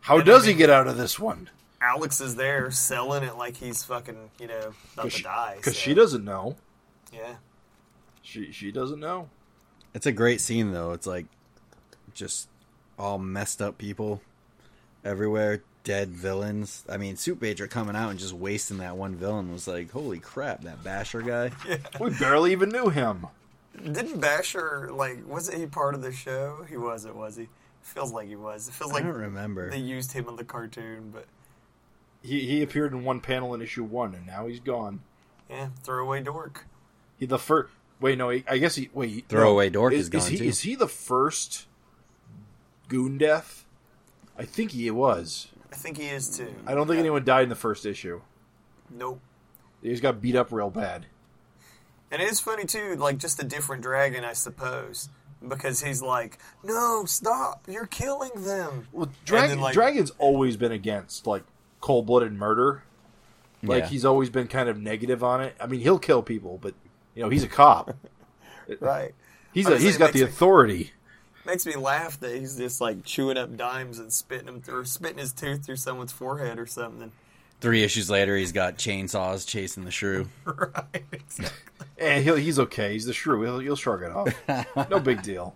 how 0.00 0.16
And 0.16 0.26
does 0.26 0.44
I 0.44 0.48
he 0.48 0.54
get 0.54 0.70
out 0.70 0.86
of 0.86 0.96
this 0.96 1.18
one? 1.18 1.48
Alex 1.80 2.20
is 2.20 2.36
there 2.36 2.70
selling 2.70 3.22
it 3.22 3.36
like 3.36 3.56
he's 3.56 3.84
fucking 3.84 4.30
you 4.40 4.46
know 4.46 4.72
about 4.94 5.10
to 5.10 5.22
die. 5.22 5.54
Because 5.56 5.74
so, 5.74 5.80
she 5.80 5.94
doesn't 5.94 6.24
know. 6.24 6.56
Yeah, 7.12 7.34
She 8.22 8.50
she 8.52 8.72
doesn't 8.72 9.00
know. 9.00 9.28
It's 9.92 10.06
a 10.06 10.12
great 10.12 10.40
scene, 10.40 10.72
though. 10.72 10.92
It's 10.92 11.06
like 11.06 11.26
just 12.14 12.48
all 12.98 13.18
messed 13.18 13.60
up 13.60 13.76
people 13.78 14.22
everywhere, 15.04 15.62
dead 15.84 16.08
villains. 16.08 16.84
I 16.88 16.96
mean, 16.96 17.16
Soup 17.16 17.38
Patriot 17.38 17.70
coming 17.70 17.94
out 17.94 18.10
and 18.10 18.18
just 18.18 18.32
wasting 18.32 18.78
that 18.78 18.96
one 18.96 19.14
villain 19.14 19.52
was 19.52 19.68
like, 19.68 19.90
holy 19.90 20.18
crap, 20.18 20.62
that 20.62 20.82
Basher 20.82 21.22
guy. 21.22 21.52
We 22.00 22.10
barely 22.10 22.52
even 22.52 22.70
knew 22.70 22.88
him. 22.88 23.26
Didn't 23.82 24.20
Basher 24.20 24.90
like 24.92 25.26
wasn't 25.26 25.58
he 25.58 25.66
part 25.66 25.94
of 25.94 26.02
the 26.02 26.12
show? 26.12 26.64
He 26.68 26.76
wasn't, 26.76 27.16
was 27.16 27.36
he? 27.36 27.48
Feels 27.82 28.12
like 28.12 28.28
he 28.28 28.36
was. 28.36 28.68
It 28.68 28.72
feels 28.72 28.92
like. 28.92 29.02
I 29.02 29.06
like 29.06 29.14
don't 29.14 29.22
remember. 29.24 29.70
they 29.70 29.78
used 29.78 30.12
him 30.12 30.28
in 30.28 30.36
the 30.36 30.44
cartoon, 30.44 31.10
but 31.12 31.26
He 32.22 32.46
he 32.46 32.62
appeared 32.62 32.92
in 32.92 33.04
one 33.04 33.20
panel 33.20 33.54
in 33.54 33.60
issue 33.60 33.84
one, 33.84 34.14
and 34.14 34.26
now 34.26 34.46
he's 34.46 34.60
gone. 34.60 35.02
yeah, 35.50 35.68
throwaway 35.82 36.22
dork. 36.22 36.66
He 37.18 37.26
the 37.26 37.38
first. 37.38 37.70
Wait, 38.00 38.18
no. 38.18 38.30
He, 38.30 38.44
I 38.48 38.58
guess 38.58 38.74
he. 38.74 38.90
Wait. 38.92 39.10
he- 39.10 39.20
Throwaway 39.28 39.68
no, 39.68 39.72
Dork 39.74 39.92
is, 39.92 40.00
is 40.02 40.08
gone, 40.08 40.30
he, 40.30 40.36
too. 40.38 40.44
Is 40.44 40.60
he 40.60 40.74
the 40.74 40.88
first 40.88 41.66
goon 42.88 43.18
death? 43.18 43.64
I 44.38 44.44
think 44.44 44.72
he 44.72 44.90
was. 44.90 45.48
I 45.72 45.76
think 45.76 45.98
he 45.98 46.08
is 46.08 46.36
too. 46.36 46.54
I 46.66 46.74
don't 46.74 46.86
think 46.86 46.98
anyone 46.98 47.24
died 47.24 47.44
in 47.44 47.48
the 47.48 47.54
first 47.54 47.86
issue. 47.86 48.20
Nope. 48.90 49.20
He 49.82 49.90
just 49.90 50.02
got 50.02 50.20
beat 50.20 50.36
up 50.36 50.52
real 50.52 50.70
bad. 50.70 51.06
And 52.10 52.22
it 52.22 52.28
is 52.30 52.40
funny 52.40 52.64
too, 52.64 52.94
like 52.96 53.18
just 53.18 53.42
a 53.42 53.44
different 53.44 53.82
dragon, 53.82 54.24
I 54.24 54.34
suppose, 54.34 55.08
because 55.46 55.82
he's 55.82 56.00
like, 56.02 56.38
"No, 56.62 57.04
stop! 57.06 57.64
You're 57.68 57.86
killing 57.86 58.30
them." 58.36 58.86
Well, 58.92 59.10
Dragon, 59.24 59.48
then, 59.50 59.60
like- 59.60 59.74
Dragon's 59.74 60.10
always 60.18 60.56
been 60.56 60.72
against 60.72 61.26
like 61.26 61.42
cold 61.80 62.06
blooded 62.06 62.32
murder. 62.32 62.82
Like 63.62 63.84
Yeah. 63.84 63.88
he's 63.88 64.04
always 64.04 64.30
been 64.30 64.46
kind 64.46 64.68
of 64.68 64.78
negative 64.78 65.24
on 65.24 65.40
it. 65.40 65.56
I 65.60 65.66
mean, 65.66 65.80
he'll 65.80 65.98
kill 65.98 66.22
people, 66.22 66.58
but 66.60 66.74
you 67.14 67.22
know 67.22 67.28
he's 67.30 67.44
a 67.44 67.48
cop. 67.48 67.96
Right. 68.80 69.14
He's 69.52 69.66
I 69.66 69.70
a, 69.70 69.72
was 69.74 69.82
he's 69.82 69.92
saying, 69.92 69.98
got 69.98 70.04
makes 70.06 70.14
the 70.20 70.24
me- 70.24 70.30
authority. 70.30 70.92
Makes 71.46 71.66
me 71.66 71.76
laugh 71.76 72.18
that 72.20 72.34
he's 72.34 72.56
just 72.56 72.80
like 72.80 73.04
chewing 73.04 73.36
up 73.36 73.54
dimes 73.58 73.98
and 73.98 74.10
spitting 74.10 74.46
them 74.46 74.62
through, 74.62 74.86
spitting 74.86 75.18
his 75.18 75.34
tooth 75.34 75.66
through 75.66 75.76
someone's 75.76 76.12
forehead 76.12 76.58
or 76.58 76.66
something. 76.66 77.12
Three 77.64 77.82
issues 77.82 78.10
later, 78.10 78.36
he's 78.36 78.52
got 78.52 78.76
chainsaws 78.76 79.48
chasing 79.48 79.86
the 79.86 79.90
shrew. 79.90 80.28
right. 80.44 81.02
Exactly. 81.12 81.56
And 81.98 82.22
he'll, 82.22 82.36
he's 82.36 82.58
okay. 82.58 82.92
He's 82.92 83.06
the 83.06 83.14
shrew. 83.14 83.40
He'll, 83.42 83.58
he'll 83.60 83.76
shrug 83.76 84.02
it 84.02 84.10
off. 84.10 84.90
no 84.90 84.98
big 85.00 85.22
deal. 85.22 85.54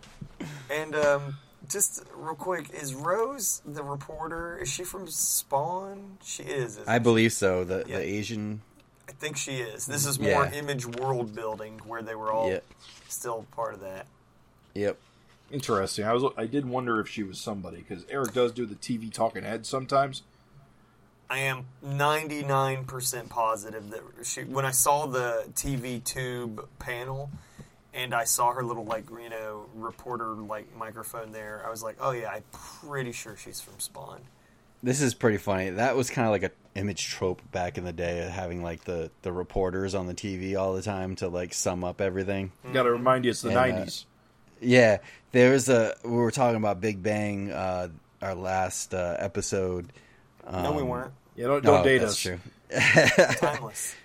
And 0.70 0.94
um, 0.94 1.36
just 1.68 2.04
real 2.14 2.34
quick, 2.36 2.70
is 2.72 2.94
Rose 2.94 3.60
the 3.66 3.82
reporter? 3.82 4.56
Is 4.56 4.70
she 4.70 4.84
from 4.84 5.06
Spawn? 5.08 6.16
She 6.24 6.44
is. 6.44 6.76
isn't 6.78 6.88
I 6.88 6.96
she? 6.96 7.02
believe 7.02 7.32
so. 7.34 7.64
The 7.64 7.84
Yeah. 7.86 7.98
the 7.98 8.04
Asian. 8.04 8.62
I 9.08 9.12
think 9.12 9.36
she 9.36 9.56
is. 9.56 9.84
This 9.84 10.06
is 10.06 10.18
more 10.18 10.44
Yeah. 10.44 10.52
image 10.58 10.86
world 10.86 11.34
building 11.34 11.80
where 11.84 12.00
they 12.02 12.14
were 12.14 12.32
all 12.32 12.48
Yep. 12.48 12.64
still 13.08 13.44
part 13.50 13.74
of 13.74 13.80
that. 13.80 14.06
Yep. 14.74 14.96
Interesting. 15.50 16.06
I 16.06 16.14
was 16.14 16.32
I 16.38 16.46
did 16.46 16.64
wonder 16.66 17.00
if 17.00 17.08
she 17.08 17.22
was 17.24 17.38
somebody 17.38 17.78
because 17.78 18.06
Eric 18.08 18.32
does 18.32 18.52
do 18.52 18.64
the 18.64 18.76
TV 18.76 19.12
talking 19.12 19.42
head 19.42 19.66
sometimes. 19.66 20.22
I 21.30 21.38
am 21.40 21.66
99% 21.84 23.28
positive 23.28 23.90
that 23.90 24.02
she, 24.24 24.44
when 24.44 24.64
I 24.64 24.70
saw 24.70 25.06
the 25.06 25.44
TV 25.54 26.02
tube 26.02 26.66
panel 26.78 27.30
and 27.92 28.14
I 28.14 28.24
saw 28.24 28.52
her 28.52 28.62
little, 28.62 28.84
like, 28.84 29.10
you 29.10 29.28
know, 29.28 29.66
reporter, 29.74 30.28
like, 30.28 30.74
microphone 30.76 31.32
there, 31.32 31.62
I 31.66 31.70
was 31.70 31.82
like, 31.82 31.96
oh, 32.00 32.12
yeah, 32.12 32.30
I'm 32.30 32.44
pretty 32.52 33.12
sure 33.12 33.36
she's 33.36 33.60
from 33.60 33.78
Spawn. 33.78 34.20
This 34.82 35.00
is 35.00 35.12
pretty 35.14 35.38
funny. 35.38 35.70
That 35.70 35.96
was 35.96 36.08
kind 36.08 36.26
of 36.26 36.32
like 36.32 36.44
an 36.44 36.50
image 36.76 37.08
trope 37.08 37.42
back 37.50 37.78
in 37.78 37.84
the 37.84 37.92
day, 37.92 38.24
of 38.24 38.30
having 38.30 38.62
like 38.62 38.84
the 38.84 39.10
the 39.22 39.32
reporters 39.32 39.94
on 39.94 40.06
the 40.06 40.14
TV 40.14 40.56
all 40.56 40.74
the 40.74 40.82
time 40.82 41.16
to 41.16 41.28
like 41.28 41.52
sum 41.52 41.82
up 41.82 42.00
everything. 42.00 42.52
Got 42.72 42.84
to 42.84 42.92
remind 42.92 43.24
you, 43.24 43.32
it's 43.32 43.42
the 43.42 43.48
And, 43.48 43.58
uh, 43.58 43.66
nineties. 43.66 44.06
Yeah, 44.60 44.98
there 45.32 45.52
was 45.52 45.68
a. 45.68 45.96
We 46.04 46.12
were 46.12 46.30
talking 46.30 46.56
about 46.56 46.80
Big 46.80 47.02
Bang, 47.02 47.50
uh, 47.50 47.88
our 48.22 48.36
last 48.36 48.94
uh, 48.94 49.16
episode. 49.18 49.92
no, 50.50 50.70
we 50.72 50.82
um, 50.82 50.88
weren't. 50.88 51.12
Yeah, 51.38 51.46
don't, 51.46 51.64
don't 51.64 51.80
oh, 51.80 51.84
date 51.84 51.98
that's 51.98 52.12
us. 52.12 52.20
true. 52.20 52.38
Timeless. 53.40 53.94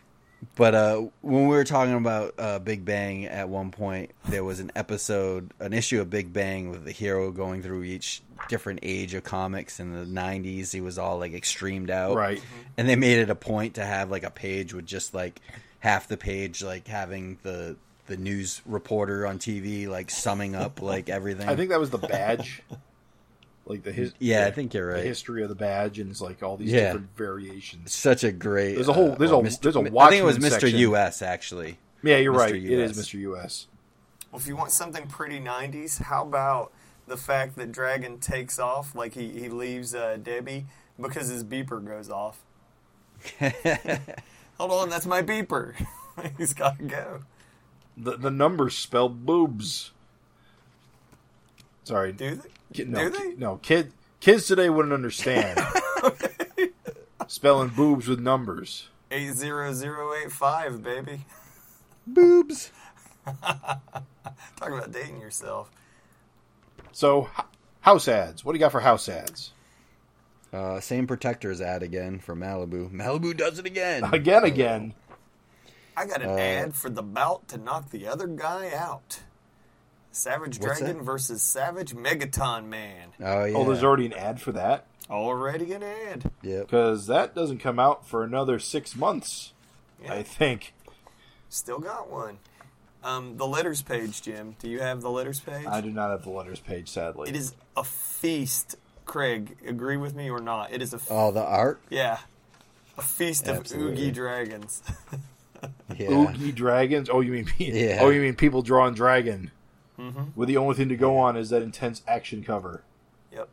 But 0.56 0.76
uh, 0.76 1.08
when 1.22 1.48
we 1.48 1.56
were 1.56 1.64
talking 1.64 1.96
about 1.96 2.36
uh, 2.38 2.60
Big 2.60 2.86
Bang 2.86 3.26
at 3.26 3.50
one 3.50 3.72
point, 3.72 4.12
there 4.26 4.44
was 4.44 4.60
an 4.60 4.72
episode, 4.76 5.52
an 5.60 5.74
issue 5.74 6.02
of 6.02 6.10
Big 6.10 6.34
Bang 6.34 6.70
with 6.70 6.86
the 6.86 6.92
hero 6.92 7.32
going 7.32 7.64
through 7.64 7.84
each 7.84 8.22
different 8.50 8.80
age 8.84 9.14
of 9.14 9.24
comics. 9.24 9.80
In 9.80 9.94
the 9.94 10.06
'90s, 10.06 10.72
he 10.72 10.82
was 10.82 10.98
all 11.00 11.18
like 11.18 11.34
extremed 11.34 11.90
out, 11.90 12.16
Right. 12.16 12.42
And 12.78 12.88
they 12.88 12.96
made 12.96 13.20
it 13.20 13.30
a 13.30 13.36
point 13.36 13.76
to 13.76 13.86
have 13.86 14.12
like 14.12 14.24
a 14.24 14.32
page 14.32 14.74
with 14.74 14.86
just 14.86 15.14
like 15.14 15.40
half 15.80 16.08
the 16.08 16.18
page, 16.18 16.62
like 16.62 16.88
having 16.88 17.38
the 17.44 17.76
the 18.08 18.18
news 18.18 18.62
reporter 18.66 19.26
on 19.26 19.40
TV, 19.40 19.88
like 19.88 20.12
summing 20.12 20.56
up 20.56 20.82
like 20.82 21.10
everything. 21.10 21.48
I 21.48 21.56
think 21.56 21.70
that 21.70 21.80
was 21.80 21.90
the 21.90 21.98
badge. 21.98 22.62
like 23.66 23.84
the 23.84 23.92
his, 23.92 24.14
Yeah, 24.20 24.46
I 24.46 24.52
think 24.52 24.74
you're 24.74 24.90
The 24.92 24.96
right. 24.98 25.06
history 25.06 25.42
of 25.44 25.50
the 25.50 25.56
badge 25.56 26.00
and 26.00 26.12
it's 26.12 26.22
like 26.22 26.44
all 26.44 26.58
these 26.58 26.72
Yeah. 26.72 26.88
different 26.88 27.16
variations. 27.16 27.94
such 27.94 28.24
a 28.24 28.32
great. 28.32 28.76
There's 28.76 28.88
a 28.90 28.94
whole- 28.94 29.14
uh, 29.14 29.16
there's 29.16 29.32
or 29.32 29.42
a- 29.42 29.48
Mr. 29.48 29.62
there's 29.62 29.76
a 29.76 29.80
I 29.80 29.84
think 29.84 29.94
it 30.22 30.24
was 30.24 30.36
Watchmen 30.36 30.52
Mr. 30.52 30.62
section. 30.62 30.80
US 30.80 31.22
actually. 31.22 31.78
Yeah, 32.04 32.18
you're 32.18 32.34
Mr. 32.34 32.38
right. 32.38 32.56
It 32.56 32.66
is 32.80 32.98
Mr. 32.98 33.20
US. 33.20 33.68
Well, 34.32 34.42
if 34.42 34.48
you 34.48 34.56
want 34.56 34.72
something 34.72 35.08
pretty 35.08 35.40
90s, 35.40 36.00
how 36.00 36.24
about 36.24 36.72
the 37.08 37.16
fact 37.18 37.56
that 37.58 37.72
Dragon 37.72 38.20
takes 38.20 38.60
off, 38.60 38.96
like 38.96 39.14
he, 39.14 39.30
he 39.30 39.48
leaves 39.50 39.94
uh, 39.96 40.18
Debbie 40.22 40.66
because 41.00 41.28
his 41.30 41.44
beeper 41.44 41.86
goes 41.86 42.10
off? 42.10 42.40
Hold 44.58 44.72
on, 44.72 44.90
that's 44.90 45.06
my 45.06 45.22
beeper. 45.22 45.74
He's 46.38 46.54
got 46.54 46.78
to 46.80 46.84
go. 46.84 47.22
The 47.96 48.18
the 48.18 48.32
numbers 48.32 48.76
spell 48.76 49.08
boobs. 49.08 49.92
Sorry. 51.84 52.12
Do 52.12 52.36
they? 52.36 52.50
Kid, 52.74 52.90
no, 52.90 53.10
they? 53.10 53.18
ki- 53.18 53.36
no, 53.38 53.58
kid, 53.58 53.92
kids 54.20 54.48
today 54.48 54.70
wouldn't 54.70 54.94
understand. 54.94 55.60
Spelling 57.28 57.70
boobs 57.70 58.08
with 58.08 58.20
numbers. 58.20 58.90
80085, 59.12 60.84
baby. 60.84 61.26
Boobs. 62.06 62.72
Talk 63.26 63.80
about 64.62 64.92
dating 64.92 65.22
yourself. 65.22 65.72
So, 66.92 67.30
h- 67.40 67.46
house 67.82 68.08
ads. 68.08 68.44
What 68.44 68.54
do 68.54 68.58
you 68.58 68.60
got 68.60 68.72
for 68.72 68.82
house 68.82 69.08
ads? 69.08 69.52
Uh, 70.52 70.80
same 70.80 71.08
protectors 71.08 71.62
ad 71.62 71.82
again 71.82 72.20
for 72.20 72.36
Malibu. 72.36 72.92
Malibu 72.92 73.36
does 73.36 73.58
it 73.60 73.66
again. 73.66 74.04
Again, 74.14 74.44
again. 74.44 74.94
I 75.96 76.06
got 76.06 76.22
an 76.22 76.30
Uh, 76.30 76.36
ad 76.38 76.76
for 76.76 76.90
the 76.90 77.02
bout 77.04 77.48
to 77.50 77.58
knock 77.58 77.90
the 77.92 78.08
other 78.08 78.28
guy 78.28 78.72
out. 78.74 79.22
Savage 80.14 80.60
What's 80.60 80.80
Dragon 80.80 80.98
that? 81.00 81.04
versus 81.04 81.42
Savage 81.42 81.94
Megaton 81.96 82.66
Man. 82.68 83.10
Oh 83.20 83.44
yeah. 83.46 83.56
Oh, 83.58 83.66
there's 83.66 83.84
already 83.84 84.06
an 84.06 84.14
ad 84.14 84.40
for 84.40 84.52
that 84.54 84.86
Already 85.10 85.74
an 85.74 85.84
ad. 85.84 86.32
Yep. 86.44 86.62
because 86.68 87.08
that 87.08 87.36
doesn't 87.36 87.58
come 87.58 87.78
out 87.80 88.08
for 88.08 88.24
another 88.24 88.58
six 88.60 88.96
months. 88.96 89.52
Yeah. 90.02 90.14
I 90.14 90.24
think. 90.24 90.74
Still 91.50 91.80
got 91.80 92.10
one. 92.10 92.38
Um, 93.04 93.36
the 93.38 93.46
letters 93.46 93.82
page, 93.82 94.22
Jim. 94.22 94.56
Do 94.60 94.70
you 94.70 94.80
have 94.80 95.02
the 95.02 95.10
letters 95.12 95.40
page? 95.42 95.66
I 95.68 95.82
do 95.82 95.90
not 95.92 96.12
have 96.12 96.24
the 96.24 96.30
letters 96.30 96.62
page, 96.62 96.88
sadly. 96.90 97.30
It 97.30 97.36
is 97.36 97.54
a 97.76 97.84
feast. 97.84 98.78
Craig, 99.06 99.58
agree 99.68 99.98
with 99.98 100.16
me 100.16 100.30
or 100.30 100.40
not? 100.40 100.72
It 100.72 100.82
is 100.82 100.94
a 100.94 100.98
f- 100.98 101.08
Oh, 101.10 101.32
the 101.32 101.44
art. 101.44 101.82
yeah, 101.90 102.20
a 102.98 103.02
feast 103.02 103.50
of 103.50 103.58
Absolutely. 103.58 103.92
oogie 104.04 104.12
dragons. 104.12 104.82
Yeah. 105.98 106.10
Oogie 106.12 106.52
dragons. 106.52 107.10
Oh, 107.10 107.22
you 107.22 107.32
mean 107.32 107.48
Yeah. 107.58 108.00
oh, 108.02 108.10
you 108.10 108.20
mean 108.20 108.36
people 108.36 108.62
drawing 108.64 108.96
dragon? 108.96 109.50
Mm-hmm. 110.04 110.24
With 110.36 110.48
the 110.50 110.58
only 110.58 110.76
thing 110.76 110.90
to 110.90 110.96
go 110.98 111.18
on 111.18 111.38
is 111.38 111.50
that 111.50 111.62
intense 111.62 112.02
action 112.08 112.44
cover. 112.44 112.84
yep. 113.32 113.48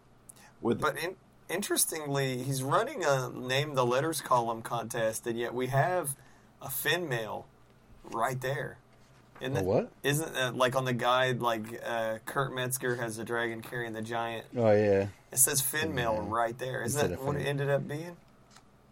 With 0.60 0.81
But 0.81 0.97
in, 0.98 1.14
interestingly, 1.48 2.43
he's 2.43 2.62
running 2.62 3.05
a 3.05 3.31
name 3.31 3.74
the 3.74 3.86
letters 3.86 4.20
column 4.20 4.62
contest, 4.62 5.27
and 5.27 5.39
yet 5.39 5.55
we 5.55 5.68
have 5.68 6.16
a 6.60 6.68
fin 6.68 7.09
mail 7.09 7.47
right 8.12 8.40
there. 8.40 8.78
Isn't 9.40 9.56
A 9.56 9.60
it? 9.60 9.64
what? 9.64 9.90
Isn't 10.02 10.36
uh, 10.36 10.52
like 10.55 10.77
on 10.77 10.85
the 10.85 10.93
guide? 10.93 11.40
Like 11.40 11.62
uh, 11.86 12.18
Kurt 12.27 12.55
Metzger 12.55 12.97
has 12.97 13.18
a 13.18 13.24
dragon 13.24 13.62
carrying 13.62 13.93
the 13.94 14.02
giant. 14.02 14.44
Oh 14.56 14.70
yeah. 14.72 15.06
It 15.32 15.39
says 15.39 15.60
fin 15.60 15.94
mail 15.94 16.20
right 16.20 16.59
there. 16.59 16.82
Isn't 16.82 17.01
Instead 17.01 17.18
that 17.18 17.24
what 17.24 17.36
it 17.36 17.47
ended 17.47 17.70
up 17.70 17.86
being? 17.89 18.16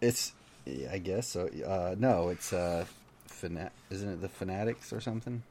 It's. 0.01 0.33
yeah, 0.65 0.91
I 0.93 0.99
guess 0.99 1.27
so. 1.29 1.49
Uh, 1.67 1.97
no, 1.99 2.29
it's 2.31 2.53
uh, 2.53 2.87
fana- 3.29 3.71
Isn't 3.91 4.09
it 4.09 4.21
the 4.23 4.29
Fanatics 4.29 4.93
or 4.93 5.01
something? 5.01 5.43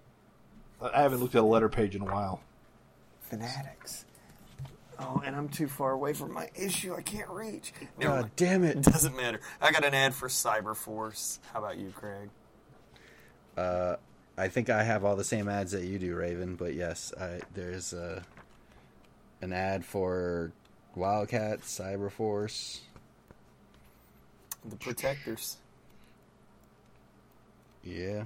I 0.82 1.02
haven't 1.02 1.20
looked 1.20 1.36
at 1.36 1.42
a 1.42 1.46
letter 1.46 1.70
page 1.70 1.96
in 1.96 2.02
a 2.02 2.06
while. 2.06 2.42
Fanatics. 3.22 4.06
Oh, 5.00 5.22
and 5.26 5.36
I'm 5.36 5.50
too 5.50 5.68
far 5.68 5.92
away 5.92 6.14
from 6.14 6.34
my 6.34 6.50
issue. 6.56 6.96
I 6.96 7.02
can't 7.02 7.30
reach. 7.30 7.72
Never 8.00 8.12
God 8.14 8.22
mind. 8.22 8.32
damn 8.36 8.64
It 8.64 8.78
it! 8.78 8.82
doesn't 8.84 9.16
matter. 9.16 9.40
I 9.62 9.72
got 9.72 9.86
an 9.86 9.94
ad 9.94 10.14
for 10.16 10.28
Cyberforce. 10.28 11.40
How 11.54 11.60
about 11.60 11.78
you, 11.78 11.92
Craig? 11.96 12.30
Uh, 13.56 13.96
I 14.38 14.48
think 14.48 14.70
I 14.70 14.84
have 14.84 15.04
all 15.06 15.16
the 15.16 15.24
same 15.24 15.50
ads 15.50 15.72
that 15.72 15.84
you 15.84 16.00
do, 16.00 16.16
Raven. 16.16 16.56
But 16.56 16.74
yes, 16.74 17.14
I, 17.20 17.42
there's 17.54 17.94
uh, 17.94 18.22
an 19.42 19.54
ad 19.54 19.86
for 19.86 20.52
Wildcat, 20.96 21.62
Cyberforce. 21.62 22.80
The 24.66 24.76
Protectors. 24.78 25.58
Yeah. 27.84 28.24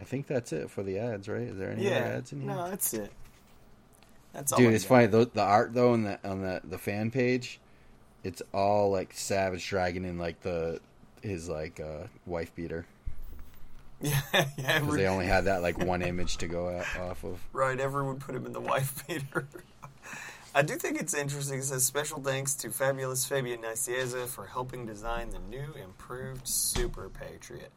I 0.00 0.04
think 0.04 0.26
that's 0.26 0.52
it 0.52 0.70
for 0.70 0.82
the 0.82 0.98
ads, 0.98 1.28
right? 1.28 1.42
Is 1.42 1.58
there 1.58 1.70
any 1.70 1.84
yeah. 1.84 1.98
other 1.98 2.06
ads 2.06 2.32
in 2.32 2.40
here? 2.40 2.50
No, 2.50 2.70
that's 2.70 2.94
it. 2.94 3.12
That's 4.32 4.52
all. 4.52 4.58
Dude, 4.58 4.72
it's 4.72 4.84
funny. 4.84 5.06
The, 5.06 5.28
the 5.32 5.42
art 5.42 5.74
though, 5.74 5.92
on 5.92 6.04
the 6.04 6.18
on 6.28 6.42
the 6.42 6.60
the 6.64 6.78
fan 6.78 7.10
page, 7.10 7.60
it's 8.24 8.42
all 8.54 8.90
like 8.90 9.12
Savage 9.12 9.68
Dragon 9.68 10.04
in 10.04 10.18
like 10.18 10.40
the 10.40 10.80
his 11.22 11.48
like 11.48 11.80
uh, 11.80 12.06
wife 12.26 12.54
beater 12.54 12.86
Yeah, 14.02 14.20
yeah. 14.56 14.78
because 14.78 14.94
they 14.94 15.06
only 15.06 15.26
had 15.26 15.44
that 15.44 15.60
like 15.60 15.78
one 15.84 16.00
image 16.00 16.38
to 16.38 16.48
go 16.48 16.70
out, 16.70 16.86
off 17.00 17.22
of. 17.22 17.38
right, 17.52 17.78
everyone 17.78 18.18
put 18.18 18.34
him 18.34 18.46
in 18.46 18.52
the 18.52 18.60
wife 18.60 19.06
beater. 19.06 19.46
I 20.54 20.62
do 20.62 20.76
think 20.76 20.98
it's 20.98 21.12
interesting. 21.12 21.58
It 21.58 21.64
says 21.64 21.84
special 21.84 22.20
thanks 22.20 22.54
to 22.56 22.70
fabulous 22.70 23.26
Fabian 23.26 23.60
Nicieza 23.60 24.26
for 24.26 24.46
helping 24.46 24.86
design 24.86 25.30
the 25.30 25.38
new 25.38 25.74
improved 25.80 26.48
Super 26.48 27.10
Patriot. 27.10 27.70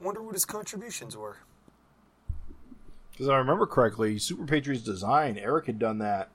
Wonder 0.00 0.22
what 0.22 0.32
his 0.34 0.46
contributions 0.46 1.14
were. 1.14 1.36
Because 3.20 3.28
I 3.28 3.36
remember 3.36 3.66
correctly, 3.66 4.18
Super 4.18 4.46
Patriot's 4.46 4.82
design, 4.82 5.36
Eric 5.36 5.66
had 5.66 5.78
done 5.78 5.98
that 5.98 6.30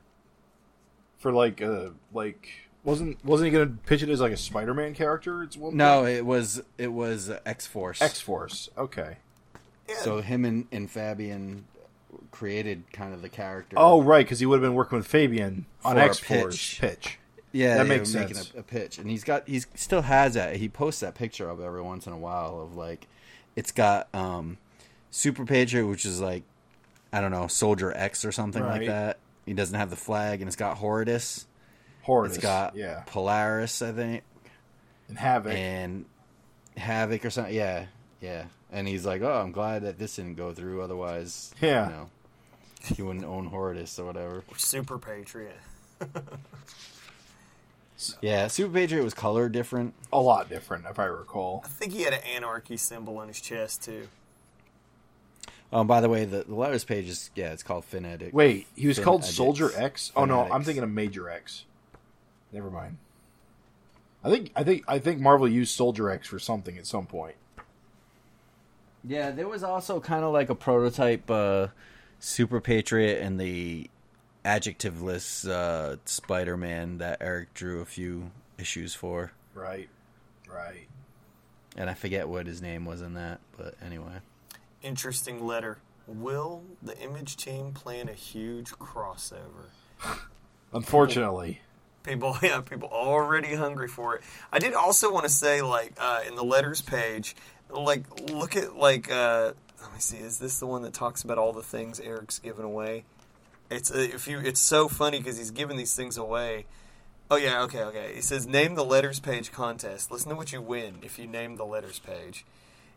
for 1.18 1.32
like 1.32 1.60
uh 1.60 1.90
like 2.14 2.48
wasn't 2.84 3.26
wasn't 3.26 3.48
he 3.48 3.58
gonna 3.58 3.76
pitch 3.88 4.04
it 4.04 4.10
as 4.10 4.22
like 4.22 4.32
a 4.32 4.38
Spider-Man 4.38 4.94
character? 4.94 5.42
It's 5.42 5.58
one 5.58 5.76
No, 5.76 6.06
it 6.06 6.24
was 6.24 6.62
it 6.78 6.90
was 6.90 7.32
X 7.44 7.66
Force. 7.66 8.04
X 8.04 8.22
Force. 8.22 8.70
Okay. 8.78 9.18
Yeah, 9.90 9.96
So 9.96 10.22
him 10.22 10.46
and, 10.46 10.68
and 10.72 10.88
Fabian 10.88 11.66
created 12.30 12.84
kind 12.94 13.16
of 13.16 13.24
the 13.24 13.30
character. 13.30 13.78
Oh 13.80 14.04
right, 14.04 14.24
because 14.24 14.40
he 14.40 14.46
would 14.46 14.58
have 14.58 14.70
been 14.70 14.76
working 14.76 15.00
with 15.00 15.08
Fabian 15.08 15.66
on 15.84 15.98
X 15.98 16.20
Force 16.20 16.78
pitch. 16.78 16.82
pitch. 16.82 17.20
yeah, 17.52 17.78
that 17.78 17.88
makes 17.88 18.14
were 18.14 18.20
making 18.20 18.36
sense. 18.36 18.54
A, 18.54 18.60
a 18.60 18.64
pitch, 18.64 19.00
and 19.00 19.10
he's 19.10 19.24
got 19.24 19.48
he's 19.48 19.66
still 19.74 20.04
has 20.04 20.36
that. 20.36 20.58
He 20.58 20.70
posts 20.70 21.02
that 21.02 21.16
picture 21.16 21.50
up 21.50 21.60
every 21.60 21.82
once 21.82 22.06
in 22.06 22.14
a 22.14 22.20
while 22.20 22.62
of 22.62 22.76
like, 22.76 23.08
it's 23.56 23.72
got 23.72 24.08
um, 24.14 24.60
Super 25.10 25.46
Patriot, 25.46 25.88
which 25.88 26.06
is 26.06 26.22
like, 26.22 26.44
I 27.16 27.22
don't 27.22 27.32
know, 27.32 27.48
Soldier 27.48 27.92
X 27.96 28.26
or 28.26 28.32
something 28.32 28.62
like 28.64 28.88
that. 28.88 29.20
He 29.46 29.54
doesn't 29.54 29.78
have 29.78 29.90
the 29.90 29.96
flag, 29.96 30.42
and 30.42 30.48
it's 30.48 30.56
got 30.58 30.78
Horridus. 30.78 31.46
Horridus. 32.04 32.36
It's 32.38 32.44
got 32.44 32.76
yeah, 32.76 33.04
Polaris, 33.06 33.82
I 33.82 33.92
think, 33.92 34.24
and 35.08 35.18
Havoc. 35.18 35.54
and 35.54 36.06
Havoc 36.78 37.24
or 37.26 37.30
something. 37.30 37.54
Yeah, 37.56 37.86
yeah. 38.22 38.46
And 38.72 38.88
he's 38.88 39.06
like, 39.06 39.22
"Oh, 39.22 39.32
I'm 39.42 39.52
glad 39.52 39.84
that 39.84 39.98
this 39.98 40.16
didn't 40.18 40.36
go 40.36 40.54
through. 40.54 40.82
Otherwise, 40.82 41.54
Yeah. 41.62 41.86
you 41.86 41.92
know, 41.94 42.10
he 42.96 43.02
wouldn't 43.02 43.24
own 43.26 43.48
Horridus 43.50 43.98
or 44.00 44.06
whatever." 44.06 44.44
Super 44.58 44.98
Patriot. 44.98 45.58
Yeah, 48.22 48.48
Super 48.48 48.74
Patriot 48.74 49.04
was 49.04 49.14
color 49.14 49.48
different. 49.48 49.94
a 50.12 50.20
lot 50.20 50.50
different, 50.50 50.86
if 50.86 51.00
I 51.00 51.06
recall. 51.06 51.62
I 51.64 51.70
think 51.70 51.94
he 51.94 52.02
had 52.04 52.14
an 52.14 52.20
anarchy 52.36 52.76
symbol 52.76 53.18
on 53.20 53.30
his 53.30 53.40
chest 53.40 53.84
too. 53.84 54.08
Um, 55.76 55.88
by 55.88 56.00
the 56.00 56.08
way, 56.08 56.24
the, 56.24 56.46
the 56.46 56.56
letters 56.56 56.86
page 56.86 57.10
is 57.10 57.30
yeah, 57.36 57.52
it's 57.52 57.62
called 57.64 57.84
Fanatic. 57.84 58.34
Wait, 58.34 58.66
he 58.76 58.88
was 58.88 58.98
called 58.98 59.22
Fanatics. 59.22 59.36
Soldier 59.38 59.72
X. 59.76 60.12
Oh 60.16 60.24
no, 60.24 60.40
I'm 60.40 60.46
Fanatics. 60.48 60.66
thinking 60.68 60.84
of 60.84 60.90
Major 60.90 61.30
X. 61.30 61.66
Never 62.54 62.72
mind. 62.72 62.98
I 64.24 64.30
think 64.30 64.52
I 64.56 64.64
think 64.64 64.86
I 64.88 65.00
think 65.00 65.20
Marvel 65.20 65.48
used 65.50 65.76
Soldier 65.76 66.10
X 66.10 66.28
for 66.30 66.40
something 66.40 66.78
at 66.78 66.86
some 66.88 67.06
point. 67.06 67.36
Yeah, 69.04 69.32
there 69.32 69.50
was 69.50 69.64
also 69.64 70.00
kind 70.00 70.24
of 70.24 70.32
like 70.32 70.50
a 70.50 70.56
prototype 70.56 71.30
uh, 71.30 71.68
Super 72.20 72.62
Patriot 72.62 73.22
and 73.22 73.38
the 73.40 73.90
adjectiveless 74.46 75.48
uh, 75.48 75.98
Spider-Man 76.06 77.00
that 77.00 77.18
Eric 77.22 77.54
drew 77.54 77.82
a 77.82 77.86
few 77.86 78.32
issues 78.58 78.96
for, 78.96 79.32
Right. 79.54 79.90
Right. 80.50 80.88
and 81.76 81.90
I 81.90 81.94
forget 81.96 82.30
what 82.30 82.48
his 82.48 82.62
name 82.62 82.86
was 82.86 83.02
in 83.02 83.16
that, 83.16 83.42
but 83.58 83.76
anyway. 83.86 84.22
Interesting 84.86 85.46
letter. 85.46 85.80
Will 86.08 86.64
the 86.82 86.98
Image 87.00 87.36
team 87.36 87.74
plan 87.74 88.08
a 88.08 88.14
huge 88.14 88.72
crossover? 88.72 89.70
Unfortunately. 90.72 91.62
People, 92.04 92.38
yeah, 92.44 92.62
people 92.62 92.90
already 92.92 93.56
hungry 93.56 93.88
for 93.88 94.16
it. 94.16 94.22
I 94.54 94.60
did 94.60 94.74
also 94.76 95.12
want 95.12 95.26
to 95.26 95.32
say, 95.32 95.62
like 95.62 95.94
uh, 96.00 96.22
in 96.28 96.36
the 96.36 96.44
letters 96.44 96.82
page, 96.82 97.36
like 97.70 98.30
look 98.30 98.56
at 98.56 98.76
like 98.76 99.12
uh 99.12 99.52
let 99.82 99.94
me 99.94 100.00
see 100.00 100.18
is 100.18 100.40
this 100.40 100.60
the 100.60 100.68
one 100.68 100.82
that 100.84 100.94
talks 100.94 101.24
about 101.24 101.38
all 101.38 101.54
the 101.54 101.64
things 101.64 102.00
eric's 102.00 102.40
given 102.40 102.66
away 102.66 103.04
it's 103.70 103.92
uh, 103.92 103.98
if 103.98 104.28
you 104.28 104.40
it's 104.40 104.60
so 104.60 104.88
funny 104.88 105.18
because 105.18 105.38
he's 105.38 105.52
giving 105.52 105.78
these 105.78 105.96
things 105.96 106.18
away 106.18 106.66
oh 107.32 107.36
yeah 107.36 107.64
okay 107.64 107.84
okay 107.84 108.12
he 108.14 108.22
says 108.22 108.46
name 108.48 108.76
the 108.76 108.86
letters 108.86 109.20
page 109.20 109.52
contest 109.52 110.12
listen 110.12 110.30
to 110.30 110.36
what 110.36 110.52
you 110.52 110.62
win 110.62 110.96
if 111.02 111.18
you 111.18 111.28
name 111.28 111.56
the 111.56 111.66
letters 111.66 112.00
page 112.00 112.46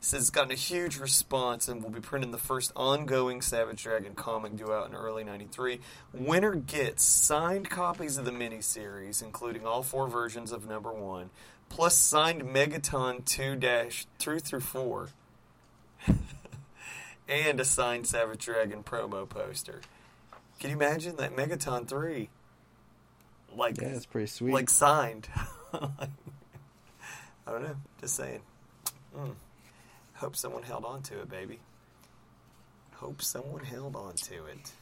says 0.00 0.20
it's 0.22 0.30
gotten 0.30 0.52
a 0.52 0.54
huge 0.54 0.98
response 0.98 1.68
and 1.68 1.82
will 1.82 1.90
be 1.90 2.00
printing 2.00 2.30
the 2.30 2.38
first 2.38 2.72
ongoing 2.76 3.42
savage 3.42 3.82
dragon 3.82 4.14
comic 4.14 4.56
due 4.56 4.72
out 4.72 4.88
in 4.88 4.94
early 4.94 5.24
93 5.24 5.80
winner 6.12 6.54
gets 6.54 7.02
signed 7.04 7.68
copies 7.68 8.16
of 8.16 8.24
the 8.24 8.30
miniseries 8.30 9.22
including 9.22 9.66
all 9.66 9.82
four 9.82 10.06
versions 10.08 10.52
of 10.52 10.68
number 10.68 10.92
one 10.92 11.30
plus 11.68 11.96
signed 11.96 12.42
Megaton 12.42 13.24
2 13.24 13.56
dash 13.56 14.06
2 14.18 14.38
through 14.38 14.60
4 14.60 15.08
and 17.28 17.60
a 17.60 17.64
signed 17.64 18.06
Savage 18.06 18.44
Dragon 18.44 18.82
promo 18.82 19.28
poster. 19.28 19.80
Can 20.60 20.70
you 20.70 20.76
imagine 20.76 21.16
that 21.16 21.36
Megaton 21.36 21.86
3 21.86 22.30
like 23.54 23.80
Yeah, 23.80 23.88
it's 23.88 24.06
pretty 24.06 24.26
sweet. 24.28 24.52
like 24.52 24.70
signed? 24.70 25.28
I 25.72 25.88
don't 27.46 27.62
know, 27.62 27.76
just 28.00 28.14
saying. 28.14 28.40
Mm. 29.16 29.34
Hope 30.19 30.36
someone 30.36 30.62
held 30.62 30.85
on 30.85 31.03
to 31.03 31.20
it, 31.20 31.28
baby. 31.31 31.59
Hope 32.97 33.23
someone 33.23 33.65
held 33.65 33.95
on 33.97 34.15
to 34.15 34.35
it. 34.47 34.73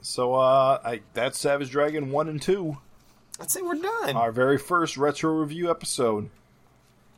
So 0.00 0.34
uh, 0.34 0.78
I 0.84 1.00
that's 1.14 1.38
Savage 1.38 1.70
Dragon 1.70 2.10
one 2.10 2.28
and 2.28 2.40
two, 2.40 2.76
I'd 3.40 3.50
say 3.50 3.62
we're 3.62 3.74
done. 3.74 4.16
our 4.16 4.30
very 4.32 4.58
first 4.58 4.96
retro 4.96 5.32
review 5.40 5.70
episode. 5.70 6.30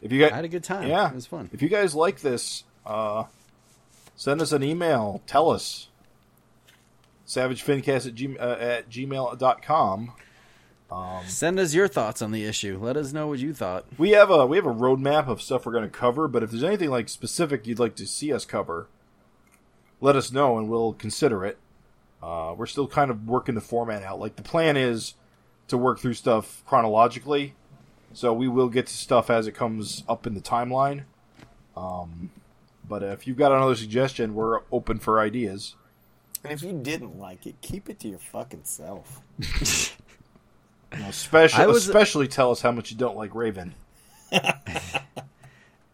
If 0.01 0.13
you 0.13 0.21
guys, 0.21 0.33
I 0.33 0.37
had 0.37 0.45
a 0.45 0.49
good 0.49 0.65
time. 0.65 0.89
Yeah, 0.89 1.09
it 1.09 1.15
was 1.15 1.27
fun. 1.27 1.51
If 1.53 1.63
you 1.63 1.69
guys 1.69 1.95
like 1.95 2.21
this, 2.21 2.65
uh, 2.87 3.25
send 4.15 4.41
us 4.41 4.53
an 4.53 4.63
email. 4.63 5.21
Tell 5.27 5.51
us. 5.51 5.89
SavageFincast 7.27 8.07
at, 8.07 8.15
g- 8.15 8.39
uh, 8.39 8.57
at 8.57 8.89
gmail.com. 8.89 10.13
Send 11.27 11.59
us 11.59 11.75
your 11.75 11.89
thoughts 11.89 12.23
on 12.23 12.31
the 12.31 12.45
issue. 12.45 12.79
Let 12.81 12.97
us 12.97 13.13
know 13.13 13.27
what 13.27 13.39
you 13.41 13.53
thought. 13.53 13.87
We 13.99 14.11
have 14.11 14.31
a 14.31 14.47
we 14.47 14.57
have 14.57 14.67
a 14.67 14.75
roadmap 14.75 15.27
of 15.27 15.43
stuff 15.43 15.67
we're 15.67 15.73
going 15.73 15.85
to 15.85 15.91
cover, 15.91 16.29
but 16.29 16.43
if 16.43 16.51
there's 16.51 16.63
anything 16.65 16.91
like 16.91 17.09
specific 17.09 17.67
you'd 17.67 17.79
like 17.79 17.97
to 17.97 18.07
see 18.07 18.33
us 18.33 18.45
cover, 18.45 18.87
let 20.01 20.15
us 20.17 20.31
know 20.31 20.59
and 20.59 20.69
we'll 20.69 20.93
consider 20.93 21.45
it. 21.45 21.59
Uh, 22.23 22.55
we're 22.57 22.67
still 22.67 22.87
kind 22.87 23.11
of 23.11 23.27
working 23.29 23.55
the 23.55 23.61
format 23.61 24.03
out. 24.03 24.21
Like 24.21 24.37
the 24.37 24.43
plan 24.43 24.77
is 24.77 25.15
to 25.69 25.77
work 25.77 25.99
through 25.99 26.15
stuff 26.15 26.63
chronologically, 26.67 27.55
so 28.13 28.33
we 28.33 28.47
will 28.49 28.69
get 28.69 28.87
to 28.87 28.95
stuff 28.95 29.29
as 29.31 29.47
it 29.47 29.53
comes 29.53 30.05
up 30.09 30.27
in 30.27 30.35
the 30.35 30.41
timeline. 30.41 31.03
Um, 31.77 32.31
but 32.89 33.03
if 33.03 33.27
you've 33.27 33.37
got 33.37 33.53
another 33.53 33.75
suggestion, 33.75 34.35
we're 34.35 34.61
open 34.71 34.99
for 34.99 35.19
ideas. 35.19 35.75
and 36.45 36.53
if 36.53 36.63
you 36.63 36.73
didn't 36.73 37.19
like 37.19 37.47
it, 37.47 37.57
keep 37.61 37.91
it 37.91 37.99
to 38.01 38.09
your 38.09 38.19
fucking 38.19 38.63
self. 38.65 39.21
Especially, 41.09 41.67
was- 41.67 41.87
especially 41.87 42.29
tell 42.29 42.51
us 42.51 42.61
how 42.61 42.73
much 42.73 42.91
you 42.91 42.97
don't 42.97 43.17
like 43.17 43.35
Raven. 43.35 43.75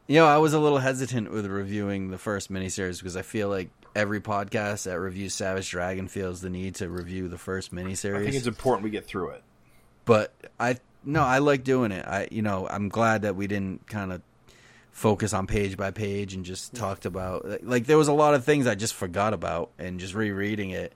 You 0.08 0.16
know, 0.18 0.26
I 0.26 0.38
was 0.38 0.52
a 0.52 0.58
little 0.58 0.78
hesitant 0.78 1.30
with 1.30 1.46
reviewing 1.46 2.10
the 2.10 2.18
first 2.18 2.52
miniseries 2.52 2.98
because 2.98 3.16
I 3.16 3.22
feel 3.22 3.48
like 3.48 3.70
every 3.94 4.20
podcast 4.20 4.82
that 4.84 4.98
reviews 4.98 5.32
Savage 5.32 5.70
Dragon 5.70 6.08
feels 6.08 6.40
the 6.40 6.50
need 6.50 6.74
to 6.76 6.88
review 6.90 7.28
the 7.28 7.38
first 7.38 7.72
miniseries. 7.72 8.16
I 8.20 8.24
think 8.24 8.34
it's 8.34 8.46
important 8.48 8.84
we 8.84 8.90
get 8.90 9.06
through 9.06 9.30
it. 9.30 9.42
but 10.04 10.34
I 10.58 10.76
no, 11.04 11.22
I 11.22 11.38
like 11.38 11.64
doing 11.64 11.92
it. 11.92 12.04
I 12.06 12.28
you 12.30 12.42
know, 12.42 12.66
I'm 12.68 12.88
glad 12.88 13.22
that 13.22 13.36
we 13.36 13.46
didn't 13.46 13.86
kind 13.86 14.12
of 14.12 14.22
focus 14.90 15.32
on 15.32 15.46
page 15.46 15.76
by 15.78 15.92
page 15.92 16.34
and 16.34 16.44
just 16.44 16.74
talked 16.74 17.06
about 17.06 17.64
like 17.64 17.86
there 17.86 17.96
was 17.96 18.08
a 18.08 18.12
lot 18.12 18.34
of 18.34 18.44
things 18.44 18.66
I 18.66 18.74
just 18.74 18.94
forgot 18.94 19.32
about 19.32 19.70
and 19.78 19.98
just 20.00 20.14
rereading 20.14 20.70
it. 20.70 20.92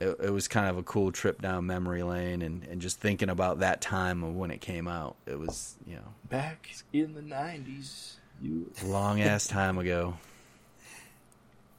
It, 0.00 0.16
it 0.24 0.30
was 0.30 0.48
kind 0.48 0.68
of 0.68 0.76
a 0.76 0.82
cool 0.82 1.12
trip 1.12 1.40
down 1.40 1.66
memory 1.66 2.02
lane 2.02 2.42
and, 2.42 2.64
and 2.64 2.80
just 2.80 2.98
thinking 3.00 3.28
about 3.28 3.60
that 3.60 3.80
time 3.80 4.24
of 4.24 4.34
when 4.34 4.50
it 4.50 4.60
came 4.60 4.88
out. 4.88 5.16
It 5.26 5.38
was, 5.38 5.76
you 5.86 5.96
know, 5.96 6.14
Back 6.28 6.68
in 6.92 7.14
the 7.14 7.20
'90s, 7.20 8.14
you 8.42 8.72
long 8.84 9.20
ass 9.20 9.46
time 9.46 9.78
ago. 9.78 10.16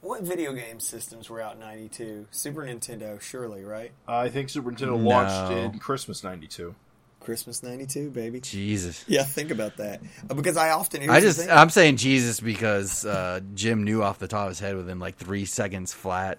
What 0.00 0.22
video 0.22 0.52
game 0.52 0.78
systems 0.78 1.28
were 1.28 1.40
out 1.40 1.54
in 1.54 1.60
92? 1.60 2.28
Super 2.30 2.62
Nintendo, 2.62 3.20
surely, 3.20 3.64
right? 3.64 3.90
I 4.06 4.28
think 4.28 4.50
Super 4.50 4.70
Nintendo 4.70 4.90
No. 4.90 4.96
launched 4.98 5.50
in 5.50 5.78
Christmas 5.78 6.22
'92. 6.22 6.74
Christmas 7.18 7.62
92, 7.62 8.10
baby. 8.10 8.40
Jesus. 8.40 9.04
Yeah, 9.08 9.24
think 9.24 9.50
about 9.50 9.78
that. 9.78 10.00
Uh, 10.30 10.34
Because 10.34 10.56
I 10.56 10.70
often 10.70 11.00
here's 11.00 11.12
I 11.12 11.20
just 11.20 11.50
I'm 11.50 11.70
saying 11.70 11.96
Jesus 11.96 12.38
because 12.38 13.04
uh, 13.04 13.40
Jim 13.54 13.82
knew 13.82 14.02
off 14.02 14.20
the 14.20 14.28
top 14.28 14.44
of 14.44 14.48
his 14.50 14.60
head 14.60 14.76
within 14.76 15.00
like 15.00 15.16
three 15.16 15.44
seconds 15.44 15.92
flat. 15.92 16.38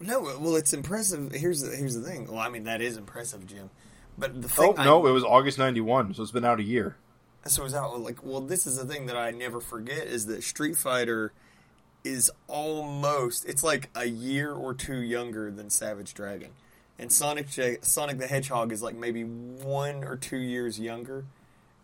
No, 0.00 0.20
well, 0.22 0.56
it's 0.56 0.72
impressive. 0.72 1.30
Here's 1.32 1.60
the, 1.60 1.76
here's 1.76 1.94
the 1.94 2.00
thing. 2.02 2.26
Well, 2.26 2.38
I 2.38 2.48
mean, 2.48 2.64
that 2.64 2.80
is 2.80 2.96
impressive, 2.96 3.46
Jim. 3.46 3.70
But 4.16 4.40
the 4.40 4.52
Oh 4.58 4.74
I- 4.76 4.84
no, 4.84 5.06
it 5.06 5.12
was 5.12 5.24
August 5.24 5.58
'91, 5.58 6.14
so 6.14 6.22
it's 6.22 6.32
been 6.32 6.44
out 6.44 6.58
a 6.60 6.62
year. 6.64 6.96
so 7.46 7.62
it 7.62 7.64
was 7.64 7.74
out 7.74 7.98
like, 8.00 8.24
well, 8.24 8.40
this 8.40 8.66
is 8.66 8.78
the 8.78 8.84
thing 8.84 9.06
that 9.06 9.16
I 9.16 9.30
never 9.30 9.60
forget 9.60 10.06
is 10.06 10.26
that 10.26 10.42
Street 10.42 10.76
Fighter 10.76 11.32
is 12.02 12.30
almost 12.48 13.44
it's 13.46 13.62
like 13.62 13.90
a 13.94 14.06
year 14.06 14.52
or 14.52 14.72
two 14.74 14.96
younger 14.98 15.50
than 15.50 15.68
Savage 15.70 16.14
Dragon, 16.14 16.50
and 16.98 17.12
Sonic 17.12 17.46
Sonic 17.82 18.18
the 18.18 18.26
Hedgehog 18.26 18.72
is 18.72 18.82
like 18.82 18.94
maybe 18.96 19.22
one 19.24 20.02
or 20.04 20.16
two 20.16 20.38
years 20.38 20.78
younger 20.80 21.24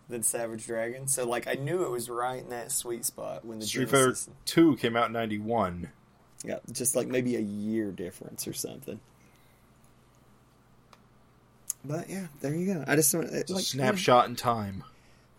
than 0.09 0.23
Savage 0.23 0.65
Dragon. 0.65 1.07
So 1.07 1.27
like, 1.27 1.47
I 1.47 1.53
knew 1.53 1.83
it 1.83 1.91
was 1.91 2.09
right 2.09 2.41
in 2.41 2.49
that 2.49 2.71
sweet 2.71 3.05
spot 3.05 3.45
when 3.45 3.59
the 3.59 3.65
Street 3.65 3.89
Fighter 3.89 4.15
Two 4.45 4.75
came 4.77 4.95
out 4.95 5.07
in 5.07 5.13
'91. 5.13 5.89
Yeah, 6.43 6.59
just 6.71 6.95
like 6.95 7.07
maybe 7.07 7.35
a 7.35 7.41
year 7.41 7.91
difference 7.91 8.47
or 8.47 8.53
something. 8.53 8.99
But 11.83 12.09
yeah, 12.09 12.27
there 12.41 12.53
you 12.53 12.73
go. 12.73 12.83
I 12.87 12.95
just 12.95 13.13
want 13.13 13.27
It's 13.31 13.49
a 13.49 13.53
uh, 13.53 13.57
like, 13.57 13.65
snapshot 13.65 14.27
in 14.27 14.35
time. 14.35 14.83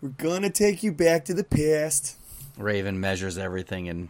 We're 0.01 0.09
gonna 0.09 0.49
take 0.49 0.83
you 0.83 0.91
back 0.91 1.25
to 1.25 1.33
the 1.33 1.43
past. 1.43 2.17
Raven 2.57 2.99
measures 2.99 3.37
everything 3.37 3.85
in 3.87 4.09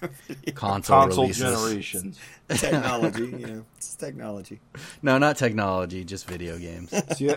console, 0.54 1.02
Console 1.02 1.24
releases. 1.24 1.42
generations. 1.42 2.18
Technology, 2.48 3.24
you 3.26 3.46
know, 3.46 3.64
it's 3.76 3.94
technology. 3.94 4.60
No, 5.02 5.18
not 5.18 5.36
technology, 5.36 6.04
just 6.04 6.26
video 6.28 6.58
games. 6.58 6.90
See, 7.16 7.28
in 7.28 7.36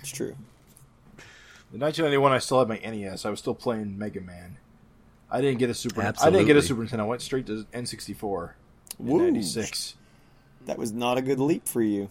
It's 0.00 0.10
true. 0.10 0.36
In 1.72 1.80
1991, 1.80 2.32
I 2.32 2.38
still 2.38 2.58
had 2.58 2.68
my 2.68 2.78
NES. 2.78 3.24
I 3.24 3.30
was 3.30 3.38
still 3.38 3.54
playing 3.54 3.96
Mega 3.98 4.20
Man. 4.20 4.56
I 5.30 5.40
didn't 5.40 5.58
get 5.58 5.70
a 5.70 5.74
Super. 5.74 6.02
I 6.02 6.30
didn't 6.30 6.46
get 6.46 6.56
a 6.56 6.62
Super 6.62 6.84
Nintendo. 6.84 7.00
I 7.00 7.04
went 7.04 7.22
straight 7.22 7.46
to 7.46 7.64
N64 7.72 8.50
in 8.98 9.06
Woo. 9.06 9.18
'96. 9.22 9.94
That 10.66 10.78
was 10.78 10.92
not 10.92 11.18
a 11.18 11.22
good 11.22 11.38
leap 11.38 11.66
for 11.66 11.82
you. 11.82 12.08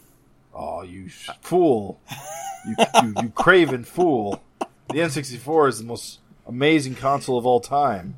Oh, 0.54 0.82
you 0.82 1.10
sh- 1.10 1.30
fool! 1.42 2.00
You, 2.66 2.76
you 3.04 3.14
you 3.24 3.30
craven 3.30 3.84
fool! 3.84 4.42
The 4.90 5.00
N64 5.00 5.70
is 5.70 5.78
the 5.80 5.86
most 5.86 6.20
amazing 6.48 6.96
console 6.96 7.38
of 7.38 7.46
all 7.46 7.60
time. 7.60 8.18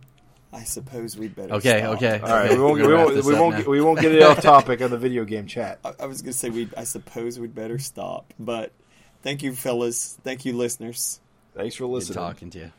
I 0.54 0.64
suppose 0.64 1.18
we'd 1.18 1.36
better. 1.36 1.54
Okay, 1.56 1.80
stop. 1.80 1.96
okay. 1.98 2.20
All 2.20 2.30
right, 2.30 2.52
we 2.58 2.58
won't 2.60 2.80
We'll 2.80 2.88
we 2.88 2.94
wrap 2.94 3.06
won't 3.08 3.26
we 3.26 3.34
won't, 3.36 3.58
get, 3.58 3.68
we 3.68 3.82
won't 3.82 4.00
get 4.00 4.12
it 4.14 4.22
off 4.24 4.42
topic 4.42 4.82
on 4.82 4.90
the 4.90 4.98
video 4.98 5.24
game 5.26 5.48
chat. 5.48 5.80
I, 5.84 5.94
I 6.02 6.06
was 6.06 6.22
gonna 6.22 6.34
say 6.34 6.50
we. 6.50 6.70
I 6.78 6.84
suppose 6.84 7.40
we'd 7.40 7.56
better 7.56 7.80
stop. 7.80 8.34
But 8.40 8.72
thank 9.24 9.44
you, 9.44 9.54
fellas. 9.54 10.18
Thank 10.24 10.46
you, 10.46 10.54
listeners. 10.56 11.20
Thanks 11.54 11.76
for 11.76 11.84
Good 11.84 11.92
listening. 11.92 12.16
talking 12.16 12.50
to 12.52 12.60
you. 12.60 12.72